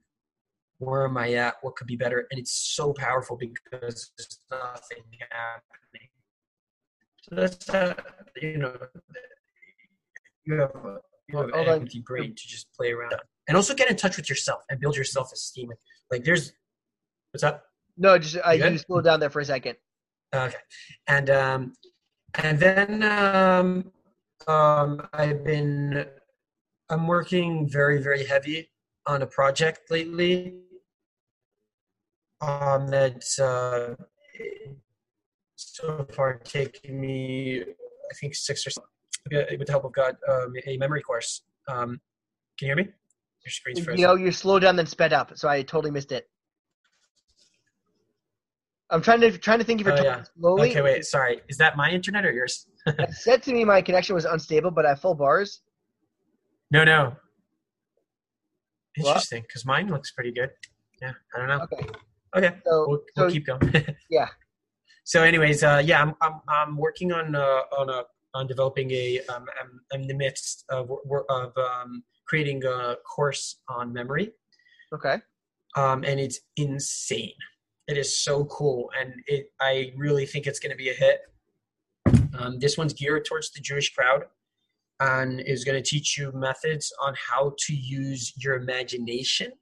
where 0.79 1.05
am 1.07 1.17
i 1.17 1.33
at 1.33 1.55
what 1.63 1.75
could 1.77 1.87
be 1.89 1.97
better 1.97 2.27
and 2.31 2.39
it's 2.39 2.75
so 2.77 2.93
powerful 2.93 3.37
because 3.37 4.13
there's 4.17 4.41
nothing 4.51 5.05
happening. 5.31 6.09
So 7.23 7.35
that's 7.35 7.69
uh, 7.69 7.95
you 8.41 8.59
know 8.59 8.75
you 10.45 10.55
have 10.55 10.71
have 11.33 11.51
an 11.51 11.69
empty 11.69 12.01
brain 12.01 12.35
to 12.35 12.49
just 12.49 12.73
play 12.75 12.93
around 12.93 13.15
and 13.49 13.57
also 13.57 13.75
get 13.75 13.91
in 13.91 13.97
touch 13.97 14.17
with 14.17 14.29
yourself 14.29 14.63
and 14.71 14.81
build 14.81 14.97
your 14.97 15.05
self-esteem 15.05 15.71
like 16.11 16.25
there's 16.25 16.53
what's 17.33 17.45
up 17.45 17.65
No, 17.97 18.19
just 18.19 18.39
I 18.45 18.55
you 18.55 18.79
slow 18.79 19.01
down 19.01 19.21
there 19.21 19.31
for 19.31 19.41
a 19.41 19.45
second. 19.45 19.77
Okay, 20.35 20.57
and 21.07 21.31
um, 21.31 21.73
and 22.35 22.59
then 22.59 23.03
um, 23.03 23.93
um, 24.47 25.09
I've 25.13 25.43
been 25.45 26.07
I'm 26.91 27.07
working 27.07 27.69
very 27.69 28.01
very 28.03 28.25
heavy 28.25 28.71
on 29.07 29.23
a 29.23 29.27
project 29.27 29.91
lately. 29.91 30.61
Um, 32.41 32.87
that's 32.87 33.39
uh, 33.39 33.97
so 35.57 36.07
far 36.13 36.39
taken 36.39 37.01
me 37.01 37.63
I 37.63 38.15
think 38.15 38.35
six 38.35 38.67
or 38.67 38.71
seven, 38.71 38.89
with 39.31 39.67
the 39.67 39.73
help 39.73 39.85
of 39.85 39.93
God 39.93 40.17
um, 40.29 40.55
a 40.67 40.77
memory 40.79 41.03
course. 41.03 41.43
Um, 41.69 42.01
can 42.59 42.69
you 42.69 42.69
hear 42.69 42.77
me? 42.77 42.85
Your 43.45 43.51
screen's 43.51 43.79
You 43.79 43.85
frozen. 43.85 44.03
know, 44.03 44.15
you 44.15 44.33
slowed 44.33 44.63
down 44.63 44.77
then 44.77 44.87
sped 44.87 45.13
up, 45.13 45.33
so 45.37 45.49
I 45.49 45.63
totally 45.63 45.91
missed 45.91 46.13
it. 46.13 46.29
I'm 48.91 49.03
trying 49.03 49.21
to 49.21 49.37
trying 49.37 49.59
to 49.59 49.65
think 49.65 49.81
if 49.81 49.87
you're 49.87 49.99
Oh, 49.99 50.03
yeah. 50.03 50.23
slowly. 50.39 50.71
okay, 50.71 50.81
wait. 50.81 51.05
Sorry, 51.05 51.41
is 51.49 51.59
that 51.59 51.77
my 51.77 51.91
internet 51.91 52.25
or 52.25 52.33
yours? 52.33 52.67
It 52.87 53.13
said 53.13 53.43
to 53.43 53.53
me 53.53 53.65
my 53.65 53.83
connection 53.83 54.15
was 54.15 54.25
unstable, 54.25 54.71
but 54.71 54.87
I 54.87 54.91
have 54.91 55.01
full 55.01 55.15
bars. 55.15 55.61
No, 56.71 56.85
no. 56.85 57.17
Interesting, 58.97 59.43
because 59.43 59.65
mine 59.67 59.89
looks 59.89 60.11
pretty 60.13 60.33
good. 60.33 60.51
Yeah, 61.03 61.13
I 61.35 61.39
don't 61.39 61.49
know. 61.49 61.61
Okay. 61.73 61.87
Okay, 62.37 62.57
So, 62.67 62.85
we'll, 62.89 62.99
so 63.17 63.23
we'll 63.25 63.31
keep 63.31 63.47
going. 63.47 63.61
yeah. 64.11 64.29
So, 65.05 65.23
anyways, 65.23 65.63
uh, 65.63 65.83
yeah, 65.85 66.03
I'm, 66.03 66.15
I'm 66.21 66.41
I'm 66.49 66.77
working 66.77 67.13
on 67.13 67.35
uh, 67.35 67.61
on 67.79 67.89
a 67.91 68.03
on 68.35 68.47
developing 68.47 68.91
a 68.91 69.21
um, 69.29 69.47
I'm, 69.61 69.81
I'm 69.93 70.03
in 70.03 70.09
the 70.09 70.15
midst 70.15 70.65
of 70.71 70.91
of 71.29 71.53
um, 71.57 72.03
creating 72.27 72.65
a 72.65 72.97
course 72.97 73.57
on 73.69 73.93
memory, 73.93 74.33
okay. 74.93 75.17
um, 75.77 76.05
and 76.05 76.21
it's 76.21 76.41
insane. 76.57 77.33
It 77.87 77.97
is 77.97 78.21
so 78.23 78.45
cool, 78.47 78.91
and 78.99 79.15
it 79.27 79.51
I 79.61 79.93
really 79.97 80.27
think 80.27 80.47
it's 80.47 80.59
going 80.59 80.73
to 80.73 80.77
be 80.77 80.91
a 80.91 80.95
hit. 80.95 81.21
Um, 82.39 82.59
this 82.59 82.77
one's 82.77 82.93
geared 82.93 83.25
towards 83.25 83.51
the 83.51 83.61
Jewish 83.61 83.93
crowd, 83.95 84.25
and 85.01 85.41
is 85.41 85.65
going 85.65 85.83
to 85.83 85.89
teach 85.89 86.19
you 86.19 86.33
methods 86.33 86.93
on 87.01 87.15
how 87.17 87.55
to 87.67 87.75
use 87.75 88.33
your 88.37 88.57
imagination 88.57 89.53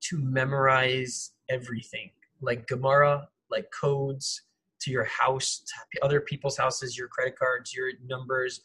to 0.00 0.18
memorize 0.18 1.32
everything, 1.48 2.10
like 2.40 2.66
Gemara, 2.68 3.28
like 3.50 3.66
codes 3.78 4.42
to 4.80 4.90
your 4.90 5.04
house, 5.04 5.62
to 5.92 6.04
other 6.04 6.20
people's 6.20 6.56
houses, 6.56 6.96
your 6.96 7.08
credit 7.08 7.38
cards, 7.38 7.74
your 7.74 7.90
numbers, 8.06 8.60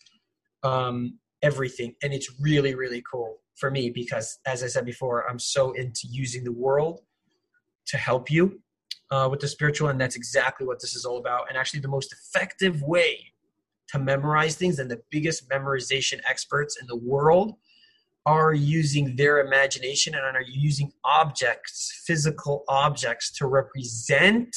um, 0.64 1.18
everything. 1.42 1.96
And 2.02 2.14
it's 2.14 2.32
really, 2.40 2.76
really 2.76 3.04
cool 3.10 3.40
for 3.56 3.70
me 3.70 3.90
because, 3.90 4.40
as 4.46 4.64
I 4.64 4.68
said 4.68 4.86
before, 4.86 5.30
I'm 5.30 5.40
so 5.40 5.72
into 5.74 6.08
using 6.10 6.44
the 6.44 6.52
world 6.52 7.02
to 7.88 7.98
help 7.98 8.32
you 8.32 8.62
uh, 9.12 9.28
with 9.30 9.40
the 9.40 9.48
spiritual, 9.48 9.90
and 9.90 10.00
that's 10.00 10.16
exactly 10.16 10.66
what 10.66 10.80
this 10.82 10.96
is 10.96 11.06
all 11.06 11.18
about. 11.18 11.48
And 11.50 11.58
actually, 11.58 11.82
the 11.82 11.88
most 11.88 12.14
effective 12.14 12.82
way 12.82 13.34
to 13.90 14.00
memorize 14.00 14.56
things 14.56 14.80
and 14.80 14.90
the 14.90 15.02
biggest 15.12 15.50
memorization 15.50 16.20
experts 16.28 16.78
in 16.82 16.88
the 16.88 16.96
world 16.96 17.54
are 18.26 18.54
using 18.54 19.16
their 19.16 19.40
imagination 19.46 20.16
and 20.16 20.24
are 20.24 20.46
using 20.48 20.92
objects, 21.04 22.02
physical 22.06 22.64
objects, 22.70 23.30
to 23.32 23.48
represent 23.48 24.56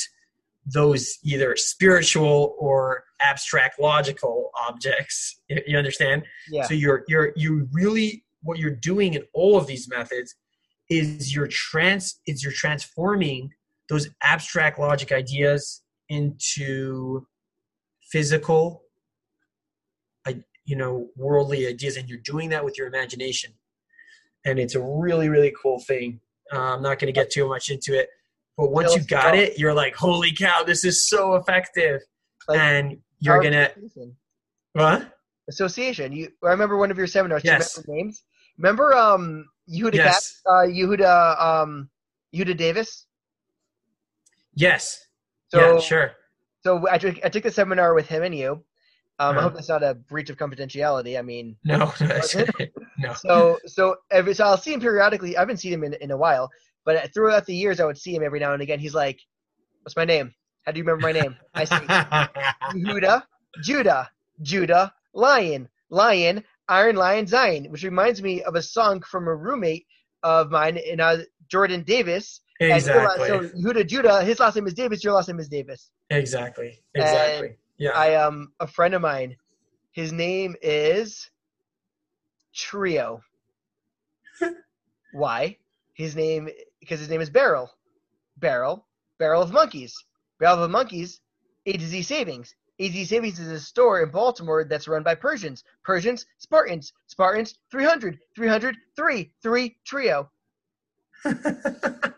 those 0.67 1.19
either 1.23 1.57
spiritual 1.57 2.57
or 2.59 3.05
abstract 3.21 3.81
logical 3.81 4.51
objects. 4.69 5.41
You 5.49 5.79
understand? 5.79 6.25
Yeah. 6.51 6.65
So 6.65 6.75
you're 6.75 7.05
you're 7.09 7.33
you 7.37 7.69
really 7.73 8.25
what 8.43 8.59
you're 8.59 8.71
doing 8.77 9.15
in 9.15 9.23
all 9.33 9.57
of 9.57 9.67
these 9.67 9.89
methods 9.89 10.35
is 10.89 11.35
you're 11.35 11.49
trans 11.49 12.21
is 12.27 12.43
you're 12.43 12.53
transforming 12.53 13.51
those 13.89 14.09
abstract 14.23 14.79
logic 14.79 15.13
ideas 15.13 15.83
into 16.09 17.27
physical 18.13 18.83
you 20.67 20.77
know 20.77 21.09
worldly 21.17 21.67
ideas 21.67 21.97
and 21.97 22.09
you're 22.09 22.19
doing 22.19 22.51
that 22.51 22.65
with 22.65 22.77
your 22.77 22.89
imagination 22.89 23.53
and 24.45 24.59
it's 24.59 24.75
a 24.75 24.81
really 24.81 25.29
really 25.29 25.55
cool 25.61 25.79
thing 25.79 26.21
uh, 26.53 26.75
i'm 26.75 26.83
not 26.83 26.99
going 26.99 27.07
to 27.07 27.19
get 27.19 27.31
too 27.31 27.49
much 27.49 27.71
into 27.71 27.99
it 27.99 28.09
but 28.57 28.71
once 28.71 28.95
you 28.95 29.03
got 29.05 29.35
go. 29.35 29.41
it 29.41 29.59
you're 29.59 29.75
like 29.75 29.95
holy 29.95 30.33
cow 30.33 30.63
this 30.65 30.85
is 30.85 31.09
so 31.09 31.35
effective 31.37 32.01
Like, 32.49 32.59
and 32.59 32.97
you're 33.21 33.41
gonna 33.43 33.69
association- 33.77 34.17
what 34.73 35.13
association. 35.49 36.13
You 36.13 36.29
I 36.45 36.49
remember 36.51 36.77
one 36.77 36.91
of 36.91 36.99
your 36.99 37.07
seminars. 37.07 37.43
Do 37.43 37.49
you 37.49 37.55
Yes. 37.55 37.77
remember 37.77 37.93
names? 38.03 38.25
Remember 38.59 38.95
um 38.95 39.47
Yehuda 39.71 39.95
yes 39.95 40.41
uh 40.47 40.67
Yehuda 40.67 41.41
um 41.41 41.89
Yehuda 42.35 42.57
Davis? 42.57 43.07
yes 44.55 45.07
So 45.49 45.59
yeah 45.75 45.81
sure 45.81 46.13
so 46.65 46.89
I 46.91 46.99
took 46.99 47.17
I 47.25 47.29
took 47.29 47.45
the 47.45 47.51
seminar 47.51 47.95
with 47.95 48.09
him 48.09 48.23
and 48.23 48.35
you. 48.35 48.65
Um, 49.19 49.29
I 49.29 49.31
Uh-huh. 49.31 49.41
hope 49.43 49.55
that's 49.55 49.69
not 49.71 49.83
a 49.83 49.95
breach 49.95 50.29
of 50.31 50.37
confidentiality. 50.37 51.19
I 51.19 51.23
mean, 51.23 51.57
no 51.65 51.91
it? 52.01 52.73
no 52.99 53.15
so 53.15 53.59
so 53.67 53.97
every 54.11 54.35
so 54.35 54.45
I'll 54.45 54.59
see 54.59 54.73
him 54.75 54.81
periodically. 54.81 55.37
I 55.37 55.41
haven't 55.41 55.57
seen 55.59 55.73
him 55.73 55.85
in, 55.85 55.95
in 55.95 56.11
a 56.11 56.17
while, 56.17 56.51
but 56.87 57.13
throughout 57.13 57.45
the 57.45 57.55
years, 57.55 57.81
I 57.81 57.85
would 57.85 57.99
see 57.99 58.15
him 58.15 58.23
every 58.23 58.41
now 58.41 58.55
and 58.55 58.63
again. 58.63 58.79
He's 58.79 58.95
like, 58.95 59.21
"What's 59.83 59.97
my 59.97 60.07
name? 60.07 60.33
How 60.65 60.73
do 60.73 60.79
you 60.79 60.85
remember 60.85 61.03
my 61.03 61.13
name?" 61.13 61.37
I 61.53 61.65
say, 61.65 61.81
"Yehuda, 62.75 63.25
Judah, 63.63 64.09
Judah, 64.41 64.95
Lion, 65.13 65.69
Lion, 65.91 66.43
Iron 66.69 66.97
Lion, 66.97 67.27
Zion," 67.27 67.67
which 67.71 67.83
reminds 67.83 68.23
me 68.23 68.43
of 68.45 68.55
a 68.55 68.63
song 68.63 69.03
from 69.03 69.27
a 69.27 69.35
roommate 69.35 69.85
of 70.23 70.51
mine, 70.51 70.77
in 70.79 71.01
uh, 71.01 71.19
Jordan 71.49 71.83
Davis. 71.83 72.41
And 72.61 72.73
exactly 72.73 73.27
so 73.27 73.41
Yehuda, 73.41 73.87
Judah, 73.87 74.25
his 74.25 74.41
last 74.41 74.55
name 74.55 74.67
is 74.67 74.73
Davis. 74.73 75.05
Your 75.05 75.13
last 75.13 75.29
name 75.29 75.41
is 75.41 75.49
Davis. 75.49 75.91
exactly 76.11 76.83
exactly 76.95 77.57
yeah 77.79 77.91
I 77.91 78.15
um 78.15 78.53
a 78.61 78.67
friend 78.67 78.95
of 78.95 79.03
mine. 79.03 79.37
His 79.93 80.13
name 80.13 80.55
is 80.63 81.31
Trio. 82.55 83.21
Why? 85.13 85.59
His 85.95 86.15
name 86.15 86.49
because 86.81 87.01
his 87.01 87.09
name 87.09 87.21
is 87.21 87.31
Barrel. 87.31 87.71
Barrel. 88.39 88.87
Barrel 89.19 89.43
of 89.43 89.53
Monkeys. 89.53 89.95
Barrel 90.41 90.63
of 90.65 90.71
Monkeys. 90.71 91.21
A 91.67 91.73
to 91.73 91.87
Z 91.87 92.03
Savings. 92.03 92.55
AZ 92.79 93.09
Savings 93.09 93.39
is 93.39 93.49
a 93.49 93.59
store 93.59 94.03
in 94.03 94.11
Baltimore 94.11 94.65
that's 94.65 94.87
run 94.87 95.03
by 95.03 95.15
Persians. 95.15 95.65
Persians, 95.83 96.27
Spartans. 96.39 96.93
Spartans, 97.07 97.55
300. 97.71 98.19
300, 98.37 98.77
3. 98.97 99.33
3 99.43 99.77
Trio. 99.87 100.31
that 101.25 102.13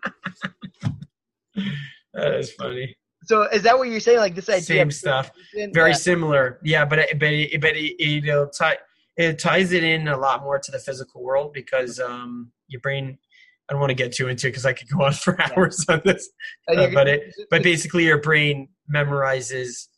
is 2.15 2.53
funny. 2.55 2.97
So 3.25 3.43
is 3.43 3.63
that 3.63 3.79
what 3.79 3.89
you're 3.89 4.01
saying? 4.01 4.19
Like 4.19 4.35
this 4.35 4.49
idea? 4.49 4.63
Same 4.63 4.91
stuff. 4.91 5.31
Very 5.73 5.91
Yeah. 5.91 5.97
similar. 5.97 6.59
Yeah, 6.65 6.85
but 6.85 6.99
it, 7.01 7.19
but 7.19 7.33
it, 7.33 7.61
but 7.61 7.77
it, 7.77 7.95
it, 8.03 8.25
know, 8.25 8.49
tie, 8.49 8.79
it 9.17 9.39
ties 9.39 9.73
it 9.73 9.85
in 9.85 10.09
a 10.09 10.17
lot 10.17 10.43
more 10.43 10.59
to 10.59 10.71
the 10.73 10.79
physical 10.79 11.23
world 11.23 11.53
because 11.53 12.01
um, 12.01 12.51
your 12.69 12.81
brain. 12.81 13.19
I 13.69 13.75
don't 13.75 13.81
want 13.81 13.91
to 13.91 13.95
get 13.95 14.13
too 14.13 14.29
into 14.29 14.47
it 14.47 14.51
because 14.51 14.65
I 14.67 14.73
could 14.73 14.89
go 14.89 15.05
on 15.05 15.13
for 15.13 15.37
Yeah. 15.39 15.51
hours 15.57 15.85
on 15.89 16.01
this. 16.05 16.31
Uh, 16.69 16.89
but 16.93 17.09
it 17.09 17.35
but 17.51 17.63
basically 17.63 18.05
your 18.05 18.21
brain 18.21 18.69
memorizes 18.95 19.89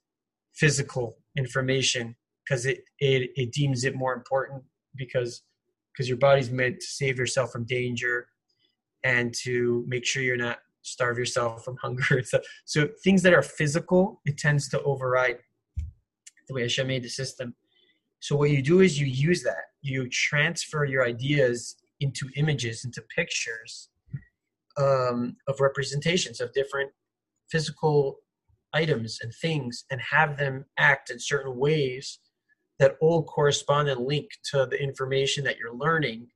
physical 0.55 1.17
information 1.39 2.17
because 2.45 2.67
it, 2.67 2.83
it 2.99 3.31
it 3.37 3.53
deems 3.53 3.85
it 3.85 3.95
more 3.95 4.15
important 4.15 4.63
because 4.97 5.43
because 5.93 6.09
your 6.09 6.19
body's 6.19 6.51
meant 6.51 6.81
to 6.81 6.87
save 6.87 7.19
yourself 7.19 7.53
from 7.53 7.65
danger 7.65 8.27
and 9.05 9.33
to 9.43 9.85
make 9.87 10.05
sure 10.05 10.23
you're 10.23 10.37
not 10.37 10.59
starve 10.83 11.19
yourself 11.19 11.65
from 11.65 11.77
hunger 11.77 12.17
and 12.17 12.27
stuff. 12.27 12.43
So 12.65 12.89
things 13.05 13.23
that 13.23 13.35
are 13.35 13.43
physical, 13.43 14.21
it 14.25 14.39
tends 14.39 14.69
to 14.71 14.83
override 14.83 15.39
the 16.49 16.55
way 16.55 16.63
Hashem 16.63 16.87
made 16.87 17.03
the 17.05 17.09
system. 17.09 17.55
So 18.21 18.37
what 18.37 18.51
you 18.51 18.63
do 18.63 18.81
is 18.81 19.01
you 19.01 19.07
use 19.07 19.43
that. 19.45 19.65
You 19.83 20.09
transfer 20.11 20.85
your 20.85 21.05
ideas 21.05 21.77
into 22.01 22.29
images, 22.37 22.85
into 22.85 23.03
pictures 23.15 23.89
um, 24.77 25.37
of 25.49 25.61
representations 25.61 26.41
of 26.41 26.53
different 26.53 26.91
physical 27.51 28.17
items 28.73 29.19
and 29.23 29.33
things 29.35 29.85
and 29.91 30.01
have 30.01 30.37
them 30.37 30.65
act 30.79 31.11
in 31.11 31.19
certain 31.19 31.57
ways 31.57 32.19
that 32.79 32.97
all 33.01 33.23
correspond 33.25 33.89
and 33.89 34.07
link 34.07 34.27
to 34.45 34.67
the 34.67 34.81
information 34.81 35.45
that 35.45 35.59
you're 35.59 35.75
learning. 35.75 36.27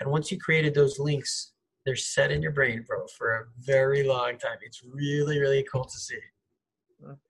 And 0.00 0.10
once 0.10 0.32
you 0.32 0.38
created 0.38 0.74
those 0.74 0.98
links, 0.98 1.52
they're 1.84 1.96
set 1.96 2.32
in 2.32 2.42
your 2.42 2.52
brain, 2.52 2.84
bro, 2.86 3.06
for 3.18 3.36
a 3.36 3.44
very 3.60 4.04
long 4.04 4.38
time. 4.38 4.56
It's 4.62 4.82
really, 4.84 5.38
really 5.38 5.64
cool 5.70 5.84
to 5.84 5.98
see. 5.98 6.18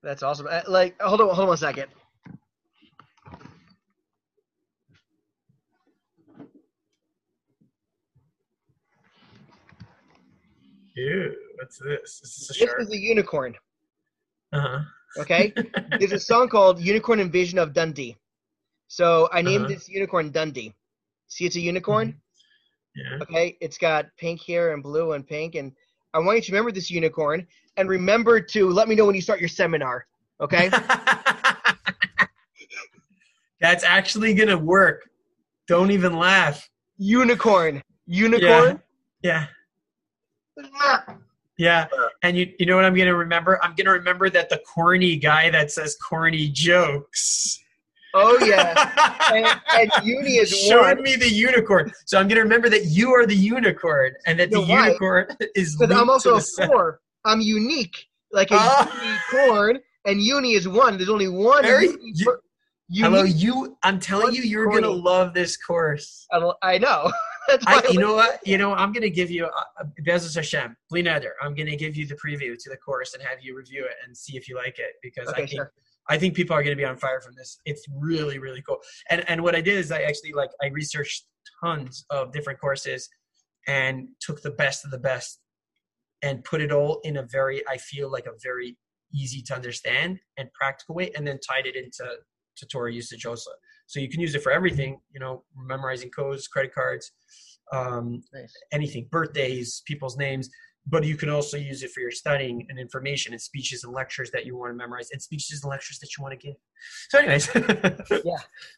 That's 0.03 0.23
awesome. 0.23 0.47
Uh, 0.51 0.63
Like, 0.69 1.01
hold 1.01 1.21
on, 1.21 1.29
hold 1.29 1.41
on 1.41 1.49
one 1.49 1.57
second. 1.57 1.87
Ew, 10.95 11.35
what's 11.57 11.79
this? 11.79 12.21
Is 12.23 12.37
this 12.37 12.51
a 12.51 12.53
This 12.61 12.69
shark? 12.71 12.81
is 12.83 12.91
a 12.93 12.97
unicorn. 12.99 13.55
Uh-huh. 14.53 14.81
Okay, 15.19 15.53
there's 15.99 16.13
a 16.13 16.19
song 16.21 16.49
called 16.49 16.81
"Unicorn 16.81 17.21
Invasion 17.21 17.59
of 17.59 17.73
Dundee." 17.73 18.17
So 18.89 19.29
I 19.33 19.41
named 19.43 19.65
Uh-huh. 19.65 19.75
this 19.75 19.89
unicorn 19.89 20.31
Dundee. 20.31 20.75
See, 21.29 21.47
it's 21.47 21.57
a 21.57 21.61
unicorn. 21.61 22.21
Yeah. 22.95 23.19
Okay, 23.23 23.57
it's 23.61 23.79
got 23.79 24.07
pink 24.19 24.43
hair 24.45 24.75
and 24.75 24.83
blue 24.83 25.13
and 25.13 25.27
pink, 25.27 25.55
and 25.55 25.73
I 26.13 26.19
want 26.19 26.37
you 26.37 26.43
to 26.43 26.53
remember 26.53 26.73
this 26.73 26.91
unicorn 26.91 27.47
and 27.79 27.89
remember 27.89 28.39
to 28.41 28.69
let 28.69 28.87
me 28.89 28.95
know 28.95 29.07
when 29.07 29.15
you 29.15 29.23
start 29.23 29.41
your 29.41 29.49
seminar. 29.49 30.07
Okay. 30.43 30.69
That's 33.61 33.85
actually 33.85 34.35
gonna 34.35 34.59
work. 34.59 35.09
Don't 35.69 35.91
even 35.91 36.19
laugh. 36.19 36.69
unicorn. 36.99 37.83
Unicorn. 38.07 38.83
Yeah. 39.23 39.41
Yeah. 39.41 39.47
Uh. 40.59 40.99
And 42.23 42.37
you 42.37 42.53
you 42.59 42.67
know 42.67 42.77
what 42.77 42.85
I'm 42.85 42.95
gonna 42.95 43.15
remember? 43.15 43.63
I'm 43.63 43.75
gonna 43.75 43.91
remember 43.93 44.29
that 44.31 44.49
the 44.49 44.59
corny 44.59 45.17
guy 45.17 45.51
that 45.51 45.71
says 45.71 45.97
corny 45.97 46.49
jokes. 46.49 47.59
Oh 48.15 48.39
yeah. 48.45 48.91
And, 49.33 49.47
and 49.81 49.91
uni 50.07 50.33
is 50.37 50.51
showed 50.51 50.83
one. 50.97 51.03
me 51.03 51.17
the 51.17 51.29
unicorn. 51.31 51.91
So 52.07 52.19
I'm 52.19 52.29
gonna 52.29 52.43
remember 52.43 52.69
that 52.69 52.87
you 52.87 53.13
are 53.15 53.25
the 53.25 53.37
unicorn 53.37 54.13
and 54.27 54.39
that 54.41 54.51
the 54.51 54.61
You 54.61 54.67
know 54.67 54.75
why? 54.75 54.87
unicorn 54.89 55.27
is 55.55 55.79
linked 55.79 55.95
I'm 55.95 56.11
also 56.11 56.31
to 56.33 56.37
a 56.37 56.41
the 56.41 56.67
four. 56.67 57.01
I'm 57.25 57.41
unique, 57.41 57.97
like 58.33 58.51
a 58.51 58.57
Oh. 58.59 59.19
unicorn, 59.33 59.79
and 60.05 60.21
uni 60.21 60.53
is 60.55 60.69
one. 60.69 60.97
There's 60.99 61.09
only 61.09 61.29
one. 61.29 61.63
Very- 61.63 61.89
Hello, 62.95 63.23
you. 63.23 63.77
I'm 63.85 63.99
telling 64.01 64.35
you, 64.35 64.43
you're 64.43 64.69
gonna 64.71 64.91
love 64.91 65.33
this 65.33 65.57
course. 65.57 66.27
I 66.33 66.51
I 66.63 66.79
know. 66.79 67.11
I, 67.67 67.83
you 67.91 67.99
know 67.99 68.15
what? 68.15 68.47
You 68.47 68.59
know, 68.59 68.75
I'm 68.75 68.93
gonna 68.93 69.11
give 69.11 69.31
you 69.31 69.47
uh, 69.47 69.85
B'ezras 70.07 70.35
Hashem, 70.35 70.77
Bli 70.91 71.03
Neder. 71.03 71.33
I'm 71.43 71.55
gonna 71.55 71.77
give 71.77 71.97
you 71.97 72.07
the 72.07 72.15
preview 72.15 72.57
to 72.59 72.71
the 72.71 72.77
course 72.77 73.15
and 73.15 73.23
have 73.23 73.39
you 73.43 73.57
review 73.57 73.85
it 73.85 73.95
and 74.07 74.17
see 74.17 74.37
if 74.37 74.49
you 74.49 74.57
like 74.57 74.79
it 74.79 74.93
because 75.03 75.29
I 75.29 75.37
think 75.37 75.51
sure. 75.51 75.73
I 76.09 76.19
think 76.19 76.35
people 76.35 76.57
are 76.57 76.63
gonna 76.63 76.77
be 76.77 76.85
on 76.85 76.97
fire 76.97 77.21
from 77.21 77.35
this. 77.37 77.59
It's 77.65 77.85
really 77.91 78.39
really 78.39 78.63
cool. 78.63 78.79
And 79.11 79.29
and 79.29 79.43
what 79.43 79.55
I 79.55 79.61
did 79.61 79.77
is 79.77 79.91
I 79.91 80.03
actually 80.03 80.33
like 80.33 80.51
I 80.63 80.69
researched 80.69 81.25
tons 81.63 82.05
of 82.11 82.33
different 82.33 82.61
courses 82.61 83.09
and 83.67 84.09
took 84.21 84.43
the 84.43 84.51
best 84.51 84.85
of 84.85 84.91
the 84.91 84.99
best 84.99 85.41
and 86.23 86.45
put 86.45 86.61
it 86.61 86.73
all 86.73 87.01
in 87.05 87.17
a 87.17 87.23
very 87.23 87.67
I 87.69 87.77
feel 87.79 88.11
like 88.11 88.27
a 88.27 88.33
very 88.43 88.77
easy 89.15 89.43
to 89.43 89.55
understand 89.55 90.19
and 90.39 90.53
practical 90.53 90.95
way, 90.95 91.11
and 91.17 91.27
then 91.27 91.39
tied 91.47 91.67
it 91.67 91.77
into 91.77 92.05
to 92.57 92.67
Torah 92.67 92.93
usage 92.93 93.27
also. 93.27 93.51
So 93.93 94.01
you 94.01 94.09
can 94.09 94.21
use 94.21 94.35
it 94.35 94.43
for 94.43 94.51
everything, 94.51 94.99
you 95.13 95.21
know, 95.21 95.45
memorizing 95.55 96.09
codes, 96.09 96.49
credit 96.49 96.75
cards, 96.75 97.13
um, 97.75 98.23
Nice. 98.33 98.55
anything, 98.73 99.07
birthdays, 99.11 99.83
people's 99.87 100.17
names. 100.17 100.49
But 100.87 101.05
you 101.05 101.15
can 101.15 101.29
also 101.29 101.59
use 101.59 101.83
it 101.83 101.91
for 101.91 102.01
your 102.01 102.11
studying 102.11 102.67
and 102.71 102.79
information 102.79 103.35
and 103.35 103.41
speeches 103.41 103.85
and 103.85 103.93
lectures 103.93 104.31
that 104.31 104.47
you 104.47 104.57
want 104.57 104.71
to 104.71 104.75
memorize 104.75 105.11
and 105.13 105.21
speeches 105.21 105.63
and 105.63 105.71
lectures 105.71 105.99
that 105.99 106.09
you 106.17 106.23
want 106.23 106.41
to 106.41 106.47
give. 106.47 106.57
So, 107.11 107.19
anyways, 107.19 107.51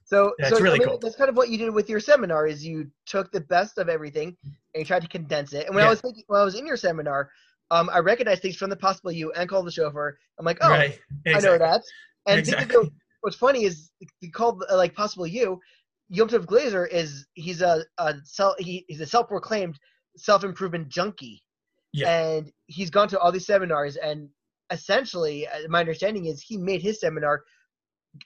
So, 0.04 0.34
Yeah, 0.40 0.48
so 0.48 0.58
really 0.58 0.76
I 0.76 0.78
mean, 0.80 0.88
cool. 0.88 0.98
That's 0.98 1.14
kind 1.14 1.30
of 1.30 1.36
what 1.36 1.48
you 1.48 1.58
did 1.58 1.72
with 1.72 1.88
your 1.88 2.00
seminar. 2.00 2.48
Is 2.48 2.66
you 2.66 2.90
took 3.06 3.30
the 3.30 3.40
best 3.42 3.78
of 3.78 3.88
everything 3.88 4.36
and 4.42 4.80
you 4.80 4.84
tried 4.84 5.02
to 5.02 5.08
condense 5.08 5.52
it. 5.52 5.66
And 5.66 5.76
when 5.76 5.84
I 5.84 5.88
was 5.88 6.00
thinking, 6.00 6.24
when 6.26 6.40
I 6.40 6.44
was 6.44 6.56
in 6.56 6.66
your 6.66 6.76
seminar, 6.76 7.30
um, 7.70 7.88
I 7.90 8.00
recognized 8.00 8.42
things 8.42 8.56
from 8.56 8.68
the 8.68 8.76
Possible 8.76 9.12
You 9.12 9.30
and 9.32 9.48
Call 9.48 9.62
the 9.62 9.70
Chauffeur. 9.70 10.18
I'm 10.40 10.44
like, 10.44 10.58
oh, 10.60 10.70
right, 10.70 10.98
I 11.28 11.38
know 11.38 11.56
that. 11.56 11.82
And 12.26 12.40
Exactly. 12.40 12.90
What's 13.24 13.36
funny 13.36 13.64
is 13.64 13.90
called 14.34 14.62
like 14.70 14.94
Possible 14.94 15.26
You. 15.26 15.58
Yom 16.10 16.28
Tov 16.28 16.44
Glaser 16.44 16.84
is 16.84 17.26
he's 17.32 17.62
a, 17.62 17.82
a 17.96 18.14
self 18.24 18.54
he, 18.58 18.84
he's 18.86 19.00
a 19.00 19.06
self-proclaimed 19.06 19.78
self-improvement 20.18 20.90
junkie. 20.90 21.42
Yeah. 21.94 22.10
And 22.10 22.52
he's 22.66 22.90
gone 22.90 23.08
to 23.08 23.18
all 23.18 23.32
these 23.32 23.46
seminars 23.46 23.96
and 23.96 24.28
essentially 24.70 25.46
uh, 25.48 25.68
my 25.70 25.80
understanding 25.80 26.26
is 26.26 26.42
he 26.42 26.58
made 26.58 26.82
his 26.82 27.00
seminar 27.00 27.44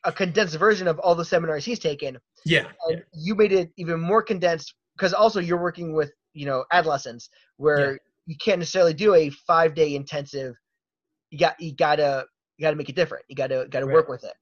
a 0.03 0.13
condensed 0.13 0.57
version 0.57 0.89
of 0.89 0.99
all 0.99 1.15
the 1.15 1.25
seminars 1.25 1.65
he's 1.65 1.79
taken 1.79 2.19
Yeah, 2.45 2.67
yeah, 2.91 2.97
you 3.15 3.37
made 3.37 3.53
it 3.53 3.71
even 3.77 4.01
more 4.01 4.23
condensed 4.23 4.75
because 4.97 5.15
also 5.15 5.39
you're 5.39 5.63
working 5.63 5.95
with 5.95 6.11
you 6.35 6.47
know 6.47 6.65
adolescents 6.73 7.31
where 7.57 7.99
you 8.27 8.37
can't 8.45 8.59
necessarily 8.59 8.95
do 8.95 9.15
a 9.15 9.31
five 9.47 9.75
day 9.75 9.95
intensive 9.95 10.55
you 11.31 11.39
got 11.39 11.55
you 11.61 11.75
gotta 11.75 12.25
you 12.57 12.65
gotta 12.65 12.77
make 12.77 12.89
it 12.89 12.97
different 12.97 13.25
you 13.29 13.37
gotta 13.37 13.67
gotta 13.71 13.87
Right. 13.87 13.95
work 13.95 14.09
with 14.09 14.25
it 14.25 14.35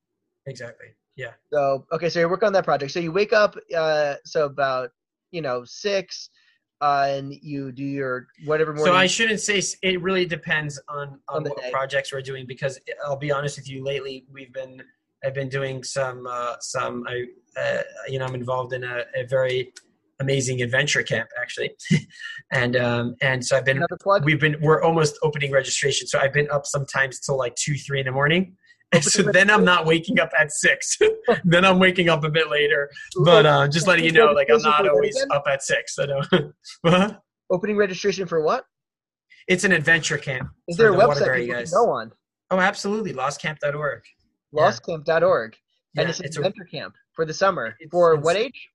exactly. 0.47 0.89
Yeah. 1.17 1.33
so 1.53 1.87
okay 1.93 2.09
so 2.09 2.21
you 2.21 2.29
work 2.29 2.43
on 2.43 2.53
that 2.53 2.65
project 2.65 2.93
so 2.93 3.01
you 3.01 3.11
wake 3.13 3.33
up 3.33 3.57
uh 3.77 4.15
so 4.25 4.45
about 4.45 4.91
you 5.31 5.41
know 5.41 5.65
six 5.65 6.29
uh 6.83 7.07
and 7.09 7.33
you 7.33 7.73
do 7.73 7.83
your 7.85 8.27
whatever 8.45 8.73
morning 8.75 8.93
So 8.93 8.99
I 8.99 9.07
shouldn't 9.07 9.41
say 9.41 9.63
it 9.83 10.03
really 10.03 10.27
depends 10.27 10.79
on 10.89 11.09
On 11.09 11.37
on 11.37 11.43
the 11.43 11.51
what 11.51 11.63
day. 11.63 11.71
projects 11.71 12.13
we're 12.13 12.21
doing 12.21 12.45
because 12.47 12.79
I'll 13.07 13.17
be 13.17 13.33
honest 13.33 13.57
with 13.57 13.69
you. 13.69 13.83
Lately, 13.83 14.27
we've 14.31 14.53
been 14.53 14.83
I've 15.25 15.33
been 15.35 15.49
doing 15.49 15.83
some 15.83 16.27
uh, 16.27 16.57
some 16.61 17.05
I 17.09 17.25
uh, 17.59 17.83
you 18.09 18.19
know 18.19 18.27
I'm 18.27 18.35
involved 18.35 18.75
in 18.75 18.85
a, 18.85 19.05
a 19.17 19.27
very 19.27 19.73
amazing 20.21 20.61
adventure 20.63 21.03
camp 21.03 21.29
actually, 21.41 21.71
and 22.53 22.77
um, 22.77 23.15
and 23.23 23.43
so 23.45 23.57
I've 23.57 23.65
been 23.65 23.83
we've 24.25 24.41
been 24.41 24.57
we're 24.61 24.83
almost 24.83 25.19
opening 25.23 25.51
registration. 25.53 26.07
So 26.07 26.19
I've 26.19 26.35
been 26.35 26.51
up 26.51 26.67
sometimes 26.67 27.21
till 27.21 27.39
like 27.39 27.55
two 27.55 27.75
three 27.75 28.01
in 28.01 28.07
the 28.07 28.13
morning. 28.13 28.55
So 29.17 29.23
then 29.23 29.51
I'm 29.51 29.65
not 29.65 29.87
waking 29.87 30.19
up 30.21 30.31
at 30.39 30.53
six. 30.53 30.97
then 31.45 31.65
I'm 31.65 31.79
waking 31.79 32.09
up 32.09 32.25
a 32.25 32.31
bit 32.31 32.51
later. 32.51 32.91
But 33.25 33.47
uh, 33.47 33.69
just 33.69 33.87
letting 33.87 34.05
you 34.05 34.13
know, 34.13 34.33
like 34.33 34.49
I'm 34.51 34.63
not 34.63 34.89
always 34.89 35.17
up 35.31 35.45
at 35.49 35.63
six. 35.63 35.99
I 35.99 36.07
know. 36.07 36.23
What? 36.83 37.21
opening 37.51 37.77
registration 37.77 38.27
for 38.27 38.43
what 38.43 38.65
It's 39.47 39.63
an 39.65 39.71
adventure 39.73 40.19
camp. 40.19 40.49
is 40.69 40.77
there 40.77 40.93
a 40.93 40.97
the 40.97 41.03
website 41.03 41.47
can 41.47 41.57
guys. 41.57 41.71
go 41.73 41.89
on 41.91 42.11
Oh, 42.51 42.59
absolutely. 42.61 43.13
Lostcamp.org. 43.13 44.03
Lostcamp.org 44.55 45.57
Yeah, 45.95 46.01
and 46.03 46.11
it's 46.11 46.19
an 46.21 46.27
it's 46.27 46.37
a, 46.37 46.41
adventure 46.41 46.65
camp 46.65 46.95
for 47.15 47.25
the 47.25 47.35
summer 47.35 47.67
It's- 47.81 47.89
for 47.93 48.13
it's- 48.15 48.25
what 48.25 48.37
age 48.37 48.69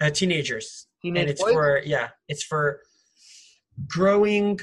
uh, 0.00 0.10
teenagers. 0.10 0.86
teenage 1.02 1.20
and 1.22 1.30
it's 1.30 1.42
boys 1.42 1.52
for, 1.54 1.82
yeah, 1.84 2.08
it's 2.28 2.44
for 2.44 2.80
growing 3.88 4.58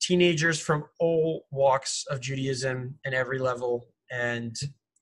teenagers 0.00 0.60
from 0.60 0.84
all 1.00 1.44
walks 1.50 2.04
of 2.10 2.20
Judaism 2.20 2.98
and 3.04 3.14
every 3.14 3.38
level 3.38 3.86
and 4.22 4.56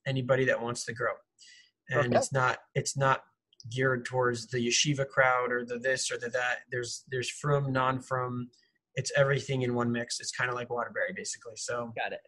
anybody 0.06 0.44
that 0.46 0.60
wants 0.60 0.84
to 0.86 0.92
grow. 0.92 1.12
And 1.90 2.06
Okay. 2.06 2.16
it's 2.16 2.32
not, 2.32 2.58
it's 2.74 2.96
not, 2.96 3.22
geared 3.70 4.04
towards 4.04 4.48
the 4.48 4.58
yeshiva 4.58 5.06
crowd 5.06 5.52
or 5.52 5.64
the 5.64 5.78
this 5.78 6.10
or 6.10 6.18
the 6.18 6.28
that. 6.30 6.62
There's 6.72 7.04
there's 7.12 7.30
from 7.30 7.72
non 7.72 8.00
from. 8.00 8.48
It's 8.96 9.12
everything 9.16 9.62
in 9.62 9.74
one 9.76 9.92
mix. 9.92 10.18
It's 10.18 10.32
kind 10.32 10.50
of 10.50 10.56
like 10.56 10.68
Waterbury, 10.68 11.12
basically. 11.14 11.54
So 11.54 11.92
got 11.96 12.12
it. 12.12 12.20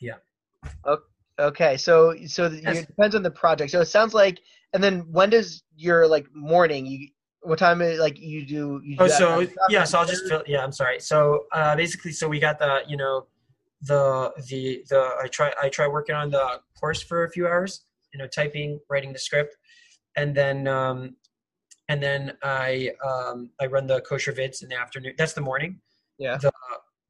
Yeah. 0.00 0.18
Okay, 1.40 1.76
so 1.76 2.14
so 2.28 2.46
Yes. 2.46 2.78
it 2.78 2.86
depends 2.86 3.16
on 3.16 3.24
the 3.24 3.32
project. 3.32 3.72
So 3.72 3.80
it 3.80 3.86
sounds 3.86 4.14
like, 4.14 4.38
and 4.72 4.80
then 4.82 5.00
when 5.10 5.28
does 5.28 5.64
your 5.76 6.06
like 6.06 6.26
morning? 6.34 6.86
You 6.86 7.08
what 7.40 7.58
time? 7.58 7.82
Is, 7.82 7.98
like 7.98 8.16
you 8.20 8.46
do? 8.46 8.80
You 8.84 8.96
Oh, 9.00 9.04
do 9.06 9.08
that, 9.10 9.18
so 9.18 9.46
yeah, 9.68 9.82
so 9.82 9.98
I'll 9.98 10.06
just 10.06 10.28
fill. 10.28 10.44
Yeah, 10.46 10.62
I'm 10.62 10.72
sorry. 10.72 11.00
So 11.00 11.46
uh, 11.52 11.74
basically, 11.74 12.12
so 12.12 12.28
we 12.28 12.38
got 12.38 12.60
the 12.60 12.82
you 12.86 12.96
know 12.96 13.26
the 13.84 14.32
the 14.48 14.84
the 14.88 15.10
I 15.22 15.28
try 15.28 15.52
I 15.62 15.68
try 15.68 15.86
working 15.86 16.14
on 16.14 16.30
the 16.30 16.60
course 16.78 17.02
for 17.02 17.24
a 17.24 17.30
few 17.30 17.46
hours. 17.46 17.84
You 18.12 18.18
know, 18.18 18.28
typing, 18.28 18.78
writing 18.88 19.12
the 19.12 19.18
script, 19.18 19.56
and 20.16 20.34
then 20.34 20.68
um, 20.68 21.16
and 21.88 22.02
then 22.02 22.36
I 22.42 22.90
um, 23.04 23.50
I 23.60 23.66
run 23.66 23.86
the 23.86 24.00
kosher 24.00 24.32
vids 24.32 24.62
in 24.62 24.68
the 24.68 24.78
afternoon. 24.78 25.14
That's 25.18 25.32
the 25.32 25.40
morning. 25.40 25.80
Yeah. 26.18 26.38
The 26.38 26.52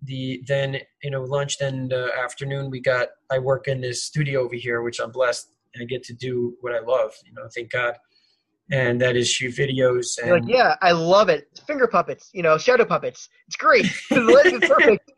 the 0.03 0.43
then 0.47 0.79
you 1.03 1.11
know 1.11 1.23
lunch 1.23 1.59
then 1.59 1.89
the 1.89 2.11
afternoon 2.23 2.71
we 2.71 2.81
got 2.81 3.09
I 3.31 3.39
work 3.39 3.69
in 3.69 3.81
this 3.81 4.05
studio 4.05 4.43
over 4.45 4.55
here 4.55 4.83
which 4.83 5.01
I'm 5.01 5.11
blessed 5.11 5.49
and 5.75 5.83
I 5.83 5.87
get 5.87 6.03
to 6.05 6.15
do 6.15 6.57
what 6.61 6.75
I 6.75 6.81
love. 6.81 7.13
You 7.25 7.33
know, 7.33 7.49
thank 7.55 7.71
God. 7.71 7.95
And 8.71 9.01
that 9.01 9.15
is 9.15 9.29
shoot 9.29 9.55
videos 9.55 10.19
and 10.19 10.29
You're 10.29 10.41
like, 10.41 10.49
yeah, 10.49 10.77
I 10.81 10.93
love 10.93 11.29
it. 11.29 11.49
Finger 11.67 11.87
puppets, 11.87 12.31
you 12.33 12.43
know, 12.43 12.57
shadow 12.57 12.85
puppets. 12.85 13.29
It's 13.47 13.57
great. 13.57 13.87
lighting 14.11 14.61
perfect. 14.61 15.11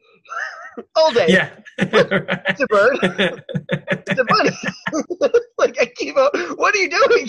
All 0.95 1.13
day. 1.13 1.27
yeah. 1.29 1.51
It's 1.79 2.61
a 2.61 2.67
bird. 2.67 2.99
It's 4.07 4.21
a 4.21 4.25
bunny. 4.25 4.51
like 5.59 5.77
I 5.81 5.87
keep 5.97 6.17
up. 6.17 6.33
What 6.57 6.75
are 6.75 6.79
you 6.79 6.91
doing? 6.91 7.29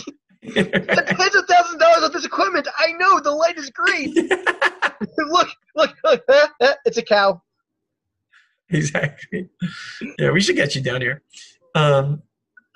Spent 0.52 1.08
tens 1.08 1.36
of 1.36 1.46
thousands 1.48 1.74
of 1.74 1.80
dollars 1.80 2.04
on 2.04 2.12
this 2.14 2.26
equipment. 2.26 2.68
I 2.78 2.94
know 2.94 3.20
the 3.20 3.32
light 3.32 3.58
is 3.58 3.70
green. 3.70 4.14
look, 5.18 5.50
look, 5.76 5.96
look. 6.04 6.24
it's 6.86 6.98
a 6.98 7.02
cow. 7.02 7.42
exactly. 8.70 9.50
Yeah, 10.18 10.32
we 10.32 10.42
should 10.42 10.56
get 10.56 10.76
you 10.76 10.82
down 10.82 11.02
here. 11.02 11.24
Um, 11.76 12.22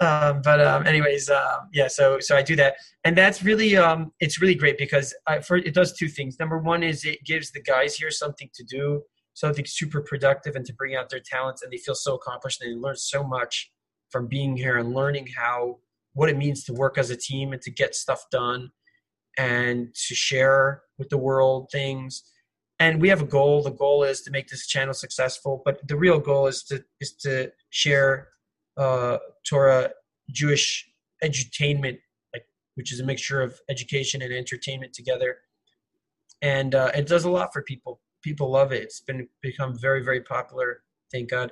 um, 0.02 0.42
but 0.44 0.60
um, 0.60 0.88
anyways, 0.88 1.30
um, 1.30 1.70
yeah. 1.74 1.88
So 1.88 2.20
so 2.20 2.36
I 2.36 2.42
do 2.42 2.56
that, 2.56 2.76
and 3.04 3.16
that's 3.16 3.44
really 3.44 3.78
um, 3.78 4.12
it's 4.20 4.42
really 4.42 4.56
great 4.56 4.78
because 4.78 5.14
I, 5.28 5.42
for 5.42 5.58
it 5.58 5.74
does 5.76 5.94
two 5.94 6.08
things. 6.08 6.40
Number 6.40 6.58
one 6.58 6.82
is 6.82 7.06
it 7.06 7.24
gives 7.24 7.52
the 7.52 7.62
guys 7.62 7.96
here 7.96 8.10
something 8.10 8.50
to 8.56 8.64
do, 8.64 9.04
something 9.34 9.66
super 9.66 10.02
productive, 10.02 10.56
and 10.56 10.66
to 10.66 10.74
bring 10.74 10.96
out 10.96 11.10
their 11.10 11.20
talents, 11.20 11.62
and 11.62 11.72
they 11.72 11.78
feel 11.78 11.96
so 11.96 12.16
accomplished. 12.16 12.62
And 12.62 12.72
they 12.72 12.80
learn 12.80 12.96
so 12.96 13.24
much 13.24 13.72
from 14.10 14.28
being 14.28 14.58
here 14.58 14.78
and 14.78 14.94
learning 14.94 15.28
how 15.38 15.80
what 16.14 16.30
it 16.30 16.38
means 16.38 16.64
to 16.66 16.74
work 16.74 16.98
as 16.98 17.10
a 17.10 17.16
team 17.16 17.54
and 17.54 17.62
to 17.62 17.72
get 17.72 17.96
stuff 17.96 18.26
done 18.32 18.72
and 19.38 19.96
to 19.96 20.14
share 20.14 20.82
with 20.98 21.10
the 21.10 21.18
world 21.18 21.70
things. 21.72 22.24
And 22.80 23.00
we 23.00 23.08
have 23.10 23.22
a 23.22 23.26
goal. 23.26 23.64
The 23.64 23.72
goal 23.72 24.04
is 24.04 24.22
to 24.24 24.32
make 24.32 24.50
this 24.50 24.68
channel 24.68 24.94
successful 24.94 25.62
but 25.64 25.88
the 25.88 25.96
real 25.96 26.20
goal 26.20 26.48
is 26.48 26.64
to 26.64 26.84
is 27.00 27.14
to 27.14 27.52
share 27.70 28.30
uh 28.78 29.18
torah 29.48 29.90
jewish 30.32 30.90
edutainment 31.24 32.00
like 32.34 32.46
which 32.76 32.92
is 32.92 33.00
a 33.00 33.04
mixture 33.04 33.42
of 33.42 33.60
education 33.70 34.22
and 34.22 34.34
entertainment 34.34 34.94
together. 34.94 35.38
And 36.42 36.74
uh, 36.74 36.92
it 36.96 37.08
does 37.08 37.26
a 37.26 37.30
lot 37.30 37.54
for 37.54 37.62
people 37.62 38.02
people 38.22 38.50
love 38.50 38.72
it. 38.72 38.84
It's 38.84 39.02
been 39.02 39.28
become 39.42 39.78
very 39.78 40.04
very 40.04 40.22
popular 40.22 40.84
thank 41.12 41.30
god. 41.30 41.52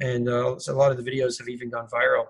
And 0.00 0.28
uh, 0.28 0.58
so 0.58 0.74
a 0.74 0.76
lot 0.76 0.90
of 0.90 1.02
the 1.02 1.10
videos 1.10 1.38
have 1.38 1.48
even 1.48 1.70
gone 1.70 1.86
viral 1.88 2.26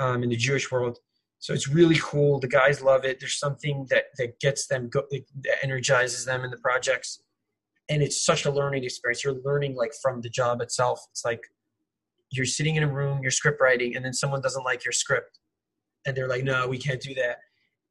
um, 0.00 0.22
in 0.22 0.30
the 0.30 0.36
jewish 0.36 0.70
world. 0.70 0.98
So 1.38 1.52
it's 1.52 1.68
really 1.68 1.98
cool. 2.00 2.38
The 2.38 2.48
guys 2.48 2.82
love 2.82 3.04
it. 3.04 3.18
There's 3.18 3.38
something 3.38 3.86
that 3.90 4.04
that 4.18 4.38
gets 4.40 4.66
them 4.66 4.88
go 4.88 5.02
that 5.10 5.56
energizes 5.62 6.24
them 6.24 6.44
in 6.44 6.50
the 6.50 6.58
projects. 6.58 7.22
And 7.88 8.02
it's 8.02 8.24
such 8.24 8.44
a 8.44 8.50
learning 8.50 8.84
experience. 8.84 9.24
You're 9.24 9.40
learning 9.44 9.74
like 9.74 9.92
from 10.00 10.20
the 10.20 10.28
job 10.28 10.60
itself. 10.60 11.04
It's 11.10 11.24
like 11.24 11.40
you're 12.30 12.46
sitting 12.46 12.76
in 12.76 12.84
a 12.84 12.92
room, 12.92 13.20
you're 13.22 13.32
script 13.32 13.60
writing, 13.60 13.96
and 13.96 14.04
then 14.04 14.12
someone 14.12 14.40
doesn't 14.40 14.64
like 14.64 14.84
your 14.84 14.92
script, 14.92 15.40
and 16.06 16.16
they're 16.16 16.28
like, 16.28 16.44
"No, 16.44 16.68
we 16.68 16.78
can't 16.78 17.00
do 17.00 17.12
that." 17.14 17.38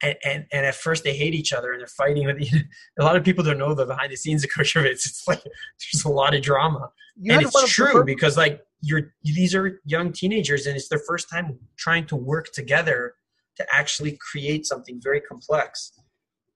And 0.02 0.16
and, 0.24 0.46
and 0.52 0.66
at 0.66 0.76
first 0.76 1.04
they 1.04 1.16
hate 1.16 1.34
each 1.34 1.54
other 1.54 1.72
and 1.72 1.80
they're 1.80 1.88
fighting 1.88 2.26
with. 2.26 2.42
a 3.00 3.04
lot 3.04 3.16
of 3.16 3.24
people 3.24 3.44
don't 3.44 3.58
know 3.58 3.74
the 3.74 3.86
behind 3.86 4.12
the 4.12 4.18
scenes 4.18 4.44
of 4.46 4.50
kosher 4.56 4.82
Vids. 4.82 5.06
It's 5.06 5.28
like 5.28 5.44
there's 5.44 6.06
a 6.06 6.10
lot 6.10 6.36
of 6.36 6.42
drama, 6.42 6.90
You 7.16 7.34
and 7.34 7.42
it's 7.42 7.54
one 7.54 7.64
of 7.64 7.70
the 7.70 7.74
true 7.74 7.92
first- 7.94 8.06
because 8.06 8.38
like 8.38 8.62
you're 8.82 9.14
these 9.24 9.54
are 9.56 9.80
young 9.86 10.12
teenagers 10.12 10.66
and 10.66 10.76
it's 10.76 10.90
their 10.90 11.02
first 11.08 11.30
time 11.30 11.60
trying 11.78 12.06
to 12.08 12.16
work 12.16 12.52
together 12.54 13.14
to 13.58 13.66
actually 13.72 14.18
create 14.32 14.66
something 14.66 15.00
very 15.04 15.22
complex 15.22 15.92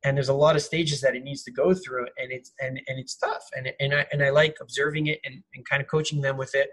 and 0.06 0.16
there's 0.16 0.30
a 0.30 0.34
lot 0.34 0.56
of 0.56 0.62
stages 0.62 1.02
that 1.02 1.16
it 1.16 1.24
needs 1.24 1.44
to 1.44 1.52
go 1.52 1.74
through 1.74 2.06
and 2.18 2.32
it's 2.32 2.52
and 2.60 2.80
and 2.88 3.00
it's 3.00 3.16
tough 3.16 3.44
and 3.56 3.72
and 3.80 3.94
I 3.94 4.06
and 4.12 4.24
I 4.24 4.30
like 4.30 4.56
observing 4.62 5.08
it 5.08 5.20
and, 5.26 5.44
and 5.54 5.68
kind 5.68 5.82
of 5.82 5.88
coaching 5.88 6.22
them 6.22 6.38
with 6.38 6.56
it 6.56 6.70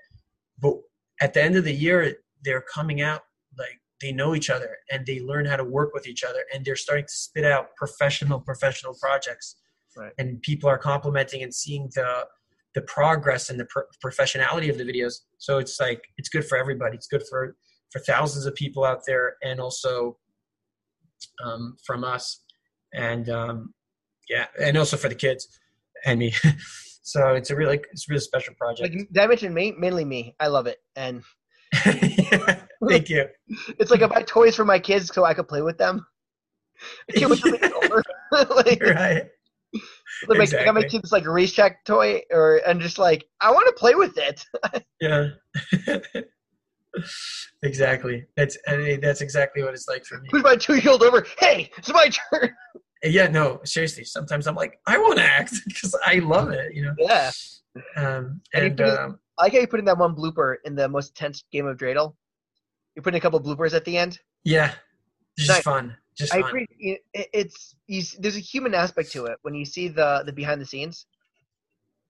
but 0.61 0.75
at 1.21 1.35
the 1.35 1.43
end 1.43 1.57
of 1.57 1.65
the 1.65 1.75
year 1.75 2.15
they're 2.45 2.63
coming 2.63 3.01
out 3.01 3.23
they 4.03 4.13
know 4.13 4.35
each 4.35 4.51
other 4.51 4.77
and 4.91 5.07
they 5.07 5.21
learn 5.21 5.47
how 5.47 5.57
to 5.57 5.65
work 5.65 5.95
with 5.95 6.07
each 6.07 6.25
other 6.25 6.41
and 6.53 6.65
they're 6.65 6.77
starting 6.77 7.07
to 7.07 7.15
spit 7.15 7.45
out 7.45 7.69
professional 7.77 8.41
professional 8.51 8.95
projects 9.01 9.57
Right. 9.95 10.13
and 10.17 10.41
people 10.41 10.71
are 10.71 10.79
complimenting 10.79 11.43
and 11.43 11.55
seeing 11.55 11.91
the 11.95 12.27
the 12.75 12.81
progress 12.83 13.51
and 13.51 13.61
the 13.61 13.67
pro- 13.67 13.83
professionality 14.03 14.71
of 14.71 14.79
the 14.79 14.85
videos 14.85 15.17
so 15.37 15.59
it's 15.59 15.79
like 15.79 16.03
it's 16.17 16.31
good 16.31 16.47
for 16.47 16.57
everybody 16.57 16.97
it's 16.97 17.07
good 17.09 17.23
for 17.29 17.57
for 17.91 17.99
thousands 17.99 18.47
of 18.47 18.55
people 18.55 18.85
out 18.87 19.01
there 19.07 19.35
and 19.43 19.61
also 19.61 20.17
um, 21.45 21.77
from 21.87 22.05
us 22.05 22.43
and 22.95 23.29
um, 23.29 23.75
yeah 24.31 24.47
and 24.59 24.79
also 24.79 24.97
for 24.97 25.11
the 25.11 25.15
kids 25.15 25.47
and 26.07 26.19
me 26.21 26.33
so 27.03 27.35
it's 27.35 27.51
a 27.51 27.57
really 27.57 27.79
it's 27.93 28.09
a 28.09 28.13
really 28.13 28.21
special 28.21 28.55
project 28.55 28.95
Like 28.95 29.09
did 29.13 29.23
I 29.23 29.27
mention 29.27 29.53
me? 29.53 29.75
Mainly 29.77 30.07
me. 30.07 30.35
I 30.41 30.47
love 30.47 30.67
it, 30.67 30.79
and 30.97 31.23
thank 32.89 33.09
you 33.09 33.27
it's 33.79 33.91
like 33.91 34.03
I 34.03 34.07
buy 34.07 34.23
toys 34.23 34.57
for 34.57 34.65
my 34.65 34.79
kids 34.79 35.11
so 35.13 35.25
I 35.25 35.35
could 35.35 35.49
play 35.49 35.63
with 35.63 35.79
them. 35.79 36.05
I 37.09 37.13
can't 37.19 37.31
wait 37.31 37.41
till 37.41 37.53
they 37.53 37.59
get 37.59 37.73
older. 37.83 38.03
like, 38.33 38.83
right 38.83 39.25
like, 40.29 40.55
I 40.55 40.65
got 40.65 40.75
my 40.75 40.81
Exactly. 40.81 40.89
kids 40.89 41.13
like 41.13 41.25
a 41.25 41.31
racetrack 41.31 41.85
toy, 41.85 42.21
or 42.31 42.61
and 42.67 42.81
just 42.81 42.99
like 42.99 43.25
I 43.41 43.51
want 43.51 43.67
to 43.67 43.73
play 43.79 43.95
with 43.95 44.17
it. 44.19 44.45
yeah 45.01 45.29
exactly 47.63 48.25
that's 48.37 48.59
I 48.69 48.77
mean, 48.77 49.01
that's 49.01 49.23
exactly 49.23 49.63
what 49.63 49.73
it's 49.73 49.89
like 49.89 50.05
for 50.05 50.21
me 50.21 50.29
Push 50.31 50.43
my 50.43 50.57
two-year-old 50.57 51.03
over. 51.03 51.27
Hey, 51.39 51.71
it's 51.79 51.91
my 51.93 52.11
turn. 52.31 52.51
yeah 53.03 53.27
no 53.29 53.61
seriously 53.65 54.05
sometimes 54.05 54.47
i'm 54.47 54.55
like 54.55 54.79
i 54.87 54.97
want 54.99 55.17
to 55.17 55.25
act 55.25 55.55
because 55.67 55.97
i 56.07 56.17
love 56.17 56.51
it 56.51 56.75
you 56.75 56.83
know 56.85 56.95
Yeah, 56.99 57.31
um 57.97 58.41
And 58.55 58.79
and 58.79 58.81
um 58.83 59.19
I 59.39 59.45
like 59.45 59.53
how 59.55 59.61
you 59.61 59.67
put 59.67 59.81
in 59.81 59.87
that 59.87 59.99
one 59.99 60.15
blooper 60.15 60.57
in 60.65 60.75
the 60.75 60.89
most 60.89 61.15
tense 61.17 61.45
game 61.53 61.67
of 61.67 61.77
Dreidel. 61.79 62.15
You 62.95 63.03
put 63.03 63.15
in 63.15 63.19
a 63.19 63.21
couple 63.21 63.41
bloopers 63.41 63.75
at 63.75 63.85
the 63.85 63.97
end. 63.97 64.19
yeah 64.45 64.75
Nice. 65.39 65.47
just 65.49 65.63
fun 65.65 65.97
just 66.15 66.35
I 66.35 66.41
fun 66.41 66.49
agree. 66.49 66.67
It, 66.79 67.01
it- 67.15 67.31
it's 67.33 67.75
you, 67.87 68.03
there's 68.19 68.37
a 68.37 68.41
human 68.41 68.75
aspect 68.75 69.13
to 69.13 69.25
it 69.27 69.39
when 69.43 69.55
you 69.55 69.65
see 69.65 69.89
the 69.89 70.23
the 70.27 70.33
behind 70.33 70.61
the 70.61 70.67
scenes. 70.67 71.07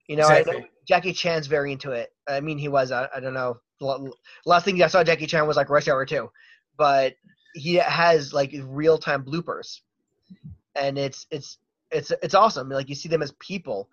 You 0.08 0.16
know, 0.16 0.26
I 0.26 0.42
know 0.42 0.64
Jackie 0.88 1.12
Chan's 1.12 1.46
very 1.46 1.70
into 1.70 1.92
it. 1.92 2.10
I 2.28 2.40
mean, 2.40 2.58
he 2.58 2.68
was. 2.68 2.90
I, 2.90 3.08
I 3.14 3.20
don't 3.20 3.34
know. 3.34 3.58
Last 4.44 4.64
thing 4.64 4.82
I 4.82 4.88
saw 4.88 5.04
Jackie 5.04 5.26
Chan 5.28 5.46
was 5.46 5.56
like 5.56 5.70
Rush 5.70 5.86
Hour 5.86 6.04
Two, 6.04 6.30
but 6.76 7.14
he 7.54 7.74
has 7.74 8.32
like 8.32 8.52
real 8.64 8.98
time 8.98 9.24
bloopers, 9.24 9.80
and 10.74 10.98
it's 10.98 11.26
it's 11.30 11.58
it's 11.92 12.10
it's 12.22 12.34
awesome. 12.34 12.68
Like 12.68 12.88
you 12.88 12.96
see 12.96 13.08
them 13.08 13.22
as 13.22 13.32
people, 13.38 13.88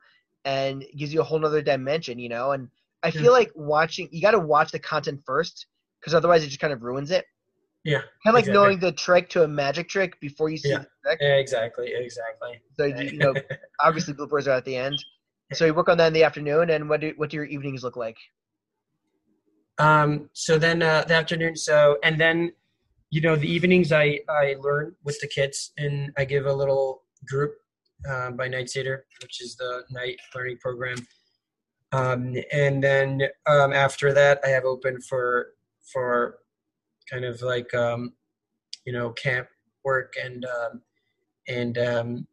and 0.45 0.81
it 0.81 0.97
gives 0.97 1.14
you 1.14 1.22
a 1.22 1.23
whole 1.23 1.39
nother 1.39 1.61
dimension. 1.61 2.18
You 2.18 2.30
know, 2.30 2.51
and 2.53 2.69
I 3.03 3.11
feel 3.11 3.23
Yeah. 3.23 3.30
like 3.30 3.51
watching. 3.55 4.09
You 4.11 4.21
got 4.21 4.31
to 4.31 4.39
watch 4.39 4.71
the 4.71 4.80
content 4.80 5.21
first, 5.26 5.67
because 5.99 6.13
otherwise 6.13 6.43
it 6.43 6.47
just 6.47 6.59
kind 6.59 6.73
of 6.73 6.81
ruins 6.84 7.11
it. 7.11 7.26
yeah 7.85 7.99
Kind 7.99 8.09
of 8.27 8.34
like 8.34 8.43
Exactly. 8.43 8.53
knowing 8.53 8.80
the 8.80 8.91
trick 8.91 9.30
to 9.30 9.43
a 9.43 9.47
magic 9.47 9.88
trick 9.89 10.19
before 10.19 10.49
you 10.49 10.57
see 10.57 10.69
Yeah. 10.69 10.80
the 10.80 10.88
trick. 11.05 11.19
exactly 11.21 11.93
exactly 11.95 12.61
So 12.77 12.85
you 12.85 13.17
know, 13.23 13.34
obviously 13.81 14.13
bloopers 14.13 14.47
are 14.47 14.51
at 14.61 14.65
the 14.65 14.76
end. 14.76 14.97
So 15.53 15.65
you 15.65 15.73
work 15.73 15.89
on 15.89 15.97
that 15.97 16.07
in 16.07 16.13
the 16.13 16.23
afternoon, 16.23 16.69
and 16.71 16.89
what 16.89 16.99
do 17.01 17.13
what 17.17 17.30
do 17.30 17.38
your 17.38 17.45
evenings 17.45 17.84
look 17.84 17.95
like? 17.95 18.17
Um, 19.77 20.30
so 20.34 20.57
then 20.57 20.81
uh, 20.84 21.05
the 21.07 21.13
afternoon. 21.15 21.55
So 21.55 21.97
and 22.03 22.19
then, 22.19 22.51
you 23.09 23.21
know, 23.21 23.35
the 23.35 23.51
evenings 23.51 23.91
I 23.91 24.19
I 24.30 24.55
learn 24.59 24.95
with 25.03 25.19
the 25.21 25.27
kids, 25.27 25.71
and 25.77 26.11
I 26.17 26.26
give 26.26 26.45
a 26.45 26.53
little 26.53 27.03
group 27.26 27.53
uh, 28.09 28.31
by 28.31 28.47
Night 28.47 28.69
Seder, 28.69 29.05
which 29.21 29.41
is 29.41 29.55
the 29.55 29.84
night 29.89 30.17
learning 30.35 30.57
program. 30.59 30.97
Um, 31.91 32.36
and 32.52 32.84
then 32.84 33.24
um, 33.48 33.74
after 33.74 34.14
that, 34.14 34.40
I 34.45 34.49
have 34.49 34.66
open 34.66 35.02
for 35.02 35.48
for 35.91 36.38
kind 37.10 37.26
of 37.26 37.41
like 37.41 37.74
um, 37.74 38.14
you 38.86 38.94
know 38.94 39.11
camp 39.11 39.48
work 39.84 40.14
and 40.22 40.45
um, 40.45 40.82
and 41.48 41.78
um, 41.78 42.28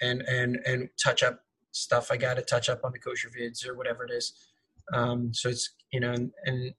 and 0.00 0.22
and 0.22 0.58
and 0.66 0.88
touch 1.02 1.22
up 1.22 1.40
stuff 1.70 2.10
I 2.10 2.16
got 2.16 2.34
to 2.34 2.42
touch 2.42 2.68
up 2.68 2.80
on 2.84 2.92
the 2.92 2.98
kosher 2.98 3.28
vids 3.28 3.66
or 3.66 3.76
whatever 3.76 4.04
it 4.04 4.10
is. 4.10 4.32
Um, 4.92 5.32
so 5.32 5.48
it's 5.48 5.74
you 5.92 6.00
know, 6.00 6.12
and, 6.12 6.30
and 6.44 6.74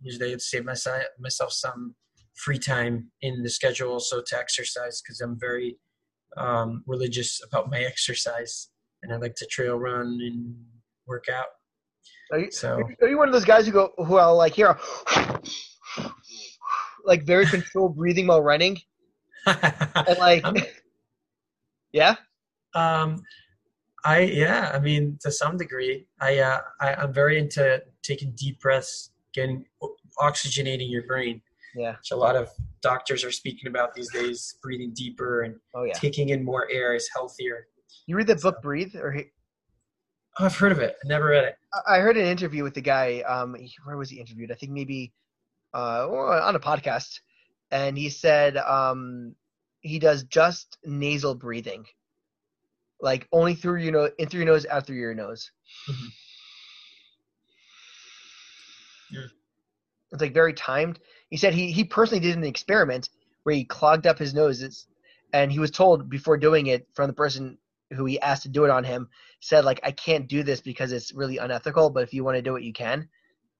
usually 0.00 0.32
it's 0.32 0.50
save 0.50 0.64
myself 0.64 1.02
myself 1.18 1.52
some 1.52 1.94
free 2.34 2.58
time 2.58 3.10
in 3.20 3.42
the 3.42 3.50
schedule 3.50 4.00
so 4.00 4.22
to 4.26 4.38
exercise 4.38 5.02
because 5.02 5.20
I'm 5.20 5.38
very 5.38 5.76
um, 6.36 6.82
religious 6.86 7.40
about 7.44 7.70
my 7.70 7.80
exercise 7.92 8.68
and 9.02 9.12
I 9.12 9.16
like 9.16 9.34
to 9.36 9.46
trail 9.46 9.76
run 9.76 10.18
and 10.22 10.56
work 11.06 11.26
out. 11.28 11.46
Are 12.32 12.38
you, 12.38 12.50
So 12.50 12.82
are 13.02 13.08
you 13.08 13.18
one 13.18 13.28
of 13.28 13.32
those 13.34 13.44
guys 13.44 13.66
who 13.66 13.72
go 13.72 13.90
who 13.96 14.16
are 14.16 14.32
like 14.32 14.54
here, 14.54 14.78
like 17.04 17.24
very 17.24 17.46
controlled 17.46 17.96
breathing 17.96 18.28
while 18.28 18.42
running, 18.42 18.78
and 19.46 20.18
like, 20.18 20.44
I'm- 20.44 20.54
yeah, 21.92 22.16
Um, 22.74 23.22
I 24.04 24.20
yeah, 24.20 24.70
I 24.72 24.78
mean 24.78 25.18
to 25.22 25.32
some 25.32 25.56
degree, 25.56 26.06
I 26.20 26.38
uh, 26.38 26.60
I, 26.80 26.94
I'm 26.94 27.12
very 27.12 27.38
into 27.38 27.82
taking 28.02 28.32
deep 28.36 28.60
breaths, 28.60 29.10
getting 29.34 29.64
oxygenating 30.18 30.90
your 30.90 31.02
brain, 31.06 31.42
yeah, 31.74 31.96
which 31.96 32.12
a 32.12 32.16
lot 32.16 32.36
of 32.36 32.48
doctors 32.80 33.24
are 33.24 33.32
speaking 33.32 33.68
about 33.68 33.94
these 33.94 34.10
days. 34.12 34.56
Breathing 34.62 34.92
deeper 34.94 35.42
and 35.42 35.56
oh 35.74 35.82
yeah. 35.82 35.94
taking 35.94 36.28
in 36.28 36.44
more 36.44 36.68
air 36.70 36.94
is 36.94 37.08
healthier. 37.12 37.66
You 38.06 38.16
read 38.16 38.28
the 38.28 38.36
book 38.36 38.62
Breathe, 38.62 38.94
or 38.94 39.16
Oh, 40.38 40.44
I've 40.44 40.56
heard 40.56 40.72
of 40.72 40.78
it. 40.78 40.96
I 41.04 41.08
never 41.08 41.26
read 41.26 41.44
it. 41.44 41.56
I- 41.86 41.98
heard 41.98 42.16
an 42.16 42.26
interview 42.26 42.62
with 42.62 42.74
the 42.74 42.80
guy. 42.80 43.20
Um, 43.20 43.56
where 43.84 43.96
was 43.96 44.10
he 44.10 44.20
interviewed? 44.20 44.50
I 44.50 44.54
think 44.54 44.72
maybe 44.72 45.12
uh, 45.74 46.08
on 46.08 46.54
a 46.56 46.60
podcast, 46.60 47.20
and 47.70 47.96
he 47.96 48.08
said 48.10 48.56
um, 48.56 49.34
he 49.80 49.98
does 49.98 50.24
just 50.24 50.78
nasal 50.84 51.34
breathing, 51.34 51.84
like 53.00 53.28
only 53.32 53.54
through 53.54 53.80
your 53.80 53.92
nose, 53.92 54.10
in 54.18 54.28
through 54.28 54.40
your 54.40 54.52
nose, 54.52 54.66
out 54.66 54.86
through 54.86 54.96
your 54.96 55.14
nose. 55.14 55.50
Mhm. 55.88 56.08
Yeah. 59.12 59.20
It's 60.12 60.22
like 60.22 60.34
very 60.34 60.54
timed. 60.54 60.98
He 61.30 61.36
said 61.36 61.54
he 61.54 61.70
he 61.72 61.84
personally 61.84 62.20
did 62.20 62.36
an 62.36 62.44
experiment 62.44 63.08
where 63.44 63.54
he 63.54 63.64
clogged 63.64 64.06
up 64.06 64.18
his 64.18 64.34
noses, 64.34 64.86
and 65.32 65.50
he 65.52 65.58
was 65.58 65.70
told 65.70 66.08
before 66.10 66.36
doing 66.36 66.66
it 66.66 66.86
from 66.94 67.06
the 67.08 67.12
person 67.14 67.58
who 67.92 68.04
he 68.04 68.20
asked 68.20 68.42
to 68.44 68.48
do 68.48 68.64
it 68.64 68.70
on 68.70 68.84
him 68.84 69.08
said 69.40 69.64
like 69.64 69.80
I 69.82 69.90
can't 69.92 70.28
do 70.28 70.42
this 70.42 70.60
because 70.60 70.92
it's 70.92 71.12
really 71.12 71.38
unethical, 71.38 71.90
but 71.90 72.02
if 72.02 72.12
you 72.12 72.24
want 72.24 72.36
to 72.36 72.42
do 72.42 72.56
it, 72.56 72.62
you 72.62 72.72
can. 72.72 73.08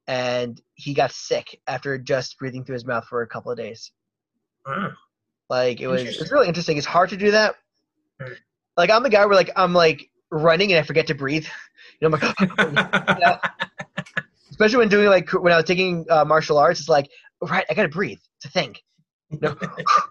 And 0.06 0.60
he 0.74 0.94
got 0.94 1.12
sick 1.12 1.60
after 1.66 1.96
just 1.98 2.38
breathing 2.38 2.64
through 2.64 2.74
his 2.74 2.84
mouth 2.84 3.04
for 3.06 3.22
a 3.22 3.26
couple 3.26 3.50
of 3.50 3.58
days. 3.58 3.92
Ah, 4.66 4.92
Like 5.48 5.80
it 5.80 5.86
was 5.88 6.02
it's 6.02 6.32
really 6.32 6.48
interesting. 6.48 6.76
It's 6.76 6.86
hard 6.86 7.10
to 7.10 7.16
do 7.16 7.30
that. 7.30 7.54
Right. 8.20 8.32
Like 8.76 8.90
I'm 8.90 9.02
the 9.02 9.10
guy 9.10 9.24
where 9.26 9.36
like 9.36 9.50
I'm 9.56 9.72
like 9.72 10.10
running 10.30 10.72
and 10.72 10.78
I 10.78 10.82
forget 10.82 11.06
to 11.08 11.14
breathe. 11.14 11.46
You 12.00 12.08
know, 12.08 12.16
I'm 12.16 12.58
like 12.58 13.40
especially 14.50 14.78
when 14.78 14.88
doing 14.88 15.08
like 15.08 15.30
when 15.32 15.52
I 15.52 15.56
was 15.56 15.66
taking 15.66 16.06
uh, 16.08 16.24
martial 16.24 16.56
arts, 16.56 16.80
it's 16.80 16.88
like 16.88 17.10
right, 17.42 17.64
I 17.68 17.74
gotta 17.74 17.88
breathe 17.88 18.20
to 18.40 18.48
think. 18.48 18.82
No. 19.30 19.54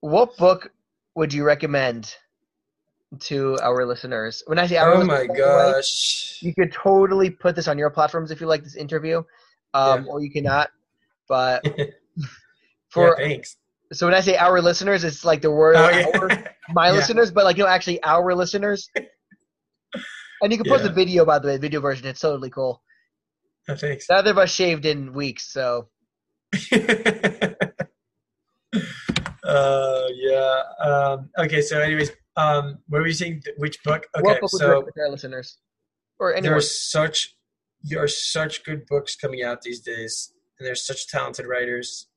what 0.00 0.36
book 0.36 0.70
would 1.14 1.32
you 1.32 1.44
recommend 1.44 2.14
to 3.20 3.58
our 3.62 3.84
listeners? 3.86 4.42
When 4.46 4.58
I 4.58 4.66
say 4.66 4.76
our 4.76 4.94
oh 4.94 5.04
my 5.04 5.22
the 5.26 5.32
way, 5.32 5.36
gosh. 5.72 6.38
you 6.42 6.54
could 6.54 6.72
totally 6.72 7.30
put 7.30 7.56
this 7.56 7.68
on 7.68 7.78
your 7.78 7.90
platforms 7.90 8.30
if 8.30 8.40
you 8.40 8.46
like 8.46 8.62
this 8.62 8.76
interview, 8.76 9.22
um, 9.74 10.06
or 10.08 10.20
you 10.22 10.30
cannot. 10.30 10.70
But 11.28 11.64
yeah, 11.78 11.84
for 12.90 13.16
thanks. 13.16 13.56
so 13.92 14.06
when 14.06 14.14
I 14.14 14.20
say 14.20 14.36
our 14.36 14.60
listeners, 14.60 15.04
it's 15.04 15.24
like 15.24 15.42
the 15.42 15.50
word 15.50 15.76
Oh, 15.76 15.88
yeah. 15.90 16.06
our, 16.14 16.28
my 16.72 16.86
Yeah. 16.90 16.92
listeners, 16.94 17.30
but 17.30 17.44
like 17.44 17.56
you 17.56 17.64
know, 17.64 17.68
actually 17.70 18.02
our 18.02 18.34
listeners. 18.34 18.88
And 20.40 20.52
you 20.52 20.58
can 20.58 20.68
post 20.68 20.82
Yeah. 20.84 20.88
the 20.88 20.94
video 20.94 21.24
by 21.24 21.38
the 21.40 21.48
way, 21.48 21.56
video 21.56 21.80
version. 21.80 22.06
It's 22.06 22.20
totally 22.20 22.50
cool. 22.50 22.80
Oh, 23.68 23.74
thanks. 23.74 24.06
Neither 24.08 24.30
of 24.30 24.38
us 24.38 24.54
shaved 24.54 24.86
in 24.86 25.12
weeks, 25.12 25.52
so 25.52 25.88
uh, 29.48 30.06
yeah. 30.14 30.62
Um, 30.80 31.30
okay. 31.38 31.60
So, 31.62 31.80
anyways, 31.80 32.10
um, 32.36 32.78
what 32.88 33.00
were 33.00 33.06
you 33.06 33.12
saying? 33.14 33.42
Which 33.56 33.82
book? 33.82 34.06
what 34.20 34.30
Okay. 34.32 34.40
book 34.40 34.50
So 34.50 34.84
our 34.98 35.08
listeners? 35.10 35.58
Or 36.20 36.34
anyone? 36.34 36.52
there's 36.52 36.90
such 36.90 37.34
there 37.82 38.02
are 38.02 38.08
such 38.08 38.64
good 38.64 38.86
books 38.86 39.16
coming 39.16 39.42
out 39.42 39.62
these 39.62 39.80
days, 39.80 40.32
and 40.58 40.66
there's 40.66 40.84
such 40.86 41.08
talented 41.08 41.46
writers. 41.46 42.08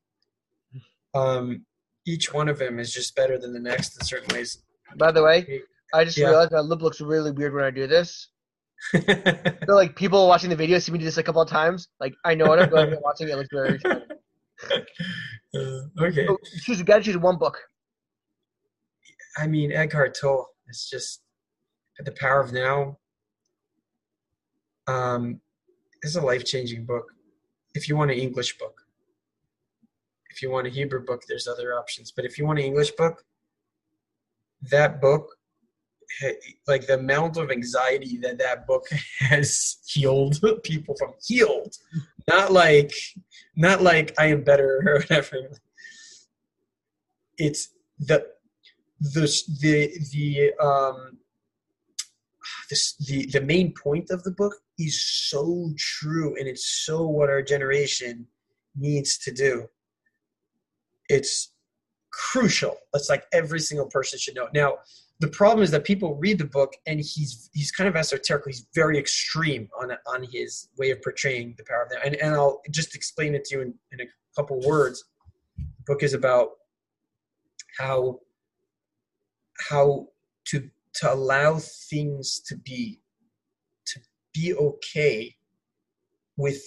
Um, 1.13 1.65
each 2.05 2.33
one 2.33 2.49
of 2.49 2.57
them 2.57 2.79
is 2.79 2.91
just 2.93 3.15
better 3.15 3.37
than 3.37 3.53
the 3.53 3.59
next 3.59 3.95
in 3.99 4.05
certain 4.05 4.33
ways. 4.35 4.63
By 4.97 5.11
the 5.11 5.23
way, 5.23 5.61
I 5.93 6.03
just 6.03 6.17
Yeah. 6.17 6.29
realized 6.29 6.51
my 6.51 6.59
lip 6.59 6.81
looks 6.81 6.99
really 7.01 7.31
weird 7.31 7.53
when 7.53 7.63
I 7.63 7.69
do 7.71 7.85
this. 7.85 8.29
So 8.91 8.99
like 9.67 9.95
people 9.95 10.27
watching 10.27 10.49
the 10.49 10.55
video 10.55 10.79
see 10.79 10.91
me 10.91 10.97
do 10.99 11.05
this 11.05 11.17
a 11.17 11.23
couple 11.23 11.41
of 11.41 11.49
times. 11.49 11.87
Like 11.99 12.13
I 12.25 12.33
know 12.33 12.51
it, 12.53 12.69
but 12.71 12.79
I'm 12.79 12.89
doing, 12.89 12.89
but 12.95 13.03
watching 13.03 13.27
it, 13.29 13.33
it 13.33 13.37
looks 13.37 13.49
very. 13.53 13.79
Uh, 15.55 15.81
okay. 15.99 16.25
So 16.27 16.37
choose. 16.63 16.79
You 16.79 16.85
gotta 16.85 17.03
choose 17.03 17.17
one 17.17 17.37
book. 17.37 17.57
I 19.37 19.47
mean, 19.47 19.71
Eckhart 19.71 20.17
Tolle. 20.19 20.47
It's 20.67 20.89
just 20.89 21.21
the 21.99 22.11
power 22.13 22.39
of 22.39 22.53
now. 22.53 22.97
Um, 24.87 25.41
it's 26.01 26.15
a 26.15 26.21
life 26.21 26.45
changing 26.45 26.85
book. 26.85 27.05
If 27.75 27.87
you 27.87 27.95
want 27.95 28.11
an 28.11 28.17
English 28.17 28.57
book, 28.57 28.81
if 30.29 30.41
you 30.41 30.49
want 30.49 30.67
a 30.67 30.69
Hebrew 30.69 31.03
book, 31.03 31.23
there's 31.27 31.47
other 31.47 31.73
options. 31.77 32.11
But 32.11 32.25
if 32.25 32.37
you 32.37 32.45
want 32.45 32.59
an 32.59 32.65
English 32.65 32.91
book, 32.91 33.23
that 34.69 35.01
book, 35.01 35.27
like 36.67 36.87
the 36.87 36.95
amount 36.95 37.37
of 37.37 37.51
anxiety 37.51 38.17
that 38.17 38.37
that 38.39 38.67
book 38.67 38.85
has 39.19 39.77
healed 39.87 40.39
people 40.63 40.95
from, 40.97 41.13
healed, 41.25 41.75
not 42.27 42.51
like, 42.51 42.91
not 43.55 43.81
like 43.81 44.13
I 44.19 44.27
am 44.27 44.43
better 44.43 44.83
or 44.87 44.95
whatever. 44.99 45.49
It's 47.37 47.69
the 47.99 48.25
the 48.99 49.27
the 49.61 49.91
the 50.11 50.53
um 50.63 51.17
this 52.69 52.95
the 53.07 53.25
the 53.27 53.41
main 53.41 53.73
point 53.73 54.09
of 54.11 54.23
the 54.23 54.31
book 54.31 54.55
is 54.77 55.29
so 55.29 55.71
true 55.77 56.35
and 56.37 56.47
it's 56.47 56.85
so 56.85 57.05
what 57.07 57.29
our 57.29 57.41
generation 57.41 58.27
needs 58.75 59.17
to 59.19 59.31
do. 59.31 59.67
It's 61.09 61.53
crucial. 62.11 62.77
It's 62.93 63.09
like 63.09 63.25
every 63.33 63.59
single 63.59 63.87
person 63.87 64.17
should 64.17 64.35
know. 64.35 64.47
Now 64.53 64.77
the 65.21 65.27
problem 65.29 65.63
is 65.63 65.71
that 65.71 65.83
people 65.83 66.15
read 66.15 66.37
the 66.37 66.45
book 66.45 66.73
and 66.87 66.99
he's 66.99 67.49
he's 67.53 67.71
kind 67.71 67.87
of 67.87 67.95
esoteric 67.95 68.43
he's 68.45 68.67
very 68.75 68.97
extreme 68.97 69.69
on 69.79 69.91
on 70.07 70.23
his 70.31 70.67
way 70.77 70.91
of 70.91 71.01
portraying 71.01 71.55
the 71.57 71.63
power 71.63 71.83
of 71.83 71.89
that 71.89 72.05
and, 72.05 72.15
and 72.15 72.35
i'll 72.35 72.61
just 72.71 72.95
explain 72.95 73.33
it 73.35 73.45
to 73.45 73.55
you 73.55 73.61
in, 73.61 73.73
in 73.91 74.01
a 74.01 74.05
couple 74.35 74.59
words. 74.61 75.03
The 75.57 75.83
book 75.85 76.03
is 76.03 76.13
about 76.13 76.49
how 77.77 78.19
how 79.69 80.07
to 80.45 80.69
to 80.95 81.13
allow 81.13 81.59
things 81.59 82.39
to 82.47 82.55
be 82.57 83.01
to 83.85 83.99
be 84.33 84.53
okay 84.55 85.35
with 86.37 86.61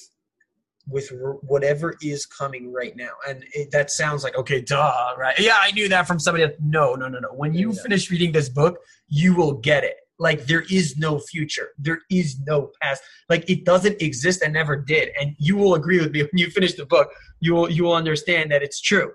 with 0.86 1.11
r- 1.12 1.35
whatever 1.43 1.94
is 2.02 2.27
coming 2.27 2.73
right 2.73 2.94
now. 2.97 3.11
And 3.28 3.44
it, 3.52 3.70
that 3.70 3.90
sounds 3.90 4.23
like 4.24 4.36
okay 4.36 4.61
duh 4.61 5.15
right? 5.19 5.39
Yeah 5.39 5.56
i 5.61 5.70
knew 5.73 5.89
that 5.89 6.06
from 6.06 6.19
somebody 6.19 6.44
else. 6.44 6.55
No 6.61 6.94
no 6.94 7.09
no 7.09 7.19
no. 7.19 7.28
When 7.32 7.55
you 7.55 7.73
Yeah. 7.73 7.82
finish 7.82 8.11
reading 8.11 8.32
this 8.32 8.48
book 8.48 8.78
you 9.09 9.35
will 9.35 9.55
get 9.55 9.85
it. 9.85 9.97
Like 10.19 10.47
there 10.47 10.65
is 10.70 10.97
no 10.97 11.19
future. 11.19 11.70
There 11.78 12.01
is 12.11 12.39
no 12.47 12.70
past. 12.81 13.02
Like 13.28 13.48
it 13.51 13.65
doesn't 13.65 14.01
exist 14.01 14.43
and 14.43 14.52
never 14.52 14.77
did. 14.77 15.11
And 15.20 15.35
you 15.39 15.56
will 15.56 15.74
agree 15.74 15.98
with 16.01 16.12
me 16.12 16.23
when 16.23 16.31
you 16.35 16.51
finish 16.51 16.74
the 16.74 16.86
book 16.86 17.09
you 17.40 17.55
will 17.55 17.70
you 17.70 17.85
will 17.85 17.94
understand 17.94 18.51
that 18.52 18.62
it's 18.62 18.81
true. 18.81 19.11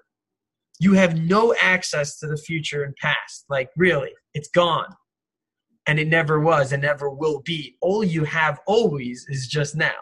You 0.79 0.93
have 0.93 1.19
no 1.19 1.53
access 1.61 2.17
to 2.19 2.27
the 2.27 2.37
future 2.37 2.83
and 2.83 2.95
past. 2.97 3.45
Like 3.49 3.69
really 3.77 4.11
it's 4.33 4.49
gone. 4.49 4.91
And 5.87 5.99
it 5.99 6.07
never 6.07 6.39
was 6.39 6.71
and 6.71 6.83
never 6.83 7.09
will 7.09 7.41
be. 7.41 7.75
All 7.81 8.03
you 8.03 8.23
have 8.23 8.59
always 8.67 9.25
is 9.29 9.47
just 9.47 9.75
now 9.75 9.95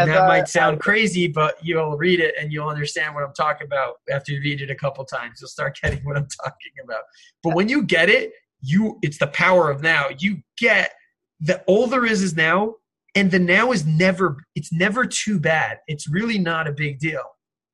and 0.00 0.10
that 0.10 0.24
uh, 0.24 0.28
might 0.28 0.48
sound 0.48 0.76
uh, 0.76 0.78
crazy 0.78 1.28
but 1.28 1.56
you'll 1.62 1.96
read 1.96 2.20
it 2.20 2.34
and 2.38 2.52
you'll 2.52 2.68
understand 2.68 3.14
what 3.14 3.24
i'm 3.24 3.32
talking 3.34 3.66
about 3.66 3.94
after 4.10 4.32
you 4.32 4.40
read 4.40 4.60
it 4.60 4.70
a 4.70 4.74
couple 4.74 5.04
times. 5.04 5.38
You'll 5.40 5.48
start 5.48 5.78
getting 5.82 6.04
what 6.04 6.16
i'm 6.16 6.28
talking 6.42 6.72
about. 6.82 7.02
But 7.42 7.54
when 7.54 7.68
you 7.68 7.82
get 7.82 8.08
it 8.08 8.32
you 8.64 8.98
it's 9.02 9.18
the 9.18 9.26
power 9.28 9.70
of 9.70 9.82
now. 9.82 10.08
You 10.18 10.38
get 10.56 10.92
that 11.40 11.64
all 11.66 11.86
there 11.86 12.06
is 12.06 12.22
is 12.22 12.34
now 12.34 12.76
and 13.14 13.30
the 13.30 13.38
now 13.38 13.72
is 13.72 13.84
never 13.86 14.38
it's 14.54 14.72
never 14.72 15.04
too 15.04 15.38
bad. 15.38 15.78
It's 15.86 16.08
really 16.08 16.38
not 16.38 16.66
a 16.66 16.72
big 16.72 16.98
deal. 16.98 17.22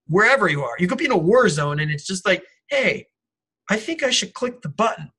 Wherever 0.09 0.49
you 0.49 0.63
are 0.65 0.75
you 0.79 0.89
could 0.89 0.99
be 0.99 1.05
in 1.05 1.13
a 1.13 1.17
war 1.17 1.49
zone 1.49 1.81
and 1.81 1.91
it's 1.91 2.07
just 2.07 2.27
like 2.27 2.45
hey 2.69 3.07
i 3.69 3.77
think 3.77 4.03
i 4.03 4.11
should 4.11 4.35
click 4.35 4.63
the 4.63 4.69
button 4.69 5.11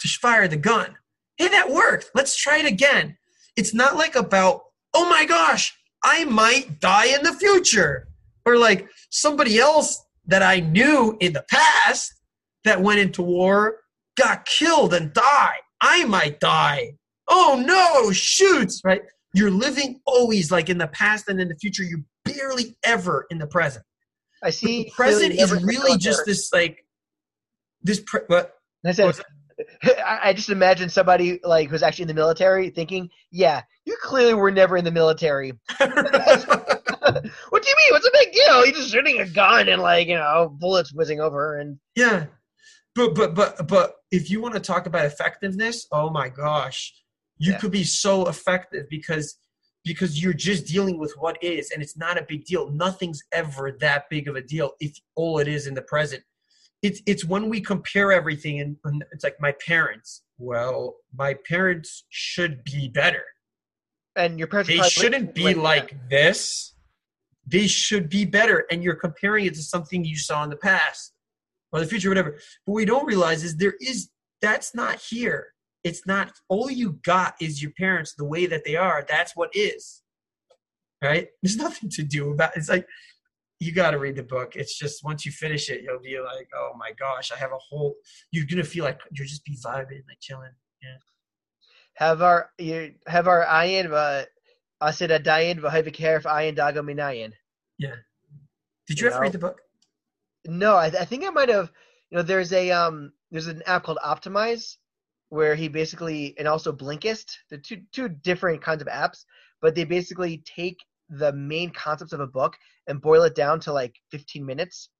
to 0.00 0.08
fire 0.08 0.48
the 0.48 0.56
gun. 0.56 0.96
Hey 1.36 1.48
that 1.48 1.70
worked. 1.70 2.10
Let's 2.14 2.36
try 2.36 2.58
it 2.58 2.66
again. 2.66 3.16
It's 3.56 3.72
not 3.72 3.96
like 3.96 4.16
about 4.16 4.62
oh 4.94 5.08
my 5.08 5.24
gosh 5.24 5.77
i 6.04 6.24
might 6.24 6.80
die 6.80 7.06
in 7.06 7.22
the 7.22 7.32
future 7.34 8.08
or 8.44 8.56
like 8.56 8.88
somebody 9.10 9.58
else 9.58 10.04
that 10.26 10.42
i 10.42 10.60
knew 10.60 11.16
in 11.20 11.32
the 11.32 11.44
past 11.50 12.12
that 12.64 12.80
went 12.80 12.98
into 12.98 13.22
war 13.22 13.78
got 14.16 14.44
killed 14.44 14.94
and 14.94 15.12
died 15.12 15.60
i 15.80 16.04
might 16.04 16.40
die 16.40 16.90
oh 17.28 17.62
no 17.64 18.10
shoots 18.12 18.80
right 18.84 19.02
you're 19.34 19.50
living 19.50 20.00
always 20.06 20.50
like 20.50 20.68
in 20.68 20.78
the 20.78 20.88
past 20.88 21.28
and 21.28 21.40
in 21.40 21.48
the 21.48 21.56
future. 21.56 21.82
You're 21.82 22.04
barely 22.24 22.76
ever 22.84 23.26
in 23.30 23.38
the 23.38 23.46
present. 23.46 23.84
I 24.42 24.50
see. 24.50 24.84
The 24.84 24.90
present 24.90 25.34
is 25.34 25.52
really 25.62 25.98
just 25.98 26.24
this 26.24 26.52
like 26.52 26.84
this. 27.82 28.00
Pre- 28.06 28.22
what? 28.26 28.54
I 28.84 28.92
said, 28.92 29.14
I 30.06 30.32
just 30.32 30.50
imagine 30.50 30.88
somebody 30.88 31.40
like 31.42 31.68
who's 31.68 31.82
actually 31.82 32.02
in 32.04 32.08
the 32.08 32.14
military 32.14 32.70
thinking, 32.70 33.08
"Yeah, 33.30 33.62
you 33.84 33.96
clearly 34.02 34.34
were 34.34 34.50
never 34.50 34.76
in 34.76 34.84
the 34.84 34.90
military. 34.90 35.52
what 35.78 37.62
do 37.62 37.68
you 37.68 37.76
mean? 37.76 37.90
What's 37.90 38.06
a 38.06 38.10
big 38.12 38.32
deal? 38.32 38.64
You're 38.64 38.74
just 38.74 38.90
shooting 38.90 39.20
a 39.20 39.26
gun 39.28 39.68
and 39.68 39.82
like 39.82 40.08
you 40.08 40.14
know 40.14 40.54
bullets 40.60 40.92
whizzing 40.92 41.20
over 41.20 41.58
and 41.58 41.78
Yeah, 41.96 42.26
but 42.94 43.14
but 43.14 43.34
but 43.34 43.66
but 43.66 43.94
if 44.10 44.30
you 44.30 44.40
want 44.40 44.54
to 44.54 44.60
talk 44.60 44.86
about 44.86 45.04
effectiveness, 45.06 45.86
oh 45.92 46.10
my 46.10 46.28
gosh, 46.28 46.94
you 47.38 47.52
Yeah. 47.52 47.58
could 47.58 47.72
be 47.72 47.84
so 47.84 48.28
effective 48.28 48.86
because 48.90 49.36
because 49.84 50.22
you're 50.22 50.34
just 50.34 50.66
dealing 50.66 50.98
with 50.98 51.14
what 51.18 51.42
is, 51.42 51.70
and 51.70 51.82
it's 51.82 51.96
not 51.96 52.18
a 52.18 52.26
big 52.28 52.44
deal. 52.44 52.70
Nothing's 52.70 53.22
ever 53.32 53.76
that 53.80 54.04
big 54.10 54.28
of 54.28 54.36
a 54.36 54.42
deal 54.42 54.72
if 54.80 54.92
all 55.14 55.38
it 55.38 55.48
is 55.48 55.66
in 55.66 55.74
the 55.74 55.82
present. 55.82 56.22
It's 56.82 57.00
it's 57.06 57.24
when 57.24 57.48
we 57.48 57.60
compare 57.60 58.12
everything, 58.12 58.60
and 58.60 58.76
and 58.84 59.04
it's 59.12 59.24
like 59.24 59.36
my 59.40 59.52
parents. 59.66 60.22
Well, 60.38 60.96
my 61.16 61.34
parents 61.48 62.04
should 62.10 62.62
be 62.64 62.88
better. 62.88 63.24
and 64.16 64.38
your 64.38 64.48
parents. 64.48 64.68
They 64.68 64.78
shouldn't 64.88 65.34
be 65.34 65.54
like, 65.54 65.92
like 65.92 66.08
this. 66.08 66.74
They 67.46 67.66
should 67.66 68.08
be 68.08 68.24
better. 68.24 68.66
And 68.70 68.84
you're 68.84 68.94
comparing 68.94 69.46
it 69.46 69.54
to 69.54 69.62
something 69.62 70.04
you 70.04 70.16
saw 70.16 70.44
in 70.44 70.50
the 70.50 70.56
past 70.56 71.14
or 71.72 71.80
the 71.80 71.86
future, 71.86 72.10
whatever. 72.10 72.38
What 72.64 72.74
we 72.74 72.84
don't 72.84 73.06
realize 73.06 73.42
is 73.42 73.56
there 73.56 73.74
is 73.80 74.10
that's 74.42 74.74
not 74.74 75.00
here. 75.00 75.48
It's 75.84 76.06
not 76.06 76.32
all 76.48 76.70
you 76.70 76.98
got 77.04 77.34
is 77.40 77.62
your 77.62 77.72
parents 77.78 78.14
the 78.14 78.24
way 78.24 78.46
that 78.46 78.64
they 78.64 78.76
are. 78.76 79.04
That's 79.08 79.34
what 79.34 79.50
is. 79.54 80.02
Right? 81.02 81.28
There's 81.42 81.56
nothing 81.66 81.88
to 81.90 82.02
do 82.02 82.32
about 82.32 82.56
it's 82.56 82.68
like 82.68 82.86
you 83.60 83.72
got 83.72 83.90
to 83.90 83.98
read 83.98 84.16
the 84.16 84.22
book. 84.22 84.54
It's 84.54 84.76
just 84.78 85.02
once 85.04 85.26
you 85.26 85.32
finish 85.32 85.68
it, 85.68 85.82
you'll 85.82 86.00
be 86.00 86.18
like, 86.20 86.48
oh 86.54 86.72
my 86.78 86.92
gosh, 86.98 87.32
I 87.32 87.36
have 87.36 87.52
a 87.52 87.58
whole. 87.58 87.94
You're 88.30 88.46
gonna 88.46 88.64
feel 88.64 88.84
like 88.84 89.00
you're 89.12 89.26
just 89.26 89.44
be 89.44 89.56
vibing, 89.64 90.02
like 90.08 90.20
chilling. 90.20 90.52
Yeah. 90.82 90.96
Have 91.94 92.22
our 92.22 92.50
you 92.58 92.94
have 93.06 93.26
our 93.26 93.44
ayin 93.44 93.92
uh 93.92 94.24
asid 94.80 95.10
adayin 95.10 95.58
v'havik 95.58 95.96
herif 95.96 96.22
ayin 96.22 96.56
dago 96.56 96.78
minayin. 96.78 97.32
Yeah. 97.78 97.96
Did 98.86 99.00
You 99.00 99.04
you 99.04 99.08
ever 99.08 99.16
know? 99.16 99.22
read 99.22 99.32
the 99.32 99.38
book? 99.38 99.60
No, 100.46 100.74
I, 100.76 100.86
I 100.86 101.04
think 101.04 101.24
I 101.24 101.30
might 101.30 101.48
have. 101.48 101.70
You 102.10 102.16
know, 102.16 102.22
there's 102.22 102.52
a 102.52 102.70
um, 102.70 103.12
there's 103.30 103.48
an 103.48 103.62
app 103.66 103.82
called 103.82 103.98
Optimize, 104.04 104.76
where 105.28 105.54
he 105.54 105.68
basically 105.68 106.34
and 106.38 106.48
also 106.48 106.72
Blinkist. 106.72 107.32
They're 107.50 107.58
two 107.58 107.82
two 107.92 108.08
different 108.08 108.62
kinds 108.62 108.80
of 108.80 108.88
apps, 108.88 109.24
but 109.60 109.74
they 109.74 109.84
basically 109.84 110.42
take 110.46 110.78
the 111.08 111.32
main 111.32 111.70
concepts 111.70 112.12
of 112.12 112.20
a 112.20 112.26
book 112.26 112.56
and 112.86 113.00
boil 113.00 113.22
it 113.22 113.34
down 113.34 113.60
to 113.60 113.72
like 113.72 113.94
15 114.10 114.44
minutes. 114.44 114.90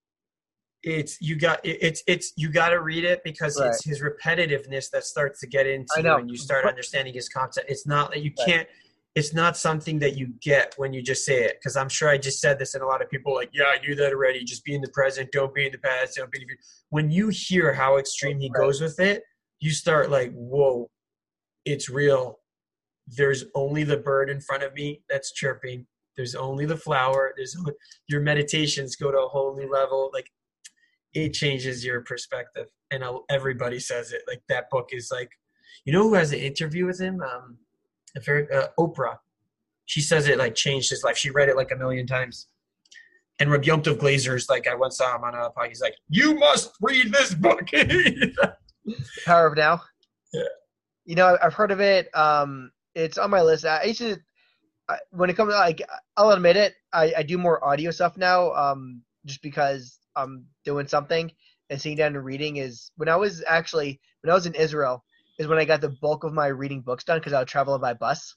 it's 0.81 1.17
you 1.19 1.35
got 1.35 1.59
it's 1.65 2.01
it's 2.07 2.31
you 2.37 2.49
got 2.49 2.69
to 2.69 2.79
read 2.79 3.03
it 3.03 3.19
because 3.25 3.59
it's 3.59 3.83
his 3.83 4.01
repetitiveness 4.01 4.89
that 4.89 5.03
starts 5.03 5.41
to 5.41 5.47
get 5.47 5.67
into 5.67 6.01
you 6.01 6.13
and 6.15 6.29
you 6.31 6.37
start 6.37 6.65
understanding 6.65 7.13
his 7.13 7.27
concept. 7.27 7.69
It's 7.69 7.85
not 7.85 8.11
that 8.11 8.21
you 8.23 8.31
Right. 8.39 8.47
can't 8.47 8.67
it's 9.15 9.33
not 9.33 9.57
something 9.57 9.99
that 9.99 10.15
you 10.15 10.27
get 10.39 10.75
when 10.77 10.93
you 10.93 11.01
just 11.01 11.25
say 11.25 11.43
it 11.43 11.57
because 11.59 11.75
i'm 11.75 11.89
sure 11.89 12.07
i 12.09 12.17
just 12.17 12.39
said 12.39 12.59
this 12.59 12.75
and 12.75 12.83
a 12.83 12.85
lot 12.85 13.01
of 13.01 13.09
people 13.09 13.33
like 13.33 13.49
yeah 13.51 13.65
i 13.65 13.77
knew 13.85 13.93
that 13.95 14.13
already. 14.13 14.43
Just 14.45 14.63
be 14.63 14.73
in 14.73 14.81
the 14.81 14.91
present. 14.99 15.31
Don't 15.31 15.53
be 15.53 15.65
in 15.65 15.71
the 15.73 15.79
past. 15.79 16.15
Don't 16.15 16.31
be 16.31 16.41
in 16.43 16.47
the 16.47 16.55
when 16.89 17.09
you 17.11 17.27
hear 17.29 17.73
how 17.73 17.97
extreme 17.97 18.39
he 18.39 18.49
Right. 18.49 18.61
goes 18.63 18.79
with 18.81 18.99
it 18.99 19.23
you 19.59 19.71
start 19.71 20.09
like 20.09 20.31
whoa 20.33 20.87
it's 21.65 21.89
real. 21.89 22.39
There's 23.07 23.43
only 23.53 23.83
the 23.83 23.97
bird 23.97 24.29
in 24.29 24.39
front 24.39 24.63
of 24.63 24.73
me 24.73 25.01
that's 25.09 25.33
chirping 25.33 25.87
there's 26.17 26.35
only 26.35 26.65
the 26.65 26.77
flower 26.77 27.33
there's 27.37 27.55
only, 27.57 27.73
your 28.07 28.21
meditations 28.21 28.95
go 28.95 29.11
to 29.11 29.17
a 29.17 29.27
whole 29.27 29.55
new 29.55 29.71
level 29.71 30.09
like 30.13 30.29
it 31.13 31.33
changes 31.33 31.83
your 31.83 32.01
perspective 32.01 32.67
and 32.91 33.03
everybody 33.29 33.79
says 33.79 34.11
it 34.11 34.21
like 34.27 34.41
that 34.49 34.69
book 34.69 34.89
is 34.91 35.09
like 35.11 35.29
you 35.85 35.93
know 35.93 36.03
who 36.03 36.13
has 36.13 36.31
an 36.31 36.39
interview 36.39 36.85
with 36.85 36.99
him 36.99 37.21
um 37.21 37.57
a 38.15 38.19
very 38.19 38.47
uh, 38.51 38.67
oprah 38.79 39.17
she 39.85 40.01
says 40.01 40.27
it 40.27 40.37
like 40.37 40.55
changed 40.55 40.89
his 40.89 41.03
life 41.03 41.17
she 41.17 41.29
read 41.29 41.49
it 41.49 41.55
like 41.55 41.71
a 41.71 41.75
million 41.75 42.05
times 42.05 42.47
and 43.39 43.49
Rabbi 43.49 43.67
Yom 43.67 43.81
Tov 43.81 43.99
Glaser's 43.99 44.49
like 44.49 44.67
I 44.67 44.75
once 44.75 44.97
saw 44.97 45.15
him 45.15 45.23
on 45.23 45.33
a 45.33 45.49
podcast. 45.49 45.67
He's 45.69 45.81
like, 45.81 45.95
"You 46.09 46.35
must 46.35 46.71
read 46.81 47.11
this 47.11 47.33
book." 47.33 47.67
Power 49.25 49.47
of 49.47 49.57
Now. 49.57 49.81
Yeah. 50.33 50.43
You 51.05 51.15
know, 51.15 51.37
I've 51.41 51.53
heard 51.53 51.71
of 51.71 51.79
it. 51.79 52.15
Um, 52.15 52.71
it's 52.95 53.17
on 53.17 53.29
my 53.29 53.41
list. 53.41 53.65
I 53.65 53.83
used 53.83 53.99
to, 53.99 54.17
when 55.11 55.29
it 55.29 55.35
comes 55.35 55.53
to 55.53 55.57
like, 55.57 55.81
I'll 56.17 56.31
admit 56.31 56.57
it. 56.57 56.73
I, 56.91 57.13
I 57.17 57.23
do 57.23 57.37
more 57.37 57.63
audio 57.63 57.91
stuff 57.91 58.17
now. 58.17 58.53
Um, 58.53 59.01
just 59.25 59.41
because 59.41 59.99
I'm 60.15 60.45
doing 60.63 60.87
something 60.87 61.31
and 61.69 61.81
sitting 61.81 61.97
down 61.97 62.15
and 62.15 62.25
reading 62.25 62.57
is 62.57 62.91
when 62.95 63.09
I 63.09 63.15
was 63.15 63.43
actually 63.47 63.99
when 64.21 64.31
I 64.31 64.33
was 64.33 64.45
in 64.45 64.55
Israel 64.55 65.03
is 65.37 65.47
when 65.47 65.59
I 65.59 65.65
got 65.65 65.81
the 65.81 65.89
bulk 65.89 66.23
of 66.23 66.33
my 66.33 66.47
reading 66.47 66.81
books 66.81 67.03
done 67.03 67.19
because 67.19 67.33
I 67.33 67.39
would 67.39 67.47
travel 67.47 67.77
by 67.79 67.93
bus, 67.93 68.35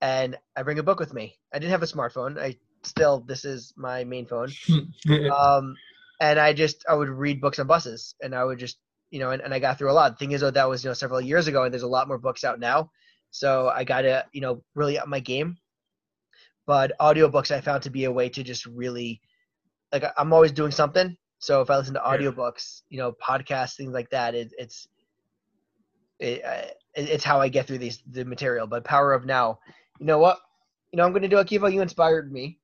and 0.00 0.36
I 0.56 0.62
bring 0.62 0.78
a 0.78 0.82
book 0.82 0.98
with 0.98 1.12
me. 1.12 1.36
I 1.52 1.58
didn't 1.58 1.72
have 1.72 1.82
a 1.82 1.86
smartphone. 1.86 2.40
I 2.40 2.56
still 2.82 3.20
this 3.20 3.44
is 3.44 3.72
my 3.76 4.04
main 4.04 4.26
phone 4.26 4.50
um, 5.32 5.76
and 6.20 6.38
I 6.38 6.52
just 6.52 6.84
I 6.88 6.94
would 6.94 7.08
read 7.08 7.40
books 7.40 7.58
on 7.58 7.66
buses, 7.66 8.14
and 8.22 8.34
I 8.34 8.44
would 8.44 8.58
just 8.58 8.78
you 9.10 9.20
know, 9.20 9.30
and, 9.30 9.42
and 9.42 9.52
I 9.52 9.58
got 9.58 9.78
through 9.78 9.90
a 9.90 9.92
lot. 9.92 10.12
The 10.12 10.16
thing 10.16 10.32
is, 10.32 10.40
though, 10.40 10.50
that 10.50 10.68
was 10.68 10.82
you 10.82 10.90
know 10.90 10.94
several 10.94 11.20
years 11.20 11.46
ago, 11.46 11.64
and 11.64 11.72
there's 11.72 11.82
a 11.82 11.88
lot 11.88 12.08
more 12.08 12.18
books 12.18 12.44
out 12.44 12.58
now, 12.58 12.90
so 13.32 13.68
I 13.68 13.82
got 13.82 14.02
to 14.02 14.24
you 14.32 14.40
know 14.40 14.62
really 14.76 14.98
up 14.98 15.08
my 15.08 15.18
game. 15.18 15.56
But 16.66 16.92
audiobooks 17.00 17.50
I 17.50 17.60
found 17.60 17.82
to 17.82 17.90
be 17.90 18.04
a 18.04 18.12
way 18.12 18.28
to 18.28 18.44
just 18.44 18.66
really, 18.66 19.20
like 19.92 20.04
I'm 20.16 20.32
always 20.32 20.52
doing 20.52 20.70
something. 20.70 21.16
So 21.40 21.60
if 21.60 21.70
I 21.70 21.76
listen 21.76 21.94
to 21.94 22.00
audiobooks, 22.00 22.82
you 22.88 22.98
know, 22.98 23.12
podcasts, 23.12 23.76
things 23.76 23.92
like 23.92 24.08
that, 24.10 24.36
it, 24.36 24.52
it's 24.56 24.86
it, 26.20 26.44
uh, 26.44 26.68
it, 26.94 27.08
it's 27.08 27.24
how 27.24 27.40
I 27.40 27.48
get 27.48 27.66
through 27.66 27.78
these 27.78 28.00
the 28.08 28.24
material. 28.24 28.68
But 28.68 28.84
Power 28.84 29.12
of 29.12 29.24
Now, 29.26 29.58
you 29.98 30.06
know 30.06 30.18
what? 30.18 30.38
You 30.92 30.98
know, 30.98 31.04
I'm 31.04 31.10
going 31.10 31.22
to 31.22 31.28
do 31.28 31.36
Akiva. 31.36 31.72
You 31.72 31.82
inspired 31.82 32.32
me 32.32 32.60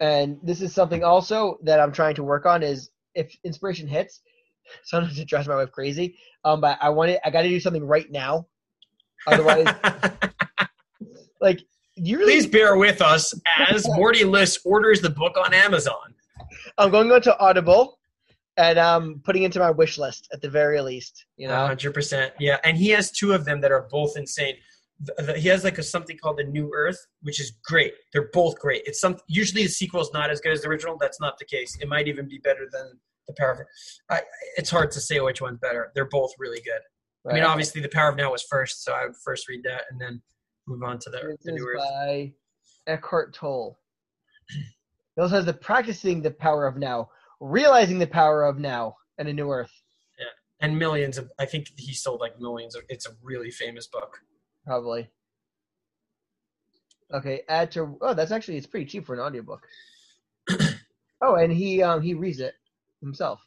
and 0.00 0.38
this 0.42 0.60
is 0.60 0.74
something 0.74 1.02
also 1.02 1.58
that 1.62 1.80
I'm 1.80 1.92
trying 1.92 2.14
to 2.16 2.24
work 2.24 2.46
on 2.46 2.62
is 2.62 2.90
if 3.14 3.34
inspiration 3.44 3.88
hits, 3.88 4.20
sometimes 4.84 5.18
it 5.18 5.28
drives 5.28 5.48
my 5.48 5.56
wife 5.56 5.72
crazy. 5.72 6.16
Um, 6.44 6.60
but 6.60 6.78
I 6.80 6.90
want 6.90 7.10
it. 7.10 7.20
I 7.24 7.30
got 7.30 7.42
to 7.42 7.48
do 7.48 7.60
something 7.60 7.84
right 7.84 8.10
now. 8.10 8.46
Otherwise, 9.26 9.66
like 11.40 11.60
you 11.94 12.18
really, 12.18 12.32
Please 12.34 12.46
bear 12.46 12.76
with 12.76 13.00
us 13.00 13.34
as 13.70 13.86
Mordy 13.98 14.28
Liss 14.28 14.58
orders 14.64 15.00
the 15.00 15.10
book 15.10 15.36
on 15.36 15.54
Amazon. 15.54 16.14
I'm 16.78 16.90
going 16.90 17.10
on 17.10 17.22
to 17.22 17.38
Audible, 17.38 17.98
and 18.56 18.78
um, 18.78 19.20
putting 19.24 19.44
into 19.44 19.58
my 19.58 19.70
wish 19.70 19.96
list 19.98 20.28
at 20.32 20.40
the 20.42 20.50
very 20.50 20.80
least. 20.80 21.24
You 21.36 21.48
know, 21.48 21.66
hundred 21.66 21.94
percent. 21.94 22.32
Yeah, 22.38 22.58
and 22.64 22.76
he 22.76 22.90
has 22.90 23.10
two 23.10 23.32
of 23.32 23.44
them 23.44 23.60
that 23.62 23.72
are 23.72 23.88
both 23.90 24.16
insane. 24.16 24.56
The- 25.00 25.14
the- 25.22 25.38
he 25.38 25.48
has 25.48 25.64
like 25.64 25.78
a 25.78 25.82
something 25.82 26.18
called 26.18 26.38
the 26.38 26.44
New 26.44 26.70
Earth, 26.74 26.98
which 27.22 27.40
is 27.40 27.52
great. 27.64 27.94
They're 28.12 28.28
both 28.32 28.58
great. 28.58 28.82
It's 28.86 29.00
some 29.00 29.16
usually 29.26 29.62
the 29.62 29.68
sequel 29.68 30.00
is 30.02 30.10
not 30.12 30.30
as 30.30 30.40
good 30.40 30.52
as 30.52 30.62
the 30.62 30.68
original. 30.68 30.96
That's 31.00 31.20
not 31.20 31.38
the 31.38 31.44
case. 31.46 31.76
It 31.80 31.88
might 31.88 32.08
even 32.08 32.28
be 32.28 32.38
better 32.38 32.66
than 32.70 32.98
the 33.26 33.34
Power 33.38 33.52
of. 33.52 33.60
I, 34.10 34.20
it's 34.56 34.70
hard 34.70 34.90
to 34.92 35.00
say 35.00 35.18
which 35.20 35.40
one's 35.40 35.58
better. 35.58 35.92
They're 35.94 36.04
both 36.08 36.32
really 36.38 36.60
good. 36.60 36.80
I 37.28 37.34
mean, 37.34 37.42
obviously, 37.42 37.80
the 37.80 37.88
Power 37.88 38.10
of 38.10 38.16
Now 38.16 38.32
was 38.32 38.42
first, 38.42 38.84
so 38.84 38.92
I 38.92 39.06
would 39.06 39.16
first 39.16 39.48
read 39.48 39.62
that 39.64 39.82
and 39.90 40.00
then 40.00 40.22
move 40.66 40.82
on 40.82 40.98
to 41.00 41.10
the, 41.10 41.18
This 41.18 41.36
the 41.44 41.54
is 41.54 41.60
New 41.60 41.68
Earth. 41.68 41.78
by 41.78 42.32
Eckhart 42.86 43.34
Tolle. 43.34 43.78
It 45.16 45.20
also 45.20 45.36
has 45.36 45.44
the 45.44 45.52
practicing 45.52 46.22
the 46.22 46.30
power 46.30 46.66
of 46.66 46.76
now, 46.76 47.08
realizing 47.40 47.98
the 47.98 48.06
power 48.06 48.44
of 48.44 48.58
now, 48.58 48.96
and 49.18 49.28
a 49.28 49.32
new 49.32 49.50
earth. 49.50 49.72
Yeah, 50.18 50.26
and 50.60 50.78
millions 50.78 51.18
of. 51.18 51.30
I 51.38 51.46
think 51.46 51.70
he 51.76 51.94
sold 51.94 52.20
like 52.20 52.38
millions 52.38 52.76
of. 52.76 52.82
It's 52.88 53.06
a 53.06 53.10
really 53.22 53.50
famous 53.50 53.86
book. 53.86 54.20
Probably. 54.66 55.08
Okay, 57.14 57.42
add 57.48 57.70
to 57.72 57.96
oh 58.00 58.14
that's 58.14 58.32
actually 58.32 58.56
it's 58.56 58.66
pretty 58.66 58.86
cheap 58.86 59.06
for 59.06 59.14
an 59.14 59.20
audiobook. 59.20 59.66
oh, 61.22 61.36
and 61.36 61.52
he 61.52 61.82
um 61.82 62.02
he 62.02 62.14
reads 62.14 62.40
it 62.40 62.54
himself. 63.00 63.40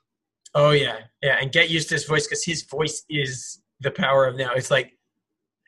Oh 0.56 0.72
yeah, 0.72 1.02
yeah, 1.22 1.38
and 1.40 1.52
get 1.52 1.70
used 1.70 1.90
to 1.90 1.96
his 1.96 2.06
voice 2.06 2.26
because 2.26 2.44
his 2.44 2.64
voice 2.64 3.04
is 3.10 3.62
the 3.82 3.92
power 3.92 4.26
of 4.26 4.36
now. 4.36 4.54
It's 4.54 4.72
like, 4.72 4.98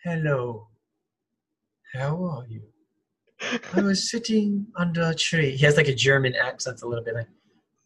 hello, 0.04 0.68
how 1.94 2.24
are 2.26 2.46
you? 2.48 2.64
I 3.74 3.82
was 3.82 4.10
sitting 4.10 4.68
under 4.78 5.10
a 5.10 5.16
tree. 5.16 5.56
He 5.56 5.66
has 5.66 5.78
like 5.78 5.88
a 5.88 5.96
German 5.96 6.36
accent 6.36 6.82
a 6.84 6.88
little 6.88 7.04
bit. 7.04 7.16
Like, 7.16 7.28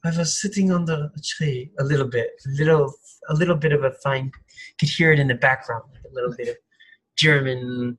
I 0.03 0.17
was 0.17 0.39
sitting 0.39 0.71
under 0.71 1.09
a 1.15 1.21
tree 1.23 1.71
a 1.79 1.83
little 1.83 2.07
bit, 2.07 2.31
a 2.45 2.49
little, 2.49 2.93
a 3.29 3.33
little 3.33 3.55
bit 3.55 3.71
of 3.71 3.83
a 3.83 3.91
fine. 4.03 4.31
Could 4.79 4.89
hear 4.89 5.11
it 5.11 5.19
in 5.19 5.27
the 5.27 5.35
background, 5.35 5.83
like 5.93 6.03
a 6.09 6.13
little 6.13 6.35
bit 6.35 6.49
of 6.49 6.55
German 7.17 7.97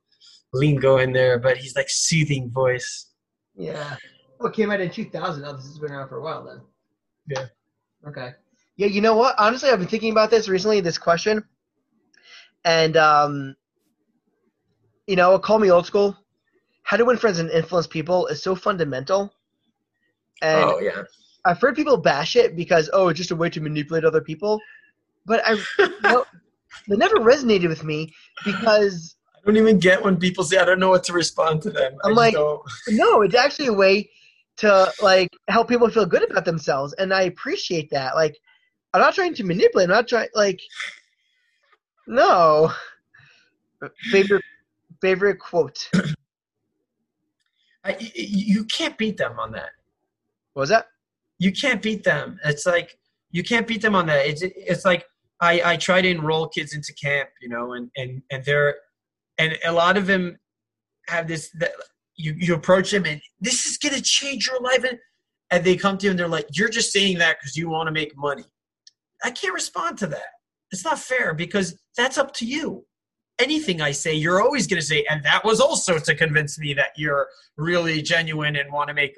lingo 0.53 0.99
in 0.99 1.13
there, 1.13 1.39
but 1.39 1.57
he's 1.57 1.75
like 1.75 1.89
soothing 1.89 2.51
voice. 2.51 3.11
Yeah. 3.57 3.97
Well, 4.39 4.51
it 4.51 4.55
came 4.55 4.71
out 4.71 4.81
in 4.81 4.91
2000. 4.91 5.43
Now 5.43 5.53
this 5.53 5.67
has 5.67 5.79
been 5.79 5.93
around 5.93 6.09
for 6.09 6.19
a 6.19 6.23
while 6.23 6.45
then. 6.45 6.61
Yeah. 7.27 7.47
Okay. 8.09 8.33
Yeah, 8.77 8.89
you 8.89 9.01
know 9.01 9.17
what? 9.17 9.35
Honestly, 9.39 9.71
I've 9.71 9.79
been 9.79 9.89
thinking 9.89 10.13
about 10.13 10.31
this 10.31 10.49
recently, 10.49 10.81
this 10.81 10.99
question. 10.99 11.43
And 12.67 12.97
um 12.99 13.57
you 15.07 15.17
know, 15.17 15.39
call 15.39 15.59
me 15.59 15.71
old 15.71 15.87
school. 15.87 16.17
How 16.83 16.97
to 16.97 17.05
win 17.05 17.17
friends 17.17 17.39
and 17.39 17.51
influence 17.51 17.87
people 17.87 18.27
is 18.27 18.43
so 18.43 18.55
fundamental. 18.55 19.33
And 20.43 20.65
oh 20.71 20.81
yeah. 20.81 21.03
I've 21.45 21.61
heard 21.61 21.77
people 21.77 21.97
bash 21.97 22.37
it 22.37 22.57
because 22.57 22.91
oh, 22.93 23.09
it's 23.09 23.19
just 23.19 23.31
a 23.31 23.37
way 23.37 23.49
to 23.51 23.61
manipulate 23.61 24.05
other 24.05 24.21
people. 24.21 24.61
But 25.25 25.43
I, 25.45 25.55
no, 26.03 26.25
that 26.89 26.99
never 26.99 27.17
resonated 27.17 27.69
with 27.69 27.85
me 27.85 28.13
because 28.45 29.17
I 29.35 29.47
don't 29.47 29.57
even 29.57 29.79
get 29.79 30.03
when 30.03 30.17
people 30.17 30.43
say 30.45 30.59
I 30.59 30.65
don't 30.65 30.81
know 30.81 30.91
what 30.91 31.05
to 31.05 31.13
respond 31.13 31.63
to 31.63 31.71
them. 31.71 31.97
I'm 32.05 32.13
I 32.13 32.15
like, 32.15 32.35
don't- 32.35 32.63
no, 32.89 33.23
it's 33.23 33.35
actually 33.35 33.69
a 33.69 33.73
way 33.73 34.11
to 34.59 34.93
like 35.01 35.29
help 35.49 35.69
people 35.69 35.89
feel 35.89 36.07
good 36.07 36.29
about 36.29 36.45
themselves, 36.45 36.93
and 36.95 37.15
I 37.15 37.23
appreciate 37.23 37.91
that. 37.91 38.17
Like, 38.17 38.37
I'm 38.93 39.01
not 39.01 39.15
trying 39.15 39.35
to 39.35 39.45
manipulate. 39.45 39.89
I'm 39.89 39.95
not 39.95 40.09
trying 40.09 40.29
like, 40.35 40.61
no. 42.07 42.73
Favorite 44.11 44.43
favorite 45.01 45.39
quote. 45.39 45.89
I, 47.85 47.97
you 48.15 48.65
can't 48.65 48.99
beat 48.99 49.17
them 49.17 49.39
on 49.39 49.53
that. 49.53 49.71
What 50.55 50.63
was 50.63 50.71
that? 50.71 50.87
You 51.39 51.53
can't 51.53 51.81
beat 51.81 52.03
them. 52.03 52.41
It's 52.45 52.67
like 52.67 52.99
you 53.31 53.43
can't 53.43 53.67
beat 53.67 53.83
them 53.83 53.95
on 53.95 54.07
that. 54.07 54.27
It's 54.27 54.43
it's 54.43 54.85
like 54.85 55.05
I 55.41 55.61
I 55.65 55.77
try 55.77 56.01
to 56.01 56.09
enroll 56.09 56.49
kids 56.49 56.75
into 56.75 56.93
camp, 56.95 57.29
you 57.41 57.49
know, 57.49 57.75
and 57.75 57.91
and 57.97 58.23
and 58.31 58.45
they're 58.45 58.77
and 59.39 59.57
a 59.65 59.73
lot 59.73 59.97
of 59.97 60.07
them 60.07 60.39
have 61.09 61.29
this 61.29 61.51
that 61.59 61.73
you 62.17 62.35
you 62.39 62.55
approach 62.55 62.91
them 62.91 63.05
and 63.05 63.21
this 63.41 63.67
is 63.67 63.79
gonna 63.79 64.01
change 64.01 64.47
your 64.47 64.61
life 64.61 64.83
and 64.85 64.99
and 65.51 65.63
they 65.63 65.77
come 65.77 65.99
to 65.99 66.07
you 66.07 66.11
and 66.11 66.19
they're 66.19 66.27
like 66.27 66.47
you're 66.53 66.69
just 66.69 66.93
saying 66.93 67.19
that 67.19 67.37
because 67.39 67.57
you 67.57 67.69
want 67.69 67.87
to 67.87 67.93
make 67.93 68.17
money. 68.17 68.45
I 69.23 69.31
can't 69.31 69.55
respond 69.55 69.99
to 69.99 70.07
that. 70.09 70.36
It's 70.77 70.85
not 70.85 70.99
fair 70.99 71.33
because 71.33 71.75
that's 71.97 72.19
up 72.19 72.35
to 72.35 72.45
you. 72.45 72.85
Anything 73.39 73.81
I 73.81 73.93
say, 73.93 74.13
you're 74.13 74.43
always 74.43 74.67
going 74.67 74.79
to 74.79 74.87
say, 74.87 75.07
and 75.09 75.25
that 75.25 75.43
was 75.43 75.59
also 75.59 75.99
to 75.99 76.15
convince 76.15 76.59
me 76.59 76.75
that 76.75 76.91
you're 76.97 77.29
really 77.57 78.03
genuine 78.03 78.57
and 78.57 78.71
want 78.71 78.89
to 78.89 78.95
make 78.95 79.15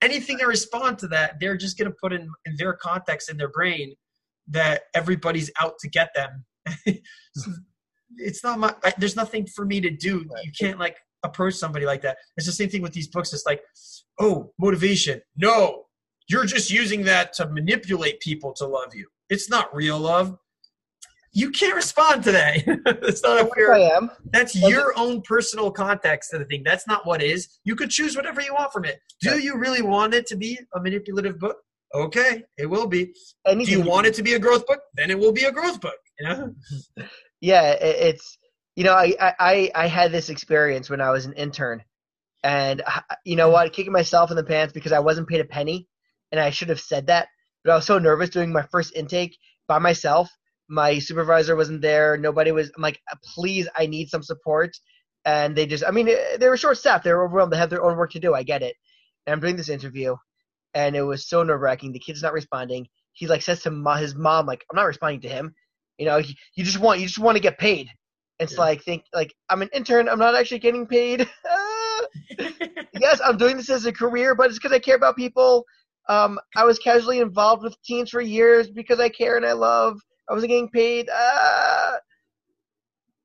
anything 0.00 0.38
I 0.40 0.44
respond 0.44 0.98
to 1.00 1.08
that. 1.08 1.38
They're 1.38 1.58
just 1.58 1.76
going 1.76 1.90
to 1.90 1.96
put 2.00 2.14
in, 2.14 2.30
in 2.46 2.56
their 2.56 2.72
context 2.72 3.30
in 3.30 3.36
their 3.36 3.50
brain 3.50 3.94
that 4.48 4.84
everybody's 4.94 5.50
out 5.60 5.74
to 5.80 5.88
get 5.88 6.14
them. 6.14 6.44
Hmm. 7.34 7.52
it's 8.18 8.44
not 8.44 8.58
my. 8.58 8.74
I, 8.84 8.92
there's 8.98 9.16
nothing 9.16 9.46
for 9.46 9.64
me 9.64 9.80
to 9.80 9.88
do. 9.88 10.26
You 10.44 10.52
can't 10.60 10.78
like 10.78 10.98
approach 11.22 11.54
somebody 11.54 11.86
like 11.86 12.02
that. 12.02 12.18
It's 12.36 12.44
the 12.44 12.52
same 12.52 12.68
thing 12.68 12.82
with 12.82 12.92
these 12.92 13.08
books. 13.08 13.32
It's 13.32 13.46
like, 13.46 13.62
oh, 14.20 14.52
motivation. 14.58 15.22
No, 15.34 15.84
you're 16.28 16.44
just 16.44 16.70
using 16.70 17.04
that 17.04 17.32
to 17.34 17.48
manipulate 17.48 18.20
people 18.20 18.52
to 18.58 18.66
love 18.66 18.94
you. 18.94 19.08
It's 19.30 19.48
not 19.48 19.74
real 19.74 19.98
love. 19.98 20.36
You 21.34 21.50
can't 21.50 21.74
respond 21.74 22.24
to 22.24 22.32
that. 22.32 22.56
it's 23.02 23.22
not 23.22 23.40
a 23.40 23.50
fair. 23.54 23.72
I 23.74 23.80
am. 23.80 24.10
That's 24.32 24.52
Does 24.52 24.68
your 24.70 24.92
own 24.98 25.22
personal 25.22 25.70
context 25.70 26.32
of 26.34 26.40
the 26.40 26.44
thing. 26.44 26.62
That's 26.62 26.86
not 26.86 27.06
what 27.06 27.22
is. 27.22 27.58
You 27.64 27.74
could 27.74 27.90
choose 27.90 28.14
whatever 28.16 28.40
you 28.42 28.52
want 28.52 28.72
from 28.72 28.84
it. 28.84 29.00
Do 29.20 29.30
Yeah. 29.30 29.36
you 29.36 29.56
really 29.56 29.82
want 29.82 30.12
it 30.14 30.26
to 30.26 30.36
be 30.36 30.58
a 30.74 30.80
manipulative 30.80 31.38
book? 31.38 31.56
Okay, 31.94 32.42
it 32.58 32.66
will 32.66 32.86
be. 32.86 33.06
Do 33.06 33.12
Anything 33.46 33.78
you 33.78 33.84
want 33.84 34.06
it 34.06 34.14
to 34.14 34.22
be 34.22 34.34
a 34.34 34.38
growth 34.38 34.66
book? 34.66 34.80
Then 34.94 35.10
it 35.10 35.18
will 35.18 35.32
be 35.32 35.44
a 35.44 35.52
growth 35.52 35.80
book. 35.80 35.96
You 36.18 36.28
know? 36.28 36.54
yeah 37.42 37.72
it's 37.72 38.38
you 38.76 38.84
know 38.84 38.92
I, 38.94 39.14
I 39.38 39.70
i 39.74 39.86
had 39.88 40.12
this 40.12 40.30
experience 40.30 40.88
when 40.88 41.00
i 41.00 41.10
was 41.10 41.26
an 41.26 41.32
intern 41.32 41.82
and 42.44 42.82
you 43.24 43.34
know 43.36 43.50
what 43.50 43.72
kicking 43.72 43.92
myself 43.92 44.30
in 44.30 44.36
the 44.36 44.44
pants 44.44 44.72
because 44.72 44.92
i 44.92 45.00
wasn't 45.00 45.28
paid 45.28 45.40
a 45.40 45.44
penny 45.44 45.88
and 46.30 46.40
i 46.40 46.50
should 46.50 46.68
have 46.68 46.80
said 46.80 47.08
that 47.08 47.26
but 47.64 47.72
i 47.72 47.74
was 47.74 47.84
so 47.84 47.98
nervous 47.98 48.30
doing 48.30 48.52
my 48.52 48.62
first 48.70 48.94
intake 48.94 49.36
by 49.66 49.78
myself 49.78 50.30
my 50.72 50.98
supervisor 50.98 51.56
wasn't 51.56 51.80
there 51.80 52.16
nobody 52.16 52.52
was 52.52 52.70
i'm 52.76 52.82
like 52.82 53.00
please 53.34 53.68
i 53.76 53.86
need 53.86 54.08
some 54.08 54.22
support 54.22 54.70
and 55.24 55.54
they 55.56 55.66
just 55.66 55.84
i 55.86 55.90
mean 55.90 56.08
eh, 56.08 56.36
they 56.38 56.48
were 56.48 56.56
short 56.56 56.76
staffed 56.78 57.04
they 57.04 57.12
were 57.12 57.24
overwhelmed 57.24 57.52
they 57.52 57.58
had 57.58 57.70
their 57.70 57.84
own 57.84 57.96
work 57.96 58.10
to 58.10 58.20
do 58.20 58.34
i 58.34 58.42
get 58.42 58.62
it 58.62 58.74
and 59.26 59.32
i'm 59.34 59.40
doing 59.40 59.56
this 59.56 59.68
interview 59.68 60.16
and 60.74 60.96
it 60.96 61.02
was 61.02 61.28
so 61.28 61.42
nerve 61.42 61.60
wracking 61.60 61.92
the 61.92 61.98
kid's 61.98 62.22
not 62.22 62.32
responding 62.32 62.86
he 63.12 63.26
like 63.26 63.42
says 63.42 63.62
to 63.62 63.70
his 63.98 64.14
mom 64.14 64.46
like 64.46 64.64
i'm 64.70 64.76
not 64.76 64.86
responding 64.86 65.20
to 65.20 65.28
him 65.28 65.54
you 65.98 66.06
know, 66.06 66.16
you, 66.18 66.34
you 66.56 66.64
just 66.64 66.80
want 66.80 67.00
you 67.00 67.06
just 67.06 67.18
want 67.18 67.36
to 67.36 67.42
get 67.42 67.58
paid. 67.58 67.88
It's 68.40 68.54
Yeah. 68.54 68.64
like 68.64 68.82
think 68.82 69.04
like 69.14 69.34
I'm 69.48 69.62
an 69.62 69.68
intern. 69.72 70.08
I'm 70.08 70.18
not 70.18 70.34
actually 70.34 70.58
getting 70.60 70.86
paid. 70.86 71.28
Yes, 73.00 73.20
I'm 73.24 73.38
doing 73.38 73.56
this 73.56 73.70
as 73.70 73.86
a 73.86 73.92
career, 73.92 74.34
but 74.34 74.48
it's 74.48 74.58
because 74.58 74.72
I 74.72 74.78
care 74.78 74.96
about 74.96 75.16
people. 75.16 75.64
Um, 76.08 76.38
I 76.56 76.64
was 76.64 76.78
casually 76.78 77.20
involved 77.20 77.62
with 77.62 77.80
teens 77.82 78.10
for 78.10 78.20
years 78.20 78.68
because 78.68 79.00
I 79.00 79.08
care 79.08 79.36
and 79.36 79.46
I 79.46 79.52
love. 79.52 79.98
I 80.28 80.34
wasn't 80.34 80.50
getting 80.50 80.68
paid. 80.68 81.08
Ah. 81.12 81.96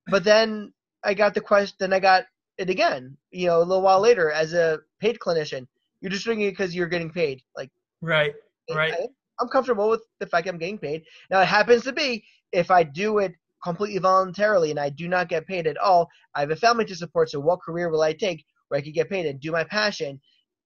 But 0.10 0.24
then 0.24 0.74
I 1.04 1.14
got 1.14 1.34
the 1.34 1.42
question. 1.42 1.76
Then 1.80 1.94
I 1.94 2.00
got 2.00 2.26
it 2.58 2.70
again. 2.70 3.18
You 3.32 3.48
know, 3.48 3.60
a 3.60 3.64
little 3.64 3.82
while 3.82 4.00
later 4.00 4.32
as 4.32 4.54
a 4.54 4.80
paid 5.00 5.20
clinician. 5.20 5.68
You're 6.02 6.12
just 6.12 6.26
doing 6.26 6.42
it 6.42 6.52
because 6.52 6.76
you're 6.76 6.88
getting 6.88 7.10
paid. 7.10 7.42
Like 7.56 7.72
right, 8.02 8.34
right. 8.74 8.94
I, 8.94 9.08
I'm 9.40 9.48
comfortable 9.50 9.90
with 9.90 10.02
the 10.20 10.28
fact 10.28 10.48
I'm 10.48 10.58
getting 10.58 10.78
paid. 10.78 11.04
Now 11.30 11.42
it 11.42 11.48
happens 11.48 11.84
to 11.84 11.94
be 11.94 12.24
if 12.52 12.72
I 12.72 12.84
do 12.84 13.18
it 13.20 13.34
completely 13.64 14.00
voluntarily 14.00 14.72
and 14.72 14.80
I 14.80 14.90
do 14.90 15.08
not 15.08 15.30
get 15.30 15.48
paid 15.48 15.68
at 15.68 15.78
all, 15.78 16.08
I 16.36 16.42
have 16.42 16.52
a 16.52 16.56
family 16.56 16.86
to 16.86 16.96
support. 16.96 17.30
So 17.30 17.40
what 17.40 17.62
career 17.62 17.90
will 17.90 18.02
I 18.02 18.14
take 18.14 18.46
where 18.68 18.80
I 18.80 18.82
could 18.82 18.94
get 18.94 19.10
paid 19.10 19.26
and 19.26 19.40
do 19.40 19.52
my 19.52 19.64
passion? 19.64 20.22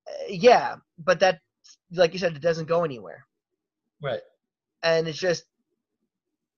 Uh, 0.08 0.26
yeah, 0.30 0.76
but 0.99 1.20
that, 1.22 1.40
like 1.94 2.14
you 2.14 2.20
said, 2.20 2.36
it 2.36 2.41
doesn't 2.41 2.68
go 2.68 2.84
anywhere, 2.84 3.26
Right. 4.02 4.22
and 4.84 5.08
it's 5.08 5.18
just, 5.20 5.45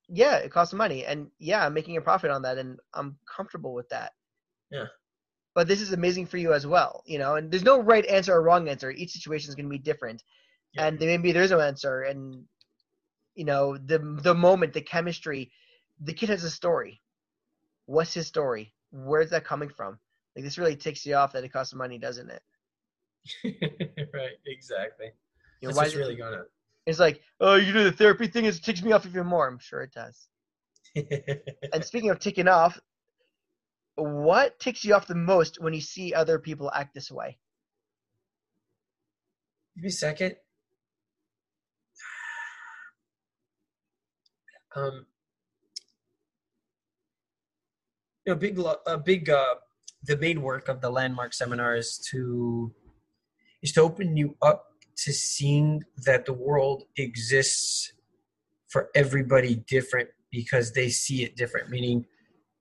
yeah, 0.09 0.38
it 0.38 0.51
costs 0.51 0.73
money, 0.73 1.05
and 1.05 1.27
yeah, 1.39 1.65
I'm 1.65 1.73
making 1.73 1.97
a 1.97 2.01
profit 2.01 2.31
on 2.31 2.41
that, 2.43 2.57
and 2.57 2.80
I'm 2.93 3.17
comfortable 3.25 3.73
with 3.73 3.89
that. 3.89 4.13
Yeah. 4.71 4.85
But 5.55 5.67
this 5.67 5.81
is 5.81 5.93
amazing 5.93 6.25
for 6.25 6.38
you 6.38 6.53
as 6.53 6.65
well, 6.65 7.03
you 7.05 7.19
know. 7.19 7.35
And 7.35 7.51
there's 7.51 7.63
no 7.63 7.80
right 7.81 8.05
answer 8.07 8.34
or 8.34 8.41
wrong 8.41 8.67
answer. 8.69 8.91
Each 8.91 9.11
situation 9.11 9.49
is 9.49 9.55
going 9.55 9.65
to 9.67 9.69
be 9.69 9.77
different, 9.77 10.23
Yeah. 10.73 10.88
and 10.88 10.99
maybe 10.99 11.31
there's 11.31 11.51
no 11.51 11.59
answer. 11.59 12.01
And 12.01 12.45
you 13.35 13.45
know, 13.45 13.77
the 13.77 13.99
the 14.21 14.34
moment, 14.35 14.73
the 14.73 14.81
chemistry, 14.81 15.51
the 15.99 16.13
kid 16.13 16.30
has 16.30 16.43
a 16.43 16.49
story. 16.51 17.01
What's 17.85 18.13
his 18.13 18.27
story? 18.27 18.73
Where's 18.91 19.30
that 19.31 19.45
coming 19.45 19.69
from? 19.69 19.99
Like 20.35 20.45
this 20.45 20.57
really 20.57 20.75
takes 20.75 21.05
you 21.05 21.15
off 21.15 21.34
that 21.34 21.43
it 21.43 21.49
costs 21.53 21.73
money, 21.73 21.97
doesn't 21.97 22.30
it? 22.30 22.41
right, 24.13 24.38
exactly. 24.45 25.07
You 25.61 25.67
know, 25.67 25.73
That's 25.73 25.77
why 25.77 25.84
what's 25.84 25.95
really 25.95 26.15
going 26.15 26.43
It's 26.85 26.99
like, 26.99 27.22
oh, 27.39 27.55
you 27.55 27.72
do 27.72 27.84
the 27.84 27.91
therapy 27.91 28.27
thing. 28.27 28.45
It 28.45 28.61
takes 28.61 28.81
me 28.81 28.91
off 28.91 29.05
even 29.05 29.26
more. 29.26 29.47
I'm 29.47 29.60
sure 29.60 29.81
it 29.81 29.93
does. 29.93 30.27
And 31.73 31.84
speaking 31.84 32.11
of 32.11 32.19
ticking 32.19 32.47
off, 32.47 32.80
what 33.95 34.60
ticks 34.60 34.84
you 34.84 34.93
off 34.93 35.07
the 35.07 35.15
most 35.15 35.61
when 35.61 35.73
you 35.73 35.81
see 35.81 36.14
other 36.14 36.39
people 36.39 36.72
act 36.72 36.93
this 36.93 37.10
way? 37.11 37.38
Give 39.76 39.84
me 39.84 39.89
a 39.89 39.91
second. 39.91 40.35
Um, 44.76 45.05
you 48.26 48.34
know, 48.34 48.35
big, 48.35 48.60
a 48.88 48.97
big, 48.97 49.30
uh, 49.30 49.55
the 50.03 50.18
main 50.18 50.41
work 50.41 50.68
of 50.68 50.81
the 50.81 50.89
landmark 50.89 51.34
seminar 51.34 51.76
is 51.76 51.97
to 52.11 52.73
is 53.61 53.72
to 53.72 53.81
open 53.81 54.18
you 54.18 54.35
up 54.41 54.73
to 54.98 55.14
seeing 55.14 55.84
that 56.06 56.26
the 56.26 56.34
world 56.34 56.84
exists 56.98 57.94
for 58.68 58.90
everybody 58.95 59.56
different 59.68 60.10
because 60.32 60.72
they 60.72 60.90
see 60.90 61.24
it 61.24 61.36
different. 61.36 61.70
Meaning, 61.70 62.06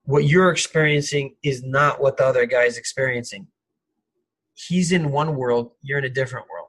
what 0.05 0.25
you're 0.25 0.51
experiencing 0.51 1.37
is 1.43 1.63
not 1.63 2.01
what 2.01 2.17
the 2.17 2.25
other 2.25 2.45
guy 2.45 2.65
is 2.65 2.77
experiencing. 2.77 3.47
He's 4.55 4.93
in 4.93 5.11
one 5.11 5.37
world, 5.37 5.73
you're 5.83 5.99
in 5.99 6.05
a 6.05 6.11
different 6.11 6.47
world. 6.51 6.69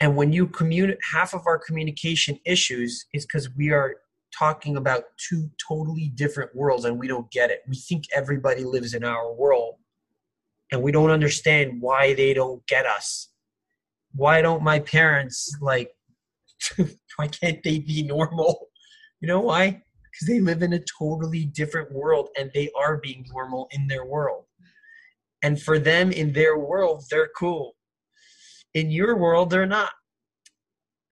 And 0.00 0.16
when 0.16 0.32
you 0.32 0.46
communicate, 0.46 1.00
half 1.12 1.34
of 1.34 1.42
our 1.46 1.58
communication 1.58 2.38
issues 2.44 3.06
is 3.12 3.24
because 3.24 3.50
we 3.56 3.70
are 3.70 3.96
talking 4.36 4.76
about 4.76 5.04
two 5.16 5.50
totally 5.66 6.12
different 6.14 6.54
worlds 6.54 6.84
and 6.84 6.98
we 6.98 7.08
don't 7.08 7.30
get 7.30 7.50
it. 7.50 7.62
We 7.68 7.76
think 7.76 8.04
everybody 8.14 8.64
lives 8.64 8.94
in 8.94 9.04
our 9.04 9.32
world 9.32 9.76
and 10.70 10.82
we 10.82 10.92
don't 10.92 11.10
understand 11.10 11.80
why 11.80 12.14
they 12.14 12.34
don't 12.34 12.66
get 12.66 12.86
us. 12.86 13.28
Why 14.16 14.42
don't 14.42 14.62
my 14.62 14.80
parents 14.80 15.56
like, 15.60 15.90
why 17.16 17.28
can't 17.28 17.62
they 17.62 17.78
be 17.80 18.02
normal? 18.02 18.68
You 19.20 19.28
know 19.28 19.40
why? 19.40 19.82
Because 20.10 20.26
they 20.28 20.40
live 20.40 20.62
in 20.62 20.72
a 20.72 20.80
totally 20.98 21.44
different 21.46 21.92
world 21.92 22.28
and 22.38 22.50
they 22.54 22.70
are 22.78 22.96
being 22.98 23.24
normal 23.32 23.68
in 23.70 23.86
their 23.86 24.04
world. 24.04 24.44
And 25.42 25.60
for 25.60 25.78
them 25.78 26.10
in 26.12 26.32
their 26.32 26.58
world, 26.58 27.04
they're 27.10 27.30
cool 27.36 27.74
in 28.74 28.90
your 28.90 29.16
world 29.16 29.48
they're 29.48 29.64
not 29.64 29.90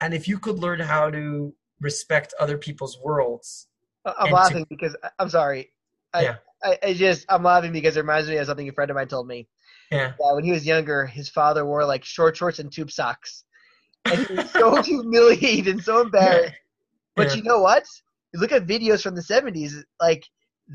and 0.02 0.12
if 0.12 0.28
you 0.28 0.38
could 0.38 0.58
learn 0.58 0.78
how 0.80 1.08
to 1.10 1.54
respect 1.80 2.34
other 2.38 2.58
people's 2.58 2.98
worlds 3.02 3.68
I- 4.04 4.10
I'm 4.10 4.16
And 4.20 4.28
to- 4.28 4.34
laughing 4.34 4.66
because 4.68 4.94
I'm 5.18 5.30
sorry. 5.30 5.72
I, 6.12 6.22
Yeah. 6.24 6.36
I, 6.62 6.78
I 6.82 6.92
just 6.92 7.24
I'm 7.30 7.42
laughing 7.42 7.72
because 7.72 7.96
it 7.96 8.00
reminds 8.00 8.28
me 8.28 8.36
of 8.36 8.46
something 8.46 8.68
a 8.68 8.72
friend 8.72 8.90
of 8.90 8.96
mine 8.96 9.08
told 9.08 9.26
me. 9.26 9.48
Yeah 9.94 10.08
that 10.18 10.34
when 10.34 10.44
he 10.44 10.52
was 10.52 10.66
younger, 10.66 11.06
his 11.06 11.28
father 11.28 11.64
wore 11.64 11.84
like 11.84 12.04
short 12.04 12.36
shorts 12.36 12.58
and 12.58 12.72
tube 12.72 12.90
socks, 12.90 13.44
and 14.04 14.26
he 14.26 14.34
was 14.34 14.50
so 14.50 14.82
humiliated 14.90 15.68
and 15.68 15.82
so 15.82 16.00
embarrassed. 16.02 16.54
But 17.16 17.28
Yeah. 17.28 17.34
you 17.36 17.42
know 17.44 17.60
what? 17.60 17.84
You 18.32 18.40
look 18.40 18.52
at 18.52 18.66
videos 18.66 19.02
from 19.02 19.14
the 19.14 19.22
'70s, 19.22 19.72
like 20.00 20.24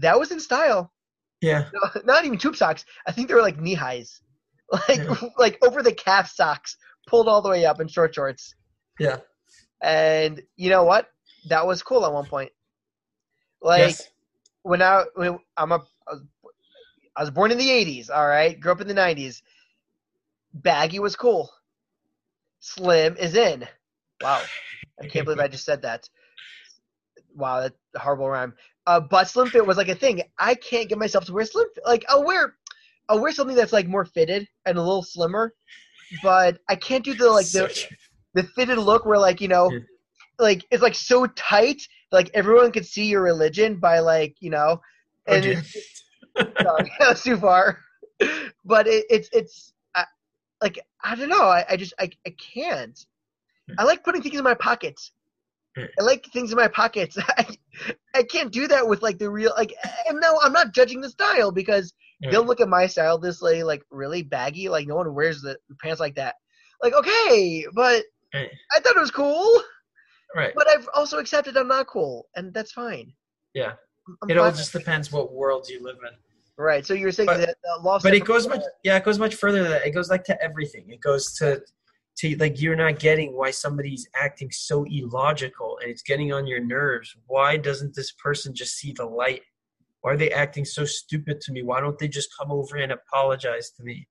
that 0.02 0.20
was 0.20 0.32
in 0.32 0.40
style. 0.40 0.91
Yeah. 1.41 1.70
No, 1.74 2.02
not 2.06 2.26
even 2.26 2.38
tube 2.38 2.56
socks. 2.56 2.86
I 3.08 3.12
think 3.12 3.28
they 3.28 3.34
were 3.34 3.41
like 3.41 3.60
knee 3.60 3.74
highs, 3.74 4.22
like 4.72 4.98
Yeah. 5.00 5.16
like 5.38 5.58
over 5.66 5.82
the 5.84 5.94
calf 5.94 6.30
socks, 6.32 6.78
pulled 7.08 7.28
all 7.28 7.41
the 7.41 7.50
way 7.50 7.66
up 7.66 7.80
in 7.82 7.88
short 7.88 8.14
shorts. 8.16 8.56
Yeah. 9.00 9.18
And 9.82 10.41
you 10.58 10.70
know 10.70 10.84
what? 10.84 11.08
That 11.50 11.66
was 11.66 11.82
cool 11.84 12.06
at 12.06 12.12
one 12.14 12.26
point. 12.26 12.52
Like 13.62 13.80
yes. 13.90 14.08
when 14.64 14.82
I 14.82 15.04
when 15.16 15.40
I'm 15.58 15.72
a, 15.72 15.80
was- 16.08 16.24
I 17.20 17.22
was 17.22 17.32
born 17.32 17.52
in 17.52 17.58
the 17.58 17.68
'80s. 17.68 18.10
All 18.10 18.26
right, 18.26 18.58
grew 18.58 18.72
up 18.72 18.80
in 18.80 18.88
the 18.88 18.94
'90s. 18.94 19.41
Baggy 20.54 21.00
was 21.00 21.18
cool. 21.18 21.52
Slim 22.62 23.18
is 23.18 23.36
in. 23.36 23.68
Wow, 24.22 24.41
I 25.02 25.08
can't 25.08 25.26
believe 25.26 25.41
I 25.41 25.50
just 25.50 25.66
said 25.66 25.82
that. 25.82 26.10
Wow, 27.36 27.60
that's 27.60 27.76
a 27.94 28.00
horrible 28.00 28.30
rhyme. 28.30 28.54
Uh, 28.88 29.02
but 29.02 29.28
slim 29.28 29.50
fit 29.50 29.68
was 29.68 29.76
like 29.76 29.90
a 29.90 29.96
thing. 29.96 30.24
I 30.38 30.56
can't 30.56 30.88
get 30.88 30.98
myself 30.98 31.26
to 31.26 31.34
wear 31.34 31.44
slim. 31.44 31.68
Fit. 31.76 31.84
Like 31.86 32.06
I'll 32.08 32.24
wear, 32.24 32.56
I'll 33.10 33.20
wear 33.20 33.34
something 33.34 33.56
that's 33.56 33.74
like 33.74 33.86
more 33.86 34.06
fitted 34.06 34.48
and 34.66 34.78
a 34.78 34.82
little 34.82 35.04
slimmer, 35.04 35.54
but 36.24 36.60
I 36.70 36.78
can't 36.78 37.04
do 37.04 37.14
the 37.16 37.30
like 37.30 37.48
the 37.48 37.86
the 38.34 38.44
fitted 38.44 38.78
look 38.78 39.06
where 39.06 39.20
like 39.20 39.41
you 39.41 39.50
know 39.50 39.74
like 40.40 40.66
it's 40.72 40.82
like 40.82 40.96
so 40.96 41.26
tight 41.28 41.82
like 42.14 42.32
everyone 42.34 42.72
could 42.72 42.86
see 42.86 43.08
your 43.08 43.22
religion 43.22 43.76
by 43.76 44.00
like 44.00 44.38
you 44.40 44.52
know 44.52 44.80
Oh, 45.28 45.34
and 45.34 45.44
dear. 45.44 45.62
sorry, 46.62 46.92
that's 47.00 47.24
too 47.24 47.38
far. 47.38 47.80
But 48.66 48.88
it, 48.88 49.06
it's 49.10 49.30
it's 49.32 49.74
I, 49.96 50.06
like 50.62 50.80
i 51.04 51.16
don't 51.16 51.30
know. 51.30 51.44
I, 51.44 51.66
I 51.70 51.78
just 51.78 51.94
I, 52.00 52.10
I 52.26 52.36
can't. 52.54 53.00
I 53.78 53.84
like 53.84 54.04
putting 54.04 54.22
things 54.22 54.38
in 54.38 54.44
my 54.44 54.56
pockets. 54.56 55.12
I 55.78 56.02
like 56.02 56.26
things 56.34 56.52
in 56.52 56.58
my 56.58 56.68
pockets. 56.68 57.18
I, 57.38 57.46
I 58.14 58.24
can't 58.24 58.52
do 58.52 58.68
that 58.68 58.88
with 58.88 59.02
like 59.02 59.20
the 59.20 59.30
real 59.30 59.54
like 59.56 59.74
and 60.08 60.20
no 60.20 60.38
i'm 60.42 60.52
not 60.52 60.74
judging 60.74 61.00
the 61.00 61.10
style 61.10 61.52
because 61.52 61.94
they'll 62.30 62.44
look 62.44 62.60
at 62.60 62.68
my 62.68 62.88
style 62.88 63.18
this 63.18 63.42
way 63.42 63.64
like 63.64 63.82
really 63.90 64.24
baggy 64.24 64.68
like 64.68 64.88
no 64.88 64.96
one 64.96 65.14
wears 65.14 65.42
the 65.42 65.58
pants 65.82 66.00
like 66.02 66.16
that. 66.16 66.36
Like 66.84 66.94
okay 66.94 67.66
but 67.74 68.04
i 68.34 68.80
thought 68.80 68.98
it 68.98 69.00
was 69.00 69.12
cool. 69.12 69.62
Right. 70.36 70.54
but 70.56 70.68
I've 70.70 70.88
also 70.94 71.18
accepted 71.18 71.58
I'm 71.58 71.68
not 71.68 71.88
cool, 71.88 72.28
and 72.36 72.54
that's 72.54 72.72
fine. 72.72 73.14
Yeah. 73.54 73.74
It 74.27 74.38
all 74.38 74.52
just 74.52 74.72
depends 74.73 75.11
what 75.11 75.31
world 75.34 75.68
you 75.69 75.81
live 75.84 75.98
in. 76.03 76.15
right. 76.57 76.86
So 76.86 76.94
you're 76.94 77.11
saying 77.11 77.27
But- 77.27 77.38
that 77.38 77.56
uh, 77.69 77.81
law, 77.81 77.95
of 77.98 78.03
But 78.03 78.14
it 78.14 78.26
goes 78.26 78.48
much 78.48 78.61
yeah, 78.84 78.98
it 78.98 79.03
goes 79.03 79.19
much 79.19 79.36
further 79.36 79.61
than 79.64 79.72
that. 79.72 79.86
It 79.86 79.91
goes 79.91 80.10
like 80.10 80.23
to 80.26 80.41
everything. 80.41 80.90
It 80.90 81.02
goes 81.02 81.34
to 81.38 81.61
to 82.18 82.36
like 82.38 82.60
you're 82.61 82.76
not 82.76 82.99
getting 82.99 83.36
why 83.36 83.49
somebody's 83.52 84.07
acting 84.14 84.52
so 84.52 84.86
illogical 84.90 85.77
and 85.81 85.90
it's 85.90 86.02
getting 86.02 86.34
on 86.34 86.45
your 86.48 86.60
nerves. 86.60 87.15
Why 87.27 87.56
doesn't 87.56 87.95
this 87.95 88.11
person 88.14 88.53
just 88.53 88.76
see 88.77 88.91
the 88.91 89.06
light? 89.06 89.41
Why 90.02 90.14
are 90.14 90.18
they 90.18 90.31
acting 90.31 90.65
so 90.65 90.84
stupid 90.86 91.40
to 91.41 91.52
me? 91.53 91.61
Why 91.64 91.80
don't 91.80 91.98
they 91.98 92.07
just 92.07 92.30
come 92.38 92.52
over 92.52 92.76
and 92.77 92.91
apologize 92.91 93.72
to 93.72 93.84
me 93.84 94.07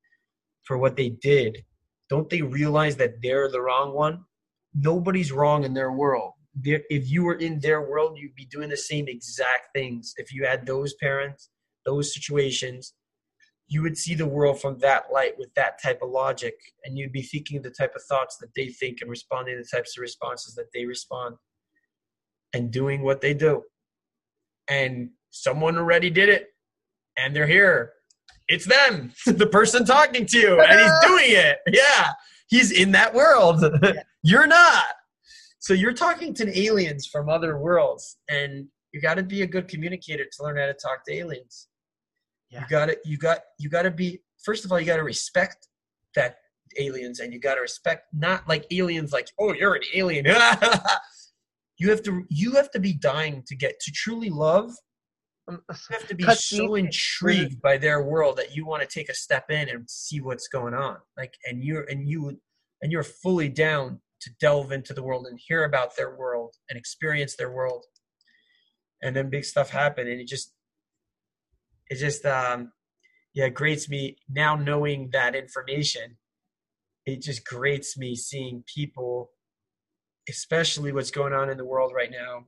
for 0.65 0.79
what 0.79 0.97
they 0.97 1.11
did? 1.11 1.65
Don't 2.09 2.29
they 2.31 2.41
realize 2.43 2.97
that 2.97 3.21
they're 3.23 3.51
the 3.51 3.61
wrong 3.61 3.95
one? 3.95 4.25
Nobody's 4.75 5.33
wrong 5.33 5.65
in 5.65 5.75
their 5.75 5.93
world. 5.93 6.33
If 6.65 7.11
you 7.11 7.25
were 7.25 7.35
in 7.35 7.61
their 7.61 7.83
world, 7.83 8.19
you'd 8.19 8.35
be 8.35 8.47
doing 8.47 8.69
the 8.69 8.77
same 8.77 9.07
exact 9.09 9.69
things. 9.75 10.15
If 10.17 10.33
you 10.33 10.45
had 10.45 10.67
those 10.67 10.95
parents, 10.95 11.51
those 11.85 12.13
situations, 12.13 12.95
you 13.69 13.83
would 13.83 13.97
see 13.99 14.15
the 14.15 14.27
world 14.27 14.61
from 14.61 14.79
that 14.79 15.05
light 15.13 15.39
with 15.39 15.53
that 15.55 15.81
type 15.83 16.01
of 16.03 16.11
logic, 16.11 16.55
and 16.85 16.97
you'd 16.97 17.13
be 17.13 17.23
thinking 17.23 17.61
the 17.61 17.71
type 17.71 17.95
of 17.95 18.03
thoughts 18.03 18.39
that 18.39 18.55
they 18.57 18.69
think 18.69 19.01
and 19.01 19.11
responding 19.11 19.57
to 19.57 19.63
the 19.63 19.77
types 19.77 19.97
of 19.97 20.01
responses 20.01 20.55
that 20.55 20.73
they 20.73 20.87
respond 20.87 21.37
and 22.55 22.71
doing 22.71 23.03
what 23.03 23.21
they 23.21 23.35
do. 23.35 23.63
And 24.69 25.11
someone 25.31 25.77
already 25.77 26.09
did 26.09 26.31
it, 26.31 26.49
and 27.19 27.37
they're 27.37 27.47
here. 27.47 27.93
It's 28.49 28.67
them, 28.67 29.13
the 29.27 29.47
person 29.47 29.85
talking 29.85 30.25
to 30.27 30.39
you, 30.39 30.61
and 30.61 30.81
he's 30.81 30.93
doing 31.07 31.27
it. 31.29 31.59
Yeah, 31.71 32.13
he's 32.49 32.71
in 32.71 32.93
that 32.93 33.15
world. 33.15 33.63
You're 34.23 34.47
not. 34.47 34.85
So 35.61 35.75
you're 35.75 35.93
talking 35.93 36.35
to 36.35 36.59
aliens 36.59 37.07
from 37.07 37.29
other 37.29 37.59
worlds, 37.59 38.17
and 38.31 38.67
you 38.93 39.01
got 39.01 39.15
to 39.15 39.23
be 39.23 39.43
a 39.43 39.47
good 39.47 39.69
communicator 39.69 40.25
to 40.25 40.43
learn 40.43 40.57
how 40.57 40.67
to 40.67 40.75
talk 40.75 41.05
to 41.07 41.13
aliens. 41.15 41.69
Yeah. 42.51 42.61
You 42.63 42.67
got 42.69 42.87
to 42.87 42.99
you 43.05 43.19
got 43.19 43.39
you 43.59 43.69
got 43.69 43.83
to 43.83 43.91
be 43.91 44.21
first 44.45 44.65
of 44.65 44.73
all 44.73 44.81
you 44.81 44.87
got 44.87 44.97
to 44.97 45.03
respect 45.03 45.69
that 46.15 46.37
aliens, 46.79 47.21
and 47.21 47.33
you 47.33 47.41
got 47.41 47.57
to 47.57 47.61
respect 47.61 48.07
not 48.13 48.49
like 48.49 48.67
aliens 48.71 49.13
like 49.13 49.29
oh 49.39 49.53
you're 49.53 49.75
an 49.75 49.83
alien. 49.95 50.27
you 51.79 51.91
have 51.91 52.03
to 52.03 52.25
you 52.29 52.53
have 52.53 52.71
to 52.71 52.81
be 52.81 52.93
dying 52.93 53.43
to 53.47 53.57
get 53.57 53.79
to 53.81 53.91
truly 53.93 54.31
love. 54.31 54.73
Um, 55.49 55.61
You 55.69 55.97
have 55.97 56.09
to 56.09 56.15
be 56.15 56.25
Cutscene. 56.25 56.57
so 56.59 56.75
intrigued 56.75 57.61
by 57.63 57.79
their 57.79 58.03
world 58.03 58.37
that 58.37 58.55
you 58.55 58.67
want 58.67 58.83
to 58.83 58.89
take 58.89 59.09
a 59.09 59.15
step 59.15 59.51
in 59.51 59.69
and 59.69 59.89
see 59.89 60.21
what's 60.21 60.47
going 60.49 60.75
on. 60.75 60.99
Like, 61.17 61.35
and 61.47 61.65
you're 61.65 61.83
and 61.83 62.09
you 62.09 62.39
and 62.83 62.93
you're 62.93 63.03
fully 63.03 63.49
down 63.49 64.01
to 64.21 64.31
delve 64.41 64.73
into 64.73 64.93
the 64.93 65.03
world 65.03 65.27
and 65.27 65.39
hear 65.39 65.65
about 65.65 65.97
their 65.97 66.17
world 66.17 66.55
and 66.69 66.79
experience 66.79 67.37
their 67.37 67.53
world. 67.53 67.85
And 69.03 69.15
then 69.15 69.31
big 69.31 69.45
stuff 69.45 69.71
happen, 69.71 70.09
and 70.09 70.21
it 70.21 70.27
just 70.27 70.53
it 71.89 71.97
just 71.97 72.27
um 72.27 72.73
yeah 73.33 73.49
grates 73.49 73.89
me 73.89 74.17
now 74.29 74.57
knowing 74.57 75.11
that 75.13 75.37
information. 75.37 76.17
It 77.07 77.23
just 77.23 77.47
grates 77.47 77.97
me 77.97 78.17
seeing 78.17 78.65
people, 78.75 79.31
especially 80.29 80.93
what's 80.93 81.13
going 81.13 81.33
on 81.33 81.49
in 81.49 81.57
the 81.57 81.65
world 81.65 81.93
right 81.95 82.11
now, 82.11 82.47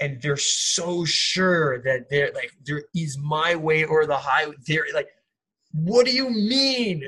and 0.00 0.20
they're 0.20 0.36
so 0.36 1.04
sure 1.04 1.82
that 1.82 2.10
they're 2.10 2.32
like 2.34 2.52
there 2.64 2.84
is 2.94 3.18
my 3.18 3.56
way 3.56 3.84
or 3.84 4.06
the 4.06 4.16
highway. 4.16 4.54
They're 4.66 4.84
like, 4.94 5.08
what 5.72 6.06
do 6.06 6.12
you 6.12 6.30
mean, 6.30 7.04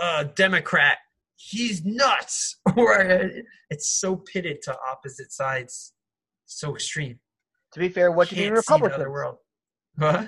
uh, 0.00 0.24
Democrat? 0.36 0.98
He's 1.36 1.84
nuts. 1.84 2.56
Or 2.76 3.30
it's 3.70 4.00
so 4.00 4.16
pitted 4.16 4.60
to 4.62 4.76
opposite 4.90 5.30
sides, 5.32 5.92
so 6.46 6.74
extreme. 6.74 7.20
to 7.72 7.78
be 7.78 7.88
fair, 7.88 8.10
what 8.10 8.28
do 8.28 8.34
you 8.34 8.42
mean 8.42 8.54
Can't 8.54 8.66
the 8.66 8.72
Republicans? 8.72 9.08
world. 9.08 9.36
Huh? 9.98 10.26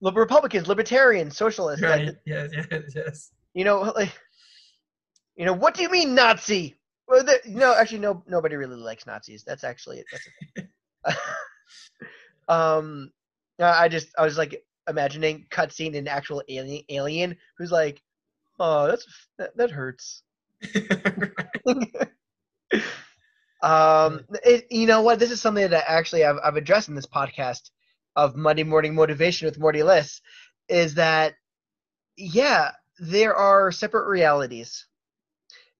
Republicans, 0.00 0.68
libertarians, 0.68 1.36
socialists. 1.36 1.82
Right? 1.82 2.06
Like, 2.06 2.16
yes, 2.26 2.50
yes, 2.52 2.82
yes. 2.94 3.30
you 3.54 3.64
know, 3.64 3.80
like, 3.96 4.12
you 5.36 5.44
know, 5.44 5.52
what 5.52 5.74
do 5.74 5.82
you 5.82 5.90
mean 5.90 6.14
Nazi? 6.14 6.76
Well, 7.08 7.24
the, 7.24 7.40
no, 7.46 7.74
actually, 7.74 8.00
no, 8.00 8.22
nobody 8.28 8.56
really 8.56 8.76
likes 8.76 9.06
Nazis. 9.06 9.42
That's 9.44 9.64
actually 9.64 10.04
that's. 10.12 11.16
A, 12.48 12.52
um, 12.52 13.10
I 13.60 13.88
just 13.88 14.08
I 14.18 14.24
was 14.24 14.36
like 14.38 14.62
imagining 14.88 15.46
cutscene 15.50 15.96
an 15.96 16.06
actual 16.06 16.42
alien 16.48 16.82
alien 16.90 17.36
who's 17.56 17.72
like, 17.72 18.00
oh, 18.60 18.86
that's 18.88 19.06
that, 19.38 19.56
that 19.56 19.70
hurts. 19.70 20.22
um, 23.62 24.24
it, 24.44 24.66
you 24.70 24.86
know 24.86 25.02
what? 25.02 25.18
This 25.18 25.30
is 25.30 25.40
something 25.40 25.68
that 25.70 25.84
actually 25.88 26.24
I've, 26.24 26.38
I've 26.42 26.56
addressed 26.56 26.88
in 26.88 26.94
this 26.94 27.06
podcast 27.06 27.70
of 28.16 28.36
Monday 28.36 28.64
Morning 28.64 28.94
Motivation 28.94 29.46
with 29.46 29.58
Mordy 29.58 29.84
Liss, 29.84 30.20
is 30.68 30.94
that 30.94 31.34
yeah, 32.16 32.72
there 32.98 33.34
are 33.34 33.72
separate 33.72 34.08
realities, 34.08 34.86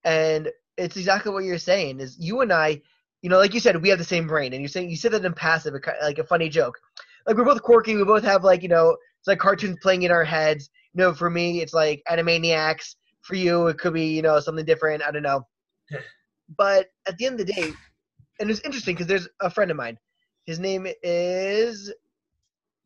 and 0.04 0.48
it's 0.76 0.96
exactly 0.96 1.32
what 1.32 1.44
you're 1.44 1.58
saying. 1.58 2.00
Is 2.00 2.16
you 2.18 2.40
and 2.40 2.52
I, 2.52 2.80
you 3.22 3.30
know, 3.30 3.38
like 3.38 3.54
you 3.54 3.60
said, 3.60 3.80
we 3.82 3.88
have 3.90 3.98
the 3.98 4.04
same 4.04 4.26
brain, 4.26 4.52
and 4.52 4.62
you're 4.62 4.68
saying 4.68 4.90
you 4.90 4.96
said 4.96 5.12
that 5.12 5.24
in 5.24 5.32
passive, 5.34 5.74
like 6.02 6.18
a 6.18 6.24
funny 6.24 6.48
joke. 6.48 6.78
Like 7.26 7.36
we're 7.36 7.44
both 7.44 7.62
quirky. 7.62 7.96
We 7.96 8.04
both 8.04 8.24
have 8.24 8.44
like 8.44 8.62
you 8.62 8.68
know, 8.68 8.96
it's 9.20 9.28
like 9.28 9.38
cartoons 9.38 9.78
playing 9.82 10.02
in 10.02 10.10
our 10.10 10.24
heads. 10.24 10.70
You 10.94 11.02
know, 11.04 11.14
for 11.14 11.30
me, 11.30 11.60
it's 11.60 11.74
like 11.74 12.02
Animaniacs. 12.10 12.94
For 13.28 13.34
you, 13.34 13.66
it 13.66 13.76
could 13.76 13.92
be 13.92 14.06
you 14.06 14.22
know 14.22 14.40
something 14.40 14.64
different. 14.64 15.02
I 15.02 15.10
don't 15.10 15.22
know. 15.22 15.46
but 16.56 16.86
at 17.06 17.18
the 17.18 17.26
end 17.26 17.38
of 17.38 17.46
the 17.46 17.52
day, 17.52 17.74
and 18.40 18.50
it's 18.50 18.62
interesting 18.62 18.94
because 18.94 19.06
there's 19.06 19.28
a 19.42 19.50
friend 19.50 19.70
of 19.70 19.76
mine. 19.76 19.98
His 20.46 20.58
name 20.58 20.86
is 21.02 21.92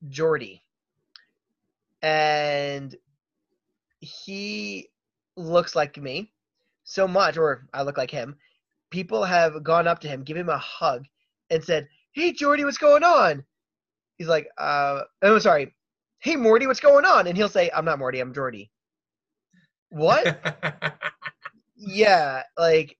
Jordy, 0.09 0.60
and 2.02 2.97
he 4.01 4.89
looks 5.36 5.77
like 5.77 5.97
me 5.97 6.32
so 6.82 7.06
much, 7.06 7.36
or 7.36 7.69
I 7.73 7.85
look 7.85 7.97
like 7.97 8.10
him. 8.10 8.35
People 8.90 9.23
have 9.23 9.62
gone 9.62 9.86
up 9.86 10.01
to 10.01 10.09
him, 10.09 10.24
give 10.24 10.36
him 10.36 10.48
a 10.48 10.59
hug, 10.59 11.05
and 11.51 11.62
said, 11.62 11.89
"Hey, 12.14 12.32
Jordy, 12.32 12.64
what's 12.64 12.78
going 12.78 13.05
on?" 13.05 13.44
He's 14.19 14.27
like, 14.27 14.48
"Uh, 14.59 15.02
i'm 15.23 15.39
sorry, 15.39 15.73
hey, 16.19 16.35
Mordy, 16.35 16.66
what's 16.66 16.81
going 16.81 17.05
on?" 17.05 17.28
And 17.28 17.36
he'll 17.36 17.48
say, 17.48 17.70
"I'm 17.73 17.85
not 17.85 18.01
Mordy, 18.01 18.20
I'm 18.20 18.35
Jordy." 18.35 18.72
What? 19.93 20.40
yeah, 21.77 22.43
like, 22.56 22.97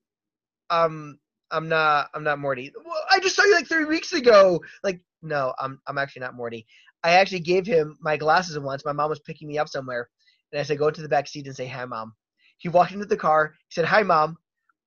um, 0.69 1.19
I'm 1.51 1.69
not, 1.69 2.10
I'm 2.14 2.23
not 2.23 2.39
Mordy. 2.39 2.70
Well, 2.85 3.02
I 3.10 3.19
just 3.19 3.35
saw 3.35 3.44
you 3.44 3.55
like 3.55 3.66
three 3.66 3.86
weeks 3.86 4.12
ago. 4.12 4.60
Like, 4.85 5.01
no, 5.23 5.55
I'm, 5.59 5.81
I'm 5.86 5.97
actually 5.97 6.20
not 6.20 6.35
Mordy. 6.35 6.66
I 7.02 7.12
actually 7.12 7.40
gave 7.40 7.66
him 7.66 7.97
my 8.01 8.19
glasses 8.19 8.59
once. 8.59 8.85
My 8.85 8.93
mom 8.93 9.09
was 9.09 9.20
picking 9.20 9.48
me 9.48 9.59
up 9.59 9.69
somewhere, 9.69 10.09
and 10.52 10.60
I 10.60 10.64
said, 10.64 10.78
"Go 10.78 10.90
to 10.90 11.02
the 11.02 11.09
back 11.09 11.27
seat 11.27 11.47
and 11.47 11.56
say 11.56 11.66
hi, 11.66 11.85
mom." 11.86 12.12
He 12.59 12.69
walked 12.69 12.93
into 12.93 13.06
the 13.06 13.16
car. 13.16 13.55
He 13.69 13.74
said, 13.74 13.86
"Hi, 13.86 14.02
mom." 14.02 14.36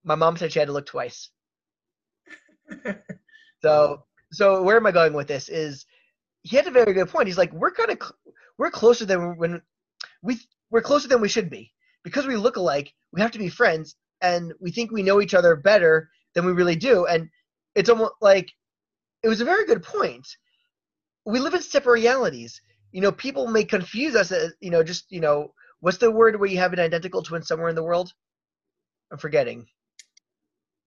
My 0.03 0.15
mom 0.15 0.37
said 0.37 0.53
she 0.53 0.59
had 0.59 0.67
to 0.67 0.73
look 0.73 0.85
twice. 0.85 1.29
So, 3.61 4.03
so 4.31 4.61
where 4.61 4.77
am 4.77 4.85
I 4.85 4.91
going 4.91 5.13
with 5.13 5.27
this? 5.27 5.49
Is 5.49 5.87
he 6.43 6.55
had 6.55 6.67
a 6.67 6.71
very 6.71 6.93
good 6.93 7.09
point. 7.09 7.27
He's 7.27 7.37
like, 7.37 7.51
we're 7.51 7.71
kind 7.71 7.89
of, 7.89 7.99
we're 8.59 8.69
closer 8.69 9.05
than 9.05 9.37
when 9.37 9.59
we 10.21 10.39
we're 10.69 10.81
closer 10.81 11.07
than 11.07 11.19
we 11.19 11.29
should 11.29 11.49
be 11.49 11.73
because 12.05 12.25
we 12.27 12.37
look 12.37 12.55
alike. 12.55 12.93
We 13.11 13.19
have 13.19 13.31
to 13.31 13.39
be 13.39 13.49
friends, 13.49 13.95
and 14.21 14.53
we 14.61 14.71
think 14.71 14.91
we 14.91 15.03
know 15.03 15.19
each 15.19 15.33
other 15.33 15.55
better 15.57 16.09
than 16.35 16.45
we 16.45 16.53
really 16.53 16.75
do. 16.77 17.05
And 17.07 17.29
it's 17.73 17.89
almost 17.89 18.13
like 18.21 18.49
it 19.23 19.27
was 19.27 19.41
a 19.41 19.45
very 19.45 19.65
good 19.65 19.83
point. 19.83 20.25
We 21.25 21.39
live 21.39 21.55
in 21.55 21.61
separate 21.61 21.93
realities. 21.99 22.61
You 22.91 23.01
know, 23.01 23.11
people 23.11 23.47
may 23.47 23.65
confuse 23.65 24.15
us 24.15 24.31
as 24.31 24.53
you 24.61 24.69
know, 24.69 24.83
just 24.83 25.11
you 25.11 25.19
know, 25.19 25.53
what's 25.81 25.97
the 25.97 26.11
word 26.11 26.39
where 26.39 26.47
you 26.49 26.59
have 26.59 26.71
an 26.71 26.79
identical 26.79 27.23
twin 27.23 27.41
somewhere 27.43 27.69
in 27.69 27.75
the 27.75 27.83
world? 27.83 28.13
I'm 29.11 29.17
forgetting. 29.17 29.65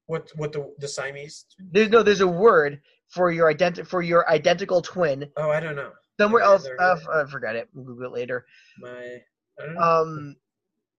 What 0.06 0.30
what 0.36 0.52
the 0.52 0.72
the 0.78 0.88
Siamese? 0.88 1.44
There's 1.58 1.90
no 1.90 2.02
there's 2.02 2.20
a 2.22 2.28
word 2.28 2.80
for 3.08 3.32
your 3.32 3.52
identi- 3.52 3.86
for 3.86 4.02
your 4.02 4.28
identical 4.30 4.80
twin 4.82 5.28
Oh, 5.36 5.50
I 5.50 5.60
don't 5.60 5.76
know. 5.76 5.90
somewhere 6.20 6.42
else. 6.42 6.66
Uh. 6.78 6.96
I 7.12 7.24
forgot 7.28 7.56
it. 7.56 7.68
We'll 7.74 7.84
Google 7.84 8.14
it 8.14 8.18
later. 8.18 8.46
My 8.80 9.18
I 9.60 9.66
don't 9.66 9.74
know. 9.74 9.80
Um, 9.80 10.36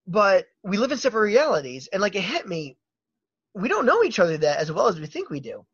but 0.10 0.48
we 0.64 0.78
live 0.78 0.92
in 0.92 0.98
separate 0.98 1.22
realities, 1.22 1.88
and 1.94 2.02
like 2.02 2.16
it 2.16 2.22
hit 2.22 2.48
me, 2.48 2.78
we 3.54 3.70
don't 3.70 3.86
know 3.86 4.04
each 4.04 4.20
other 4.20 4.38
that 4.38 4.58
as 4.58 4.72
well 4.72 4.88
as 4.88 5.00
we 5.00 5.06
think 5.06 5.30
we 5.30 5.40
do, 5.40 5.66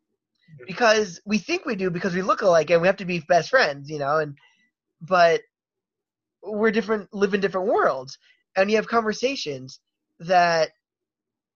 Mhm. 0.52 0.66
because 0.66 1.20
we 1.24 1.38
think 1.38 1.64
we 1.64 1.74
do 1.74 1.90
because 1.90 2.14
we 2.14 2.22
look 2.22 2.42
alike 2.42 2.70
and 2.70 2.82
we 2.82 2.86
have 2.88 2.98
to 2.98 3.06
be 3.06 3.20
best 3.20 3.48
friends, 3.50 3.88
you 3.90 3.98
know. 3.98 4.18
And 4.18 4.36
but 5.00 5.40
we're 6.42 6.70
different, 6.70 7.12
live 7.12 7.34
in 7.34 7.40
different 7.40 7.68
worlds, 7.68 8.18
and 8.56 8.70
you 8.70 8.76
have 8.76 8.86
conversations 8.86 9.80
that 10.20 10.70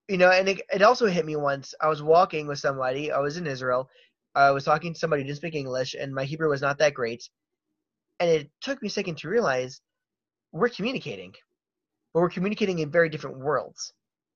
you 0.08 0.16
know. 0.16 0.30
And 0.30 0.48
it, 0.48 0.62
it 0.72 0.82
also 0.82 1.06
hit 1.06 1.26
me 1.26 1.36
once. 1.36 1.74
I 1.80 1.88
was 1.88 2.02
walking 2.02 2.46
with 2.46 2.58
somebody. 2.58 3.12
I 3.12 3.18
was 3.20 3.36
in 3.36 3.46
Israel. 3.46 3.90
I 4.34 4.50
was 4.52 4.64
talking 4.64 4.94
to 4.94 4.98
somebody 4.98 5.22
who 5.22 5.26
didn't 5.26 5.38
speak 5.38 5.54
English, 5.54 5.94
and 5.94 6.14
my 6.14 6.24
Hebrew 6.24 6.48
was 6.48 6.62
not 6.62 6.78
that 6.78 6.94
great. 6.94 7.28
And 8.20 8.30
it 8.30 8.50
took 8.60 8.80
me 8.82 8.88
a 8.88 8.90
second 8.90 9.18
to 9.18 9.28
realize 9.28 9.80
we're 10.52 10.68
communicating, 10.70 11.34
but 12.12 12.20
we're 12.20 12.30
communicating 12.30 12.78
in 12.78 12.90
very 12.90 13.08
different 13.08 13.38
worlds, 13.38 13.92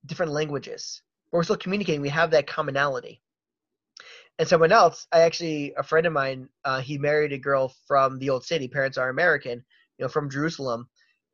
different 0.06 0.32
languages. 0.32 1.02
But 1.30 1.38
we're 1.38 1.44
still 1.44 1.56
communicating. 1.56 2.00
We 2.00 2.08
have 2.10 2.30
that 2.32 2.46
commonality. 2.46 3.20
And 4.38 4.48
someone 4.48 4.72
else, 4.72 5.06
I 5.12 5.20
actually, 5.20 5.74
a 5.76 5.82
friend 5.82 6.06
of 6.06 6.12
mine, 6.12 6.48
uh, 6.64 6.80
he 6.80 6.98
married 6.98 7.32
a 7.32 7.38
girl 7.38 7.72
from 7.86 8.18
the 8.18 8.30
old 8.30 8.44
city. 8.44 8.66
Parents 8.66 8.98
are 8.98 9.08
American, 9.08 9.64
you 9.98 10.04
know, 10.04 10.08
from 10.08 10.30
Jerusalem, 10.30 10.88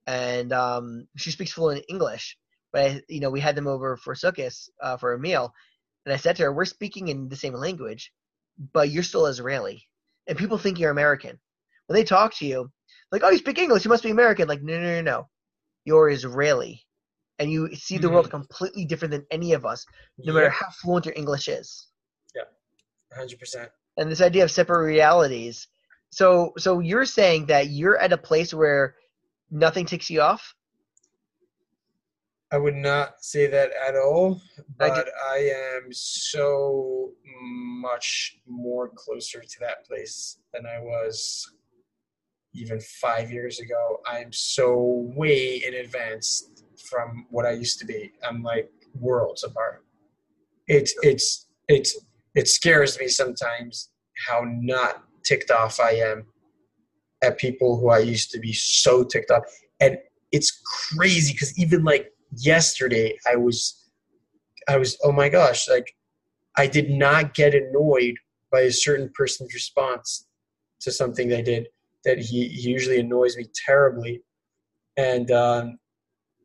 and 0.06 0.52
um, 0.52 1.06
she 1.16 1.30
speaks 1.30 1.52
fluent 1.52 1.84
English. 1.88 2.36
But 2.72 2.82
I, 2.82 3.02
you 3.08 3.20
know, 3.20 3.30
we 3.30 3.40
had 3.40 3.56
them 3.56 3.66
over 3.66 3.96
for 3.96 4.14
Sukkot 4.14 4.68
uh, 4.82 4.96
for 4.98 5.14
a 5.14 5.18
meal, 5.18 5.52
and 6.04 6.12
I 6.12 6.18
said 6.18 6.36
to 6.36 6.44
her, 6.44 6.52
"We're 6.52 6.66
speaking 6.66 7.08
in 7.08 7.28
the 7.28 7.36
same 7.36 7.54
language, 7.54 8.12
but 8.72 8.90
you're 8.90 9.02
still 9.02 9.26
Israeli, 9.26 9.88
and 10.26 10.36
people 10.36 10.58
think 10.58 10.78
you're 10.78 10.90
American. 10.90 11.38
When 11.86 11.94
they 11.94 12.04
talk 12.04 12.34
to 12.36 12.46
you, 12.46 12.70
like, 13.10 13.22
oh, 13.24 13.30
you 13.30 13.38
speak 13.38 13.58
English, 13.58 13.84
you 13.84 13.88
must 13.88 14.04
be 14.04 14.10
American. 14.10 14.46
Like, 14.46 14.62
no, 14.62 14.78
no, 14.78 14.86
no, 14.96 15.02
no. 15.02 15.28
You're 15.90 16.08
Israeli. 16.08 16.86
And 17.40 17.50
you 17.50 17.74
see 17.74 17.98
the 17.98 18.08
world 18.08 18.26
mm-hmm. 18.26 18.42
completely 18.42 18.84
different 18.84 19.10
than 19.10 19.26
any 19.32 19.54
of 19.54 19.64
us, 19.66 19.84
no 20.18 20.32
matter 20.32 20.50
how 20.50 20.68
fluent 20.80 21.06
your 21.06 21.14
English 21.16 21.48
is. 21.48 21.88
Yeah, 22.36 22.42
hundred 23.12 23.40
percent. 23.40 23.70
And 23.96 24.08
this 24.08 24.20
idea 24.20 24.44
of 24.44 24.52
separate 24.52 24.84
realities. 24.84 25.66
So 26.10 26.52
so 26.58 26.78
you're 26.78 27.06
saying 27.06 27.46
that 27.46 27.70
you're 27.70 27.98
at 27.98 28.12
a 28.12 28.18
place 28.18 28.54
where 28.54 28.94
nothing 29.50 29.84
ticks 29.84 30.10
you 30.10 30.20
off? 30.20 30.54
I 32.52 32.58
would 32.58 32.76
not 32.76 33.24
say 33.24 33.48
that 33.48 33.70
at 33.88 33.96
all, 33.96 34.40
but 34.78 34.94
get- 34.94 35.14
I 35.36 35.38
am 35.76 35.92
so 35.92 37.14
much 37.82 38.38
more 38.46 38.86
closer 39.02 39.40
to 39.40 39.60
that 39.60 39.86
place 39.86 40.38
than 40.52 40.66
I 40.66 40.78
was 40.78 41.50
even 42.54 42.80
five 42.80 43.30
years 43.30 43.60
ago. 43.60 43.98
I'm 44.06 44.32
so 44.32 45.10
way 45.16 45.62
in 45.66 45.74
advance 45.74 46.50
from 46.88 47.26
what 47.30 47.46
I 47.46 47.52
used 47.52 47.78
to 47.80 47.86
be. 47.86 48.12
I'm 48.26 48.42
like 48.42 48.70
worlds 48.98 49.44
apart. 49.44 49.84
It's 50.66 50.94
it's 51.02 51.48
it's 51.68 51.98
it 52.34 52.48
scares 52.48 52.98
me 52.98 53.08
sometimes 53.08 53.90
how 54.28 54.44
not 54.46 55.04
ticked 55.24 55.50
off 55.50 55.80
I 55.80 55.92
am 55.92 56.26
at 57.22 57.38
people 57.38 57.78
who 57.78 57.90
I 57.90 57.98
used 57.98 58.30
to 58.32 58.38
be 58.38 58.52
so 58.52 59.04
ticked 59.04 59.30
off. 59.30 59.42
And 59.80 59.98
it's 60.32 60.60
crazy 60.96 61.32
because 61.32 61.58
even 61.58 61.84
like 61.84 62.12
yesterday 62.36 63.16
I 63.30 63.36
was 63.36 63.90
I 64.68 64.76
was 64.76 64.98
oh 65.02 65.12
my 65.12 65.28
gosh, 65.28 65.68
like 65.68 65.94
I 66.56 66.66
did 66.66 66.90
not 66.90 67.34
get 67.34 67.54
annoyed 67.54 68.16
by 68.50 68.62
a 68.62 68.72
certain 68.72 69.10
person's 69.14 69.54
response 69.54 70.26
to 70.80 70.90
something 70.90 71.28
they 71.28 71.42
did 71.42 71.68
that 72.04 72.18
he, 72.18 72.48
he 72.48 72.70
usually 72.70 73.00
annoys 73.00 73.36
me 73.36 73.46
terribly. 73.66 74.22
And 74.96 75.30
um 75.30 75.78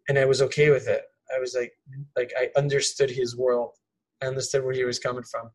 and 0.07 0.17
I 0.19 0.25
was 0.25 0.41
okay 0.41 0.69
with 0.69 0.87
it. 0.87 1.01
I 1.35 1.39
was 1.39 1.55
like 1.57 1.73
like 2.15 2.31
I 2.37 2.49
understood 2.57 3.09
his 3.09 3.35
world. 3.35 3.71
I 4.21 4.27
understood 4.27 4.63
where 4.63 4.73
he 4.73 4.83
was 4.83 4.99
coming 4.99 5.23
from. 5.23 5.49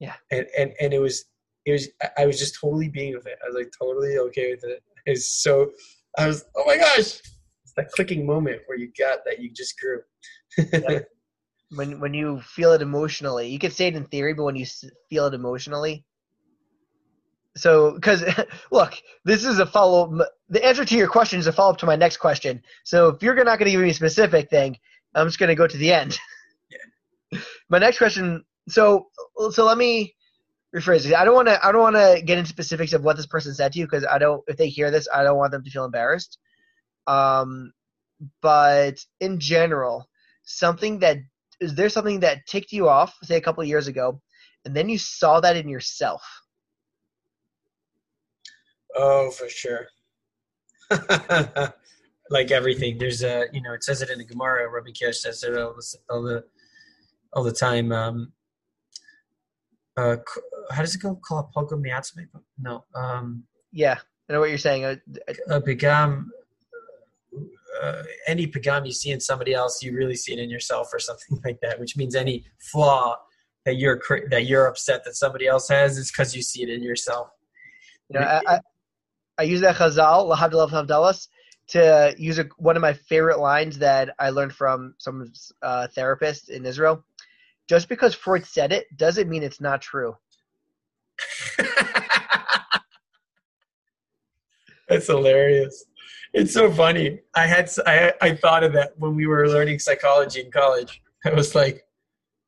Yeah. 0.00 0.14
And 0.30 0.46
and, 0.58 0.72
and 0.80 0.92
it 0.92 0.98
was 1.00 1.24
it 1.66 1.72
was 1.72 1.88
I- 2.18 2.26
was 2.26 2.38
just 2.38 2.58
totally 2.60 2.88
being 2.88 3.14
with 3.14 3.26
it. 3.26 3.38
I 3.42 3.46
was 3.48 3.56
like 3.56 3.72
totally 3.80 4.18
okay 4.18 4.50
with 4.52 4.64
it. 4.64 4.82
It's 5.06 5.42
so 5.42 5.70
I 6.16 6.26
was 6.26 6.44
oh 6.56 6.64
my 6.66 6.78
gosh. 6.78 7.20
It's 7.62 7.74
that 7.76 7.90
clicking 7.92 8.24
moment 8.24 8.62
where 8.66 8.78
you 8.78 8.90
got 8.98 9.18
that 9.26 9.38
you 9.38 9.50
just 9.50 9.74
grew. 9.78 10.00
When 11.76 11.98
when 11.98 12.14
you 12.14 12.40
feel 12.40 12.72
it 12.72 12.82
emotionally, 12.82 13.48
you 13.48 13.58
can 13.58 13.70
say 13.70 13.88
it 13.88 13.96
in 13.96 14.04
theory, 14.04 14.32
but 14.34 14.44
when 14.44 14.54
you 14.54 14.66
feel 15.10 15.26
it 15.26 15.34
emotionally. 15.34 16.04
So, 17.56 17.92
because 17.92 18.24
look, 18.70 18.94
this 19.24 19.44
is 19.44 19.58
a 19.58 19.66
follow 19.66 20.20
up 20.20 20.28
The 20.48 20.64
answer 20.64 20.84
to 20.84 20.96
your 20.96 21.08
question 21.08 21.38
is 21.38 21.46
a 21.46 21.52
follow 21.52 21.72
up 21.72 21.78
to 21.78 21.86
my 21.86 21.96
next 21.96 22.18
question. 22.18 22.62
So, 22.84 23.08
if 23.08 23.22
you're 23.22 23.34
not 23.36 23.58
going 23.58 23.66
to 23.66 23.70
give 23.70 23.80
me 23.80 23.90
a 23.90 23.94
specific 23.94 24.50
thing, 24.50 24.78
I'm 25.14 25.26
just 25.26 25.38
going 25.38 25.48
to 25.48 25.54
go 25.54 25.66
to 25.66 25.76
the 25.76 25.92
end. 25.92 26.18
Yeah. 26.70 27.40
my 27.68 27.78
next 27.78 27.98
question. 27.98 28.44
So, 28.68 29.08
so 29.50 29.64
let 29.64 29.78
me 29.78 30.14
rephrase 30.74 31.06
it. 31.06 31.14
I 31.14 31.24
don't 31.24 31.34
want 31.34 31.48
to. 31.48 31.64
I 31.64 31.70
don't 31.70 31.82
want 31.82 31.96
to 31.96 32.22
get 32.24 32.38
into 32.38 32.50
specifics 32.50 32.92
of 32.92 33.04
what 33.04 33.16
this 33.16 33.26
person 33.26 33.54
said 33.54 33.72
to 33.72 33.78
you 33.78 33.86
because 33.86 34.04
I 34.04 34.18
don't. 34.18 34.42
If 34.48 34.56
they 34.56 34.68
hear 34.68 34.90
this, 34.90 35.08
I 35.12 35.22
don't 35.22 35.38
want 35.38 35.52
them 35.52 35.62
to 35.62 35.70
feel 35.70 35.84
embarrassed. 35.84 36.38
Um, 37.06 37.72
but 38.40 38.98
in 39.20 39.38
general, 39.38 40.08
something 40.44 40.98
that 41.00 41.18
is 41.60 41.74
there 41.74 41.88
something 41.88 42.20
that 42.20 42.46
ticked 42.46 42.72
you 42.72 42.88
off, 42.88 43.14
say 43.22 43.36
a 43.36 43.40
couple 43.40 43.62
of 43.62 43.68
years 43.68 43.86
ago, 43.86 44.20
and 44.64 44.74
then 44.74 44.88
you 44.88 44.98
saw 44.98 45.40
that 45.40 45.56
in 45.56 45.68
yourself? 45.68 46.22
Oh, 48.96 49.30
for 49.30 49.48
sure. 49.48 49.88
like 52.30 52.50
everything, 52.50 52.98
there's 52.98 53.22
a 53.22 53.46
you 53.52 53.62
know 53.62 53.72
it 53.72 53.84
says 53.84 54.02
it 54.02 54.10
in 54.10 54.18
the 54.18 54.24
Gemara. 54.24 54.70
Rabbi 54.70 54.90
Kish 54.92 55.20
says 55.20 55.42
it 55.42 55.56
all 55.56 55.74
the 55.74 55.96
all 56.10 56.22
the, 56.22 56.44
all 57.32 57.42
the 57.42 57.52
time. 57.52 57.92
Um, 57.92 58.32
uh, 59.96 60.16
how 60.70 60.82
does 60.82 60.94
it 60.94 61.02
go? 61.02 61.18
Call 61.26 61.50
a 61.56 61.64
miatzme? 61.76 62.26
No. 62.58 62.84
Um, 62.94 63.44
Yeah, 63.72 63.98
I 64.28 64.32
know 64.32 64.40
what 64.40 64.48
you're 64.48 64.58
saying. 64.58 64.84
Uh, 64.84 64.96
a 65.48 65.60
pagam. 65.60 66.26
Uh, 67.82 68.02
any 68.28 68.46
pagam 68.46 68.86
you 68.86 68.92
see 68.92 69.10
in 69.10 69.20
somebody 69.20 69.52
else, 69.52 69.82
you 69.82 69.96
really 69.96 70.14
see 70.14 70.32
it 70.32 70.38
in 70.38 70.48
yourself, 70.48 70.90
or 70.92 70.98
something 70.98 71.40
like 71.44 71.60
that. 71.62 71.78
Which 71.78 71.96
means 71.96 72.14
any 72.14 72.44
flaw 72.58 73.16
that 73.64 73.76
you're 73.76 74.00
that 74.30 74.46
you're 74.46 74.66
upset 74.66 75.04
that 75.04 75.14
somebody 75.14 75.46
else 75.46 75.68
has 75.68 75.98
is 75.98 76.10
because 76.10 76.34
you 76.34 76.42
see 76.42 76.62
it 76.62 76.70
in 76.70 76.82
yourself. 76.82 77.28
You 78.10 78.20
know, 78.20 78.26
I, 78.26 78.42
I, 78.46 78.60
I 79.38 79.42
use 79.42 79.60
that 79.62 79.76
Chazal, 79.76 80.32
Lahavdalav 80.32 80.70
Havdalas, 80.70 81.28
to 81.68 82.14
use 82.18 82.38
a, 82.38 82.44
one 82.58 82.76
of 82.76 82.82
my 82.82 82.92
favorite 82.92 83.38
lines 83.38 83.78
that 83.78 84.14
I 84.18 84.30
learned 84.30 84.52
from 84.52 84.94
some 84.98 85.32
uh, 85.62 85.88
therapist 85.88 86.50
in 86.50 86.66
Israel. 86.66 87.04
Just 87.68 87.88
because 87.88 88.14
Freud 88.14 88.44
said 88.44 88.72
it 88.72 88.86
doesn't 88.96 89.28
mean 89.28 89.42
it's 89.42 89.60
not 89.60 89.80
true. 89.80 90.16
That's 94.88 95.06
hilarious. 95.06 95.86
It's 96.34 96.52
so 96.52 96.70
funny. 96.70 97.20
I 97.34 97.46
had 97.46 97.70
I 97.86 98.12
I 98.20 98.34
thought 98.34 98.64
of 98.64 98.74
that 98.74 98.92
when 98.98 99.14
we 99.14 99.26
were 99.26 99.48
learning 99.48 99.78
psychology 99.78 100.40
in 100.40 100.50
college. 100.50 101.00
I 101.24 101.32
was 101.32 101.54
like, 101.54 101.86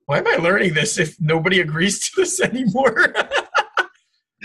why 0.04 0.18
am 0.18 0.26
I 0.26 0.36
learning 0.36 0.74
this 0.74 0.98
if 0.98 1.18
nobody 1.20 1.60
agrees 1.60 2.10
to 2.10 2.20
this 2.20 2.40
anymore? 2.40 3.14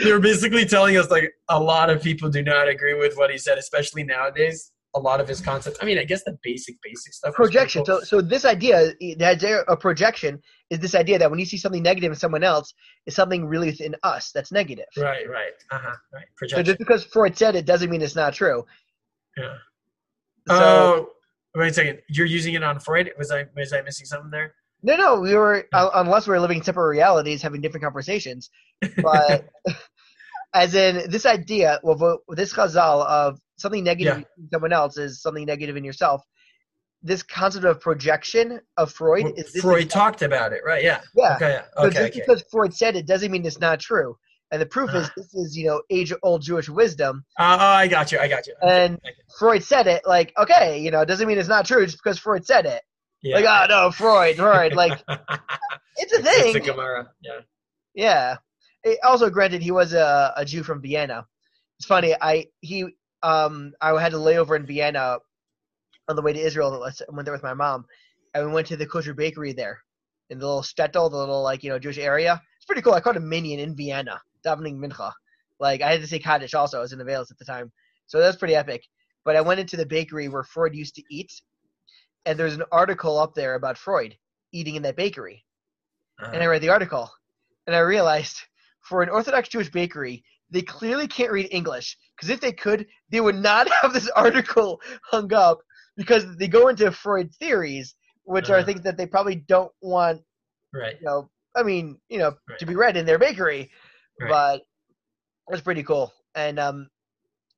they 0.03 0.11
were 0.11 0.19
basically 0.19 0.65
telling 0.65 0.97
us 0.97 1.09
like 1.09 1.31
a 1.49 1.59
lot 1.59 1.89
of 1.89 2.01
people 2.01 2.29
do 2.29 2.43
not 2.43 2.67
agree 2.67 2.93
with 2.93 3.15
what 3.17 3.29
he 3.31 3.37
said, 3.37 3.57
especially 3.57 4.03
nowadays. 4.03 4.71
A 4.93 4.99
lot 4.99 5.21
of 5.21 5.27
his 5.27 5.39
concepts. 5.39 5.77
I 5.81 5.85
mean, 5.85 5.97
I 5.97 6.03
guess 6.03 6.21
the 6.25 6.37
basic 6.43 6.75
basic 6.83 7.13
stuff. 7.13 7.33
Projection. 7.33 7.85
So, 7.85 8.01
so 8.01 8.19
this 8.19 8.43
idea, 8.43 8.91
the 8.99 9.23
idea 9.23 9.59
of 9.59 9.79
projection, 9.79 10.41
is 10.69 10.79
this 10.79 10.95
idea 10.95 11.17
that 11.17 11.29
when 11.29 11.39
you 11.39 11.45
see 11.45 11.55
something 11.55 11.81
negative 11.81 12.11
in 12.11 12.17
someone 12.17 12.43
else, 12.43 12.73
is 13.05 13.15
something 13.15 13.45
really 13.45 13.67
within 13.67 13.95
us 14.03 14.31
that's 14.35 14.51
negative. 14.51 14.85
right, 14.97 15.29
right, 15.29 15.53
uh 15.71 15.77
huh, 15.81 15.95
right. 16.13 16.25
So 16.25 16.39
Projection. 16.39 16.65
just 16.65 16.77
because 16.77 17.05
Freud 17.05 17.37
said 17.37 17.55
it 17.55 17.65
doesn't 17.65 17.89
mean 17.89 18.01
it's 18.01 18.17
not 18.17 18.33
true. 18.33 18.65
yeah. 19.37 19.55
So 20.49 20.55
oh, 20.57 21.09
wait 21.55 21.69
a 21.69 21.73
second. 21.73 21.99
You're 22.09 22.25
using 22.25 22.55
it 22.55 22.63
on 22.63 22.77
Freud? 22.81 23.11
Was 23.17 23.31
I 23.31 23.45
was 23.55 23.71
I 23.71 23.81
missing 23.83 24.05
something 24.05 24.29
there? 24.29 24.53
no, 24.83 24.95
no, 24.95 25.19
we 25.19 25.35
were 25.35 25.67
uh, 25.73 25.89
unless 25.95 26.27
we 26.27 26.31
were 26.31 26.39
living 26.39 26.57
in 26.57 26.63
separate 26.63 26.87
realities, 26.87 27.41
having 27.41 27.61
different 27.61 27.83
conversations. 27.83 28.49
But 29.01 29.47
as 30.53 30.75
in 30.75 31.09
this 31.09 31.25
idea, 31.25 31.79
well, 31.83 31.95
vo- 31.95 32.19
this 32.29 32.53
chazal 32.53 33.05
of 33.05 33.39
something 33.57 33.83
negative 33.83 34.17
Yeah. 34.19 34.23
in 34.43 34.49
someone 34.51 34.73
else 34.73 34.97
is 34.97 35.21
something 35.21 35.45
negative 35.45 35.77
in 35.77 35.83
yourself. 35.83 36.23
This 37.03 37.23
concept 37.23 37.65
of 37.65 37.79
projection 37.79 38.59
of 38.77 38.91
Freud 38.91 39.23
Well, 39.23 39.33
is 39.35 39.53
this 39.53 39.61
Freud 39.63 39.89
talked 39.89 40.21
about 40.21 40.53
it, 40.53 40.61
right? 40.65 40.83
Yeah. 40.83 41.01
Yeah. 41.15 41.35
Okay. 41.35 41.49
Yeah. 41.49 41.63
So 41.77 41.89
just 41.89 41.97
okay. 42.11 42.19
because 42.19 42.43
Freud 42.51 42.73
said 42.75 42.95
it 42.95 43.07
doesn't 43.07 43.31
mean 43.31 43.45
it's 43.45 43.59
not 43.59 43.79
true. 43.79 44.17
And 44.51 44.61
the 44.61 44.65
proof 44.65 44.93
is 44.93 45.07
Ah. 45.07 45.13
this 45.15 45.33
is 45.33 45.55
you 45.57 45.65
know 45.67 45.81
age 45.89 46.13
old 46.21 46.41
Jewish 46.43 46.67
wisdom. 46.69 47.23
Uh, 47.39 47.57
oh, 47.59 47.65
I 47.65 47.87
got 47.87 48.11
you. 48.11 48.19
I 48.19 48.27
got 48.27 48.45
you. 48.45 48.53
And 48.61 48.95
Okay. 48.97 49.15
Freud 49.39 49.63
said 49.63 49.87
it. 49.87 50.01
Like 50.05 50.33
okay, 50.37 50.79
you 50.79 50.91
know, 50.91 50.99
it 51.01 51.05
doesn't 51.07 51.27
mean 51.27 51.37
it's 51.39 51.47
not 51.49 51.65
true 51.65 51.85
just 51.85 51.97
because 51.97 52.19
Freud 52.19 52.45
said 52.45 52.65
it. 52.65 52.81
yeah. 53.23 53.35
Like 53.37 53.45
oh 53.45 53.65
no, 53.69 53.91
Freud, 53.91 54.35
Freud. 54.35 54.73
Like 54.73 55.01
it's 55.97 56.13
a 56.13 56.21
thing. 56.21 56.25
It's 56.25 56.53
thing. 56.53 56.63
Gemara. 56.63 57.09
Yeah. 57.21 57.39
Yeah. 57.95 58.35
Also, 59.03 59.29
granted, 59.29 59.61
he 59.61 59.71
was 59.71 59.93
a, 59.93 60.33
a 60.37 60.45
Jew 60.45 60.63
from 60.63 60.81
Vienna. 60.81 61.25
It's 61.79 61.87
funny. 61.87 62.15
I 62.21 62.47
he 62.61 62.85
um 63.23 63.73
I 63.81 63.99
had 64.01 64.11
to 64.13 64.19
lay 64.19 64.37
over 64.39 64.55
in 64.55 64.65
Vienna 64.65 65.19
on 66.09 66.15
the 66.15 66.21
way 66.21 66.33
to 66.33 66.39
Israel. 66.39 66.83
I 66.83 66.91
went 67.11 67.25
there 67.25 67.33
with 67.33 67.43
my 67.43 67.53
mom, 67.53 67.85
and 68.33 68.47
we 68.47 68.53
went 68.53 68.67
to 68.67 68.77
the 68.77 68.87
kosher 68.87 69.13
bakery 69.13 69.53
there 69.53 69.79
in 70.29 70.39
the 70.39 70.45
little 70.47 70.63
shtetl, 70.63 71.11
the 71.11 71.17
little 71.17 71.43
like 71.43 71.63
you 71.63 71.69
know 71.69 71.79
Jewish 71.79 71.97
area. 71.99 72.41
It's 72.57 72.65
pretty 72.65 72.81
cool. 72.81 72.93
I 72.93 73.01
caught 73.01 73.17
a 73.17 73.21
minyan 73.21 73.59
in 73.59 73.75
Vienna, 73.75 74.21
davening 74.45 74.77
mincha. 74.79 75.11
Like 75.59 75.81
I 75.81 75.91
had 75.91 76.01
to 76.01 76.07
say 76.07 76.19
Kaddish 76.19 76.53
also. 76.55 76.77
I 76.79 76.81
was 76.81 76.93
in 76.93 76.99
the 76.99 77.05
Veils 77.05 77.31
at 77.31 77.37
the 77.39 77.45
time, 77.45 77.71
so 78.07 78.19
that 78.19 78.27
was 78.27 78.37
pretty 78.37 78.55
epic. 78.55 78.83
But 79.25 79.35
I 79.37 79.41
went 79.41 79.59
into 79.61 79.77
the 79.77 79.85
bakery 79.85 80.29
where 80.29 80.43
Freud 80.43 80.75
used 80.75 80.95
to 80.95 81.03
eat, 81.11 81.31
and 82.25 82.39
there's 82.39 82.55
an 82.55 82.63
article 82.71 83.19
up 83.19 83.35
there 83.35 83.55
about 83.55 83.77
Freud 83.77 84.17
eating 84.53 84.75
in 84.75 84.83
that 84.83 84.95
bakery 84.97 85.45
Uh, 86.21 86.31
and 86.33 86.43
I 86.43 86.47
read 86.47 86.61
the 86.61 86.69
article, 86.69 87.11
and 87.67 87.75
I 87.75 87.79
realized 87.79 88.37
for 88.81 89.01
an 89.03 89.09
Orthodox 89.09 89.49
Jewish 89.49 89.69
bakery, 89.71 90.23
they 90.49 90.61
clearly 90.61 91.07
can't 91.07 91.31
read 91.31 91.47
English 91.51 91.97
because 92.15 92.29
if 92.29 92.41
they 92.41 92.51
could, 92.51 92.87
they 93.09 93.21
would 93.21 93.35
not 93.35 93.67
have 93.81 93.93
this 93.93 94.09
article 94.09 94.81
hung 95.03 95.33
up 95.33 95.59
because 95.97 96.35
they 96.37 96.47
go 96.47 96.67
into 96.67 96.91
Freud 96.91 97.33
theories, 97.35 97.95
which 98.23 98.49
are 98.49 98.57
Uh-huh. 98.57 98.65
things 98.65 98.81
that 98.81 98.97
they 98.97 99.05
probably 99.05 99.35
don't 99.35 99.71
want, 99.81 100.21
right. 100.73 100.95
you 100.99 101.05
know, 101.05 101.29
I 101.55 101.63
mean, 101.63 101.99
you 102.09 102.17
know, 102.19 102.33
Right. 102.49 102.59
to 102.59 102.65
be 102.65 102.75
read 102.75 102.97
in 102.97 103.05
their 103.05 103.19
bakery. 103.19 103.71
Right. 104.19 104.29
But 104.29 104.55
it 104.57 105.51
was 105.51 105.61
pretty 105.61 105.83
cool, 105.83 106.13
and 106.35 106.59
um, 106.59 106.89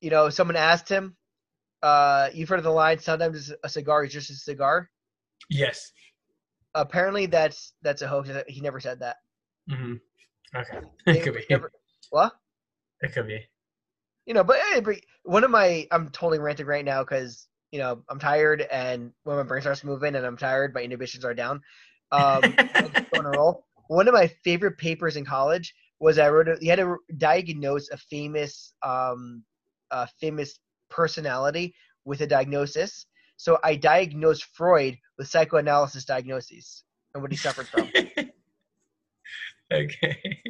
you 0.02 0.10
know, 0.10 0.30
someone 0.30 0.56
asked 0.56 0.90
him, 0.90 1.16
uh, 1.84 2.30
you've 2.34 2.50
heard 2.50 2.60
of 2.60 2.64
the 2.66 2.72
line, 2.72 3.00
sometimes 3.00 3.52
a 3.64 3.70
cigar 3.70 4.04
is 4.06 4.14
just 4.14 4.30
a 4.30 4.36
cigar. 4.36 4.90
Yes. 5.50 5.92
Apparently, 6.76 7.26
that's 7.28 7.74
that's 7.82 8.02
a 8.02 8.08
hoax. 8.08 8.30
He 8.48 8.62
never 8.62 8.80
said 8.80 9.00
that. 9.00 9.18
hmm 9.70 9.96
Okay. 10.56 10.80
It 11.08 11.24
could 11.24 11.34
be. 11.34 11.46
never- 11.50 11.72
what? 12.10 12.34
It 13.02 13.14
could 13.14 13.28
be. 13.28 13.46
you 14.26 14.34
know, 14.34 14.44
but, 14.44 14.58
eh, 14.74 14.80
but 14.82 14.96
one 15.24 15.44
of 15.44 15.52
my 15.52 15.88
I'm 15.92 16.10
totally 16.10 16.40
ranting 16.40 16.66
right 16.66 16.86
now 16.86 17.04
because 17.04 17.48
you 17.72 17.80
know 17.80 18.02
I'm 18.10 18.20
tired 18.20 18.62
and 18.72 19.12
when 19.24 19.38
my 19.38 19.44
brain 19.44 19.62
starts 19.62 19.84
moving 19.84 20.16
and 20.16 20.26
I'm 20.26 20.38
tired, 20.38 20.74
my 20.74 20.82
inhibitions 20.82 21.26
are 21.26 21.34
down. 21.34 21.62
Um, 22.12 22.42
I'm 22.76 22.92
just 22.94 23.14
on 23.18 23.26
a 23.26 23.32
roll. 23.32 23.66
One 23.88 24.08
of 24.08 24.14
my 24.14 24.28
favorite 24.44 24.78
papers 24.78 25.18
in 25.18 25.26
college 25.26 25.74
was 26.00 26.20
I 26.20 26.30
wrote. 26.30 26.48
A, 26.48 26.58
you 26.62 26.70
had 26.70 26.80
to 26.80 26.98
diagnose 27.18 27.90
a 27.90 27.98
famous, 27.98 28.74
um, 28.84 29.44
a 29.92 30.08
famous 30.22 30.60
personality 30.90 31.74
with 32.06 32.22
a 32.22 32.28
diagnosis. 32.28 33.06
So 33.38 33.58
I 33.64 33.76
diagnosed 33.76 34.46
Freud 34.54 34.98
with 35.18 35.28
psychoanalysis 35.28 36.06
diagnoses 36.06 36.84
and 37.14 37.22
what 37.22 37.32
he 37.32 37.38
suffered 37.38 37.68
from. 37.68 37.90
okay. 39.74 40.42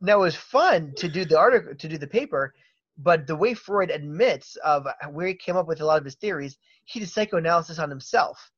now 0.00 0.18
it 0.18 0.20
was 0.20 0.36
fun 0.36 0.92
to 0.96 1.08
do 1.08 1.24
the 1.24 1.38
article 1.38 1.74
to 1.74 1.88
do 1.88 1.98
the 1.98 2.06
paper 2.06 2.54
but 2.98 3.26
the 3.26 3.36
way 3.36 3.52
freud 3.54 3.90
admits 3.90 4.56
of 4.64 4.86
where 5.12 5.26
he 5.28 5.34
came 5.34 5.56
up 5.56 5.66
with 5.66 5.80
a 5.80 5.84
lot 5.84 5.98
of 5.98 6.04
his 6.04 6.14
theories 6.16 6.58
he 6.84 7.00
did 7.00 7.08
psychoanalysis 7.08 7.78
on 7.78 7.90
himself 7.90 8.50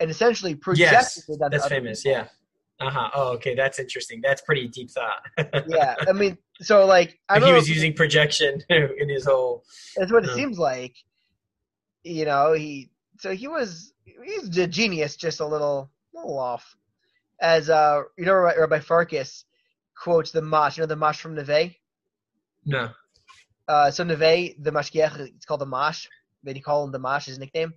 and 0.00 0.10
essentially 0.10 0.54
projected 0.54 0.92
Yes. 0.92 1.28
it 1.28 1.38
That's 1.50 1.66
famous. 1.68 2.02
people. 2.02 2.18
Yeah. 2.22 2.26
Uh 2.80 2.90
huh. 2.90 3.10
Oh, 3.14 3.28
okay. 3.34 3.54
That's 3.54 3.78
interesting. 3.78 4.20
That's 4.22 4.40
pretty 4.42 4.66
deep 4.68 4.90
thought. 4.90 5.22
yeah 5.68 5.94
i 6.08 6.12
mean 6.12 6.36
so 6.60 6.84
like 6.86 7.18
i 7.28 7.38
he 7.38 7.52
was 7.52 7.68
if- 7.68 7.74
using 7.76 7.92
projection 7.94 8.60
in 8.70 9.08
his 9.08 9.24
whole. 9.26 9.64
that's 9.96 10.10
what 10.12 10.24
it 10.24 10.28
Yeah. 10.30 10.34
seems 10.36 10.58
like 10.58 10.94
you 12.04 12.24
know 12.24 12.52
he 12.52 12.90
so 13.20 13.30
he 13.32 13.46
was 13.46 13.92
he's 14.24 14.56
a 14.58 14.66
genius 14.66 15.16
just 15.16 15.38
a 15.40 15.46
little 15.46 15.90
little 16.14 16.38
off 16.38 16.76
as 17.40 17.70
uh 17.70 18.02
you 18.18 18.24
know 18.24 18.34
rabbi 18.34 18.80
farkas 18.80 19.44
quotes 20.02 20.30
the 20.32 20.42
mash 20.42 20.76
you 20.76 20.82
know 20.82 20.86
the 20.86 20.96
mash 20.96 21.20
from 21.20 21.34
neve 21.36 21.74
No. 22.64 22.90
uh, 23.68 23.90
so 23.90 24.02
Neve, 24.04 24.54
the 24.64 24.72
mashgiach, 24.72 25.18
it's 25.20 25.46
called 25.46 25.60
the 25.60 25.66
Mash. 25.66 26.08
They 26.42 26.54
call 26.54 26.84
him 26.84 26.90
the 26.90 26.98
Mash, 26.98 27.26
his 27.26 27.38
nickname. 27.38 27.72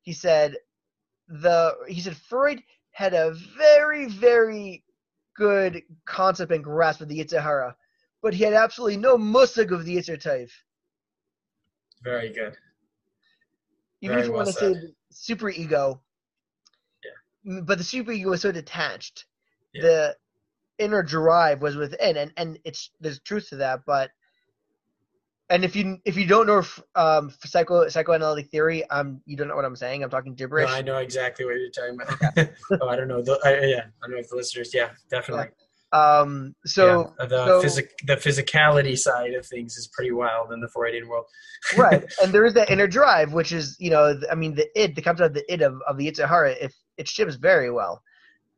He 0.00 0.12
said 0.14 0.56
the 1.28 1.74
he 1.86 2.00
said 2.00 2.16
Freud 2.16 2.62
had 2.92 3.12
a 3.12 3.34
very 3.56 4.06
very 4.08 4.82
good 5.36 5.82
concept 6.06 6.52
and 6.52 6.64
grasp 6.64 7.00
of 7.02 7.08
the 7.08 7.18
Yetzer 7.18 7.42
Hara, 7.42 7.76
but 8.22 8.32
he 8.34 8.42
had 8.44 8.54
absolutely 8.54 8.96
no 8.96 9.16
musig 9.18 9.70
of 9.70 9.84
the 9.84 9.96
Tov. 9.96 10.50
Very 12.02 12.30
good. 12.30 12.56
Even 14.00 14.16
Very 14.16 14.20
if 14.22 14.26
you 14.26 14.32
well 14.32 14.44
want 14.44 14.48
to 14.48 14.52
say 14.60 14.72
said. 14.72 14.82
the 14.82 14.94
super 15.10 15.50
ego, 15.50 16.00
Yeah. 17.04 17.60
but 17.62 17.76
the 17.78 17.84
super 17.84 18.12
ego 18.12 18.30
was 18.30 18.40
so 18.42 18.52
detached. 18.52 19.26
Yeah. 19.74 19.82
The 19.82 20.16
inner 20.78 21.02
drive 21.02 21.62
was 21.62 21.76
within, 21.76 22.16
and 22.16 22.32
and 22.36 22.58
it's 22.64 22.90
there's 23.00 23.20
truth 23.20 23.48
to 23.50 23.56
that, 23.56 23.80
but. 23.86 24.10
And 25.50 25.64
if 25.64 25.74
you 25.74 25.96
if 26.04 26.14
you 26.14 26.26
don't 26.26 26.46
know 26.46 26.62
um, 26.94 27.32
psycho 27.42 27.88
psychoanalytic 27.88 28.50
theory, 28.50 28.84
um, 28.90 29.22
you 29.24 29.34
don't 29.34 29.48
know 29.48 29.56
what 29.56 29.64
I'm 29.64 29.76
saying. 29.76 30.04
I'm 30.04 30.10
talking 30.10 30.32
No, 30.32 30.36
gibberish. 30.36 30.68
I 30.68 30.82
know 30.82 30.98
exactly 30.98 31.46
what 31.46 31.54
you're 31.54 31.70
talking 31.70 31.98
about. 31.98 32.50
oh, 32.82 32.86
I 32.86 32.96
don't 32.96 33.08
know. 33.08 33.22
The, 33.22 33.40
I, 33.42 33.64
yeah, 33.64 33.84
I 34.02 34.06
don't 34.06 34.10
know 34.10 34.18
if 34.18 34.28
the 34.28 34.36
listeners. 34.36 34.74
Yeah, 34.74 34.90
definitely. 35.08 35.46
Um, 35.92 36.54
so 36.66 37.14
yeah. 37.18 37.26
the 37.26 37.46
so- 37.46 37.62
physic 37.62 37.98
the 38.06 38.16
physicality 38.16 38.98
side 38.98 39.32
of 39.32 39.46
things 39.46 39.76
is 39.76 39.86
pretty 39.88 40.12
wild 40.12 40.52
in 40.52 40.60
the 40.60 40.68
Freudian 40.68 41.08
world. 41.08 41.24
right, 41.78 42.04
and 42.22 42.32
there 42.32 42.44
is 42.44 42.52
that 42.54 42.70
inner 42.70 42.86
drive, 42.86 43.32
which 43.32 43.52
is 43.52 43.76
you 43.80 43.90
know, 43.90 44.20
I 44.30 44.34
mean, 44.34 44.54
the 44.54 44.68
id, 44.78 44.96
the 44.96 45.02
concept 45.02 45.28
of 45.28 45.34
the 45.34 45.52
id 45.52 45.62
of, 45.62 45.80
of 45.88 45.96
the 45.96 46.10
Yetzer 46.10 46.28
Hara, 46.28 46.52
if 46.52 46.74
it 46.98 47.08
ships 47.08 47.36
very 47.36 47.70
well. 47.70 48.02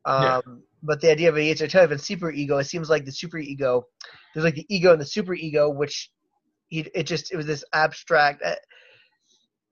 Um, 0.05 0.23
Yeah. 0.23 0.41
But 0.83 1.01
the 1.01 1.11
idea 1.11 1.29
of 1.29 1.37
a 1.37 1.39
Yetzer 1.39 1.69
Tov 1.69 1.91
and 1.91 2.01
super 2.01 2.31
ego, 2.31 2.57
it 2.57 2.65
seems 2.65 2.89
like 2.89 3.05
the 3.05 3.11
super 3.11 3.37
ego, 3.37 3.85
there's 4.33 4.43
like 4.43 4.55
the 4.55 4.65
ego 4.69 4.91
and 4.91 5.01
the 5.01 5.05
super 5.05 5.33
ego, 5.33 5.69
which 5.69 6.09
he, 6.67 6.79
it 6.95 7.03
just 7.03 7.31
it 7.31 7.37
was 7.37 7.45
this 7.45 7.63
abstract. 7.73 8.41
Uh, 8.43 8.55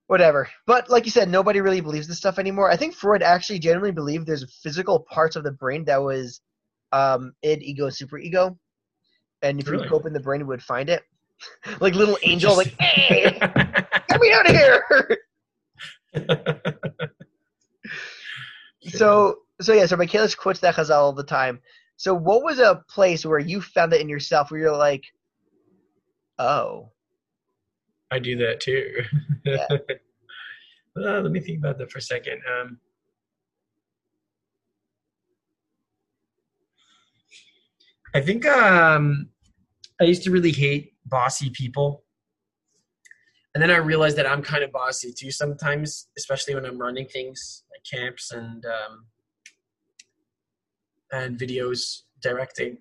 Whatever, 0.07 0.49
but 0.65 0.89
like 0.89 1.05
you 1.05 1.11
said, 1.11 1.29
nobody 1.29 1.61
really 1.61 1.81
believes 1.81 2.07
this 2.07 2.17
stuff 2.17 2.39
anymore. 2.39 2.71
I 2.71 2.75
think 2.77 2.95
Freud 2.95 3.21
actually 3.21 3.59
genuinely 3.59 3.91
believed 3.91 4.25
there's 4.25 4.59
physical 4.63 5.01
parts 5.01 5.35
of 5.35 5.43
the 5.43 5.51
brain 5.51 5.85
that 5.85 6.01
was 6.01 6.41
um, 6.91 7.33
id, 7.43 7.61
ego, 7.61 7.85
and 7.85 7.95
super 7.95 8.17
ego, 8.17 8.57
and 9.43 9.59
if 9.59 9.67
you 9.67 9.73
Really? 9.73 9.87
would 9.87 9.93
open 9.93 10.13
the 10.13 10.19
brain, 10.19 10.41
you 10.41 10.47
would 10.47 10.63
find 10.63 10.89
it, 10.89 11.03
like 11.79 11.93
little 11.93 12.17
angel, 12.23 12.57
like 12.57 12.73
hey, 12.79 13.37
get 13.39 14.19
me 14.19 14.31
out 14.31 14.49
of 14.49 14.55
here. 14.55 14.83
so 18.89 19.35
so 19.61 19.73
yeah, 19.73 19.85
so 19.85 19.97
Michaelis 19.97 20.35
quotes 20.35 20.59
that 20.61 20.75
Chazal 20.75 20.97
all 20.97 21.13
the 21.13 21.23
time. 21.23 21.59
So 21.97 22.13
what 22.13 22.43
was 22.43 22.59
a 22.59 22.83
place 22.89 23.25
where 23.25 23.39
you 23.39 23.61
found 23.61 23.93
it 23.93 24.01
in 24.01 24.07
yourself 24.07 24.51
where 24.51 24.59
you're 24.59 24.77
like, 24.77 25.03
oh, 26.37 26.91
I 28.11 28.19
do 28.19 28.37
that 28.37 28.59
too. 28.59 29.03
Yeah. 29.45 29.67
Uh, 30.97 31.21
let 31.21 31.31
me 31.31 31.39
think 31.39 31.59
about 31.59 31.77
that 31.77 31.89
for 31.89 31.99
a 31.99 32.01
second. 32.01 32.41
Um, 32.51 32.77
I 38.13 38.19
think 38.19 38.45
um, 38.45 39.29
I 40.01 40.05
used 40.05 40.23
to 40.23 40.31
really 40.31 40.51
hate 40.51 40.93
bossy 41.05 41.51
people. 41.51 42.03
And 43.53 43.61
then 43.61 43.71
I 43.71 43.77
realized 43.77 44.17
that 44.17 44.25
I'm 44.25 44.41
kind 44.41 44.63
of 44.63 44.71
bossy 44.71 45.13
too 45.17 45.31
sometimes, 45.31 46.07
especially 46.17 46.55
when 46.55 46.65
I'm 46.65 46.79
running 46.79 47.07
things 47.07 47.63
like 47.71 47.83
camps 47.89 48.31
and 48.31 48.65
um, 48.65 49.05
and 51.11 51.37
videos 51.37 52.01
directing. 52.21 52.77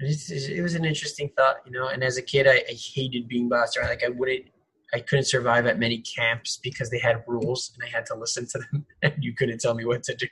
And 0.00 0.10
it 0.10 0.62
was 0.62 0.74
an 0.74 0.84
interesting 0.84 1.30
thought, 1.36 1.56
you 1.64 1.72
know. 1.72 1.88
And 1.88 2.02
as 2.02 2.16
a 2.16 2.22
kid, 2.22 2.46
I, 2.46 2.56
I 2.68 2.74
hated 2.94 3.28
being 3.28 3.48
bossed 3.48 3.76
around. 3.76 3.88
Like 3.88 4.02
I 4.04 4.08
wouldn't, 4.08 4.46
I 4.92 5.00
couldn't 5.00 5.26
survive 5.26 5.66
at 5.66 5.78
many 5.78 5.98
camps 5.98 6.58
because 6.62 6.90
they 6.90 6.98
had 6.98 7.22
rules 7.26 7.72
and 7.74 7.84
I 7.88 7.94
had 7.96 8.04
to 8.06 8.14
listen 8.16 8.46
to 8.48 8.58
them, 8.58 8.84
and 9.02 9.14
you 9.20 9.34
couldn't 9.34 9.60
tell 9.60 9.74
me 9.74 9.84
what 9.84 10.02
to 10.04 10.14
do. 10.16 10.26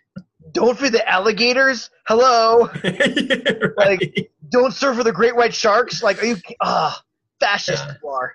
don't 0.52 0.78
feed 0.78 0.92
the 0.92 1.08
alligators. 1.08 1.90
Hello, 2.08 2.68
right? 3.78 4.28
don't 4.50 4.74
serve 4.74 4.96
for 4.96 5.04
the 5.04 5.12
great 5.12 5.36
white 5.36 5.54
sharks. 5.54 6.02
Like, 6.02 6.20
are 6.22 6.26
you 6.26 6.36
ah 6.60 7.00
fascist 7.38 7.84
Yeah. 7.86 7.94
you 8.02 8.08
are? 8.08 8.34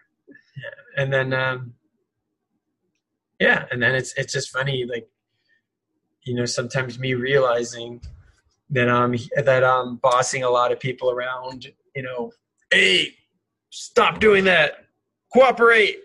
and 0.98 1.12
then 1.12 1.34
um 1.34 1.74
yeah 3.42 3.66
and 3.70 3.84
then 3.84 3.94
it's 3.94 4.14
it's 4.16 4.32
just 4.32 4.50
funny 4.50 4.86
like 4.90 5.06
you 6.26 6.36
know 6.36 6.46
sometimes 6.46 7.00
me 7.00 7.14
realizing 7.14 8.02
that 8.70 8.90
i'm 8.90 9.16
that 9.44 9.64
i'm 9.64 9.98
bossing 9.98 10.44
a 10.44 10.50
lot 10.50 10.72
of 10.72 10.80
people 10.80 11.10
around 11.12 11.68
you 11.96 12.04
know 12.04 12.32
hey 12.72 13.14
stop 13.70 14.20
doing 14.20 14.44
that 14.44 14.86
cooperate 15.34 16.00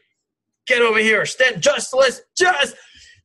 get 0.71 0.83
over 0.83 0.99
here, 1.01 1.27
stand, 1.27 1.61
just 1.61 1.93
listen, 1.93 2.25
just, 2.37 2.77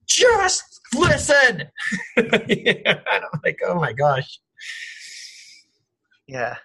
just 0.07 0.81
listen. 0.95 1.63
and 2.17 2.87
I'm 2.87 3.39
like, 3.43 3.59
oh 3.65 3.75
my 3.75 3.93
gosh. 3.93 4.39
Yeah. 6.27 6.55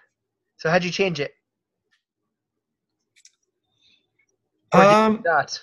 So 0.57 0.69
how'd 0.69 0.83
you 0.83 0.91
change 0.91 1.19
it? 1.19 1.33
Or 4.73 4.81
did 4.81 4.89
you 4.89 4.95
Um, 4.95 5.21
not. 5.23 5.59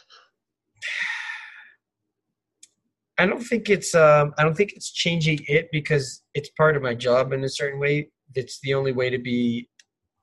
I 3.19 3.27
don't 3.27 3.43
think 3.43 3.69
it's 3.69 3.95
um, 3.95 4.33
I 4.39 4.45
don't 4.45 4.57
think 4.57 4.73
it's 4.73 4.93
changing 4.93 5.41
it 5.49 5.69
because 5.73 6.23
it's 6.35 6.51
part 6.51 6.77
of 6.77 6.83
my 6.83 6.95
job 6.95 7.33
in 7.33 7.43
a 7.43 7.49
certain 7.49 7.81
way. 7.81 8.11
It's 8.35 8.61
the 8.61 8.75
only 8.75 8.93
way 8.93 9.11
to 9.11 9.19
be, 9.19 9.69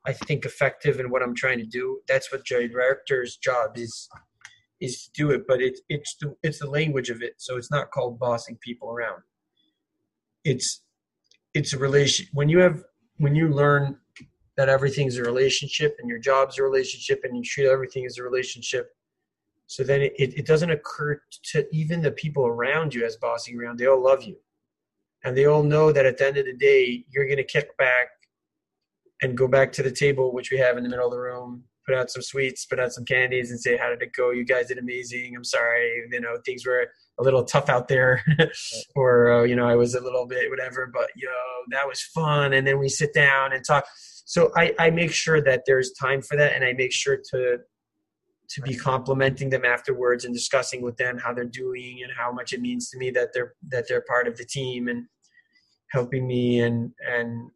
I 0.05 0.13
think, 0.13 0.45
effective 0.45 0.99
in 0.99 1.09
what 1.09 1.22
I'm 1.22 1.35
trying 1.35 1.57
to 1.59 1.65
do. 1.65 1.99
That's 2.07 2.31
what 2.31 2.45
director's 2.45 3.35
job 3.38 3.77
is, 3.77 4.07
is 4.80 5.03
to 5.03 5.11
do 5.13 5.31
it. 5.31 5.43
But 5.45 5.61
it's 5.61 5.81
it's 5.89 6.15
the 6.22 6.35
it's 6.41 6.59
the 6.59 6.69
language 6.69 7.09
of 7.09 7.22
it. 7.22 7.34
So 7.38 7.57
it's 7.57 7.72
not 7.72 7.91
called 7.91 8.17
bossing 8.17 8.57
people 8.61 8.89
around. 8.89 9.22
It's 10.45 10.81
it's 11.53 11.73
a 11.73 11.77
relation 11.77 12.27
when 12.31 12.47
you 12.47 12.59
have 12.59 12.81
when 13.17 13.35
you 13.35 13.49
learn 13.49 13.97
that 14.55 14.69
everything's 14.69 15.17
a 15.17 15.23
relationship 15.23 15.97
and 15.99 16.07
your 16.07 16.19
job's 16.19 16.57
a 16.59 16.63
relationship 16.63 17.19
and 17.23 17.35
you 17.35 17.43
treat 17.43 17.67
everything 17.67 18.05
as 18.05 18.17
a 18.17 18.23
relationship 18.23 18.91
so 19.68 19.84
then 19.84 20.02
it, 20.02 20.14
it, 20.18 20.46
doesn't 20.46 20.70
occur 20.70 21.20
to 21.52 21.66
even 21.72 22.02
the 22.02 22.12
people 22.12 22.46
around 22.46 22.94
you 22.94 23.06
as 23.06 23.18
bossing 23.18 23.60
around. 23.60 23.80
They 23.80 23.88
all 23.88 24.02
love 24.02 24.24
you. 24.24 24.36
And 25.24 25.36
they 25.36 25.46
all 25.46 25.64
know 25.64 25.92
that 25.92 26.06
at 26.06 26.20
the 26.20 26.28
end 26.28 26.38
of 26.38 26.46
the 26.46 26.54
day, 26.54 27.04
you're 27.10 27.26
going 27.26 27.38
to 27.38 27.44
kick 27.44 27.76
back 27.78 28.10
and 29.24 29.36
go 29.36 29.48
back 29.48 29.72
to 29.74 29.84
the 29.84 29.92
table, 29.92 30.34
which 30.34 30.52
we 30.52 30.58
have 30.58 30.78
in 30.78 30.84
the 30.84 30.90
middle 30.90 31.06
of 31.06 31.12
the 31.12 31.20
room, 31.20 31.64
put 31.88 31.96
out 31.96 32.12
some 32.12 32.22
sweets, 32.22 32.66
put 32.66 32.80
out 32.80 32.92
some 32.92 33.06
candies, 33.06 33.50
and 33.50 33.60
say, 33.60 33.76
How 33.76 33.90
did 33.90 34.04
it 34.04 34.14
go? 34.14 34.30
You 34.30 34.46
guys 34.46 34.68
did 34.68 34.78
amazing. 34.78 35.34
I'm 35.36 35.44
sorry. 35.44 36.04
You 36.12 36.22
know, 36.22 36.38
things 36.46 36.66
were 36.66 36.88
a 37.20 37.24
little 37.24 37.44
tough 37.44 37.70
out 37.70 37.88
there, 37.88 38.24
or, 38.96 39.32
uh, 39.32 39.44
you 39.44 39.56
know, 39.56 39.68
I 39.68 39.76
was 39.76 39.96
a 39.96 40.02
little 40.02 40.28
bit 40.28 40.50
whatever, 40.50 40.92
but, 40.94 41.08
yo, 41.16 41.30
that 41.72 41.88
was 41.88 42.02
fun. 42.02 42.54
And 42.54 42.68
then 42.68 42.78
we 42.78 42.90
sit 42.90 43.14
down 43.14 43.52
and 43.54 43.66
talk. 43.66 43.86
So 44.26 44.52
I, 44.56 44.74
I 44.78 44.90
make 44.92 45.12
sure 45.12 45.42
that 45.42 45.64
there's 45.66 45.92
time 45.94 46.22
for 46.22 46.38
that, 46.38 46.54
and 46.54 46.64
I 46.64 46.74
make 46.74 46.92
sure 46.92 47.18
to 47.32 47.60
to 48.49 48.61
be 48.61 48.76
complimenting 48.76 49.49
them 49.49 49.65
afterwards 49.65 50.26
and 50.26 50.34
discussing 50.34 50.81
with 50.81 50.97
them 50.97 51.17
how 51.17 51.34
they're 51.34 51.45
doing 51.45 52.01
and 52.03 52.11
how 52.15 52.31
much 52.31 52.53
it 52.53 52.61
means 52.61 52.89
to 52.89 52.97
me 52.97 53.09
that 53.11 53.30
they're 53.34 53.53
that 53.69 53.88
they're 53.88 54.03
part 54.07 54.27
of 54.27 54.38
the 54.38 54.45
team 54.45 54.88
and 54.88 55.05
helping 55.91 56.27
me 56.27 56.61
and 56.61 56.91
and 57.07 57.49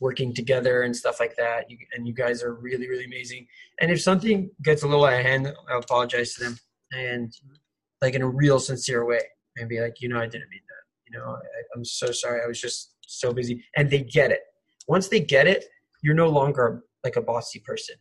working 0.00 0.34
together 0.34 0.82
and 0.82 0.96
stuff 0.96 1.20
like 1.20 1.36
that. 1.36 1.70
You, 1.70 1.78
and 1.92 2.06
you 2.06 2.14
guys 2.14 2.42
are 2.42 2.54
really 2.54 2.88
really 2.88 3.04
amazing. 3.04 3.46
And 3.80 3.90
if 3.90 4.00
something 4.00 4.50
gets 4.62 4.82
a 4.82 4.86
little 4.86 5.04
out 5.04 5.20
of 5.20 5.24
hand 5.24 5.52
i 5.70 5.76
apologize 5.76 6.34
to 6.34 6.44
them. 6.44 6.58
And 6.92 7.32
like 8.00 8.14
in 8.14 8.22
a 8.22 8.28
real 8.28 8.58
sincere 8.58 9.04
way. 9.06 9.22
And 9.56 9.68
be 9.68 9.80
like 9.80 10.00
you 10.00 10.08
know 10.08 10.18
i 10.18 10.26
didn't 10.26 10.50
mean 10.50 10.62
that. 10.68 11.10
You 11.10 11.18
know 11.18 11.26
I, 11.36 11.62
i'm 11.74 11.84
so 11.84 12.10
sorry. 12.12 12.40
I 12.42 12.46
was 12.46 12.60
just 12.60 12.94
so 13.06 13.32
busy. 13.32 13.64
And 13.76 13.90
they 13.90 14.02
get 14.02 14.30
it. 14.30 14.40
Once 14.88 15.08
they 15.08 15.20
get 15.20 15.46
it 15.46 15.64
you're 16.02 16.14
no 16.14 16.28
longer 16.28 16.82
like 17.04 17.16
a 17.16 17.22
bossy 17.22 17.60
person 17.60 17.96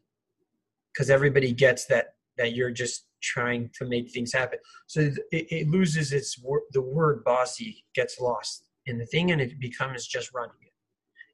because 0.93 1.09
everybody 1.09 1.51
gets 1.51 1.85
that 1.85 2.15
that 2.37 2.53
you're 2.53 2.71
just 2.71 3.05
trying 3.21 3.69
to 3.75 3.85
make 3.85 4.11
things 4.11 4.33
happen. 4.33 4.59
So 4.87 5.01
it, 5.31 5.47
it 5.49 5.69
loses 5.69 6.11
its 6.11 6.39
the 6.71 6.81
word 6.81 7.23
bossy 7.23 7.85
gets 7.93 8.19
lost 8.19 8.63
in 8.85 8.97
the 8.97 9.05
thing, 9.05 9.31
and 9.31 9.41
it 9.41 9.59
becomes 9.59 10.07
just 10.07 10.33
running 10.33 10.55
it. 10.61 10.73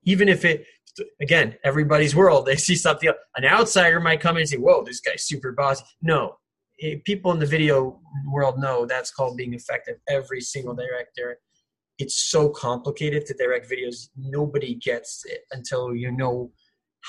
Even 0.04 0.30
if 0.30 0.46
it 0.46 0.66
again, 1.22 1.56
everybody's 1.64 2.16
world, 2.16 2.46
they 2.46 2.56
see 2.56 2.76
something. 2.76 3.10
An 3.36 3.46
outsider 3.46 4.00
might 4.00 4.20
come 4.20 4.38
in 4.38 4.42
and 4.42 4.50
say, 4.50 4.58
"Whoa, 4.58 4.84
this 4.84 5.00
guy's 5.00 5.24
super 5.24 5.52
bossy." 5.52 5.84
No, 6.02 6.38
it, 6.78 7.04
people 7.06 7.32
in 7.32 7.40
the 7.40 7.46
video 7.46 8.00
world 8.30 8.60
know 8.60 8.86
that's 8.86 9.12
called 9.12 9.38
being 9.38 9.54
effective. 9.54 9.98
Every 10.08 10.42
single 10.42 10.76
director. 10.76 11.40
It's 12.00 12.30
so 12.30 12.50
complicated 12.50 13.26
to 13.26 13.34
direct 13.34 13.68
videos. 13.68 14.10
Nobody 14.16 14.76
gets 14.76 15.24
it 15.26 15.42
until 15.52 15.96
you 15.96 16.12
know 16.12 16.52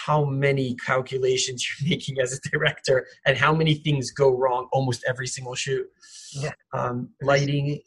how 0.06 0.24
many 0.24 0.74
calculations 0.74 1.66
you're 1.80 1.90
making 1.90 2.20
as 2.20 2.32
a 2.32 2.48
director 2.50 3.06
and 3.26 3.36
how 3.36 3.54
many 3.54 3.74
things 3.74 4.10
go 4.10 4.30
wrong 4.30 4.68
almost 4.72 5.04
every 5.08 5.26
single 5.26 5.54
shoot. 5.54 5.86
Yeah. 6.32 6.52
Um, 6.72 7.10
lighting, 7.22 7.80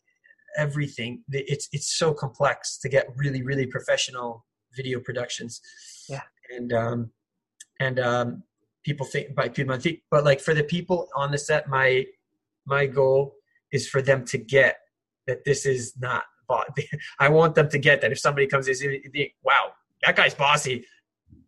everything. 0.57 1.23
It's 1.31 1.69
it's 1.71 1.97
so 1.97 2.13
complex 2.13 2.77
to 2.79 2.89
get 2.89 3.07
really 3.15 3.43
really 3.43 3.65
professional 3.65 4.45
video 4.75 4.99
productions. 4.99 5.61
Yeah. 6.09 6.21
And 6.55 6.73
um, 6.73 7.11
and 7.79 7.99
um, 7.99 8.43
people 8.83 9.05
think 9.05 9.35
by 9.35 9.49
people 9.49 9.77
think, 9.77 9.99
but 10.09 10.23
like 10.23 10.39
for 10.39 10.53
the 10.53 10.63
people 10.63 11.07
on 11.15 11.31
the 11.31 11.37
set, 11.37 11.69
my 11.69 12.05
my 12.65 12.85
goal 12.85 13.35
is 13.71 13.87
for 13.87 14.01
them 14.01 14.25
to 14.25 14.37
get 14.37 14.77
that 15.27 15.45
this 15.45 15.65
is 15.65 15.93
not. 15.99 16.23
I 17.19 17.29
want 17.29 17.55
them 17.55 17.69
to 17.69 17.79
get 17.79 18.01
that 18.01 18.11
if 18.11 18.19
somebody 18.19 18.45
comes 18.45 18.67
in, 18.67 19.01
wow, 19.41 19.71
that 20.05 20.17
guy's 20.17 20.33
bossy 20.33 20.85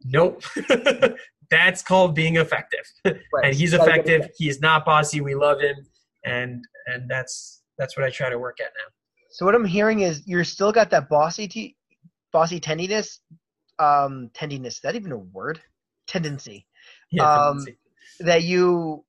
nope 0.05 0.43
that's 1.49 1.81
called 1.84 2.15
being 2.15 2.38
effective 2.38 2.85
Right. 3.05 3.45
and 3.45 3.55
he's 3.55 3.71
Gotta 3.75 3.91
get 3.91 3.97
it 3.97 4.09
effective 4.09 4.35
he 4.38 4.49
is 4.49 4.59
not 4.61 4.85
bossy 4.85 5.21
we 5.21 5.35
love 5.35 5.61
him 5.61 5.75
and 6.25 6.63
and 6.88 7.09
that's 7.09 7.61
that's 7.77 7.95
what 7.97 8.05
i 8.05 8.09
try 8.09 8.30
to 8.30 8.39
work 8.39 8.59
at 8.59 8.71
now 8.77 8.89
So 9.31 9.45
what 9.45 9.55
I'm 9.55 9.65
hearing 9.65 10.01
is 10.01 10.23
you're 10.27 10.43
still 10.43 10.71
got 10.71 10.89
that 10.91 11.09
bossy 11.09 11.47
t- 11.47 11.75
bossy 12.31 12.59
tendiness, 12.59 13.19
um, 13.80 14.30
tendiness. 14.34 14.67
Is 14.77 14.81
that 14.84 14.95
even 14.95 15.11
a 15.11 15.17
word? 15.17 15.59
Tendency 16.07 16.65
yeah 17.11 17.23
Um, 17.25 17.57
tendency. 17.57 17.77
that 18.19 18.43
you 18.43 19.03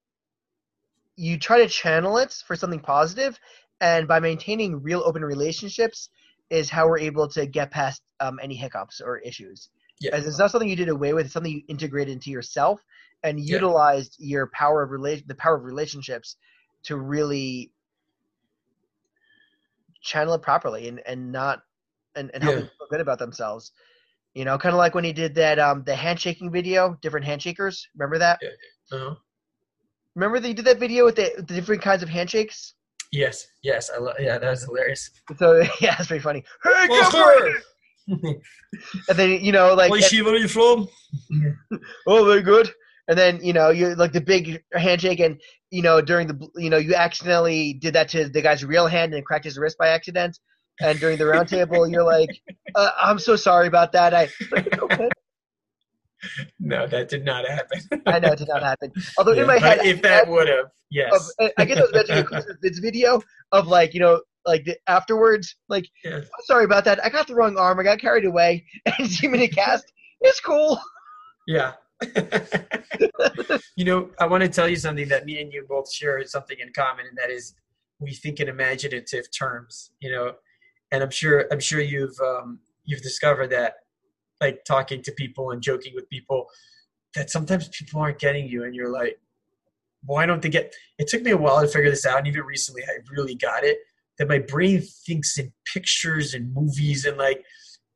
you 1.17 1.39
try 1.39 1.59
to 1.59 1.69
channel 1.69 2.19
it 2.19 2.33
for 2.47 2.57
something 2.57 2.81
positive, 2.81 3.39
and 3.81 4.09
by 4.09 4.19
maintaining 4.21 4.83
real 4.83 5.03
open 5.05 5.23
relationships 5.25 6.11
is 6.51 6.71
how 6.71 6.89
we're 6.89 6.99
able 6.99 7.29
to 7.29 7.47
get 7.47 7.71
past 7.71 8.03
um, 8.21 8.39
any 8.43 8.55
hiccups 8.57 9.01
or 9.01 9.19
issues. 9.19 9.69
Yeah 10.01 10.11
As 10.15 10.27
it's 10.27 10.39
not 10.39 10.51
something 10.51 10.69
you 10.69 10.77
did 10.77 10.89
away 10.89 11.13
with; 11.13 11.27
it's 11.27 11.33
something 11.35 11.53
you 11.53 11.63
integrated 11.69 12.13
into 12.13 12.31
yourself 12.31 12.81
and 13.23 13.39
Yeah. 13.39 13.57
utilized 13.57 14.17
your 14.19 14.49
power 14.49 14.83
of 14.83 14.91
relation, 14.91 15.25
the 15.27 15.35
power 15.35 15.55
of 15.57 15.65
relationships, 15.65 16.37
to 16.85 16.97
really 16.97 17.73
channel 20.03 20.35
it 20.35 20.43
properly 20.43 20.89
and, 20.89 21.01
and 21.07 21.33
not 21.33 21.63
and, 22.17 22.31
and 22.35 22.43
help 22.43 22.55
Yeah. 22.55 22.61
people 22.63 22.75
feel 22.79 22.89
good 22.91 23.01
about 23.01 23.19
themselves. 23.19 23.73
You 24.35 24.45
know, 24.45 24.59
kind 24.59 24.75
of 24.75 24.79
like 24.79 24.95
when 24.95 25.05
he 25.05 25.13
did 25.13 25.35
that 25.37 25.59
um 25.59 25.85
the 25.85 25.95
handshaking 25.95 26.51
video, 26.51 26.99
different 27.01 27.27
handshakers. 27.27 27.83
Remember 27.97 28.19
that? 28.19 28.41
uh-huh. 28.93 29.15
Remember 30.15 30.39
that 30.39 30.49
you 30.49 30.55
did 30.55 30.67
that 30.67 30.79
video 30.79 31.05
with 31.05 31.17
the, 31.17 31.33
the 31.37 31.55
different 31.55 31.83
kinds 31.83 32.03
of 32.03 32.09
handshakes? 32.09 32.75
yes 33.13 33.47
yes 33.63 33.91
i 33.95 33.99
love 33.99 34.17
yeah 34.19 34.39
that 34.39 34.51
was 34.51 34.65
hilarious 34.65 35.11
So 35.39 35.57
yeah, 35.81 35.97
it's 35.99 36.09
pretty 36.09 36.23
funny. 36.23 36.45
Hey, 36.63 36.87
Well. 36.89 37.11
And 38.07 39.19
then 39.19 39.45
you 39.45 39.53
know, 39.53 39.75
like, 39.75 39.91
Where 39.91 40.01
are 40.01 40.37
you 40.37 40.49
from 40.49 40.89
oh, 42.07 42.25
very 42.25 42.43
good. 42.43 42.71
And 43.09 43.19
then 43.19 43.41
you 43.43 43.53
know, 43.53 43.71
you 43.71 43.95
like 43.95 44.13
the 44.13 44.21
big 44.21 44.63
handshake, 44.73 45.21
and 45.21 45.41
you 45.71 45.83
know, 45.83 46.01
during 46.01 46.27
the 46.27 46.49
you 46.57 46.71
know, 46.71 46.79
you 46.79 46.95
accidentally 46.95 47.75
did 47.75 47.95
that 47.95 48.09
to 48.11 48.29
the 48.29 48.41
guy's 48.41 48.65
real 48.65 48.87
hand 48.87 49.15
and 49.15 49.25
cracked 49.25 49.45
his 49.45 49.59
wrist 49.59 49.77
by 49.79 49.89
accident. 49.89 50.39
And 50.81 50.99
during 50.99 51.19
the 51.19 51.25
roundtable, 51.25 51.91
you're 51.91 52.05
like, 52.05 52.31
uh, 52.75 52.91
"I'm 53.01 53.19
so 53.19 53.37
sorry 53.37 53.67
about 53.67 53.93
that." 53.93 54.15
I, 54.15 54.29
okay. 54.57 55.09
no 56.59 56.87
that 56.87 57.11
did 57.11 57.23
not 57.23 57.47
happen 57.47 58.01
I 58.07 58.19
know 58.19 58.29
it 58.29 58.39
did 58.39 58.49
not 58.49 58.63
happen. 58.63 58.91
Although 59.19 59.33
Yeah, 59.33 59.43
in 59.43 59.47
my 59.47 59.59
head, 59.59 59.81
if 59.85 60.01
that 60.01 60.27
would 60.27 60.49
have 60.49 60.61
of, 60.61 60.71
yes 60.91 61.33
I 61.59 61.67
get 61.67 61.77
those 61.77 61.91
imagining 61.91 62.27
this 62.63 62.79
video 62.79 63.21
of 63.53 63.67
like 63.67 63.93
you 63.93 64.01
know 64.01 64.23
like 64.47 64.65
the, 64.65 64.77
afterwards 64.89 65.57
like. 65.69 65.89
I'm 66.07 66.23
sorry 66.45 66.65
about 66.65 66.85
that 66.85 67.05
I 67.05 67.09
got 67.09 67.27
the 67.27 67.35
wrong 67.35 67.57
arm 67.57 67.81
I 67.81 67.83
got 67.83 67.99
carried 67.99 68.25
away 68.25 68.65
and 68.99 69.11
see 69.11 69.29
me 69.29 69.39
in 69.39 69.45
a 69.45 69.49
cast 69.49 69.93
it's 70.21 70.41
cool 70.41 70.81
Yeah. 71.47 71.73
you 73.77 73.85
know, 73.85 74.11
I 74.21 74.27
want 74.27 74.43
to 74.43 74.49
tell 74.49 74.69
you 74.69 74.77
something 74.77 75.09
that 75.09 75.25
me 75.25 75.41
and 75.41 75.53
you 75.53 75.65
both 75.69 75.93
share 75.93 76.25
something 76.27 76.57
in 76.59 76.73
common, 76.73 77.07
and 77.07 77.17
that 77.17 77.31
is 77.31 77.55
we 77.99 78.13
think 78.13 78.41
in 78.41 78.49
imaginative 78.49 79.27
terms. 79.37 79.91
You 80.01 80.11
know, 80.11 80.33
and 80.93 81.03
I'm 81.03 81.11
sure 81.11 81.47
I'm 81.51 81.61
sure 81.61 81.81
you've 81.81 82.19
um, 82.21 82.61
you've 82.85 83.03
discovered 83.03 83.49
that, 83.49 83.75
like 84.41 84.65
talking 84.65 85.03
to 85.03 85.13
people 85.13 85.51
and 85.51 85.63
joking 85.63 85.95
with 85.95 86.09
people, 86.09 86.47
that 87.15 87.31
sometimes 87.31 87.69
people 87.69 88.01
aren't 88.01 88.19
getting 88.19 88.49
you, 88.49 88.65
and 88.65 88.75
you're 88.75 88.91
like, 88.91 89.19
why 90.05 90.27
don't 90.27 90.43
they 90.43 90.49
get? 90.49 90.75
It 90.99 91.09
took 91.09 91.23
me 91.23 91.31
a 91.31 91.37
while 91.37 91.61
to 91.61 91.69
figure 91.69 91.91
this 91.91 92.07
out, 92.07 92.19
and 92.19 92.27
even 92.27 92.43
recently, 92.43 92.83
I 92.83 92.99
really 93.11 93.35
got 93.35 93.65
it. 93.65 93.79
That 94.19 94.29
my 94.29 94.39
brain 94.39 94.83
thinks 95.07 95.39
in 95.39 95.53
pictures 95.73 96.35
and 96.35 96.53
movies 96.55 97.05
and 97.05 97.17
like 97.17 97.45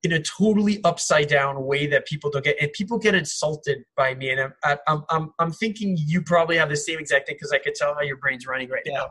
in 0.04 0.12
a 0.12 0.22
totally 0.22 0.80
upside 0.84 1.28
down 1.28 1.64
way 1.64 1.86
that 1.88 2.06
people 2.06 2.30
don't 2.30 2.44
get 2.44 2.56
and 2.60 2.72
people 2.72 2.98
get 2.98 3.14
insulted 3.14 3.78
by 3.96 4.14
me. 4.14 4.30
And 4.30 4.52
i'm 4.64 4.78
i'm 4.86 5.04
i'm, 5.10 5.30
I'm 5.38 5.52
thinking 5.52 5.96
you 5.98 6.22
probably 6.22 6.56
have 6.56 6.68
the 6.68 6.76
same 6.76 6.98
exact 6.98 7.26
thing 7.26 7.36
because 7.36 7.52
i 7.52 7.58
could 7.58 7.74
tell 7.74 7.94
how 7.94 8.02
your 8.02 8.16
brain's 8.16 8.46
running 8.46 8.68
right 8.68 8.86
now. 8.86 9.06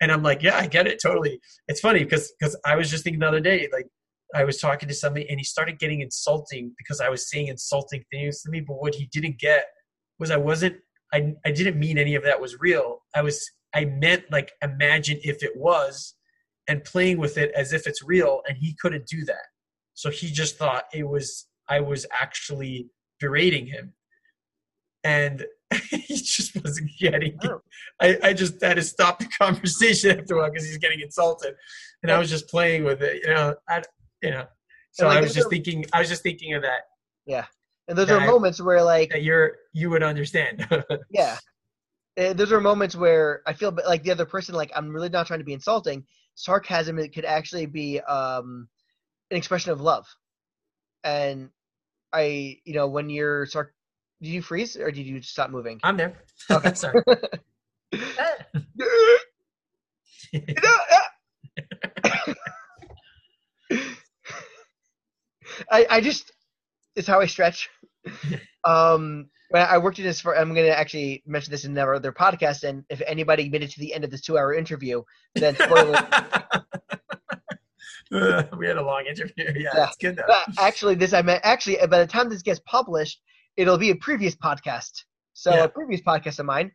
And 0.00 0.12
i'm 0.12 0.22
like 0.22 0.42
yeah 0.42 0.56
i 0.58 0.66
get 0.66 0.86
it 0.86 1.00
totally. 1.02 1.40
It's 1.68 1.80
funny 1.80 2.04
because 2.04 2.32
because 2.38 2.58
i 2.64 2.76
was 2.76 2.90
just 2.90 3.04
thinking 3.04 3.20
the 3.20 3.28
other 3.28 3.40
day 3.40 3.68
like 3.72 3.86
i 4.34 4.44
was 4.44 4.58
talking 4.58 4.88
to 4.88 4.94
somebody 4.94 5.28
and 5.30 5.38
he 5.38 5.44
started 5.44 5.78
getting 5.78 6.00
insulting 6.00 6.72
because 6.76 7.00
i 7.00 7.08
was 7.08 7.30
saying 7.30 7.46
insulting 7.48 8.04
things 8.10 8.42
to 8.42 8.50
me 8.50 8.60
but 8.60 8.74
what 8.74 8.94
he 8.94 9.08
didn't 9.12 9.38
get 9.38 9.66
was 10.18 10.30
i 10.30 10.36
wasn't 10.36 10.76
i, 11.12 11.32
I 11.44 11.50
didn't 11.50 11.78
mean 11.78 11.98
any 11.98 12.14
of 12.14 12.24
that 12.24 12.40
was 12.40 12.58
real. 12.60 13.02
I 13.14 13.22
was 13.22 13.50
I 13.74 13.84
meant 13.84 14.24
like 14.30 14.52
imagine 14.62 15.18
if 15.22 15.42
it 15.42 15.56
was 15.56 16.14
and 16.68 16.82
playing 16.84 17.18
with 17.18 17.38
it 17.38 17.52
as 17.54 17.72
if 17.72 17.86
it's 17.86 18.02
real 18.02 18.42
and 18.48 18.56
he 18.58 18.76
couldn't 18.80 19.06
do 19.06 19.24
that. 19.24 19.46
So 19.94 20.10
he 20.10 20.30
just 20.30 20.56
thought 20.58 20.84
it 20.92 21.08
was 21.08 21.46
I 21.68 21.80
was 21.80 22.06
actually 22.12 22.88
berating 23.20 23.66
him. 23.66 23.92
And 25.04 25.44
he 25.90 26.16
just 26.16 26.56
wasn't 26.62 26.90
getting 26.98 27.38
it. 27.40 27.50
Oh. 27.50 27.60
I, 28.00 28.18
I 28.22 28.32
just 28.32 28.62
had 28.62 28.76
to 28.76 28.82
stop 28.82 29.18
the 29.18 29.26
conversation 29.38 30.18
after 30.18 30.34
a 30.34 30.38
while 30.38 30.50
because 30.50 30.66
he's 30.66 30.78
getting 30.78 31.00
insulted. 31.00 31.54
And 32.02 32.10
I 32.12 32.18
was 32.18 32.28
just 32.30 32.48
playing 32.48 32.84
with 32.84 33.02
it, 33.02 33.22
you 33.24 33.34
know. 33.34 33.54
I, 33.68 33.82
you 34.22 34.30
know. 34.30 34.46
So 34.92 35.06
like, 35.06 35.18
I 35.18 35.20
was 35.20 35.34
just 35.34 35.46
are- 35.46 35.50
thinking 35.50 35.84
I 35.92 36.00
was 36.00 36.08
just 36.08 36.22
thinking 36.22 36.54
of 36.54 36.62
that 36.62 36.82
yeah 37.26 37.44
And 37.88 37.98
those 37.98 38.10
are 38.10 38.20
I- 38.20 38.26
moments 38.26 38.60
where 38.62 38.82
like 38.82 39.10
that 39.10 39.22
you're 39.22 39.56
you 39.72 39.90
would 39.90 40.02
understand. 40.02 40.66
Yeah. 41.10 41.36
Uh, 42.18 42.32
those 42.32 42.50
are 42.50 42.62
moments 42.62 42.96
where 42.96 43.42
I 43.46 43.52
feel 43.52 43.76
like 43.86 44.02
the 44.02 44.10
other 44.10 44.24
person, 44.24 44.54
like 44.54 44.72
I'm 44.74 44.88
really 44.88 45.10
not 45.10 45.26
trying 45.26 45.40
to 45.40 45.44
be 45.44 45.52
insulting. 45.52 46.02
Sarcasm 46.36 46.98
it 46.98 47.12
could 47.14 47.24
actually 47.24 47.66
be 47.66 48.00
um, 48.00 48.68
an 49.30 49.36
expression 49.36 49.72
of 49.72 49.80
love, 49.80 50.06
and 51.02 51.50
I, 52.12 52.58
you 52.64 52.74
know, 52.74 52.86
when 52.86 53.10
you're 53.10 53.46
sarc, 53.46 53.68
did 54.22 54.30
you 54.30 54.42
freeze 54.42 54.76
or 54.76 54.90
did 54.90 55.06
you 55.06 55.20
stop 55.22 55.50
moving? 55.50 55.80
I'm 55.82 55.96
there. 55.96 56.22
Okay. 56.50 56.74
Sorry. 56.74 57.02
I, 65.70 65.86
I 65.90 66.00
just 66.00 66.32
it's 66.94 67.08
how 67.08 67.20
I 67.20 67.26
stretch. 67.26 67.68
um, 68.64 69.28
when 69.50 69.62
I 69.62 69.78
worked 69.78 69.98
in 69.98 70.04
this 70.04 70.20
for, 70.20 70.36
I'm 70.36 70.54
going 70.54 70.66
to 70.66 70.78
actually 70.78 71.22
mention 71.26 71.50
this 71.50 71.64
in 71.64 71.72
another 71.72 71.94
other 71.94 72.12
podcast. 72.12 72.64
And 72.64 72.84
if 72.90 73.00
anybody 73.06 73.48
made 73.48 73.62
it 73.62 73.70
to 73.72 73.80
the 73.80 73.94
end 73.94 74.04
of 74.04 74.10
this 74.10 74.20
two-hour 74.22 74.54
interview, 74.54 75.02
then 75.34 75.54
spoiler. 75.56 76.06
we 78.58 78.66
had 78.66 78.76
a 78.76 78.82
long 78.82 79.04
interview. 79.06 79.44
Yeah, 79.56 79.70
Yeah. 79.74 79.86
it's 79.88 79.96
good 79.96 80.16
though. 80.16 80.34
Actually, 80.58 80.94
this 80.94 81.12
I 81.12 81.22
meant 81.22 81.40
actually 81.44 81.76
by 81.88 81.98
the 81.98 82.06
time 82.06 82.28
this 82.28 82.42
gets 82.42 82.60
published, 82.66 83.20
it'll 83.56 83.78
be 83.78 83.90
a 83.90 83.96
previous 83.96 84.34
podcast. 84.34 85.04
So 85.32 85.52
Yeah. 85.54 85.64
a 85.64 85.68
previous 85.68 86.00
podcast 86.00 86.38
of 86.38 86.46
mine. 86.46 86.72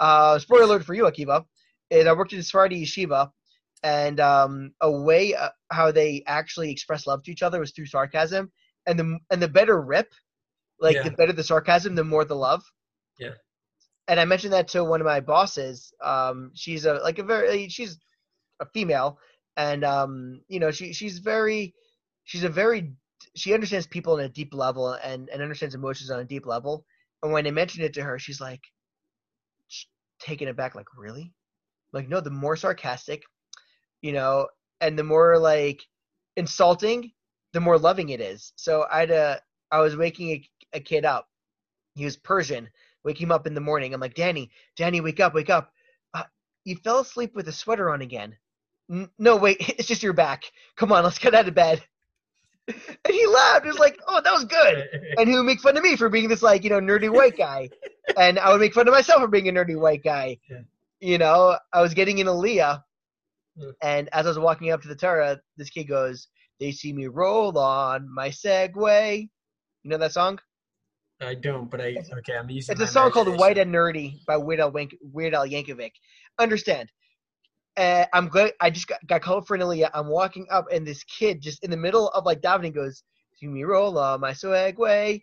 Uh, 0.00 0.38
spoiler 0.38 0.64
alert 0.64 0.84
for 0.84 0.94
you, 0.94 1.04
Akiva. 1.04 1.44
Is 1.90 2.06
I 2.06 2.12
worked 2.12 2.32
at 2.32 2.44
Sephardi 2.44 2.84
yeshiva, 2.84 3.30
and 3.82 4.18
um, 4.20 4.72
a 4.80 4.90
way 4.90 5.34
uh, 5.34 5.50
how 5.70 5.92
they 5.92 6.22
actually 6.26 6.70
express 6.70 7.06
love 7.06 7.22
to 7.24 7.30
each 7.30 7.42
other 7.42 7.60
was 7.60 7.72
through 7.72 7.86
sarcasm, 7.86 8.50
and 8.86 8.98
the 8.98 9.18
and 9.30 9.40
the 9.42 9.48
better 9.48 9.80
rip, 9.80 10.12
like 10.80 10.96
Yeah. 10.96 11.04
the 11.04 11.10
better 11.12 11.32
the 11.32 11.44
sarcasm, 11.44 11.94
the 11.94 12.04
more 12.04 12.24
the 12.24 12.36
love. 12.36 12.62
Yeah. 13.18 13.34
And 14.08 14.20
I 14.20 14.24
mentioned 14.24 14.52
that 14.52 14.68
to 14.68 14.84
one 14.84 15.00
of 15.00 15.06
my 15.06 15.20
bosses. 15.20 15.92
Um, 16.02 16.50
she's 16.54 16.84
a 16.84 16.94
like 16.94 17.18
a 17.18 17.22
very 17.22 17.68
she's 17.68 17.98
a 18.60 18.66
female, 18.74 19.18
and 19.56 19.84
um, 19.84 20.42
you 20.48 20.60
know 20.60 20.70
she 20.70 20.92
she's 20.92 21.18
very 21.18 21.74
she's 22.24 22.44
a 22.44 22.48
very 22.48 22.92
she 23.34 23.54
understands 23.54 23.86
people 23.86 24.14
on 24.14 24.20
a 24.20 24.28
deep 24.28 24.52
level 24.54 24.92
and 24.92 25.28
and 25.30 25.42
understands 25.42 25.74
emotions 25.74 26.10
on 26.10 26.20
a 26.20 26.24
deep 26.24 26.46
level. 26.46 26.84
And 27.22 27.32
when 27.32 27.46
I 27.46 27.50
mentioned 27.50 27.84
it 27.84 27.94
to 27.94 28.02
her, 28.02 28.18
she's 28.18 28.40
like 28.40 28.60
taken 30.20 30.48
aback, 30.48 30.74
like 30.74 30.86
really, 30.96 31.32
like 31.92 32.08
no. 32.08 32.20
The 32.20 32.30
more 32.30 32.56
sarcastic, 32.56 33.22
you 34.02 34.12
know, 34.12 34.48
and 34.80 34.98
the 34.98 35.04
more 35.04 35.38
like 35.38 35.80
insulting, 36.36 37.12
the 37.52 37.60
more 37.60 37.78
loving 37.78 38.10
it 38.10 38.20
is. 38.20 38.52
So 38.56 38.86
I 38.90 39.00
had 39.00 39.10
a 39.10 39.40
I 39.70 39.80
was 39.80 39.96
waking 39.96 40.30
a, 40.30 40.48
a 40.74 40.80
kid 40.80 41.04
up. 41.04 41.28
He 41.94 42.04
was 42.04 42.16
Persian. 42.16 42.68
Wake 43.04 43.20
him 43.20 43.32
up 43.32 43.46
in 43.46 43.54
the 43.54 43.60
morning. 43.60 43.92
I'm 43.94 44.00
like, 44.00 44.14
Danny, 44.14 44.50
Danny, 44.76 45.00
wake 45.00 45.20
up, 45.20 45.34
wake 45.34 45.50
up. 45.50 45.72
Uh, 46.14 46.24
you 46.64 46.76
fell 46.76 47.00
asleep 47.00 47.34
with 47.34 47.48
a 47.48 47.52
sweater 47.52 47.90
on 47.90 48.02
again. 48.02 48.36
N- 48.90 49.10
no, 49.18 49.36
wait, 49.36 49.56
it's 49.78 49.88
just 49.88 50.02
your 50.02 50.12
back. 50.12 50.44
Come 50.76 50.92
on, 50.92 51.04
let's 51.04 51.18
get 51.18 51.34
out 51.34 51.48
of 51.48 51.54
bed. 51.54 51.82
and 52.68 53.14
he 53.14 53.26
laughed. 53.26 53.64
He 53.64 53.70
was 53.70 53.78
like, 53.78 53.98
oh, 54.08 54.20
that 54.22 54.32
was 54.32 54.44
good. 54.44 54.88
And 55.18 55.28
he 55.28 55.36
would 55.36 55.44
make 55.44 55.60
fun 55.60 55.76
of 55.76 55.82
me 55.82 55.96
for 55.96 56.08
being 56.08 56.28
this 56.28 56.42
like, 56.42 56.64
you 56.64 56.70
know, 56.70 56.80
nerdy 56.80 57.12
white 57.12 57.36
guy. 57.36 57.68
and 58.16 58.38
I 58.38 58.50
would 58.50 58.60
make 58.60 58.72
fun 58.74 58.88
of 58.88 58.92
myself 58.92 59.20
for 59.20 59.28
being 59.28 59.48
a 59.48 59.52
nerdy 59.52 59.78
white 59.78 60.02
guy. 60.02 60.38
Yeah. 60.48 60.60
You 61.00 61.18
know, 61.18 61.58
I 61.72 61.82
was 61.82 61.92
getting 61.92 62.18
in 62.18 62.26
Aliyah. 62.26 62.82
Mm. 63.60 63.72
And 63.82 64.08
as 64.12 64.24
I 64.24 64.30
was 64.30 64.38
walking 64.38 64.70
up 64.70 64.80
to 64.82 64.88
the 64.88 64.96
Torah, 64.96 65.40
this 65.58 65.68
kid 65.68 65.84
goes, 65.84 66.28
they 66.58 66.72
see 66.72 66.92
me 66.92 67.06
roll 67.06 67.56
on 67.58 68.12
my 68.12 68.30
Segway. 68.30 69.28
You 69.82 69.90
know 69.90 69.98
that 69.98 70.12
song? 70.12 70.38
I 71.20 71.34
don't, 71.34 71.70
but 71.70 71.80
I 71.80 71.96
okay. 72.18 72.36
I'm 72.36 72.50
using. 72.50 72.72
It's 72.72 72.80
a 72.82 72.86
song 72.86 73.10
called 73.10 73.28
"White 73.38 73.58
and 73.58 73.72
Nerdy" 73.72 74.24
by 74.26 74.36
Weird 74.36 74.60
Al, 74.60 74.72
Wank- 74.72 74.96
Weird 75.00 75.34
Al 75.34 75.46
Yankovic. 75.46 75.92
Understand? 76.38 76.90
Uh, 77.76 78.04
I'm 78.12 78.28
glad 78.28 78.52
I 78.60 78.70
just 78.70 78.86
got, 78.86 79.04
got 79.06 79.22
called 79.22 79.46
for 79.46 79.54
an 79.54 79.60
Aliyah. 79.60 79.90
I'm 79.94 80.08
walking 80.08 80.46
up, 80.50 80.66
and 80.72 80.86
this 80.86 81.02
kid 81.04 81.40
just 81.40 81.64
in 81.64 81.70
the 81.70 81.76
middle 81.76 82.08
of 82.10 82.24
like 82.24 82.40
davening 82.40 82.74
goes, 82.74 83.02
"See 83.36 83.46
me 83.46 83.62
roll 83.64 83.96
on 83.98 84.20
my 84.20 84.32
swagway," 84.32 85.22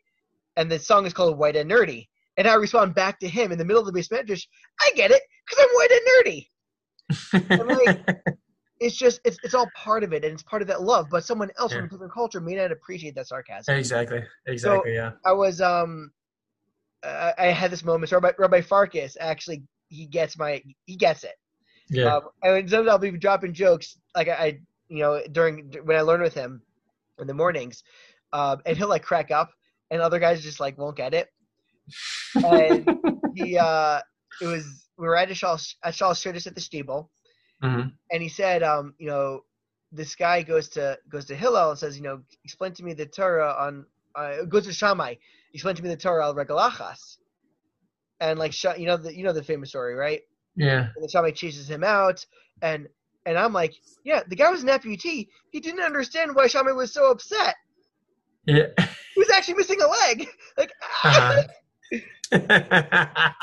and 0.55 0.71
the 0.71 0.79
song 0.79 1.05
is 1.05 1.13
called 1.13 1.37
"White 1.37 1.55
and 1.55 1.69
Nerdy." 1.69 2.07
And 2.37 2.47
I 2.47 2.53
respond 2.55 2.95
back 2.95 3.19
to 3.19 3.27
him 3.27 3.51
in 3.51 3.57
the 3.57 3.65
middle 3.65 3.81
of 3.81 3.85
the 3.85 3.93
basement, 3.93 4.27
just, 4.27 4.47
"I 4.79 4.91
get 4.95 5.11
it, 5.11 5.21
cause 5.49 5.59
I'm 5.59 5.69
white 5.75 5.91
and 5.91 7.51
nerdy." 7.51 7.59
I'm 7.61 7.67
like- 7.67 8.25
It's 8.81 8.95
just 8.97 9.21
it's 9.23 9.37
it's 9.43 9.53
all 9.53 9.69
part 9.75 10.03
of 10.03 10.11
it, 10.11 10.25
and 10.25 10.33
it's 10.33 10.43
part 10.43 10.61
of 10.63 10.67
that 10.67 10.81
love. 10.81 11.05
But 11.09 11.23
someone 11.23 11.51
else 11.57 11.71
from 11.71 11.81
Yeah. 11.83 11.85
a 11.85 11.89
different 11.89 12.13
culture 12.13 12.41
may 12.41 12.55
not 12.55 12.71
appreciate 12.71 13.13
that 13.15 13.27
sarcasm. 13.27 13.75
exactly. 13.77 14.23
Exactly. 14.47 14.95
yeah. 14.95 15.11
I 15.23 15.33
was 15.33 15.61
um 15.61 16.11
I, 17.03 17.33
I 17.37 17.45
had 17.47 17.71
this 17.71 17.83
moment. 17.83 18.09
So 18.09 18.17
Rabbi, 18.17 18.31
Rabbi 18.37 18.61
Farkas 18.61 19.15
actually 19.19 19.63
he 19.89 20.05
gets 20.07 20.37
my 20.37 20.63
he 20.85 20.95
gets 20.95 21.23
it. 21.23 21.35
Yeah. 21.89 22.15
Um, 22.15 22.21
and 22.43 22.69
sometimes 22.69 22.89
I'll 22.89 22.97
be 22.97 23.11
dropping 23.11 23.53
jokes 23.53 23.97
like 24.15 24.27
I, 24.27 24.33
I 24.33 24.59
you 24.89 24.99
know 24.99 25.21
during 25.31 25.71
when 25.83 25.95
I 25.97 26.01
learn 26.01 26.21
with 26.21 26.33
him 26.33 26.61
in 27.19 27.27
the 27.27 27.33
mornings, 27.35 27.83
um, 28.33 28.61
and 28.65 28.75
he'll 28.77 28.89
like 28.89 29.03
crack 29.03 29.29
up, 29.29 29.51
and 29.91 30.01
other 30.01 30.17
guys 30.19 30.41
just 30.41 30.59
like 30.59 30.77
won't 30.77 30.97
get 30.97 31.13
it. 31.13 31.27
And 32.43 32.87
he 33.35 33.57
uh 33.57 33.99
it 34.41 34.47
was 34.47 34.87
we 34.97 35.05
were 35.07 35.17
at 35.17 35.29
a 35.29 35.35
Shaw 35.35 35.57
at 35.83 35.93
Shaw 35.95 36.13
Shirtis 36.13 36.47
at 36.47 36.55
the 36.55 36.61
Stiebel, 36.61 37.09
Mhm. 37.63 37.91
and 38.11 38.23
he 38.23 38.29
said 38.29 38.63
um 38.63 38.93
you 38.97 39.07
know 39.07 39.41
this 39.91 40.15
guy 40.15 40.41
goes 40.41 40.69
to 40.69 40.97
goes 41.09 41.25
to 41.25 41.35
Hillel 41.35 41.69
and 41.71 41.79
says 41.79 41.95
you 41.97 42.03
know 42.03 42.21
explain 42.43 42.73
to 42.73 42.83
me 42.83 42.93
the 42.93 43.05
Torah 43.05 43.55
on 43.59 43.85
uh, 44.15 44.43
goes 44.45 44.65
to 44.65 44.73
Shammai 44.73 45.15
explain 45.53 45.75
to 45.75 45.83
me 45.83 45.89
the 45.89 45.97
Torah 45.97 46.25
al 46.25 46.33
regel 46.35 46.57
achas 46.57 47.17
and 48.19 48.39
like 48.39 48.53
you 48.77 48.85
know 48.85 48.97
the 48.97 49.15
you 49.15 49.23
know 49.23 49.33
the 49.33 49.43
famous 49.43 49.69
story 49.69 49.95
right 49.95 50.21
Yeah. 50.55 50.89
and 50.95 51.03
the 51.03 51.09
Shammai 51.09 51.31
chases 51.31 51.69
him 51.69 51.83
out 51.83 52.25
and 52.61 52.87
and 53.25 53.37
I'm 53.37 53.53
like 53.53 53.73
yeah 54.03 54.21
the 54.27 54.35
guy 54.35 54.49
was 54.49 54.63
an 54.63 54.69
amputee 54.69 55.27
he 55.51 55.59
didn't 55.59 55.81
understand 55.81 56.35
why 56.35 56.47
Shammai 56.47 56.71
was 56.71 56.93
so 56.93 57.11
upset 57.11 57.55
Yeah. 58.45 58.67
he 58.77 59.19
was 59.19 59.29
actually 59.29 59.55
missing 59.55 59.81
a 59.81 59.87
leg 59.87 60.27
like 60.57 60.71
Uh-huh. 61.03 61.43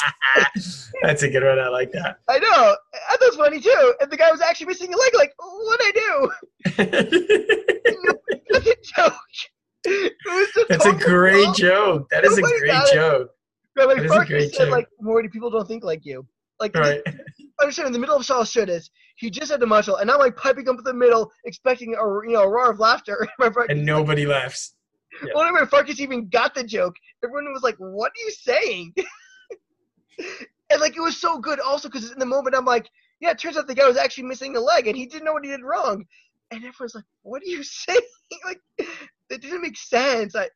That's 1.02 1.22
a 1.22 1.28
good 1.28 1.44
one. 1.44 1.58
I 1.58 1.68
like 1.68 1.92
that. 1.92 2.18
I 2.28 2.38
know 2.38 2.48
I 2.48 2.76
thought 3.16 3.22
it 3.22 3.28
was 3.28 3.36
funny 3.36 3.60
too 3.60 3.94
and 4.00 4.10
the 4.10 4.16
guy 4.16 4.30
was 4.30 4.40
actually 4.40 4.66
missing 4.66 4.92
a 4.92 4.96
leg 4.96 5.14
like 5.14 5.32
what 5.38 5.80
I 5.82 5.92
do 5.94 6.30
That's 8.50 8.66
a 8.66 8.74
joke 8.96 9.14
it 9.84 10.12
was 10.26 10.48
a 10.56 10.64
That's 10.68 10.86
a 10.86 10.92
great 10.92 11.54
joke. 11.54 12.08
That 12.10 12.24
is 12.24 12.38
a 12.38 12.42
great 12.42 12.72
joke. 12.92 13.30
Is 13.78 14.10
a 14.10 14.24
great 14.24 14.54
said 14.54 14.64
joke. 14.64 14.70
like 14.70 14.88
Mordy, 15.02 15.30
people 15.30 15.50
don't 15.50 15.66
think 15.66 15.84
like 15.84 16.04
you. 16.04 16.26
Like 16.60 16.74
Right. 16.74 17.00
understand 17.60 17.86
in 17.86 17.92
the 17.92 17.98
middle 17.98 18.16
of 18.16 18.24
Shal 18.24 18.44
Shuddis, 18.44 18.90
he 19.16 19.30
just 19.30 19.50
had 19.50 19.60
the 19.60 19.66
muscle, 19.66 19.96
and 19.96 20.10
I'm 20.10 20.18
like 20.18 20.36
piping 20.36 20.68
up 20.68 20.78
in 20.78 20.84
the 20.84 20.94
middle, 20.94 21.30
expecting 21.44 21.94
a 21.94 22.26
you 22.26 22.32
know 22.32 22.42
a 22.42 22.48
roar 22.48 22.70
of 22.70 22.78
laughter. 22.78 23.26
My 23.38 23.50
And 23.68 23.84
nobody 23.84 24.26
laughs. 24.26 24.74
Yeah. 25.22 25.50
my 25.50 25.64
Farkas 25.66 26.00
even 26.00 26.28
got 26.28 26.54
the 26.54 26.64
joke. 26.64 26.96
Everyone 27.24 27.52
was 27.52 27.62
like, 27.62 27.76
"What 27.78 28.12
are 28.12 28.24
you 28.24 28.30
saying?" 28.30 28.94
and 30.70 30.80
like 30.80 30.96
it 30.96 31.00
was 31.00 31.16
so 31.16 31.38
good, 31.38 31.60
also 31.60 31.88
because 31.88 32.10
in 32.10 32.18
the 32.18 32.26
moment 32.26 32.56
I'm 32.56 32.64
like, 32.64 32.88
"Yeah, 33.20 33.30
it 33.30 33.38
turns 33.38 33.56
out 33.56 33.66
the 33.66 33.74
guy 33.74 33.86
was 33.86 33.96
actually 33.96 34.24
missing 34.24 34.56
a 34.56 34.60
leg, 34.60 34.86
and 34.86 34.96
he 34.96 35.06
didn't 35.06 35.24
know 35.24 35.32
what 35.32 35.44
he 35.44 35.50
did 35.50 35.62
wrong." 35.62 36.04
And 36.50 36.64
everyone's 36.64 36.94
like, 36.94 37.04
"What 37.22 37.42
are 37.42 37.46
you 37.50 37.62
saying?" 37.62 38.00
like 38.44 38.60
it 38.78 39.40
didn't 39.40 39.62
make 39.62 39.76
sense. 39.76 40.34
I 40.36 40.48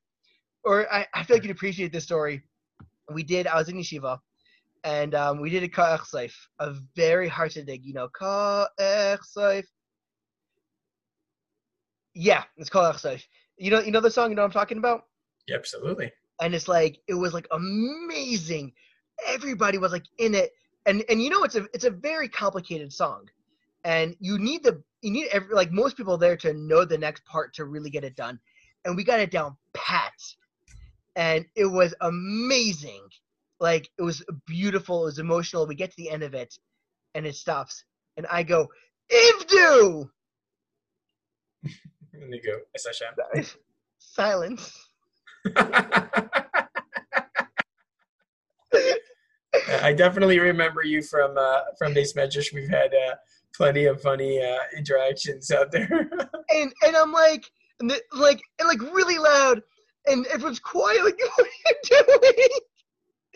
or 0.65 0.93
I, 0.93 1.07
I 1.15 1.25
feel 1.25 1.37
like 1.37 1.45
you'd 1.45 1.53
appreciate 1.53 1.93
this 1.93 2.05
story. 2.05 2.43
We 3.13 3.23
did. 3.23 3.47
I 3.47 3.57
was 3.57 3.69
in 3.69 3.77
yeshiva, 3.77 4.19
and 4.85 5.15
um, 5.15 5.41
we 5.41 5.51
did 5.51 5.63
a 5.63 5.69
Kah 5.69 5.99
Echsof, 5.99 6.33
a 6.59 6.75
very 6.95 7.29
hard 7.29 7.51
to 7.53 7.65
dig. 7.65 7.85
You 7.85 7.95
know, 7.95 8.09
Kah 8.09 8.69
Echsof. 8.79 9.65
Yeah, 12.15 12.45
it's 12.57 12.71
Kah 12.71 12.93
Echsof. 12.93 13.23
You 13.63 13.71
know, 13.71 13.81
you 13.81 13.93
know 13.93 14.01
the 14.01 14.11
song. 14.11 14.31
You 14.31 14.35
know 14.35 14.43
what 14.43 14.47
I'm 14.47 14.61
talking 14.61 14.79
about. 14.79 15.05
Yeah, 15.47 15.55
absolutely. 15.55 16.13
And 16.41 16.53
it's 16.53 16.67
like 16.67 16.99
it 17.07 17.15
was 17.15 17.33
like 17.33 17.47
amazing. 17.53 18.73
Everybody 19.25 19.79
was 19.79 19.93
like 19.93 20.03
in 20.19 20.35
it, 20.35 20.51
and 20.85 21.05
and 21.09 21.23
you 21.23 21.31
know 21.31 21.45
it's 21.45 21.55
a 21.55 21.69
it's 21.73 21.85
a 21.85 21.91
very 21.91 22.29
complicated 22.29 22.93
song, 22.93 23.29
and 23.85 24.17
you 24.19 24.37
need 24.37 24.65
the 24.65 24.83
you 25.01 25.13
need 25.13 25.29
every 25.29 25.55
like 25.55 25.71
most 25.71 25.97
people 25.97 26.19
there 26.19 26.37
to 26.39 26.53
know 26.55 26.85
the 26.85 26.99
next 26.99 27.25
part 27.25 27.55
to 27.55 27.65
really 27.65 27.89
get 27.89 28.03
it 28.03 28.17
done, 28.17 28.41
and 28.85 28.97
we 28.97 29.05
got 29.05 29.21
it 29.21 29.31
down 29.31 29.57
pat, 29.75 30.13
and 31.15 31.47
it 31.55 31.67
was 31.67 31.95
amazing. 32.01 33.07
Like 33.61 33.89
it 33.97 34.03
was 34.03 34.25
beautiful. 34.45 35.03
It 35.03 35.05
was 35.05 35.19
emotional. 35.21 35.69
We 35.69 35.77
get 35.77 35.91
to 35.91 35.97
the 35.97 36.11
end 36.11 36.25
of 36.25 36.35
it, 36.35 36.53
and 37.15 37.25
it 37.25 37.37
stops, 37.37 37.85
and 38.17 38.27
I 38.27 38.43
go, 38.43 38.67
Ivdu! 39.13 40.09
And 42.13 42.33
they 42.33 42.39
go, 42.39 42.59
SHM. 42.77 43.55
Silence. 43.99 44.89
I 49.83 49.93
definitely 49.93 50.39
remember 50.39 50.83
you 50.85 51.03
from 51.03 51.37
uh, 51.37 51.61
from 51.79 51.95
beis 51.95 52.15
medrash. 52.17 52.53
We've 52.53 52.69
had 52.69 52.93
uh, 52.95 53.15
plenty 53.55 53.87
of 53.87 54.01
funny 54.01 54.43
uh, 54.43 54.59
interactions 54.77 55.51
out 55.51 55.71
there. 55.73 55.89
and 56.51 56.73
and 56.85 56.97
I'm 56.97 57.13
like, 57.13 57.51
and 57.81 57.91
the, 57.91 58.01
like, 58.13 58.41
and 58.59 58.69
like 58.69 58.81
really 58.81 59.19
loud, 59.19 59.63
and 60.07 60.27
everyone's 60.29 60.61
quiet. 60.61 61.05
Like, 61.05 61.19
what 61.37 61.47
are 61.47 62.33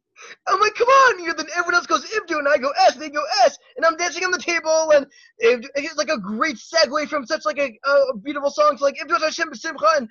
I'm 0.48 0.60
like, 0.60 0.76
come 0.76 0.88
on! 0.88 1.24
You 1.24 1.34
then 1.34 1.48
everyone 1.56 1.76
else 1.76 1.88
goes 1.88 2.06
Ibdu, 2.06 2.40
and 2.40 2.48
I 2.48 2.58
go 2.58 2.72
S. 2.88 2.96
They 2.96 3.10
go 3.10 3.24
S, 3.46 3.58
and 3.78 3.86
I'm 3.86 3.98
dancing 3.98 4.24
on 4.24 4.32
the 4.32 4.38
table, 4.38 4.92
and 4.94 5.06
it, 5.40 5.66
it's 5.76 5.98
like 5.98 6.10
a 6.10 6.20
great 6.20 6.58
segue 6.58 7.08
from 7.08 7.26
such 7.26 7.46
like 7.46 7.60
a, 7.60 7.90
a 7.90 8.18
beautiful 8.18 8.50
song 8.50 8.78
to 8.78 8.84
like 8.84 8.98
Ibdu 8.98 9.20
Hashem 9.20 9.54
Simcha, 9.54 9.88
and 9.98 10.10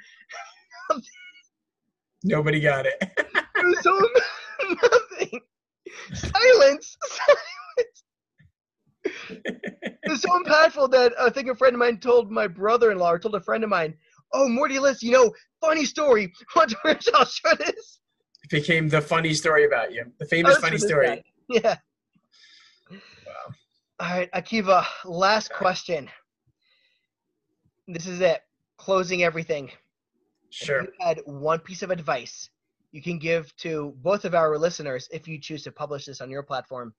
Nobody 2.24 2.60
got 2.60 2.86
it. 2.86 2.94
it 3.00 3.64
was 3.64 3.82
so 3.82 3.98
nothing. 4.82 5.40
Silence. 6.14 6.96
Silence. 7.02 8.04
It 9.44 10.10
was 10.10 10.22
so 10.22 10.28
impactful 10.42 10.92
that 10.92 11.12
I 11.20 11.30
think 11.30 11.48
a 11.48 11.54
friend 11.54 11.74
of 11.74 11.80
mine 11.80 11.98
told 11.98 12.30
my 12.30 12.46
brother-in-law 12.46 13.12
or 13.12 13.18
told 13.18 13.34
a 13.34 13.40
friend 13.40 13.64
of 13.64 13.70
mine, 13.70 13.94
"Oh, 14.32 14.46
Mordy 14.48 14.80
Liss, 14.80 15.02
you 15.02 15.10
know, 15.10 15.32
funny 15.60 15.84
story. 15.84 16.32
Want 16.54 16.70
to 16.70 16.98
show 17.00 17.54
this?" 17.56 17.98
It 17.98 18.01
became 18.52 18.88
the 18.88 19.00
funny 19.00 19.34
story 19.34 19.64
about 19.64 19.92
you, 19.92 20.04
the 20.18 20.24
oh, 20.24 20.28
famous 20.28 20.56
funny 20.58 20.78
story. 20.78 21.06
guy. 21.06 21.24
Yeah. 21.48 21.76
Wow. 22.90 23.54
All 23.98 24.08
right, 24.16 24.30
Akiva. 24.32 24.84
Last 25.04 25.52
question. 25.52 26.08
This 27.88 28.06
is 28.06 28.20
it. 28.20 28.42
Closing 28.76 29.24
everything. 29.24 29.70
Sure. 30.50 30.82
you 30.82 30.88
had 31.00 31.20
one 31.24 31.58
piece 31.58 31.82
of 31.82 31.90
advice 31.90 32.50
you 32.92 33.00
can 33.00 33.18
give 33.18 33.54
to 33.56 33.94
both 34.02 34.24
of 34.26 34.34
our 34.34 34.56
listeners 34.58 35.08
if 35.10 35.26
you 35.26 35.40
choose 35.40 35.64
to 35.64 35.72
publish 35.72 36.04
this 36.04 36.20
on 36.20 36.30
your 36.30 36.42
platform. 36.42 36.94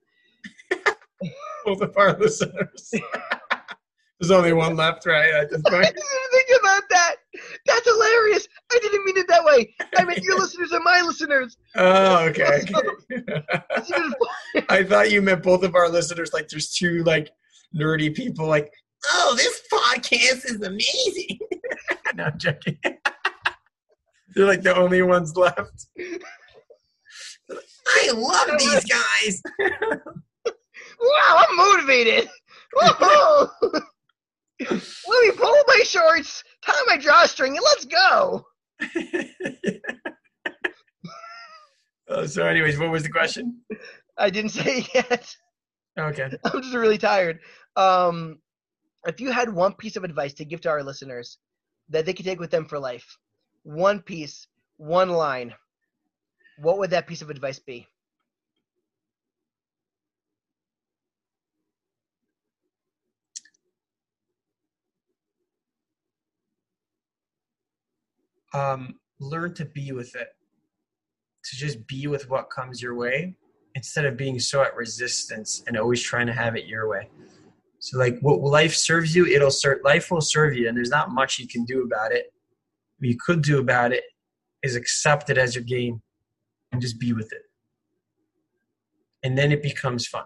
Both 1.65 1.81
of 1.81 1.95
our 1.95 2.17
listeners. 2.17 2.91
There's 4.19 4.31
only 4.31 4.53
one 4.53 4.75
left, 4.75 5.05
right? 5.05 5.33
I 5.33 5.41
didn't 5.41 5.63
think 5.63 6.49
about 6.59 6.83
that. 6.89 7.15
That's 7.65 7.87
hilarious. 7.87 8.47
I 8.73 8.79
didn't 8.81 9.05
mean 9.05 9.17
it 9.17 9.27
that 9.27 9.43
way. 9.43 9.75
I 9.97 10.03
meant 10.03 10.23
your 10.23 10.39
listeners 10.39 10.73
are 10.73 10.79
my 10.79 11.01
listeners. 11.01 11.57
Oh, 11.75 12.25
okay. 12.25 12.63
okay. 13.11 13.23
That's 13.69 13.89
even 13.95 14.13
funnier. 14.53 14.65
I 14.69 14.83
thought 14.83 15.11
you 15.11 15.21
meant 15.21 15.43
both 15.43 15.63
of 15.63 15.75
our 15.75 15.89
listeners. 15.89 16.33
Like, 16.33 16.49
there's 16.49 16.73
two 16.73 17.03
like 17.03 17.29
nerdy 17.75 18.13
people. 18.13 18.47
Like, 18.47 18.73
oh, 19.05 19.33
this 19.37 19.61
podcast 19.71 20.45
is 20.45 20.61
amazing. 20.61 21.39
no, 22.15 22.25
I'm 22.25 22.37
joking. 22.37 22.77
They're 24.35 24.47
like 24.47 24.63
the 24.63 24.75
only 24.75 25.01
ones 25.03 25.35
left. 25.37 25.87
I 27.85 28.11
love 28.11 28.57
these 28.57 28.85
guys. 28.85 29.43
Wow, 29.59 31.43
I'm 31.47 31.57
motivated. 31.57 32.29
Whoa. 32.73 33.49
Let 34.59 34.71
me 34.71 35.31
pull 35.35 35.63
my 35.67 35.81
shorts, 35.83 36.43
tie 36.65 36.73
my 36.87 36.97
drawstring, 36.97 37.57
and 37.57 37.63
let's 37.63 37.85
go. 37.85 38.45
oh, 42.09 42.25
so, 42.25 42.45
anyways, 42.45 42.79
what 42.79 42.91
was 42.91 43.03
the 43.03 43.09
question? 43.09 43.61
I 44.17 44.29
didn't 44.29 44.51
say 44.51 44.79
it 44.79 44.89
yet. 44.93 45.35
Okay. 45.99 46.29
I'm 46.45 46.61
just 46.61 46.75
really 46.75 46.97
tired. 46.97 47.39
Um, 47.75 48.39
if 49.05 49.19
you 49.19 49.31
had 49.31 49.53
one 49.53 49.73
piece 49.73 49.95
of 49.95 50.03
advice 50.03 50.33
to 50.35 50.45
give 50.45 50.61
to 50.61 50.69
our 50.69 50.83
listeners 50.83 51.37
that 51.89 52.05
they 52.05 52.13
could 52.13 52.25
take 52.25 52.39
with 52.39 52.51
them 52.51 52.65
for 52.65 52.79
life, 52.79 53.17
one 53.63 54.01
piece, 54.01 54.47
one 54.77 55.09
line, 55.09 55.53
what 56.57 56.77
would 56.77 56.91
that 56.91 57.07
piece 57.07 57.21
of 57.21 57.29
advice 57.29 57.59
be? 57.59 57.87
Um, 68.53 68.95
learn 69.19 69.53
to 69.55 69.65
be 69.65 69.91
with 69.91 70.15
it 70.15 70.29
to 71.45 71.55
just 71.55 71.85
be 71.87 72.07
with 72.07 72.29
what 72.29 72.49
comes 72.49 72.81
your 72.81 72.95
way 72.95 73.35
instead 73.75 74.05
of 74.05 74.17
being 74.17 74.39
so 74.39 74.61
at 74.61 74.75
resistance 74.75 75.63
and 75.67 75.77
always 75.77 76.01
trying 76.01 76.27
to 76.27 76.33
have 76.33 76.55
it 76.55 76.65
your 76.65 76.87
way. 76.87 77.09
So 77.79 77.97
like 77.97 78.17
what 78.21 78.39
life 78.39 78.73
serves 78.73 79.15
you 79.15 79.25
it'll 79.25 79.51
serve 79.51 79.79
life 79.83 80.09
will 80.09 80.21
serve 80.21 80.55
you 80.55 80.67
and 80.67 80.77
there's 80.77 80.89
not 80.89 81.11
much 81.11 81.39
you 81.39 81.47
can 81.47 81.65
do 81.65 81.83
about 81.83 82.11
it. 82.11 82.27
What 82.99 83.09
you 83.09 83.17
could 83.23 83.41
do 83.41 83.59
about 83.59 83.91
it 83.91 84.03
is 84.61 84.75
accept 84.75 85.29
it 85.29 85.37
as 85.37 85.55
your 85.55 85.63
game 85.63 86.01
and 86.71 86.81
just 86.81 86.99
be 86.99 87.11
with 87.13 87.31
it. 87.33 87.41
And 89.23 89.37
then 89.37 89.51
it 89.51 89.61
becomes 89.61 90.07
fun. 90.07 90.25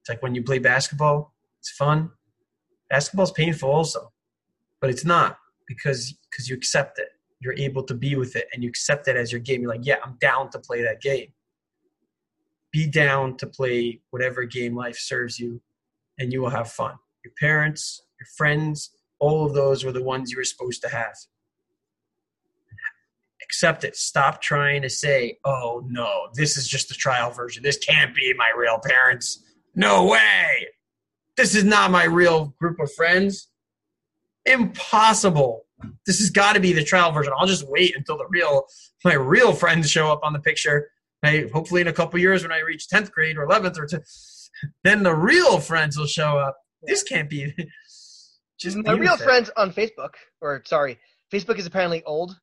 It's 0.00 0.08
like 0.08 0.22
when 0.22 0.34
you 0.34 0.42
play 0.42 0.58
basketball 0.58 1.34
it's 1.60 1.70
fun. 1.70 2.10
Basketball's 2.90 3.32
painful 3.32 3.70
also 3.70 4.12
but 4.80 4.90
it's 4.90 5.04
not 5.04 5.38
because 5.66 6.14
because 6.30 6.48
you 6.48 6.56
accept 6.56 6.98
it. 6.98 7.08
You're 7.40 7.54
able 7.54 7.82
to 7.84 7.94
be 7.94 8.16
with 8.16 8.34
it 8.36 8.48
and 8.52 8.62
you 8.62 8.68
accept 8.68 9.08
it 9.08 9.16
as 9.16 9.30
your 9.30 9.40
game. 9.40 9.62
You're 9.62 9.70
like 9.70 9.86
yeah 9.86 9.96
i'm 10.04 10.16
down 10.20 10.50
to 10.50 10.58
play 10.58 10.82
that 10.82 11.00
game. 11.00 11.28
Be 12.72 12.86
down 12.86 13.36
to 13.38 13.46
play 13.46 14.00
whatever 14.10 14.44
game 14.44 14.74
life 14.74 14.98
serves 14.98 15.38
you 15.38 15.60
and 16.18 16.32
you 16.32 16.40
will 16.40 16.50
have 16.50 16.70
fun. 16.70 16.94
Your 17.24 17.32
parents 17.38 18.02
your 18.20 18.26
friends 18.36 18.90
all 19.18 19.46
of 19.46 19.54
those 19.54 19.84
were 19.84 19.92
the 19.92 20.02
ones 20.02 20.30
you 20.30 20.36
were 20.36 20.44
supposed 20.44 20.82
to 20.82 20.88
have. 20.88 21.16
Accept 23.42 23.84
it. 23.84 23.96
Stop 23.96 24.42
trying 24.42 24.82
to 24.82 24.90
say 24.90 25.38
oh 25.44 25.84
no 25.88 26.28
this 26.34 26.56
is 26.56 26.66
just 26.66 26.88
the 26.88 26.94
trial 26.94 27.30
version. 27.30 27.62
This 27.62 27.78
can't 27.78 28.14
be 28.14 28.32
my 28.34 28.52
real 28.56 28.78
parents. 28.78 29.42
No 29.74 30.06
way. 30.06 30.68
This 31.36 31.54
is 31.54 31.64
not 31.64 31.90
my 31.90 32.04
real 32.04 32.54
group 32.58 32.80
of 32.80 32.90
friends 32.94 33.48
impossible. 34.46 35.64
This 36.06 36.18
has 36.20 36.30
got 36.30 36.54
to 36.54 36.60
be 36.60 36.72
the 36.72 36.82
trial 36.84 37.12
version. 37.12 37.32
I'll 37.38 37.46
just 37.46 37.68
wait 37.68 37.96
until 37.96 38.16
the 38.16 38.26
real 38.28 38.66
my 39.04 39.14
real 39.14 39.52
friends 39.52 39.90
show 39.90 40.10
up 40.10 40.20
on 40.22 40.32
the 40.32 40.38
picture. 40.40 40.90
Hey, 41.22 41.48
hopefully 41.48 41.80
in 41.80 41.88
a 41.88 41.92
couple 41.92 42.18
years 42.18 42.42
when 42.42 42.52
I 42.52 42.60
reach 42.60 42.88
10th 42.88 43.10
grade 43.10 43.36
or 43.36 43.46
11th 43.46 43.78
or 43.78 43.86
10th, 43.86 44.48
then 44.84 45.02
the 45.02 45.14
real 45.14 45.58
friends 45.60 45.98
will 45.98 46.06
show 46.06 46.38
up. 46.38 46.56
This 46.82 47.02
can't 47.02 47.28
be 47.28 47.52
just 48.58 48.76
My 48.78 48.92
real 48.92 49.16
friends 49.16 49.50
on 49.56 49.72
Facebook, 49.72 50.14
or 50.40 50.62
sorry, 50.66 50.98
Facebook 51.32 51.58
is 51.58 51.66
apparently 51.66 52.02
old. 52.04 52.38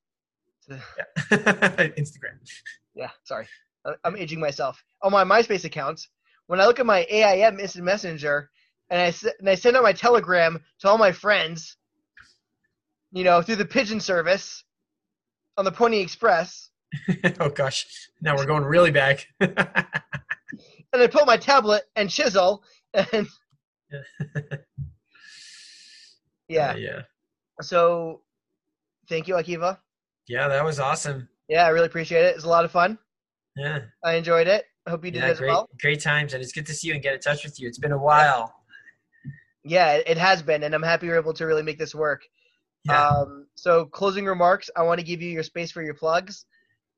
Yeah. 0.69 0.77
Instagram. 1.31 2.39
Yeah, 2.95 3.09
sorry. 3.23 3.47
I- 3.85 3.95
I'm 4.05 4.15
aging 4.15 4.39
myself. 4.39 4.81
On 5.01 5.11
my 5.11 5.23
MySpace 5.25 5.65
account, 5.65 5.99
when 6.47 6.61
I 6.61 6.65
look 6.65 6.79
at 6.79 6.85
my 6.85 7.05
AIM 7.09 7.59
instant 7.59 7.83
messenger 7.83 8.49
and 8.89 9.01
I, 9.01 9.29
and 9.39 9.49
I 9.49 9.55
send 9.55 9.75
out 9.75 9.83
my 9.83 9.91
telegram 9.91 10.57
to 10.79 10.87
all 10.89 10.97
my 10.97 11.11
friends, 11.11 11.75
you 13.13 13.23
know, 13.23 13.41
through 13.41 13.55
the 13.57 13.65
pigeon 13.65 13.99
service 13.99 14.63
on 15.57 15.63
the 15.65 15.71
Pony 15.71 15.99
Express, 15.99 16.69
oh 17.39 17.49
gosh, 17.49 17.85
now 18.21 18.35
we're 18.35 18.45
going 18.45 18.63
really 18.63 18.91
back. 18.91 19.27
and 19.39 19.55
I 20.93 21.07
pull 21.07 21.25
my 21.25 21.37
tablet 21.37 21.83
and 21.95 22.09
chisel, 22.09 22.63
and 22.93 23.27
yeah. 26.47 26.71
Uh, 26.71 26.75
yeah, 26.75 27.01
So, 27.61 28.21
thank 29.09 29.27
you, 29.27 29.35
Akiva. 29.35 29.77
yeah, 30.27 30.47
that 30.47 30.63
was 30.63 30.79
awesome. 30.79 31.29
Yeah, 31.49 31.65
I 31.65 31.69
really 31.69 31.87
appreciate 31.87 32.25
it. 32.25 32.29
It 32.29 32.35
was 32.35 32.45
a 32.45 32.49
lot 32.49 32.65
of 32.65 32.71
fun. 32.71 32.97
Yeah, 33.55 33.81
I 34.03 34.13
enjoyed 34.15 34.47
it. 34.47 34.65
I 34.85 34.89
hope 34.89 35.05
you 35.05 35.11
did 35.11 35.21
yeah, 35.23 35.29
as 35.29 35.39
great, 35.39 35.49
well. 35.49 35.69
great 35.79 36.01
times, 36.01 36.33
and 36.33 36.41
it's 36.43 36.51
good 36.51 36.65
to 36.65 36.73
see 36.73 36.87
you 36.89 36.93
and 36.93 37.03
get 37.03 37.13
in 37.13 37.19
touch 37.19 37.43
with 37.43 37.59
you. 37.59 37.67
It's 37.67 37.79
been 37.79 37.91
a 37.91 37.97
while. 37.97 38.53
Yeah, 39.63 39.93
it 39.93 40.17
has 40.17 40.41
been, 40.41 40.63
and 40.63 40.75
I'm 40.75 40.83
happy 40.83 41.05
you're 41.07 41.15
able 41.17 41.33
to 41.35 41.45
really 41.45 41.63
make 41.63 41.79
this 41.79 41.95
work. 41.95 42.23
Yeah. 42.85 43.07
Um, 43.07 43.47
so 43.55 43.85
closing 43.85 44.25
remarks. 44.25 44.69
I 44.75 44.83
want 44.83 44.99
to 44.99 45.05
give 45.05 45.21
you 45.21 45.29
your 45.29 45.43
space 45.43 45.71
for 45.71 45.81
your 45.81 45.93
plugs. 45.93 46.45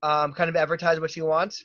Um, 0.02 0.32
kind 0.32 0.50
of 0.50 0.56
advertise 0.56 1.00
what 1.00 1.16
you 1.16 1.24
want 1.24 1.64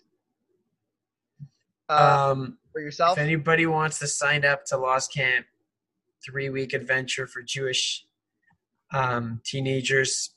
uh, 1.90 2.32
um, 2.32 2.58
for 2.72 2.82
yourself. 2.82 3.18
If 3.18 3.24
anybody 3.24 3.66
wants 3.66 4.00
to 4.00 4.08
sign 4.08 4.46
up 4.46 4.66
to 4.66 4.78
Lost 4.78 5.14
Camp, 5.14 5.46
three 6.24 6.50
week 6.50 6.74
adventure 6.74 7.28
for 7.28 7.42
Jewish 7.42 8.06
um, 8.94 9.42
teenagers, 9.44 10.32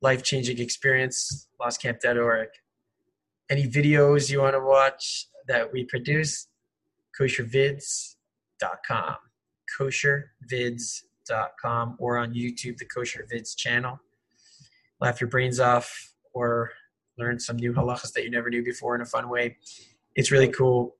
life 0.00 0.22
changing 0.22 0.58
experience, 0.58 1.48
lostcamp.org. 1.60 2.48
Any 3.50 3.68
videos 3.68 4.30
you 4.30 4.40
want 4.40 4.54
to 4.54 4.60
watch 4.60 5.26
that 5.46 5.72
we 5.72 5.84
produce, 5.84 6.48
koshervids.com. 7.18 9.16
Koshervids.com 9.78 11.11
or 11.98 12.18
on 12.18 12.34
YouTube, 12.34 12.78
the 12.78 12.86
Kosher 12.86 13.26
Vids 13.32 13.56
channel. 13.56 14.00
Laugh 15.00 15.20
your 15.20 15.28
brains 15.28 15.60
off 15.60 16.12
or 16.32 16.70
learn 17.18 17.38
some 17.38 17.56
new 17.56 17.72
halachas 17.72 18.12
that 18.12 18.24
you 18.24 18.30
never 18.30 18.50
knew 18.50 18.64
before 18.64 18.94
in 18.94 19.00
a 19.00 19.06
fun 19.06 19.28
way 19.28 19.56
it's 20.14 20.30
really 20.30 20.48
cool. 20.48 20.96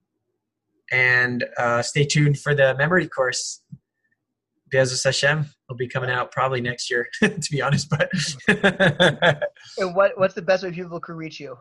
and 0.91 1.45
uh, 1.57 1.81
stay 1.83 2.05
tuned 2.05 2.39
for 2.39 2.55
the 2.55 2.75
memory 2.77 3.09
course. 3.09 3.63
B'ezras 4.73 5.05
Hashem 5.05 5.47
will 5.69 5.77
be 5.77 5.89
coming 5.89 6.11
out 6.11 6.33
probably 6.33 6.61
next 6.61 6.91
year, 6.91 7.09
to 7.23 7.51
be 7.51 7.61
honest. 7.61 7.91
But 7.91 8.11
and 9.79 9.95
what 9.95 10.19
what's 10.19 10.35
the 10.35 10.43
best 10.43 10.65
way 10.65 10.73
people 10.73 11.01
can 11.01 11.15
reach 11.15 11.41
you? 11.41 11.57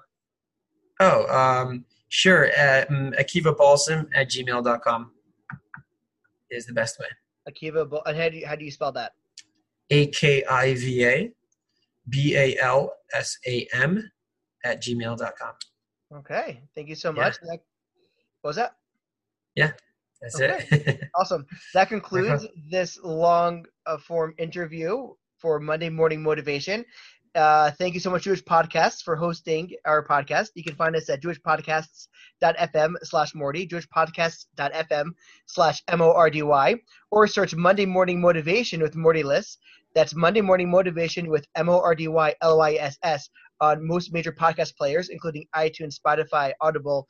Oh, 0.99 1.25
um, 1.27 1.85
sure. 2.09 2.47
Uh, 2.51 2.85
Akiva 3.19 3.55
Balsam 3.55 4.09
at 4.13 4.29
gmail.com 4.29 5.11
is 6.49 6.65
the 6.65 6.73
best 6.73 6.99
way. 6.99 7.07
Akiva, 7.49 8.01
and 8.05 8.18
how 8.18 8.30
do 8.30 8.38
you, 8.38 8.47
how 8.47 8.55
do 8.55 8.65
you 8.65 8.72
spell 8.72 8.91
that? 8.93 9.13
A 9.89 10.07
K 10.07 10.43
I 10.45 10.73
V 10.76 11.05
A 11.05 11.31
B 12.09 12.35
A 12.35 12.57
L 12.61 12.93
S 13.13 13.38
A 13.47 13.68
M 13.73 14.09
at 14.63 14.81
gmail.com. 14.81 15.53
Okay. 16.13 16.61
Thank 16.76 16.89
you 16.89 16.95
so 16.95 17.11
much. 17.11 17.38
Yeah. 17.43 17.57
What 18.41 18.49
was 18.49 18.55
that? 18.57 18.76
Yeah, 19.55 19.72
that's 20.22 20.35
okay. 20.39 20.65
it. 20.72 21.09
awesome. 21.15 21.45
That 21.73 21.89
concludes 21.89 22.47
this 22.72 22.97
long 23.03 23.65
uh, 23.85 23.97
form 23.97 24.34
interview 24.38 25.09
for 25.38 25.59
Monday 25.59 25.89
Morning 25.89 26.22
Motivation. 26.22 26.85
Uh, 27.33 27.71
thank 27.71 27.93
you 27.93 27.99
so 28.01 28.09
much, 28.09 28.23
Jewish 28.23 28.43
Podcasts, 28.43 29.01
for 29.01 29.15
hosting 29.15 29.71
our 29.85 30.05
podcast. 30.05 30.49
You 30.55 30.63
can 30.63 30.75
find 30.75 30.95
us 30.97 31.09
at 31.09 31.21
jewishpodcasts.fm 31.21 32.95
slash 33.03 33.33
Mordy, 33.33 33.69
jewishpodcasts.fm 33.69 35.11
slash 35.45 35.81
M-O-R-D-Y, 35.87 36.75
or 37.09 37.27
search 37.27 37.55
Monday 37.55 37.85
Morning 37.85 38.19
Motivation 38.19 38.81
with 38.81 38.95
Mordy 38.95 39.23
Liss. 39.23 39.57
That's 39.95 40.13
Monday 40.13 40.41
Morning 40.41 40.69
Motivation 40.69 41.29
with 41.29 41.45
M-O-R-D-Y 41.55 42.35
L-Y-S-S 42.41 43.29
on 43.61 43.87
most 43.87 44.11
major 44.11 44.33
podcast 44.33 44.75
players, 44.75 45.07
including 45.07 45.45
iTunes, 45.55 45.95
Spotify, 45.97 46.51
Audible, 46.59 47.07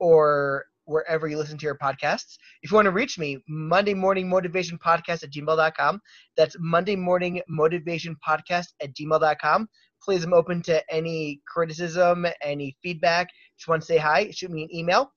or 0.00 0.66
wherever 0.92 1.26
you 1.26 1.38
listen 1.38 1.58
to 1.58 1.64
your 1.64 1.76
podcasts. 1.76 2.36
If 2.62 2.70
you 2.70 2.74
want 2.76 2.86
to 2.86 2.92
reach 2.92 3.18
me, 3.18 3.38
Monday 3.48 3.94
Morning 3.94 4.28
Motivation 4.28 4.78
Podcast 4.78 5.22
at 5.24 5.32
gmail.com. 5.32 6.00
That's 6.36 6.56
Monday 6.60 6.96
Morning 6.96 7.40
Motivation 7.48 8.16
Podcast 8.26 8.66
at 8.80 8.94
gmail.com. 8.94 9.68
Please, 10.02 10.24
I'm 10.24 10.34
open 10.34 10.62
to 10.62 10.82
any 10.92 11.40
criticism, 11.46 12.26
any 12.42 12.76
feedback. 12.82 13.28
Just 13.56 13.68
want 13.68 13.82
to 13.82 13.86
say 13.86 13.96
hi, 13.96 14.30
shoot 14.30 14.50
me 14.50 14.64
an 14.64 14.74
email. 14.74 15.12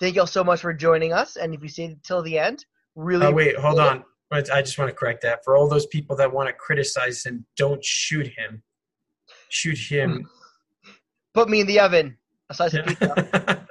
Thank 0.00 0.16
you 0.16 0.22
all 0.22 0.26
so 0.26 0.42
much 0.42 0.60
for 0.60 0.72
joining 0.72 1.12
us. 1.12 1.36
And 1.36 1.54
if 1.54 1.62
you 1.62 1.68
stayed 1.68 2.02
till 2.02 2.22
the 2.22 2.38
end, 2.38 2.64
really. 2.94 3.26
Oh, 3.26 3.32
wait, 3.32 3.56
hold 3.56 3.78
on. 3.78 4.04
But 4.30 4.50
I 4.50 4.62
just 4.62 4.78
want 4.78 4.88
to 4.88 4.94
correct 4.94 5.22
that. 5.22 5.44
For 5.44 5.56
all 5.56 5.68
those 5.68 5.86
people 5.86 6.16
that 6.16 6.32
want 6.32 6.48
to 6.48 6.52
criticize 6.54 7.24
him, 7.24 7.46
don't 7.56 7.84
shoot 7.84 8.26
him. 8.26 8.62
Shoot 9.50 9.78
him. 9.78 10.28
Put 11.34 11.48
me 11.48 11.60
in 11.60 11.66
the 11.66 11.80
oven. 11.80 12.16
A 12.50 12.54
slice 12.54 12.74
of 12.74 12.86
pizza. 12.86 13.66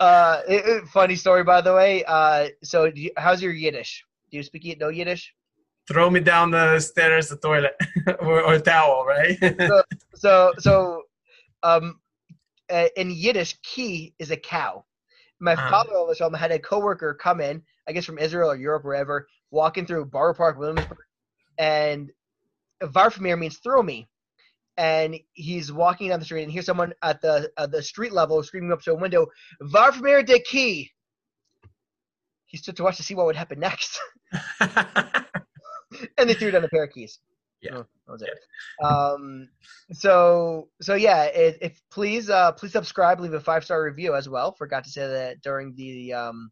Uh, 0.00 0.40
it, 0.48 0.66
it, 0.66 0.84
funny 0.88 1.16
story, 1.16 1.44
by 1.44 1.60
the 1.60 1.74
way. 1.74 2.04
Uh, 2.04 2.48
so, 2.62 2.90
you, 2.94 3.10
how's 3.16 3.42
your 3.42 3.52
Yiddish? 3.52 4.04
Do 4.30 4.36
you 4.36 4.42
speak 4.42 4.78
no 4.78 4.88
Yiddish? 4.88 5.34
Throw 5.86 6.08
me 6.08 6.20
down 6.20 6.50
the 6.50 6.80
stairs, 6.80 7.28
the 7.28 7.36
toilet, 7.36 7.74
or, 8.20 8.42
or 8.42 8.58
towel, 8.58 9.04
right? 9.04 9.36
so, 9.40 9.82
so, 10.14 10.52
so, 10.58 11.02
um, 11.62 12.00
uh, 12.70 12.86
in 12.96 13.10
Yiddish, 13.10 13.56
key 13.62 14.14
is 14.18 14.30
a 14.30 14.36
cow. 14.36 14.84
My 15.40 15.52
uh-huh. 15.52 15.84
father 15.84 16.36
had 16.36 16.52
a 16.52 16.58
coworker 16.58 17.14
come 17.14 17.40
in, 17.40 17.62
I 17.86 17.92
guess 17.92 18.04
from 18.04 18.18
Israel 18.18 18.50
or 18.50 18.56
Europe, 18.56 18.84
wherever, 18.84 19.28
walking 19.50 19.84
through 19.84 20.06
Borough 20.06 20.34
Park, 20.34 20.58
Williamsburg, 20.58 20.98
and 21.58 22.10
Varfamir 22.82 23.38
means 23.38 23.58
throw 23.58 23.82
me 23.82 24.08
and 24.76 25.16
he's 25.32 25.72
walking 25.72 26.08
down 26.08 26.18
the 26.18 26.24
street 26.24 26.42
and 26.42 26.52
hears 26.52 26.66
someone 26.66 26.92
at 27.02 27.20
the 27.20 27.50
at 27.58 27.70
the 27.70 27.82
street 27.82 28.12
level 28.12 28.42
screaming 28.42 28.72
up 28.72 28.82
to 28.82 28.92
a 28.92 28.94
window, 28.94 29.26
"Varfamir 29.62 30.24
de 30.24 30.40
key." 30.40 30.90
He 32.46 32.56
stood 32.56 32.76
to 32.76 32.82
watch 32.82 32.96
to 32.96 33.02
see 33.02 33.14
what 33.14 33.26
would 33.26 33.36
happen 33.36 33.58
next, 33.58 34.00
and 34.60 36.28
they 36.28 36.34
threw 36.34 36.50
down 36.50 36.64
a 36.64 36.68
pair 36.68 36.84
of 36.84 36.92
keys. 36.92 37.18
Yeah, 37.60 37.78
oh, 37.78 37.86
that 38.06 38.12
was 38.12 38.22
it. 38.22 38.84
Um, 38.84 39.48
so 39.92 40.68
so 40.80 40.94
yeah, 40.94 41.24
if, 41.24 41.56
if 41.60 41.82
please 41.90 42.28
uh, 42.28 42.52
please 42.52 42.72
subscribe, 42.72 43.20
leave 43.20 43.34
a 43.34 43.40
five 43.40 43.64
star 43.64 43.82
review 43.82 44.14
as 44.14 44.28
well. 44.28 44.52
Forgot 44.52 44.84
to 44.84 44.90
say 44.90 45.06
that 45.06 45.40
during 45.42 45.74
the 45.74 46.12
um, 46.12 46.50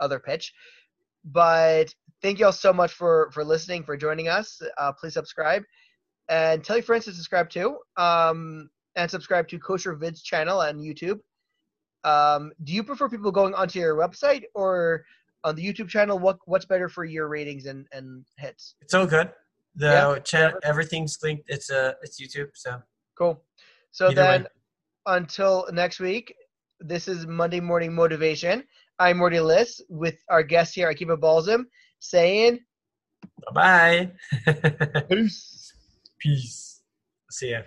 other 0.00 0.18
pitch, 0.18 0.52
but 1.24 1.94
thank 2.20 2.38
you 2.38 2.46
all 2.46 2.52
so 2.52 2.72
much 2.72 2.92
for 2.92 3.30
for 3.32 3.44
listening 3.44 3.84
for 3.84 3.96
joining 3.96 4.28
us. 4.28 4.60
Uh, 4.76 4.92
please 4.92 5.14
subscribe 5.14 5.62
and 6.30 6.64
tell 6.64 6.76
your 6.76 6.84
friends 6.84 7.04
to 7.04 7.12
subscribe 7.12 7.50
too. 7.50 7.78
Um, 7.96 8.70
and 8.96 9.10
subscribe 9.10 9.48
to 9.48 9.58
Kosher 9.58 9.96
Vids 9.96 10.22
channel 10.22 10.60
on 10.60 10.78
YouTube. 10.78 11.20
Um, 12.04 12.52
do 12.64 12.72
you 12.72 12.82
prefer 12.82 13.08
people 13.08 13.30
going 13.30 13.54
onto 13.54 13.78
your 13.78 13.94
website 13.94 14.44
or 14.54 15.04
on 15.44 15.54
the 15.54 15.64
YouTube 15.64 15.88
channel? 15.88 16.18
What 16.18 16.38
what's 16.46 16.64
better 16.64 16.88
for 16.88 17.04
your 17.04 17.28
ratings 17.28 17.66
and, 17.66 17.86
and 17.92 18.24
hits? 18.38 18.76
It's 18.80 18.94
all 18.94 19.06
good. 19.06 19.30
The 19.76 19.86
yeah, 19.86 20.18
chat, 20.20 20.54
everything's 20.62 21.18
linked. 21.22 21.44
It's 21.48 21.70
uh, 21.70 21.92
it's 22.02 22.20
YouTube. 22.20 22.48
So 22.54 22.80
cool. 23.16 23.42
So 23.90 24.06
Either 24.06 24.14
then, 24.14 24.42
way. 24.42 24.48
until 25.06 25.66
next 25.72 26.00
week, 26.00 26.34
this 26.80 27.06
is 27.06 27.26
Monday 27.26 27.60
Morning 27.60 27.94
Motivation. 27.94 28.64
I'm 28.98 29.18
Mordy 29.18 29.44
Liss 29.44 29.80
with 29.88 30.16
our 30.28 30.42
guest 30.42 30.74
here, 30.74 30.92
Akiva 30.92 31.18
Balsam, 31.18 31.66
saying 32.00 32.60
bye 33.52 34.10
bye. 34.46 35.02
Peace. 35.08 35.60
Peace. 36.20 36.82
See 37.30 37.50
ya. 37.50 37.58